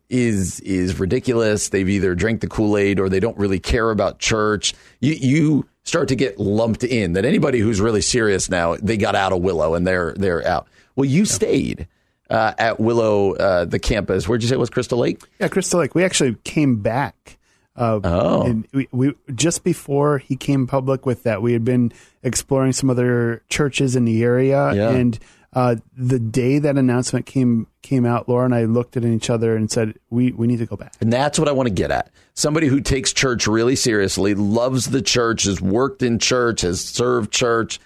is 0.09 0.59
is 0.61 0.99
ridiculous. 0.99 1.69
They've 1.69 1.87
either 1.87 2.15
drank 2.15 2.41
the 2.41 2.47
Kool 2.47 2.77
Aid 2.77 2.99
or 2.99 3.09
they 3.09 3.19
don't 3.19 3.37
really 3.37 3.59
care 3.59 3.91
about 3.91 4.19
church. 4.19 4.73
You 4.99 5.13
you 5.13 5.69
start 5.83 6.07
to 6.09 6.15
get 6.15 6.39
lumped 6.39 6.83
in. 6.83 7.13
That 7.13 7.25
anybody 7.25 7.59
who's 7.59 7.79
really 7.81 8.01
serious 8.01 8.49
now, 8.49 8.75
they 8.81 8.97
got 8.97 9.15
out 9.15 9.33
of 9.33 9.41
Willow 9.41 9.75
and 9.75 9.85
they're 9.85 10.13
they're 10.13 10.45
out. 10.47 10.67
Well, 10.95 11.05
you 11.05 11.25
stayed. 11.25 11.87
Uh, 12.29 12.53
at 12.57 12.79
Willow, 12.79 13.33
uh, 13.33 13.65
the 13.65 13.77
campus. 13.77 14.27
Where'd 14.27 14.41
you 14.41 14.47
say 14.47 14.55
it 14.55 14.59
was 14.59 14.69
Crystal 14.71 14.97
Lake? 14.97 15.21
Yeah, 15.39 15.49
Crystal 15.49 15.79
Lake. 15.81 15.93
We 15.93 16.03
actually 16.03 16.35
came 16.43 16.77
back 16.77 17.37
uh, 17.75 17.99
oh. 18.03 18.43
And 18.43 18.67
we, 18.71 18.87
we 18.91 19.13
just 19.33 19.63
before 19.63 20.19
he 20.19 20.35
came 20.35 20.67
public 20.67 21.05
with 21.05 21.23
that, 21.23 21.41
we 21.41 21.53
had 21.53 21.65
been 21.65 21.91
exploring 22.21 22.73
some 22.73 22.89
other 22.89 23.41
churches 23.49 23.95
in 23.95 24.05
the 24.05 24.23
area, 24.23 24.73
Yeah. 24.73 24.91
and 24.91 25.17
uh, 25.55 25.75
the 25.95 26.19
day 26.19 26.59
that 26.59 26.77
announcement 26.77 27.25
came 27.25 27.67
came 27.81 28.05
out, 28.05 28.27
Laura 28.27 28.45
and 28.45 28.55
I 28.55 28.63
looked 28.63 28.97
at 28.97 29.05
each 29.05 29.29
other 29.29 29.55
and 29.55 29.69
said, 29.69 29.95
"We 30.09 30.31
we 30.31 30.47
need 30.47 30.57
to 30.57 30.65
go 30.65 30.75
back." 30.75 30.93
And 30.99 31.13
that's 31.13 31.37
what 31.37 31.47
I 31.47 31.51
want 31.51 31.67
to 31.67 31.73
get 31.73 31.91
at. 31.91 32.11
Somebody 32.33 32.67
who 32.67 32.81
takes 32.81 33.13
church 33.13 33.45
really 33.45 33.75
seriously, 33.75 34.33
loves 34.33 34.87
the 34.87 35.01
church, 35.01 35.43
has 35.43 35.61
worked 35.61 36.01
in 36.01 36.17
church, 36.17 36.61
has 36.61 36.83
served 36.83 37.31
church. 37.31 37.79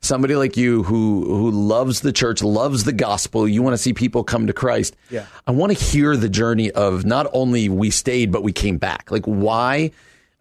Somebody 0.00 0.34
like 0.34 0.56
you 0.56 0.82
who 0.82 1.24
who 1.24 1.50
loves 1.52 2.00
the 2.00 2.12
church, 2.12 2.42
loves 2.42 2.82
the 2.82 2.92
gospel. 2.92 3.46
You 3.46 3.62
want 3.62 3.74
to 3.74 3.78
see 3.78 3.92
people 3.92 4.24
come 4.24 4.48
to 4.48 4.52
Christ. 4.52 4.96
Yeah. 5.08 5.26
I 5.46 5.52
want 5.52 5.76
to 5.76 5.78
hear 5.78 6.16
the 6.16 6.28
journey 6.28 6.72
of 6.72 7.04
not 7.04 7.28
only 7.32 7.68
we 7.68 7.90
stayed 7.90 8.32
but 8.32 8.42
we 8.42 8.52
came 8.52 8.78
back. 8.78 9.12
Like 9.12 9.26
why 9.26 9.92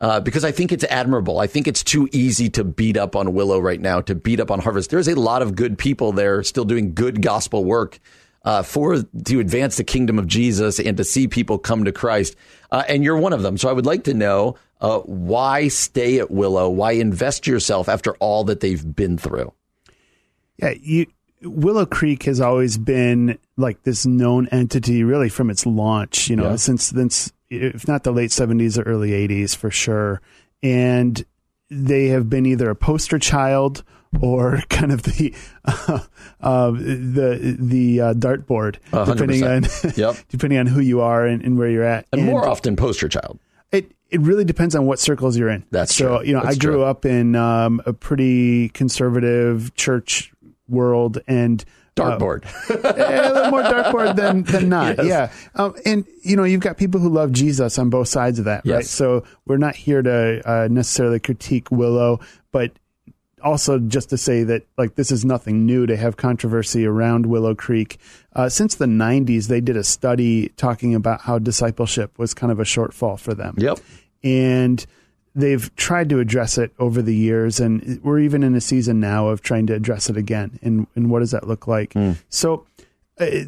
uh, 0.01 0.19
because 0.19 0.43
I 0.43 0.51
think 0.51 0.71
it's 0.71 0.83
admirable. 0.85 1.39
I 1.39 1.47
think 1.47 1.67
it's 1.67 1.83
too 1.83 2.09
easy 2.11 2.49
to 2.51 2.63
beat 2.63 2.97
up 2.97 3.15
on 3.15 3.33
Willow 3.33 3.59
right 3.59 3.79
now, 3.79 4.01
to 4.01 4.15
beat 4.15 4.39
up 4.39 4.49
on 4.49 4.59
Harvest. 4.59 4.89
There's 4.89 5.07
a 5.07 5.15
lot 5.15 5.43
of 5.43 5.55
good 5.55 5.77
people 5.77 6.11
there 6.11 6.41
still 6.43 6.65
doing 6.65 6.93
good 6.93 7.21
gospel 7.21 7.63
work 7.63 7.99
uh, 8.43 8.63
for 8.63 9.03
to 9.03 9.39
advance 9.39 9.77
the 9.77 9.83
kingdom 9.83 10.17
of 10.17 10.25
Jesus 10.25 10.79
and 10.79 10.97
to 10.97 11.03
see 11.03 11.27
people 11.27 11.59
come 11.59 11.85
to 11.85 11.91
Christ. 11.91 12.35
Uh, 12.71 12.83
and 12.89 13.03
you're 13.03 13.17
one 13.17 13.31
of 13.31 13.43
them. 13.43 13.59
So 13.59 13.69
I 13.69 13.73
would 13.73 13.85
like 13.85 14.05
to 14.05 14.15
know 14.15 14.55
uh, 14.81 14.99
why 15.01 15.67
stay 15.67 16.17
at 16.17 16.31
Willow? 16.31 16.67
Why 16.67 16.93
invest 16.93 17.45
yourself 17.45 17.87
after 17.87 18.15
all 18.15 18.43
that 18.45 18.59
they've 18.59 18.95
been 18.95 19.19
through? 19.19 19.53
Yeah, 20.57 20.73
you, 20.81 21.05
Willow 21.43 21.85
Creek 21.85 22.23
has 22.23 22.41
always 22.41 22.79
been 22.79 23.37
like 23.57 23.83
this 23.83 24.07
known 24.07 24.47
entity, 24.47 25.03
really 25.03 25.29
from 25.29 25.51
its 25.51 25.67
launch. 25.67 26.27
You 26.27 26.37
know, 26.37 26.51
yeah. 26.51 26.55
since 26.55 26.85
since 26.85 27.31
if 27.51 27.87
not 27.87 28.03
the 28.03 28.11
late 28.11 28.29
70s 28.29 28.77
or 28.77 28.83
early 28.83 29.11
80s 29.11 29.55
for 29.55 29.69
sure. 29.69 30.21
And 30.63 31.23
they 31.69 32.07
have 32.07 32.29
been 32.29 32.45
either 32.45 32.69
a 32.69 32.75
poster 32.75 33.19
child 33.19 33.83
or 34.21 34.61
kind 34.69 34.91
of 34.91 35.03
the 35.03 35.33
uh, 35.65 35.99
uh, 36.41 36.71
the 36.71 37.55
the 37.59 38.01
uh, 38.01 38.13
dartboard, 38.13 38.77
depending 38.91 39.43
on 39.43 39.65
yep. 39.95 40.15
depending 40.29 40.59
on 40.59 40.67
who 40.67 40.81
you 40.81 41.01
are 41.01 41.25
and, 41.25 41.43
and 41.43 41.57
where 41.57 41.69
you're 41.69 41.83
at, 41.83 42.07
and, 42.11 42.21
and, 42.21 42.29
more 42.29 42.47
often 42.47 42.75
poster 42.75 43.07
child. 43.07 43.39
It 43.71 43.91
it 44.09 44.21
really 44.21 44.43
depends 44.43 44.75
on 44.75 44.85
what 44.85 44.99
circles 44.99 45.37
you're 45.37 45.49
in. 45.49 45.63
That's 45.71 45.95
so. 45.95 46.17
True. 46.17 46.27
You 46.27 46.33
know, 46.33 46.41
That's 46.43 46.57
I 46.57 46.59
grew 46.59 46.73
true. 46.73 46.83
up 46.83 47.05
in 47.05 47.35
um, 47.35 47.81
a 47.85 47.93
pretty 47.93 48.69
conservative 48.69 49.73
church 49.75 50.33
world, 50.67 51.19
and 51.27 51.63
dartboard. 51.95 52.45
Uh, 52.71 52.93
a 52.95 53.33
little 53.33 53.51
more 53.51 53.63
dartboard 53.63 54.15
than 54.15 54.43
than 54.43 54.69
not. 54.69 54.97
Yes. 54.97 55.05
Yeah, 55.05 55.31
um, 55.61 55.75
and 55.85 56.05
you 56.23 56.35
know 56.35 56.43
you've 56.43 56.61
got 56.61 56.77
people 56.77 56.99
who 56.99 57.09
love 57.09 57.31
Jesus 57.31 57.77
on 57.77 57.89
both 57.89 58.07
sides 58.07 58.39
of 58.39 58.45
that, 58.45 58.65
yes. 58.65 58.75
right? 58.75 58.85
So 58.85 59.23
we're 59.45 59.57
not 59.57 59.75
here 59.75 60.01
to 60.01 60.41
uh, 60.49 60.67
necessarily 60.69 61.19
critique 61.19 61.69
Willow, 61.69 62.19
but 62.51 62.71
also 63.43 63.79
just 63.79 64.09
to 64.09 64.17
say 64.17 64.43
that 64.43 64.65
like 64.77 64.95
this 64.95 65.11
is 65.11 65.25
nothing 65.25 65.65
new 65.65 65.85
to 65.85 65.97
have 65.97 66.17
controversy 66.17 66.85
around 66.85 67.25
Willow 67.25 67.55
Creek. 67.55 67.97
Uh, 68.33 68.49
since 68.49 68.75
the 68.75 68.85
'90s, 68.85 69.47
they 69.47 69.61
did 69.61 69.77
a 69.77 69.83
study 69.83 70.49
talking 70.57 70.95
about 70.95 71.21
how 71.21 71.39
discipleship 71.39 72.17
was 72.17 72.33
kind 72.33 72.51
of 72.51 72.59
a 72.59 72.65
shortfall 72.65 73.19
for 73.19 73.33
them. 73.33 73.55
Yep, 73.57 73.79
and 74.23 74.85
they've 75.35 75.73
tried 75.75 76.09
to 76.09 76.19
address 76.19 76.57
it 76.57 76.71
over 76.79 77.01
the 77.01 77.15
years, 77.15 77.59
and 77.59 77.99
we're 78.03 78.19
even 78.19 78.43
in 78.43 78.55
a 78.55 78.61
season 78.61 78.99
now 78.99 79.27
of 79.29 79.41
trying 79.41 79.67
to 79.67 79.73
address 79.73 80.09
it 80.09 80.17
again. 80.17 80.59
And 80.61 80.87
and 80.95 81.09
what 81.09 81.19
does 81.19 81.31
that 81.31 81.47
look 81.47 81.67
like? 81.67 81.93
Mm. 81.93 82.17
So, 82.29 82.65
uh, 83.19 83.25
it, 83.25 83.47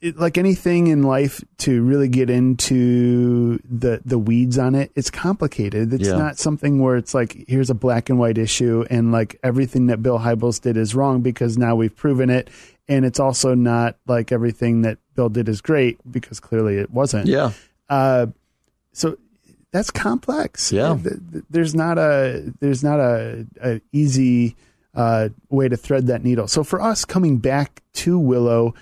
it, 0.00 0.16
like 0.18 0.38
anything 0.38 0.86
in 0.86 1.02
life, 1.02 1.44
to 1.58 1.82
really 1.82 2.08
get 2.08 2.30
into 2.30 3.58
the 3.68 4.00
the 4.04 4.18
weeds 4.18 4.58
on 4.58 4.74
it, 4.74 4.90
it's 4.94 5.10
complicated. 5.10 5.92
It's 5.92 6.08
Yeah. 6.08 6.16
not 6.16 6.38
something 6.38 6.78
where 6.80 6.96
it's 6.96 7.12
like 7.14 7.44
here's 7.48 7.70
a 7.70 7.74
black 7.74 8.08
and 8.08 8.18
white 8.18 8.38
issue, 8.38 8.84
and 8.90 9.12
like 9.12 9.38
everything 9.42 9.86
that 9.88 10.02
Bill 10.02 10.18
Hybels 10.20 10.60
did 10.60 10.76
is 10.76 10.94
wrong 10.94 11.20
because 11.20 11.58
now 11.58 11.74
we've 11.76 11.94
proven 11.94 12.30
it. 12.30 12.48
And 12.88 13.04
it's 13.04 13.20
also 13.20 13.54
not 13.54 13.96
like 14.08 14.32
everything 14.32 14.82
that 14.82 14.98
Bill 15.14 15.28
did 15.28 15.48
is 15.48 15.60
great 15.60 15.98
because 16.10 16.40
clearly 16.40 16.76
it 16.76 16.90
wasn't. 16.90 17.26
Yeah. 17.28 17.52
Uh, 17.88 18.26
so 18.92 19.16
that's 19.72 19.90
complex. 19.90 20.72
Yeah. 20.72 20.98
There's 21.50 21.74
not 21.74 21.98
a 21.98 22.52
there's 22.60 22.82
not 22.82 22.98
a, 23.00 23.46
a 23.62 23.80
easy 23.92 24.56
uh, 24.94 25.28
way 25.48 25.68
to 25.68 25.76
thread 25.76 26.06
that 26.08 26.24
needle. 26.24 26.48
So 26.48 26.64
for 26.64 26.80
us 26.80 27.04
coming 27.04 27.38
back 27.38 27.82
to 27.94 28.18
Willow, 28.18 28.74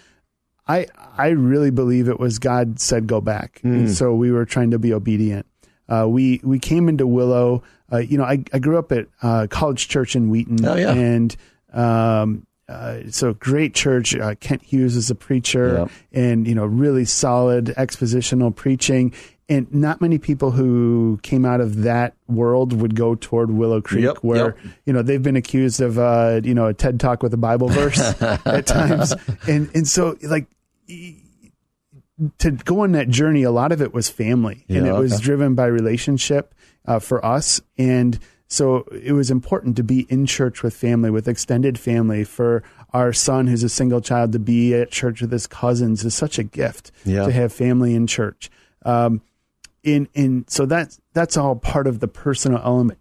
I 0.67 0.87
I 1.17 1.29
really 1.29 1.71
believe 1.71 2.09
it 2.09 2.19
was 2.19 2.39
God 2.39 2.81
said 2.81 3.07
go 3.07 3.21
back, 3.21 3.61
Mm. 3.65 3.73
and 3.73 3.91
so 3.91 4.15
we 4.15 4.31
were 4.33 4.45
trying 4.45 4.71
to 4.73 4.79
be 4.79 4.93
obedient. 4.93 5.47
Uh, 5.89 6.07
we 6.09 6.41
we 6.45 6.59
came 6.59 6.89
into 6.89 7.07
Willow. 7.07 7.63
Uh, 7.91 7.99
you 7.99 8.19
know, 8.19 8.25
I, 8.25 8.45
I 8.53 8.59
grew 8.59 8.79
up 8.79 8.93
at 8.93 9.07
uh, 9.23 9.47
College 9.49 9.89
Church 9.89 10.15
in 10.15 10.29
Wheaton, 10.29 10.63
Oh, 10.65 10.77
yeah. 10.77 10.93
and 10.93 11.35
um, 11.73 12.47
uh, 12.69 12.99
so 13.11 13.33
great 13.35 13.75
church. 13.75 14.15
Uh, 14.15 14.35
Kent 14.41 14.63
Hughes 14.63 14.95
is 14.97 15.11
a 15.11 15.15
preacher, 15.15 15.79
Yep. 15.79 15.91
and 16.13 16.47
you 16.47 16.55
know, 16.55 16.67
really 16.67 17.05
solid 17.05 17.67
expositional 17.79 18.55
preaching. 18.55 19.13
And 19.51 19.73
not 19.73 20.03
many 20.03 20.19
people 20.19 20.51
who 20.51 21.19
came 21.23 21.47
out 21.47 21.63
of 21.63 21.83
that 21.85 22.13
world 22.27 22.75
would 22.79 22.95
go 22.95 23.15
toward 23.15 23.51
Willow 23.51 23.81
Creek, 23.81 24.05
Yep, 24.05 24.19
where 24.19 24.57
yep. 24.63 24.75
you 24.85 24.93
know 24.93 25.01
they've 25.01 25.23
been 25.23 25.37
accused 25.37 25.81
of 25.81 25.99
uh, 25.99 26.43
you 26.45 26.53
know 26.55 26.67
a 26.67 26.75
TED 26.75 27.01
talk 27.01 27.23
with 27.23 27.33
a 27.33 27.39
Bible 27.39 27.69
verse 27.69 27.99
at 28.23 28.67
times, 28.67 29.15
and 29.47 29.71
and 29.75 29.89
so 29.89 30.19
like 30.23 30.47
to 32.39 32.51
go 32.51 32.81
on 32.81 32.93
that 32.93 33.09
journey, 33.09 33.43
a 33.45 33.51
lot 33.51 33.73
of 33.73 33.81
it 33.81 33.95
was 33.95 34.09
family, 34.09 34.65
and 34.69 34.87
Yeah, 34.87 34.97
it 34.97 34.99
was 34.99 35.15
okay. 35.15 35.23
driven 35.23 35.55
by 35.55 35.67
relationship 35.67 36.55
uh, 36.87 36.99
for 36.99 37.25
us, 37.25 37.61
and 37.79 38.19
so 38.49 38.87
it 38.93 39.13
was 39.13 39.31
important 39.31 39.77
to 39.77 39.83
be 39.85 40.07
in 40.09 40.25
church 40.27 40.63
with 40.63 40.75
family, 40.75 41.11
with 41.11 41.29
extended 41.29 41.79
family. 41.79 42.25
For 42.25 42.63
our 42.95 43.13
son, 43.13 43.47
who's 43.47 43.63
a 43.63 43.69
single 43.69 44.01
child, 44.01 44.33
to 44.33 44.39
be 44.39 44.75
at 44.75 44.91
church 44.91 45.21
with 45.21 45.31
his 45.31 45.47
cousins 45.47 46.05
is 46.05 46.15
such 46.15 46.39
a 46.39 46.43
gift 46.43 46.91
Yeah. 47.05 47.27
to 47.27 47.33
have 47.33 47.53
family 47.53 47.95
in 47.95 48.07
church. 48.07 48.51
Um, 48.85 49.21
in 49.85 50.09
in 50.15 50.45
so 50.49 50.67
that's 50.67 51.01
that's 51.13 51.37
all 51.37 51.57
part 51.57 51.87
of 51.87 52.01
the 52.01 52.09
personal 52.09 52.61
element 52.65 52.99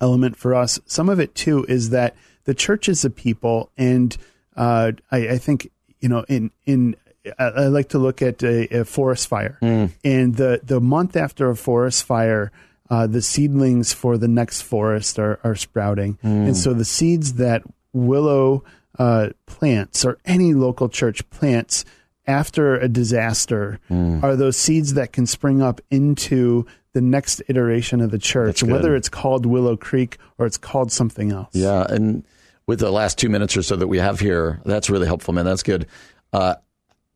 element 0.00 0.36
for 0.36 0.54
us. 0.54 0.78
Some 0.86 1.08
of 1.08 1.18
it 1.20 1.34
too 1.34 1.64
is 1.68 1.90
that 1.90 2.14
the 2.44 2.54
church 2.54 2.88
is 2.88 3.04
a 3.04 3.10
people, 3.10 3.70
and 3.76 4.16
uh, 4.56 4.92
I, 5.10 5.28
I 5.30 5.38
think 5.38 5.70
you 6.00 6.08
know 6.08 6.24
in 6.28 6.50
in 6.66 6.96
I, 7.38 7.44
I 7.44 7.66
like 7.66 7.88
to 7.90 7.98
look 7.98 8.20
at 8.22 8.42
a, 8.42 8.80
a 8.80 8.84
forest 8.84 9.28
fire, 9.28 9.58
and 10.04 10.34
the 10.36 10.60
the 10.62 10.80
month 10.80 11.16
after 11.16 11.48
a 11.50 11.56
forest 11.56 12.04
fire. 12.04 12.52
Uh, 12.92 13.06
the 13.06 13.22
seedlings 13.22 13.94
for 13.94 14.18
the 14.18 14.28
next 14.28 14.60
forest 14.60 15.18
are, 15.18 15.40
are 15.42 15.56
sprouting. 15.56 16.18
And 16.22 16.54
so 16.54 16.74
the 16.74 16.84
seeds 16.84 17.34
that 17.34 17.62
Willow 17.94 18.64
uh, 18.98 19.30
plants 19.46 20.04
or 20.04 20.18
any 20.26 20.52
local 20.52 20.90
church 20.90 21.28
plants 21.30 21.86
after 22.26 22.76
a 22.76 22.88
disaster 22.88 23.80
are 24.22 24.36
those 24.36 24.58
seeds 24.58 24.92
that 24.94 25.10
can 25.12 25.24
spring 25.26 25.62
up 25.62 25.80
into 25.90 26.66
the 26.92 27.00
next 27.00 27.40
iteration 27.48 28.02
of 28.02 28.10
the 28.10 28.18
church, 28.18 28.62
whether 28.62 28.94
it's 28.94 29.08
called 29.08 29.46
Willow 29.46 29.76
Creek 29.78 30.18
or 30.36 30.44
it's 30.44 30.58
called 30.58 30.92
something 30.92 31.32
else. 31.32 31.54
Yeah, 31.54 31.86
and 31.88 32.22
with 32.66 32.80
the 32.80 32.90
last 32.90 33.16
two 33.16 33.30
minutes 33.30 33.56
or 33.56 33.62
so 33.62 33.74
that 33.76 33.88
we 33.88 33.96
have 33.98 34.20
here, 34.20 34.60
that's 34.66 34.90
really 34.90 35.06
helpful, 35.06 35.32
man. 35.32 35.46
That's 35.46 35.62
good. 35.62 35.86
Uh, 36.34 36.56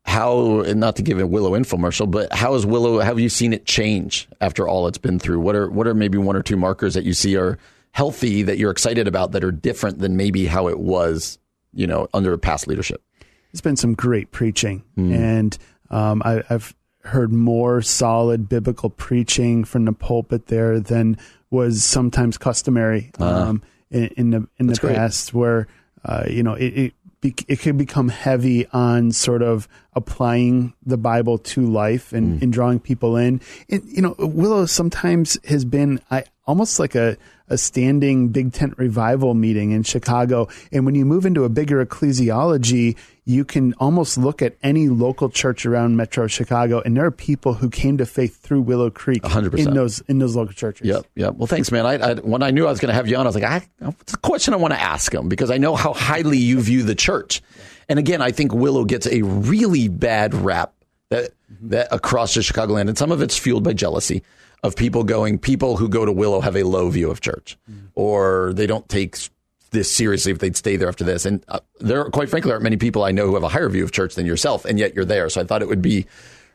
how, 0.07 0.63
not 0.69 0.97
to 0.97 1.03
give 1.03 1.19
a 1.19 1.27
Willow 1.27 1.51
infomercial, 1.53 2.11
but 2.11 2.33
how 2.33 2.55
is 2.55 2.65
Willow? 2.65 3.01
Have 3.01 3.19
you 3.19 3.29
seen 3.29 3.53
it 3.53 3.67
change 3.67 4.29
after 4.41 4.67
all 4.69 4.87
it's 4.87 4.99
been 4.99 5.19
through? 5.19 5.41
What 5.41 5.55
are 5.57 5.69
what 5.71 5.87
are 5.87 5.95
maybe 5.95 6.17
one 6.17 6.37
or 6.37 6.43
two 6.43 6.57
markers 6.57 6.95
that 6.95 7.05
you 7.05 7.13
see 7.13 7.37
are 7.37 7.59
healthy 7.93 8.43
that 8.43 8.59
you're 8.59 8.71
excited 8.71 9.09
about 9.09 9.33
that 9.33 9.43
are 9.43 9.51
different 9.53 9.99
than 9.99 10.17
maybe 10.17 10.47
how 10.47 10.69
it 10.69 10.79
was, 10.79 11.39
you 11.75 11.87
know, 11.87 12.09
under 12.15 12.37
past 12.39 12.67
leadership? 12.69 13.03
It's 13.53 13.61
been 13.61 13.77
some 13.77 13.95
great 13.95 14.31
preaching, 14.33 14.83
Hmm. 14.95 15.13
and 15.13 15.59
um, 15.91 16.23
I, 16.25 16.43
I've 16.51 16.75
heard 17.03 17.33
more 17.33 17.83
solid 17.83 18.49
biblical 18.49 18.91
preaching 18.91 19.65
from 19.65 19.85
the 19.87 19.93
pulpit 19.93 20.47
there 20.47 20.79
than 20.81 21.17
was 21.51 21.83
sometimes 21.85 22.37
customary 22.37 23.11
um, 23.19 23.63
in, 23.91 24.07
in 24.17 24.31
the 24.31 24.47
in 24.59 24.67
the 24.67 24.73
Uh-huh. 24.75 24.87
Great. 24.89 24.97
past, 24.97 25.33
where 25.35 25.67
uh, 26.05 26.25
you 26.29 26.43
know 26.43 26.55
it. 26.55 26.67
it 26.67 26.93
it 27.49 27.61
could 27.61 27.77
become 27.77 28.09
heavy 28.09 28.67
on 28.69 29.13
sort 29.13 29.43
of 29.43 29.69
applying 29.95 30.75
the 30.85 30.97
Bible 30.97 31.39
to 31.39 31.63
life 31.63 32.13
and, 32.13 32.39
mm. 32.39 32.43
and 32.43 32.53
drawing 32.53 32.81
people 32.81 33.17
in. 33.17 33.41
And 33.69 33.83
you 33.87 34.03
know, 34.03 34.15
Willow 34.19 34.67
sometimes 34.67 35.39
has 35.45 35.65
been 35.65 36.01
I, 36.11 36.25
almost 36.47 36.79
like 36.79 36.95
a 36.95 37.17
a 37.49 37.57
standing 37.57 38.29
big 38.29 38.53
tent 38.53 38.75
revival 38.77 39.35
meeting 39.35 39.71
in 39.71 39.83
Chicago. 39.83 40.49
And 40.73 40.85
when 40.85 40.95
you 40.95 41.05
move 41.05 41.25
into 41.27 41.45
a 41.45 41.49
bigger 41.49 41.85
ecclesiology, 41.85 42.97
you 43.29 43.45
can 43.45 43.75
almost 43.75 44.17
look 44.17 44.41
at 44.41 44.57
any 44.63 44.89
local 44.89 45.29
church 45.29 45.67
around 45.67 45.97
Metro 45.97 46.29
Chicago, 46.29 46.81
and 46.81 46.97
there 46.97 47.05
are 47.05 47.11
people 47.11 47.55
who 47.55 47.69
came 47.69 47.99
to 47.99 48.07
faith 48.07 48.41
through 48.41 48.63
Willow 48.63 48.89
Creek 48.89 49.25
100%. 49.25 49.59
in 49.59 49.75
those 49.75 50.01
in 50.03 50.21
those 50.21 50.37
local 50.37 50.55
churches. 50.55 50.87
Yep, 50.87 51.07
yep. 51.17 51.35
Well, 51.35 51.49
thanks, 51.49 51.73
man. 51.73 51.87
I, 51.87 51.95
I 51.95 52.15
when 52.15 52.45
I 52.45 52.53
knew 52.53 52.67
I 52.67 52.71
was 52.71 52.79
going 52.79 52.91
to 52.91 52.95
have 52.95 53.09
you 53.09 53.17
on, 53.17 53.27
I 53.27 53.29
was 53.29 53.35
like, 53.35 53.45
I, 53.45 53.67
what's 53.81 54.13
the 54.13 54.19
question 54.19 54.55
I 54.55 54.59
want 54.59 54.75
to 54.75 54.81
ask 54.81 55.13
him 55.13 55.29
because 55.29 55.51
I 55.51 55.59
know 55.59 55.75
how 55.75 55.93
highly 55.93 56.39
you 56.39 56.61
view 56.61 56.85
the 56.85 56.95
church. 56.95 57.43
And 57.89 57.99
again, 57.99 58.23
I 58.23 58.31
think 58.31 58.55
Willow 58.55 58.85
gets 58.85 59.07
a 59.09 59.23
really 59.23 59.89
bad 59.89 60.33
rap 60.33 60.73
that 61.11 61.31
that 61.63 61.89
across 61.91 62.35
the 62.35 62.43
Chicagoland, 62.43 62.89
and 62.89 62.97
some 62.97 63.11
of 63.11 63.23
it's 63.23 63.37
fueled 63.37 63.65
by 63.65 63.73
jealousy 63.73 64.23
of 64.63 64.77
people 64.77 65.03
going. 65.03 65.41
People 65.41 65.77
who 65.77 65.89
go 65.89 66.05
to 66.05 66.13
Willow 66.13 66.41
have 66.41 66.57
a 66.57 66.63
low 66.63 66.89
view 66.91 67.11
of 67.11 67.21
church, 67.21 67.59
or 67.97 68.53
they 68.55 68.69
don't 68.69 68.89
take 68.89 69.17
this 69.71 69.91
seriously 69.91 70.33
if 70.33 70.39
they'd 70.39 70.57
stay 70.57 70.77
there 70.77 70.89
after 70.89 71.05
this. 71.05 71.27
And 71.27 71.45
uh, 71.49 71.61
there, 71.81 72.05
quite 72.11 72.29
frankly, 72.29 72.53
aren't 72.53 72.63
many 72.63 72.77
people 72.77 73.05
I 73.05 73.13
know 73.13 73.27
who 73.27 73.35
have 73.35 73.43
a 73.43 73.49
higher 73.49 73.69
view 73.69 73.85
of 73.85 73.93
church 73.93 74.15
than 74.15 74.27
yourself, 74.27 74.65
and 74.65 74.79
yet 74.79 74.95
you're 74.95 75.05
there. 75.05 75.29
So 75.29 75.41
I 75.41 75.45
thought 75.45 75.63
it 75.63 75.69
would 75.69 75.83
be 75.83 76.07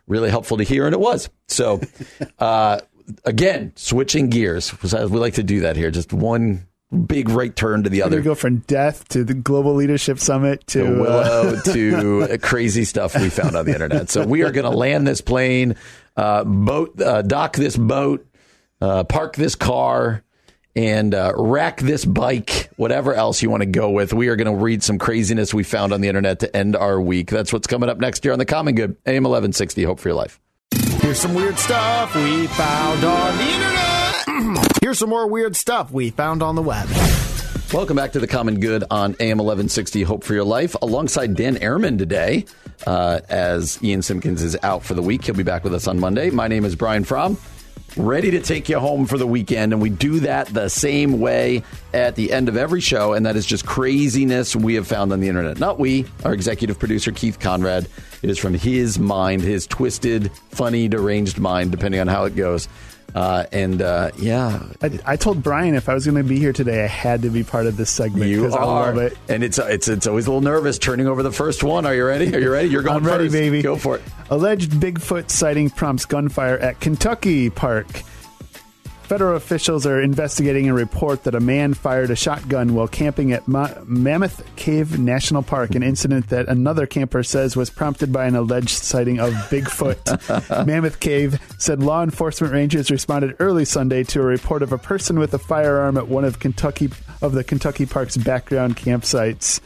really 0.08 0.30
helpful 0.30 0.58
to 0.58 0.64
hear, 0.64 0.86
and 0.86 0.94
it 0.94 1.00
was. 1.00 1.30
So, 1.48 1.82
uh, 2.40 2.80
again, 3.26 3.74
switching 3.76 4.30
gears. 4.30 4.74
We 4.82 4.90
like 5.20 5.36
to 5.36 5.44
do 5.44 5.62
that 5.62 5.76
here. 5.76 5.92
Just 5.92 6.14
one 6.14 6.68
big 7.06 7.30
right 7.30 7.56
turn 7.56 7.84
to 7.84 7.90
the 7.90 8.02
other. 8.02 8.18
gonna 8.18 8.26
go 8.26 8.36
from 8.36 8.58
death 8.60 9.08
to 9.10 9.24
the 9.24 9.34
Global 9.34 9.74
Leadership 9.76 10.20
Summit 10.20 10.66
to, 10.68 10.84
to 10.84 10.88
uh, 10.88 11.00
Willow 11.00 11.62
to 11.74 12.38
crazy 12.40 12.84
stuff 12.84 13.16
we 13.16 13.30
found 13.30 13.56
on 13.56 13.66
the 13.66 13.74
internet. 13.74 14.10
So 14.10 14.26
we 14.26 14.44
are 14.44 14.52
going 14.52 14.70
to 14.70 14.78
land 14.78 15.08
this 15.08 15.22
plane, 15.22 15.76
uh, 16.18 16.44
boat, 16.44 17.00
uh, 17.00 17.22
dock 17.22 17.56
this 17.56 17.78
boat, 17.78 18.28
uh, 18.82 19.04
park 19.06 19.36
this 19.36 19.56
car, 19.56 20.24
and 20.76 21.14
uh, 21.14 21.34
rack 21.36 21.80
this 21.82 22.06
bike, 22.06 22.70
whatever 22.78 23.14
else 23.14 23.42
you 23.42 23.50
want 23.50 23.62
to 23.62 23.68
go 23.68 23.90
with. 23.90 24.14
We 24.14 24.30
are 24.30 24.36
going 24.36 24.54
to 24.54 24.64
read 24.64 24.84
some 24.84 24.98
craziness 24.98 25.54
we 25.54 25.64
found 25.64 25.94
on 25.94 26.02
the 26.02 26.08
internet 26.08 26.40
to 26.40 26.56
end 26.56 26.76
our 26.76 27.00
week. 27.00 27.30
That's 27.30 27.52
what's 27.52 27.68
coming 27.68 27.90
up 27.90 27.98
next 27.98 28.24
year 28.24 28.34
on 28.34 28.40
the 28.40 28.46
Common 28.46 28.76
Good, 28.76 28.98
AM 29.06 29.24
1160. 29.24 29.84
Hope 29.84 30.00
for 30.00 30.10
your 30.10 30.18
life. 30.18 30.40
Here's 31.02 31.20
some 31.20 31.34
weird 31.34 31.58
stuff 31.58 32.16
we 32.16 32.48
found 32.48 33.04
on 33.04 33.38
the 33.38 33.44
internet. 33.44 34.78
Here's 34.82 35.00
some 35.00 35.10
more 35.10 35.28
weird 35.28 35.56
stuff 35.56 35.92
we 35.92 36.10
found 36.10 36.42
on 36.42 36.56
the 36.56 36.62
web. 36.62 36.88
Welcome 37.74 37.96
back 37.96 38.12
to 38.14 38.20
the 38.20 38.28
Common 38.28 38.60
Good 38.60 38.84
on 38.92 39.16
AM 39.22 39.38
1160 39.38 40.04
Hope 40.04 40.24
for 40.26 40.34
Your 40.34 40.44
Life 40.44 40.76
alongside 40.82 41.36
Dan 41.36 41.56
Ehrman 41.56 41.98
today 41.98 42.46
uh, 42.86 43.22
as 43.30 43.82
Ian 43.82 44.02
Simpkins 44.02 44.44
is 44.44 44.58
out 44.62 44.84
for 44.84 44.94
the 44.94 45.02
week. 45.02 45.24
He'll 45.24 45.36
be 45.36 45.44
back 45.44 45.64
with 45.64 45.74
us 45.74 45.88
on 45.88 46.00
Monday. 46.00 46.30
My 46.30 46.48
name 46.50 46.66
is 46.66 46.76
Brian 46.76 47.04
Fromm. 47.04 47.38
Ready 47.98 48.32
to 48.32 48.40
take 48.40 48.70
you 48.70 48.80
home 48.80 49.06
for 49.06 49.18
the 49.18 49.28
weekend, 49.28 49.74
and 49.74 49.82
we 49.82 49.90
do 49.90 50.22
that 50.22 50.48
the 50.48 50.70
same 50.70 51.20
way 51.20 51.62
at 51.94 52.16
the 52.16 52.32
end 52.32 52.48
of 52.48 52.56
every 52.56 52.80
show, 52.80 53.12
and 53.12 53.26
that 53.26 53.36
is 53.36 53.46
just 53.46 53.66
craziness 53.66 54.56
we 54.56 54.76
have 54.76 54.88
found 54.88 55.12
on 55.12 55.20
the 55.20 55.28
internet. 55.28 55.60
Not 55.60 55.78
we, 55.78 56.06
our 56.24 56.34
executive 56.34 56.80
producer 56.80 57.12
Keith 57.12 57.40
Conrad. 57.40 57.90
It 58.22 58.30
is 58.30 58.38
from 58.38 58.54
his 58.54 58.98
mind, 58.98 59.42
his 59.42 59.68
twisted, 59.68 60.32
funny, 60.52 60.88
deranged 60.88 61.38
mind, 61.38 61.72
depending 61.72 62.00
on 62.00 62.08
how 62.08 62.24
it 62.24 62.36
goes. 62.36 62.70
Uh, 63.14 63.46
and 63.52 63.82
uh, 63.82 64.12
yeah, 64.18 64.64
I, 64.82 65.00
I, 65.06 65.16
told 65.18 65.44
Brian 65.44 65.76
if 65.76 65.90
I 65.90 65.94
was 65.94 66.06
going 66.06 66.16
to 66.16 66.24
be 66.24 66.40
here 66.40 66.54
today, 66.54 66.84
I 66.84 66.88
had 66.88 67.24
to 67.24 67.30
be 67.30 67.44
part 67.44 67.66
of 67.66 67.76
this 67.76 67.90
segment. 67.90 68.30
You 68.30 68.46
are, 68.46 68.60
I 68.60 68.64
love 68.64 68.98
it. 68.98 69.18
and 69.28 69.44
it's 69.44 69.58
it's 69.58 69.88
it's 69.90 70.08
always 70.08 70.28
a 70.28 70.30
little 70.32 70.42
nervous 70.42 70.78
turning 70.78 71.08
over 71.08 71.22
the 71.22 71.32
first 71.32 71.64
one. 71.64 71.86
Are 71.86 71.94
you 71.94 72.06
ready? 72.06 72.34
Are 72.34 72.40
you 72.40 72.52
ready? 72.52 72.70
You're 72.70 72.84
going 72.84 72.98
I'm 72.98 73.04
ready, 73.06 73.26
first. 73.26 73.34
baby. 73.34 73.62
Go 73.62 73.76
for 73.76 73.98
it. 73.98 74.02
Alleged 74.30 74.72
Bigfoot 74.72 75.30
sighting 75.30 75.70
prompts 75.70 76.06
gunfire 76.06 76.58
at 76.58 76.80
Kentucky 76.80 77.50
Park. 77.50 78.04
Federal 79.12 79.36
officials 79.36 79.86
are 79.86 80.02
investigating 80.02 80.70
a 80.70 80.74
report 80.74 81.26
that 81.26 81.36
a 81.36 81.40
man 81.42 81.74
fired 81.74 82.10
a 82.12 82.16
shotgun 82.16 82.74
while 82.74 82.88
camping 82.88 83.34
at 83.34 83.46
Ma- 83.46 83.74
Mammoth 83.84 84.42
Cave 84.56 84.98
National 84.98 85.44
Park, 85.44 85.76
an 85.76 85.84
incident 85.84 86.30
that 86.30 86.48
another 86.48 86.86
camper 86.86 87.22
says 87.22 87.58
was 87.58 87.70
prompted 87.70 88.14
by 88.14 88.26
an 88.26 88.38
alleged 88.38 88.70
sighting 88.70 89.20
of 89.20 89.34
Bigfoot. 89.50 90.66
Mammoth 90.66 91.02
Cave 91.02 91.42
said 91.58 91.84
law 91.84 92.04
enforcement 92.04 92.54
rangers 92.54 92.90
responded 92.90 93.36
early 93.40 93.66
Sunday 93.66 94.06
to 94.06 94.22
a 94.22 94.24
report 94.24 94.64
of 94.64 94.72
a 94.72 94.78
person 94.78 95.20
with 95.20 95.34
a 95.34 95.40
firearm 95.40 95.98
at 95.98 96.08
one 96.08 96.24
of 96.24 96.40
Kentucky 96.40 96.90
of 97.22 97.34
the 97.34 97.44
Kentucky 97.44 97.86
Park's 97.86 98.16
background 98.16 98.78
campsites. 98.78 99.60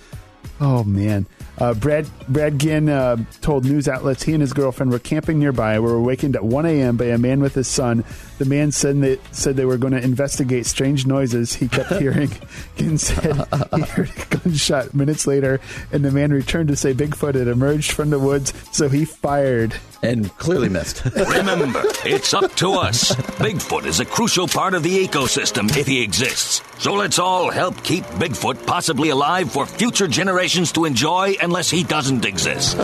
Oh 0.60 0.84
man. 0.84 1.28
Uh, 1.58 1.74
Brad 1.74 2.08
Brad 2.28 2.60
Ginn 2.60 2.90
uh, 2.90 3.18
told 3.42 3.66
news 3.66 3.88
outlets 3.88 4.24
he 4.24 4.34
and 4.34 4.42
his 4.42 4.54
girlfriend 4.54 4.92
were 4.92 5.00
camping 5.00 5.40
nearby. 5.40 5.80
Were 5.80 5.94
awakened 5.94 6.36
at 6.36 6.44
1 6.44 6.66
a.m. 6.66 6.98
by 6.98 7.06
a 7.06 7.18
man 7.18 7.40
with 7.40 7.56
his 7.56 7.68
son. 7.68 8.04
The 8.38 8.46
man 8.46 8.72
said 8.72 9.02
that 9.02 9.20
said 9.34 9.56
they 9.56 9.66
were 9.66 9.78
going 9.78 9.94
to 9.94 10.02
investigate 10.02 10.66
strange 10.66 11.06
noises 11.06 11.54
he 11.54 11.68
kept 11.68 11.94
hearing. 12.00 12.32
Ginn 12.76 12.98
said 12.98 13.48
he 13.74 13.82
heard 13.82 14.10
a 14.10 14.36
gunshot 14.38 14.94
minutes 14.94 15.28
later, 15.28 15.62
and 15.92 16.04
the 16.04 16.12
man 16.12 16.32
returned 16.32 16.68
to 16.70 16.76
say 16.76 16.94
Bigfoot 16.94 17.36
had 17.36 17.48
emerged 17.48 17.92
from 17.92 18.10
the 18.10 18.20
woods, 18.20 18.54
so 18.72 18.90
he 18.90 19.06
fired 19.06 19.74
and 20.06 20.38
clearly 20.38 20.70
missed. 20.70 21.04
Remember, 21.16 21.82
it's 22.06 22.34
up 22.34 22.54
to 22.56 22.74
us. 22.74 23.16
Bigfoot 23.16 23.86
is 23.86 24.00
a 24.00 24.06
crucial 24.06 24.48
part 24.48 24.74
of 24.74 24.84
the 24.84 25.06
ecosystem 25.06 25.76
if 25.76 25.88
he 25.88 26.02
exists. 26.02 26.62
So 26.78 26.94
let's 26.94 27.20
all 27.20 27.50
help 27.50 27.84
keep 27.84 28.04
Bigfoot 28.06 28.66
possibly 28.66 29.10
alive 29.10 29.52
for 29.52 29.66
future 29.66 30.08
generations 30.08 30.72
to 30.74 30.86
enjoy 30.86 31.36
unless 31.42 31.70
he 31.70 31.84
doesn't 31.84 32.26
exist. 32.26 32.78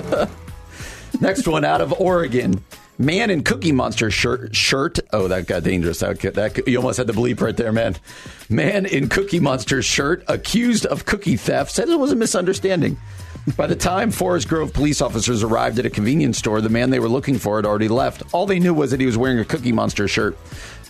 Next 1.21 1.47
one 1.47 1.63
out 1.63 1.81
of 1.81 1.93
Oregon. 1.99 2.63
Man 2.97 3.29
in 3.29 3.43
Cookie 3.43 3.71
Monster 3.71 4.11
shirt. 4.11 4.55
Shirt. 4.55 4.99
Oh, 5.11 5.27
that 5.27 5.47
got 5.47 5.63
dangerous. 5.63 5.99
That, 5.99 6.19
that 6.19 6.67
you 6.67 6.77
almost 6.77 6.97
had 6.97 7.07
to 7.07 7.13
bleep 7.13 7.41
right 7.41 7.57
there, 7.57 7.71
man. 7.71 7.95
Man 8.49 8.85
in 8.85 9.09
Cookie 9.09 9.39
Monster 9.39 9.81
shirt 9.81 10.23
accused 10.27 10.85
of 10.85 11.05
cookie 11.05 11.37
theft 11.37 11.71
said 11.71 11.89
it 11.89 11.99
was 11.99 12.11
a 12.11 12.15
misunderstanding. 12.15 12.97
By 13.57 13.65
the 13.65 13.75
time 13.75 14.11
Forest 14.11 14.47
Grove 14.47 14.71
police 14.71 15.01
officers 15.01 15.41
arrived 15.41 15.79
at 15.79 15.85
a 15.85 15.89
convenience 15.89 16.37
store, 16.37 16.61
the 16.61 16.69
man 16.69 16.91
they 16.91 16.99
were 16.99 17.09
looking 17.09 17.39
for 17.39 17.55
had 17.55 17.65
already 17.65 17.87
left. 17.87 18.21
All 18.33 18.45
they 18.45 18.59
knew 18.59 18.73
was 18.73 18.91
that 18.91 18.99
he 18.99 19.07
was 19.07 19.17
wearing 19.17 19.39
a 19.39 19.45
Cookie 19.45 19.71
Monster 19.71 20.07
shirt. 20.07 20.37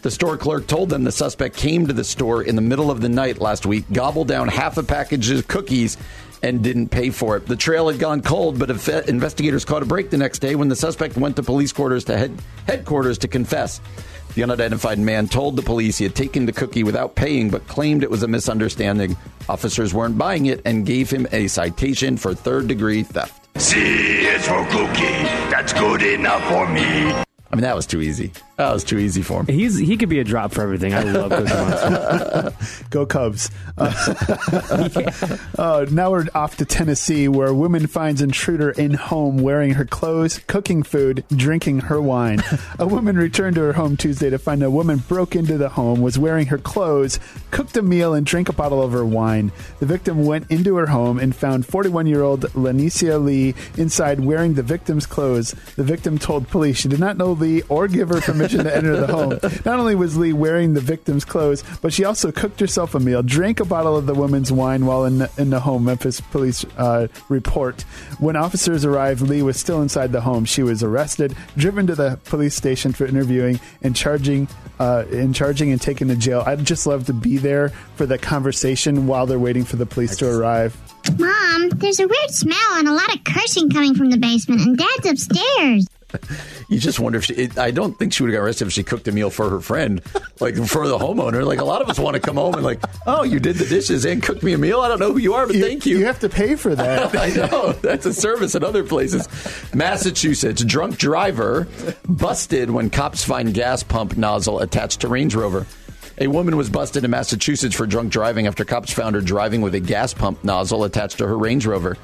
The 0.02 0.12
store 0.12 0.36
clerk 0.36 0.68
told 0.68 0.90
them 0.90 1.06
the 1.06 1.14
suspect 1.14 1.56
came 1.56 1.88
to 1.88 1.94
the 1.94 2.04
store 2.04 2.44
in 2.44 2.58
the 2.58 2.62
middle 2.62 2.92
of 2.92 3.00
the 3.00 3.08
night 3.08 3.40
last 3.40 3.66
week, 3.66 3.86
gobbled 3.94 4.28
down 4.28 4.50
half 4.50 4.78
a 4.78 4.84
package 4.84 5.30
of 5.32 5.48
cookies, 5.48 5.98
and 6.44 6.62
didn't 6.62 6.90
pay 6.90 7.10
for 7.10 7.38
it. 7.38 7.46
The 7.46 7.56
trail 7.56 7.88
had 7.88 8.00
gone 8.00 8.22
cold, 8.22 8.60
but 8.60 8.70
investigators 9.08 9.64
caught 9.64 9.84
a 9.84 9.86
break 9.86 10.10
the 10.10 10.18
next 10.18 10.40
day 10.40 10.56
when 10.56 10.68
the 10.68 10.76
suspect 10.76 11.16
went 11.16 11.38
to 11.38 11.44
police 11.44 11.72
quarters 11.72 12.04
to 12.06 12.18
head, 12.18 12.38
headquarters 12.68 13.20
to 13.20 13.28
confess. 13.28 13.80
The 14.36 14.44
unidentified 14.44 14.98
man 14.98 15.28
told 15.28 15.58
the 15.58 15.62
police 15.62 15.98
he 15.98 16.06
had 16.06 16.16
taken 16.16 16.46
the 16.46 16.54
cookie 16.54 16.84
without 16.84 17.16
paying, 17.16 17.50
but 17.50 17.68
claimed 17.68 18.02
it 18.04 18.10
was 18.10 18.24
a 18.24 18.28
misunderstanding. 18.28 19.18
Officers 19.50 19.94
weren't 19.94 20.18
buying 20.18 20.46
it 20.46 20.62
and 20.64 20.86
gave 20.86 21.10
him 21.10 21.28
a 21.34 21.48
citation 21.48 22.16
for 22.16 22.34
third 22.34 22.68
degree 22.68 23.04
theft. 23.04 23.48
C 23.60 23.78
is 23.80 24.48
for 24.48 24.66
cookie. 24.68 25.24
That's 25.52 25.74
good 25.74 26.02
enough 26.02 26.44
for 26.48 26.68
me. 26.70 26.82
I 26.82 27.56
mean, 27.56 27.62
that 27.62 27.76
was 27.76 27.86
too 27.86 28.02
easy. 28.02 28.32
That 28.62 28.74
was 28.74 28.84
too 28.84 29.00
easy 29.00 29.24
for 29.24 29.40
him. 29.40 29.48
He's 29.48 29.76
he 29.76 29.98
could 29.98 30.08
be 30.10 30.20
a 30.20 30.24
drop 30.24 30.52
for 30.52 30.62
everything. 30.62 30.94
I 30.94 31.02
love 31.02 31.32
Cookie 31.32 31.50
Monster. 31.50 32.86
Go 32.92 33.08
Cubs! 33.08 33.50
Uh, 33.76 34.90
yeah. 34.96 35.38
uh, 35.58 35.88
now 35.90 36.12
we're 36.12 36.28
off 36.36 36.58
to 36.58 36.66
Tennessee, 36.66 37.28
where 37.28 37.48
a 37.48 37.56
woman 37.56 37.88
finds 37.88 38.22
intruder 38.22 38.70
in 38.70 38.94
home 38.94 39.40
wearing 39.40 39.74
her 39.74 39.86
clothes, 39.86 40.42
cooking 40.46 40.84
food, 40.84 41.24
drinking 41.36 41.80
her 41.80 42.00
wine. 42.00 42.44
a 42.78 42.86
woman 42.86 43.18
returned 43.18 43.56
to 43.56 43.62
her 43.62 43.74
home 43.74 43.98
Tuesday 43.98 44.30
to 44.30 44.38
find 44.38 44.62
a 44.62 44.70
woman 44.70 45.00
broke 45.08 45.36
into 45.36 45.58
the 45.58 45.70
home, 45.70 46.00
was 46.00 46.20
wearing 46.20 46.46
her 46.46 46.60
clothes, 46.60 47.20
cooked 47.50 47.76
a 47.78 47.82
meal, 47.82 48.14
and 48.14 48.28
drank 48.28 48.48
a 48.48 48.54
bottle 48.54 48.84
of 48.84 48.92
her 48.92 49.04
wine. 49.04 49.52
The 49.80 49.88
victim 49.88 50.24
went 50.24 50.52
into 50.52 50.76
her 50.76 50.86
home 50.86 51.18
and 51.18 51.36
found 51.36 51.66
41-year-old 51.66 52.42
Lanicia 52.54 53.18
Lee 53.18 53.56
inside 53.76 54.20
wearing 54.20 54.54
the 54.54 54.62
victim's 54.62 55.08
clothes. 55.08 55.56
The 55.78 55.84
victim 55.84 56.20
told 56.20 56.48
police 56.48 56.78
she 56.78 56.90
did 56.90 57.00
not 57.00 57.18
know 57.18 57.32
Lee 57.32 57.64
or 57.64 57.88
give 57.88 58.10
her 58.10 58.22
permission 58.22 58.51
to 58.58 58.76
enter 58.76 58.96
the 58.98 59.08
home. 59.08 59.40
Not 59.66 59.80
only 59.80 59.96
was 59.96 60.18
Lee 60.18 60.34
wearing 60.34 60.74
the 60.74 60.82
victim's 60.82 61.26
clothes, 61.26 61.64
but 61.82 61.94
she 61.94 62.04
also 62.04 62.32
cooked 62.32 62.60
herself 62.60 62.96
a 62.96 63.00
meal, 63.00 63.24
drank 63.24 63.60
a 63.60 63.66
bottle 63.66 63.98
of 63.98 64.06
the 64.06 64.14
woman's 64.14 64.52
wine 64.52 64.86
while 64.86 65.06
in 65.06 65.20
the, 65.20 65.32
in 65.38 65.50
the 65.50 65.60
home. 65.60 65.86
Memphis 65.86 66.22
police 66.22 66.66
uh, 66.78 67.08
report. 67.30 67.82
When 68.20 68.36
officers 68.36 68.86
arrived, 68.86 69.22
Lee 69.22 69.42
was 69.42 69.60
still 69.60 69.82
inside 69.82 70.12
the 70.12 70.22
home. 70.22 70.46
She 70.46 70.64
was 70.64 70.84
arrested, 70.84 71.36
driven 71.58 71.88
to 71.88 71.96
the 71.96 72.20
police 72.26 72.56
station 72.56 72.94
for 72.94 73.06
interviewing, 73.06 73.60
and 73.82 73.96
charging 73.96 74.48
uh, 74.80 75.06
and 75.12 75.36
charging 75.36 75.72
and 75.72 75.80
taken 75.80 76.08
to 76.08 76.16
jail. 76.16 76.44
I'd 76.46 76.66
just 76.66 76.88
love 76.88 77.06
to 77.06 77.14
be 77.14 77.38
there 77.38 77.70
for 77.96 78.06
the 78.06 78.18
conversation 78.18 79.06
while 79.06 79.26
they're 79.26 79.40
waiting 79.40 79.64
for 79.64 79.76
the 79.76 79.86
police 79.86 80.18
to 80.18 80.30
arrive. 80.30 80.76
Mom, 81.20 81.70
there's 81.70 82.00
a 82.00 82.08
weird 82.08 82.32
smell 82.32 82.74
and 82.74 82.88
a 82.88 82.94
lot 82.94 83.14
of 83.14 83.24
cursing 83.24 83.70
coming 83.70 83.96
from 83.96 84.10
the 84.10 84.18
basement, 84.18 84.62
and 84.62 84.78
Dad's 84.78 85.06
upstairs 85.06 85.88
you 86.68 86.80
just 86.80 87.00
wonder 87.00 87.18
if 87.18 87.26
she. 87.26 87.34
It, 87.34 87.58
I 87.58 87.72
don't 87.72 87.98
think 87.98 88.14
she 88.14 88.24
would 88.24 88.32
have 88.32 88.40
got 88.40 88.46
arrested 88.46 88.68
if 88.68 88.74
she 88.74 88.84
cooked 88.84 89.08
a 89.08 89.12
meal 89.12 89.30
for 89.30 89.50
her 89.50 89.60
friend, 89.60 90.02
like 90.40 90.56
for 90.56 90.88
the 90.88 90.98
homeowner. 90.98 91.46
Like 91.46 91.60
a 91.60 91.66
lot 91.66 91.82
of 91.82 91.90
us 91.90 92.00
want 92.00 92.16
to 92.16 92.20
come 92.20 92.36
home 92.36 92.56
and 92.56 92.64
like, 92.64 92.80
oh, 93.08 93.24
you 93.24 93.40
did 93.40 93.58
the 93.58 93.66
dishes 93.66 94.06
and 94.06 94.22
cooked 94.22 94.44
me 94.44 94.54
a 94.54 94.58
meal. 94.58 94.82
I 94.82 94.88
don't 94.88 95.00
know 95.00 95.14
who 95.14 95.20
you 95.20 95.34
are, 95.34 95.48
but 95.48 95.56
you, 95.56 95.64
thank 95.64 95.86
you. 95.86 95.98
You 95.98 96.06
have 96.06 96.20
to 96.20 96.30
pay 96.30 96.56
for 96.56 96.76
that. 96.76 97.16
I 97.22 97.30
know 97.30 97.74
that's 97.74 98.06
a 98.06 98.14
service 98.14 98.56
in 98.56 98.64
other 98.64 98.84
places. 98.84 99.28
Massachusetts 99.74 100.64
drunk 100.64 100.98
driver 100.98 101.68
busted 102.08 102.70
when 102.70 102.90
cops 102.90 103.24
find 103.24 103.54
gas 103.54 103.84
pump 103.84 104.18
nozzle 104.18 104.60
attached 104.60 105.02
to 105.02 105.08
Range 105.08 105.34
Rover. 105.36 105.66
A 106.18 106.28
woman 106.28 106.56
was 106.56 106.70
busted 106.70 107.04
in 107.04 107.10
Massachusetts 107.12 107.76
for 107.76 107.88
drunk 107.88 108.12
driving 108.12 108.46
after 108.46 108.64
cops 108.64 108.94
found 108.94 109.16
her 109.16 109.22
driving 109.22 109.62
with 109.62 109.74
a 109.74 109.80
gas 109.80 110.14
pump 110.14 110.44
nozzle 110.44 110.84
attached 110.84 111.18
to 111.18 111.28
her 111.28 111.36
Range 111.38 111.66
Rover. 111.66 111.98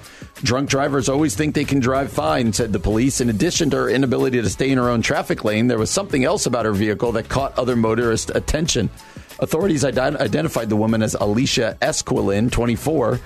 Drunk 0.43 0.69
drivers 0.69 1.09
always 1.09 1.35
think 1.35 1.55
they 1.55 1.65
can 1.65 1.79
drive 1.79 2.11
fine, 2.11 2.53
said 2.53 2.71
the 2.71 2.79
police. 2.79 3.21
In 3.21 3.29
addition 3.29 3.71
to 3.71 3.77
her 3.77 3.89
inability 3.89 4.41
to 4.41 4.49
stay 4.49 4.69
in 4.69 4.77
her 4.77 4.89
own 4.89 5.01
traffic 5.01 5.43
lane, 5.43 5.67
there 5.67 5.79
was 5.79 5.89
something 5.89 6.23
else 6.23 6.45
about 6.45 6.65
her 6.65 6.73
vehicle 6.73 7.11
that 7.13 7.27
caught 7.27 7.57
other 7.57 7.75
motorists' 7.75 8.31
attention. 8.33 8.89
Authorities 9.39 9.83
ident- 9.83 10.19
identified 10.19 10.69
the 10.69 10.75
woman 10.75 11.01
as 11.01 11.15
Alicia 11.15 11.77
Esquilin, 11.81 12.51
24 12.51 13.19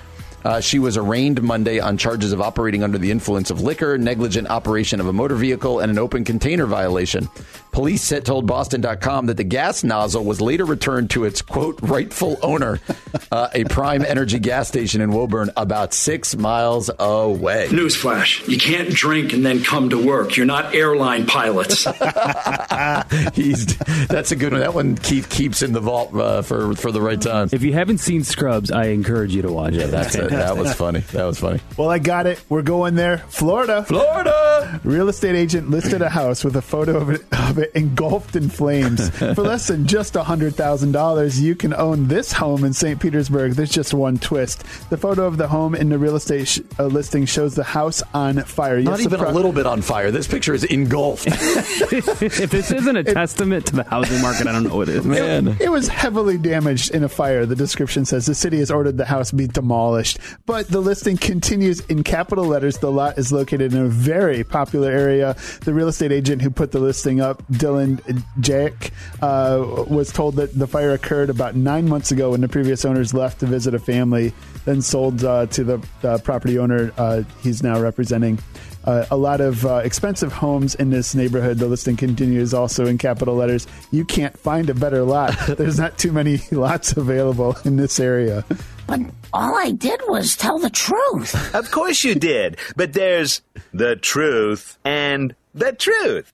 uh, 0.44 0.60
she 0.60 0.78
was 0.78 0.96
arraigned 0.96 1.42
Monday 1.42 1.78
on 1.78 1.96
charges 1.96 2.32
of 2.32 2.40
operating 2.40 2.82
under 2.82 2.98
the 2.98 3.10
influence 3.10 3.50
of 3.50 3.60
liquor, 3.60 3.96
negligent 3.96 4.48
operation 4.48 5.00
of 5.00 5.06
a 5.06 5.12
motor 5.12 5.36
vehicle, 5.36 5.80
and 5.80 5.90
an 5.90 5.98
open 5.98 6.24
container 6.24 6.66
violation. 6.66 7.28
Police 7.72 8.02
said 8.02 8.26
told 8.26 8.46
Boston.com 8.46 9.26
that 9.26 9.38
the 9.38 9.44
gas 9.44 9.82
nozzle 9.82 10.22
was 10.22 10.42
later 10.42 10.66
returned 10.66 11.08
to 11.10 11.24
its, 11.24 11.40
quote, 11.40 11.80
rightful 11.80 12.38
owner, 12.42 12.80
uh, 13.32 13.48
a 13.54 13.64
prime 13.64 14.04
energy 14.04 14.38
gas 14.38 14.68
station 14.68 15.00
in 15.00 15.10
Woburn, 15.10 15.50
about 15.56 15.94
six 15.94 16.36
miles 16.36 16.90
away. 16.98 17.68
Newsflash 17.70 18.46
you 18.46 18.58
can't 18.58 18.90
drink 18.90 19.32
and 19.32 19.44
then 19.44 19.64
come 19.64 19.88
to 19.88 20.06
work. 20.06 20.36
You're 20.36 20.44
not 20.44 20.74
airline 20.74 21.26
pilots. 21.26 21.84
He's, 23.34 23.74
that's 24.06 24.32
a 24.32 24.36
good 24.36 24.52
one. 24.52 24.60
That 24.60 24.74
one 24.74 24.96
Keith 24.96 25.30
keeps 25.30 25.62
in 25.62 25.72
the 25.72 25.80
vault 25.80 26.14
uh, 26.14 26.42
for, 26.42 26.74
for 26.74 26.92
the 26.92 27.00
right 27.00 27.20
time. 27.20 27.48
If 27.52 27.62
you 27.62 27.72
haven't 27.72 27.98
seen 27.98 28.22
Scrubs, 28.22 28.70
I 28.70 28.88
encourage 28.88 29.34
you 29.34 29.40
to 29.42 29.52
watch 29.52 29.72
it. 29.72 29.90
That's 29.90 30.14
it. 30.14 30.28
That 30.28 30.58
was 30.58 30.74
funny. 30.74 31.00
That 31.12 31.24
was 31.24 31.38
funny. 31.38 31.60
Well, 31.78 31.88
I 31.88 31.98
got 31.98 32.26
it. 32.26 32.42
We're 32.50 32.60
going 32.60 32.96
there. 32.96 33.18
Florida. 33.28 33.82
Florida. 33.84 34.78
Real 34.84 35.08
estate 35.08 35.36
agent 35.36 35.70
listed 35.70 36.02
a 36.02 36.10
house 36.10 36.44
with 36.44 36.56
a 36.56 36.62
photo 36.62 36.98
of 36.98 37.08
it, 37.08 37.24
of 37.32 37.58
it 37.58 37.61
engulfed 37.76 38.36
in 38.36 38.48
flames. 38.48 39.08
For 39.18 39.42
less 39.42 39.68
than 39.68 39.86
just 39.86 40.14
$100,000, 40.14 41.40
you 41.40 41.54
can 41.54 41.74
own 41.74 42.08
this 42.08 42.32
home 42.32 42.64
in 42.64 42.72
St. 42.72 43.00
Petersburg. 43.00 43.52
There's 43.52 43.70
just 43.70 43.94
one 43.94 44.18
twist. 44.18 44.64
The 44.90 44.96
photo 44.96 45.26
of 45.26 45.36
the 45.36 45.48
home 45.48 45.74
in 45.74 45.88
the 45.88 45.98
real 45.98 46.16
estate 46.16 46.48
sh- 46.48 46.60
uh, 46.78 46.86
listing 46.86 47.26
shows 47.26 47.54
the 47.54 47.64
house 47.64 48.02
on 48.14 48.42
fire. 48.44 48.80
Not 48.80 48.98
Yes, 48.98 49.06
even 49.06 49.20
the 49.20 49.28
a 49.28 49.32
little 49.32 49.52
bit 49.52 49.66
on 49.66 49.82
fire. 49.82 50.10
This 50.10 50.26
picture 50.26 50.54
is 50.54 50.64
engulfed. 50.64 51.26
if 51.30 52.50
this 52.50 52.70
isn't 52.70 52.96
a 52.96 53.04
testament 53.04 53.66
to 53.66 53.76
the 53.76 53.84
housing 53.84 54.20
market, 54.20 54.46
I 54.46 54.52
don't 54.52 54.64
know 54.64 54.76
what 54.76 54.88
it 54.88 54.96
is. 54.96 55.04
Man. 55.04 55.56
It 55.60 55.70
was 55.70 55.88
heavily 55.88 56.38
damaged 56.38 56.90
in 56.94 57.04
a 57.04 57.08
fire. 57.08 57.46
The 57.46 57.56
description 57.56 58.04
says 58.04 58.26
the 58.26 58.34
city 58.34 58.58
has 58.58 58.70
ordered 58.70 58.96
the 58.96 59.04
house 59.04 59.30
be 59.30 59.46
demolished. 59.46 60.18
But 60.46 60.68
the 60.68 60.80
listing 60.80 61.16
continues 61.16 61.80
in 61.80 62.02
capital 62.04 62.44
letters. 62.44 62.78
The 62.78 62.90
lot 62.90 63.18
is 63.18 63.32
located 63.32 63.72
in 63.74 63.80
a 63.82 63.88
very 63.88 64.44
popular 64.44 64.90
area. 64.90 65.36
The 65.64 65.74
real 65.74 65.88
estate 65.88 66.12
agent 66.12 66.42
who 66.42 66.50
put 66.50 66.72
the 66.72 66.78
listing 66.80 67.20
up, 67.20 67.42
Dylan 67.52 68.22
Jack, 68.40 68.92
uh, 69.20 69.84
was 69.88 70.12
told 70.12 70.36
that 70.36 70.58
the 70.58 70.66
fire 70.66 70.92
occurred 70.92 71.30
about 71.30 71.54
nine 71.54 71.88
months 71.88 72.10
ago 72.10 72.30
when 72.30 72.40
the 72.40 72.48
previous 72.48 72.84
owners 72.84 73.14
left 73.14 73.40
to 73.40 73.46
visit 73.46 73.74
a 73.74 73.78
family, 73.78 74.32
then 74.64 74.82
sold 74.82 75.24
uh, 75.24 75.46
to 75.46 75.64
the 75.64 75.86
uh, 76.02 76.18
property 76.18 76.58
owner 76.58 76.92
uh, 76.98 77.22
he's 77.42 77.62
now 77.62 77.80
representing. 77.80 78.38
Uh, 78.84 79.06
a 79.10 79.16
lot 79.16 79.40
of 79.40 79.64
uh, 79.64 79.76
expensive 79.76 80.32
homes 80.32 80.74
in 80.74 80.90
this 80.90 81.14
neighborhood. 81.14 81.58
The 81.58 81.68
listing 81.68 81.96
continues 81.96 82.52
also 82.52 82.86
in 82.86 82.98
capital 82.98 83.36
letters. 83.36 83.66
You 83.92 84.04
can't 84.04 84.36
find 84.36 84.68
a 84.70 84.74
better 84.74 85.02
lot. 85.04 85.36
There's 85.46 85.78
not 85.78 85.98
too 85.98 86.12
many 86.12 86.40
lots 86.50 86.92
available 86.96 87.56
in 87.64 87.76
this 87.76 88.00
area. 88.00 88.44
But 88.86 89.00
all 89.32 89.56
I 89.56 89.70
did 89.70 90.00
was 90.08 90.36
tell 90.36 90.58
the 90.58 90.70
truth. 90.70 91.54
Of 91.54 91.70
course 91.70 92.02
you 92.02 92.14
did. 92.14 92.58
But 92.76 92.92
there's 92.92 93.40
the 93.72 93.96
truth 93.96 94.78
and 94.84 95.34
the 95.54 95.72
truth. 95.72 96.32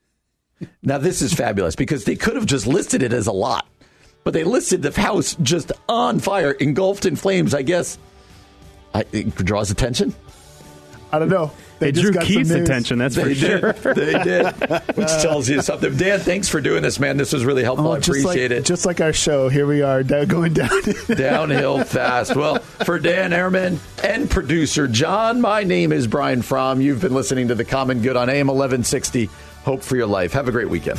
Now, 0.82 0.98
this 0.98 1.22
is 1.22 1.32
fabulous 1.32 1.76
because 1.76 2.04
they 2.04 2.16
could 2.16 2.36
have 2.36 2.46
just 2.46 2.66
listed 2.66 3.02
it 3.02 3.12
as 3.12 3.26
a 3.26 3.32
lot, 3.32 3.66
but 4.24 4.34
they 4.34 4.44
listed 4.44 4.82
the 4.82 5.00
house 5.00 5.36
just 5.42 5.72
on 5.88 6.18
fire, 6.18 6.52
engulfed 6.52 7.06
in 7.06 7.16
flames. 7.16 7.54
I 7.54 7.62
guess 7.62 7.98
I, 8.94 9.04
it 9.12 9.34
draws 9.34 9.70
attention. 9.70 10.14
I 11.10 11.18
don't 11.18 11.30
know. 11.30 11.50
They 11.78 11.88
It 11.88 11.92
just 11.92 12.02
drew 12.02 12.12
got 12.12 12.24
Keith's 12.24 12.50
attention, 12.50 12.98
that's 12.98 13.14
for 13.14 13.22
They 13.22 13.34
sure. 13.34 13.72
They 13.94 14.22
did. 14.22 14.46
Which 14.96 15.08
tells 15.22 15.48
you 15.48 15.62
something. 15.62 15.96
Dan, 15.96 16.18
thanks 16.20 16.48
for 16.48 16.60
doing 16.60 16.82
this, 16.82 16.98
man. 16.98 17.16
This 17.16 17.32
was 17.32 17.44
really 17.44 17.62
helpful. 17.62 17.86
Oh, 17.86 17.92
I 17.92 17.98
appreciate 17.98 18.50
like, 18.50 18.60
it. 18.60 18.64
Just 18.64 18.84
like 18.84 19.00
our 19.00 19.12
show, 19.12 19.48
here 19.48 19.66
we 19.66 19.80
are 19.80 20.02
going 20.02 20.54
down. 20.54 20.82
Downhill 21.14 21.84
fast. 21.84 22.34
Well, 22.34 22.58
for 22.58 22.98
Dan 22.98 23.30
Ehrman 23.30 23.78
and 24.02 24.28
producer 24.28 24.88
John, 24.88 25.40
my 25.40 25.62
name 25.62 25.92
is 25.92 26.06
Brian 26.06 26.42
Fromm. 26.42 26.80
You've 26.80 27.00
been 27.00 27.14
listening 27.14 27.48
to 27.48 27.54
The 27.54 27.64
Common 27.64 28.02
Good 28.02 28.16
on 28.16 28.28
AM 28.28 28.48
1160. 28.48 29.30
Hope 29.68 29.82
for 29.82 29.96
your 29.96 30.06
life. 30.06 30.32
Have 30.32 30.48
a 30.48 30.50
great 30.50 30.70
weekend. 30.70 30.98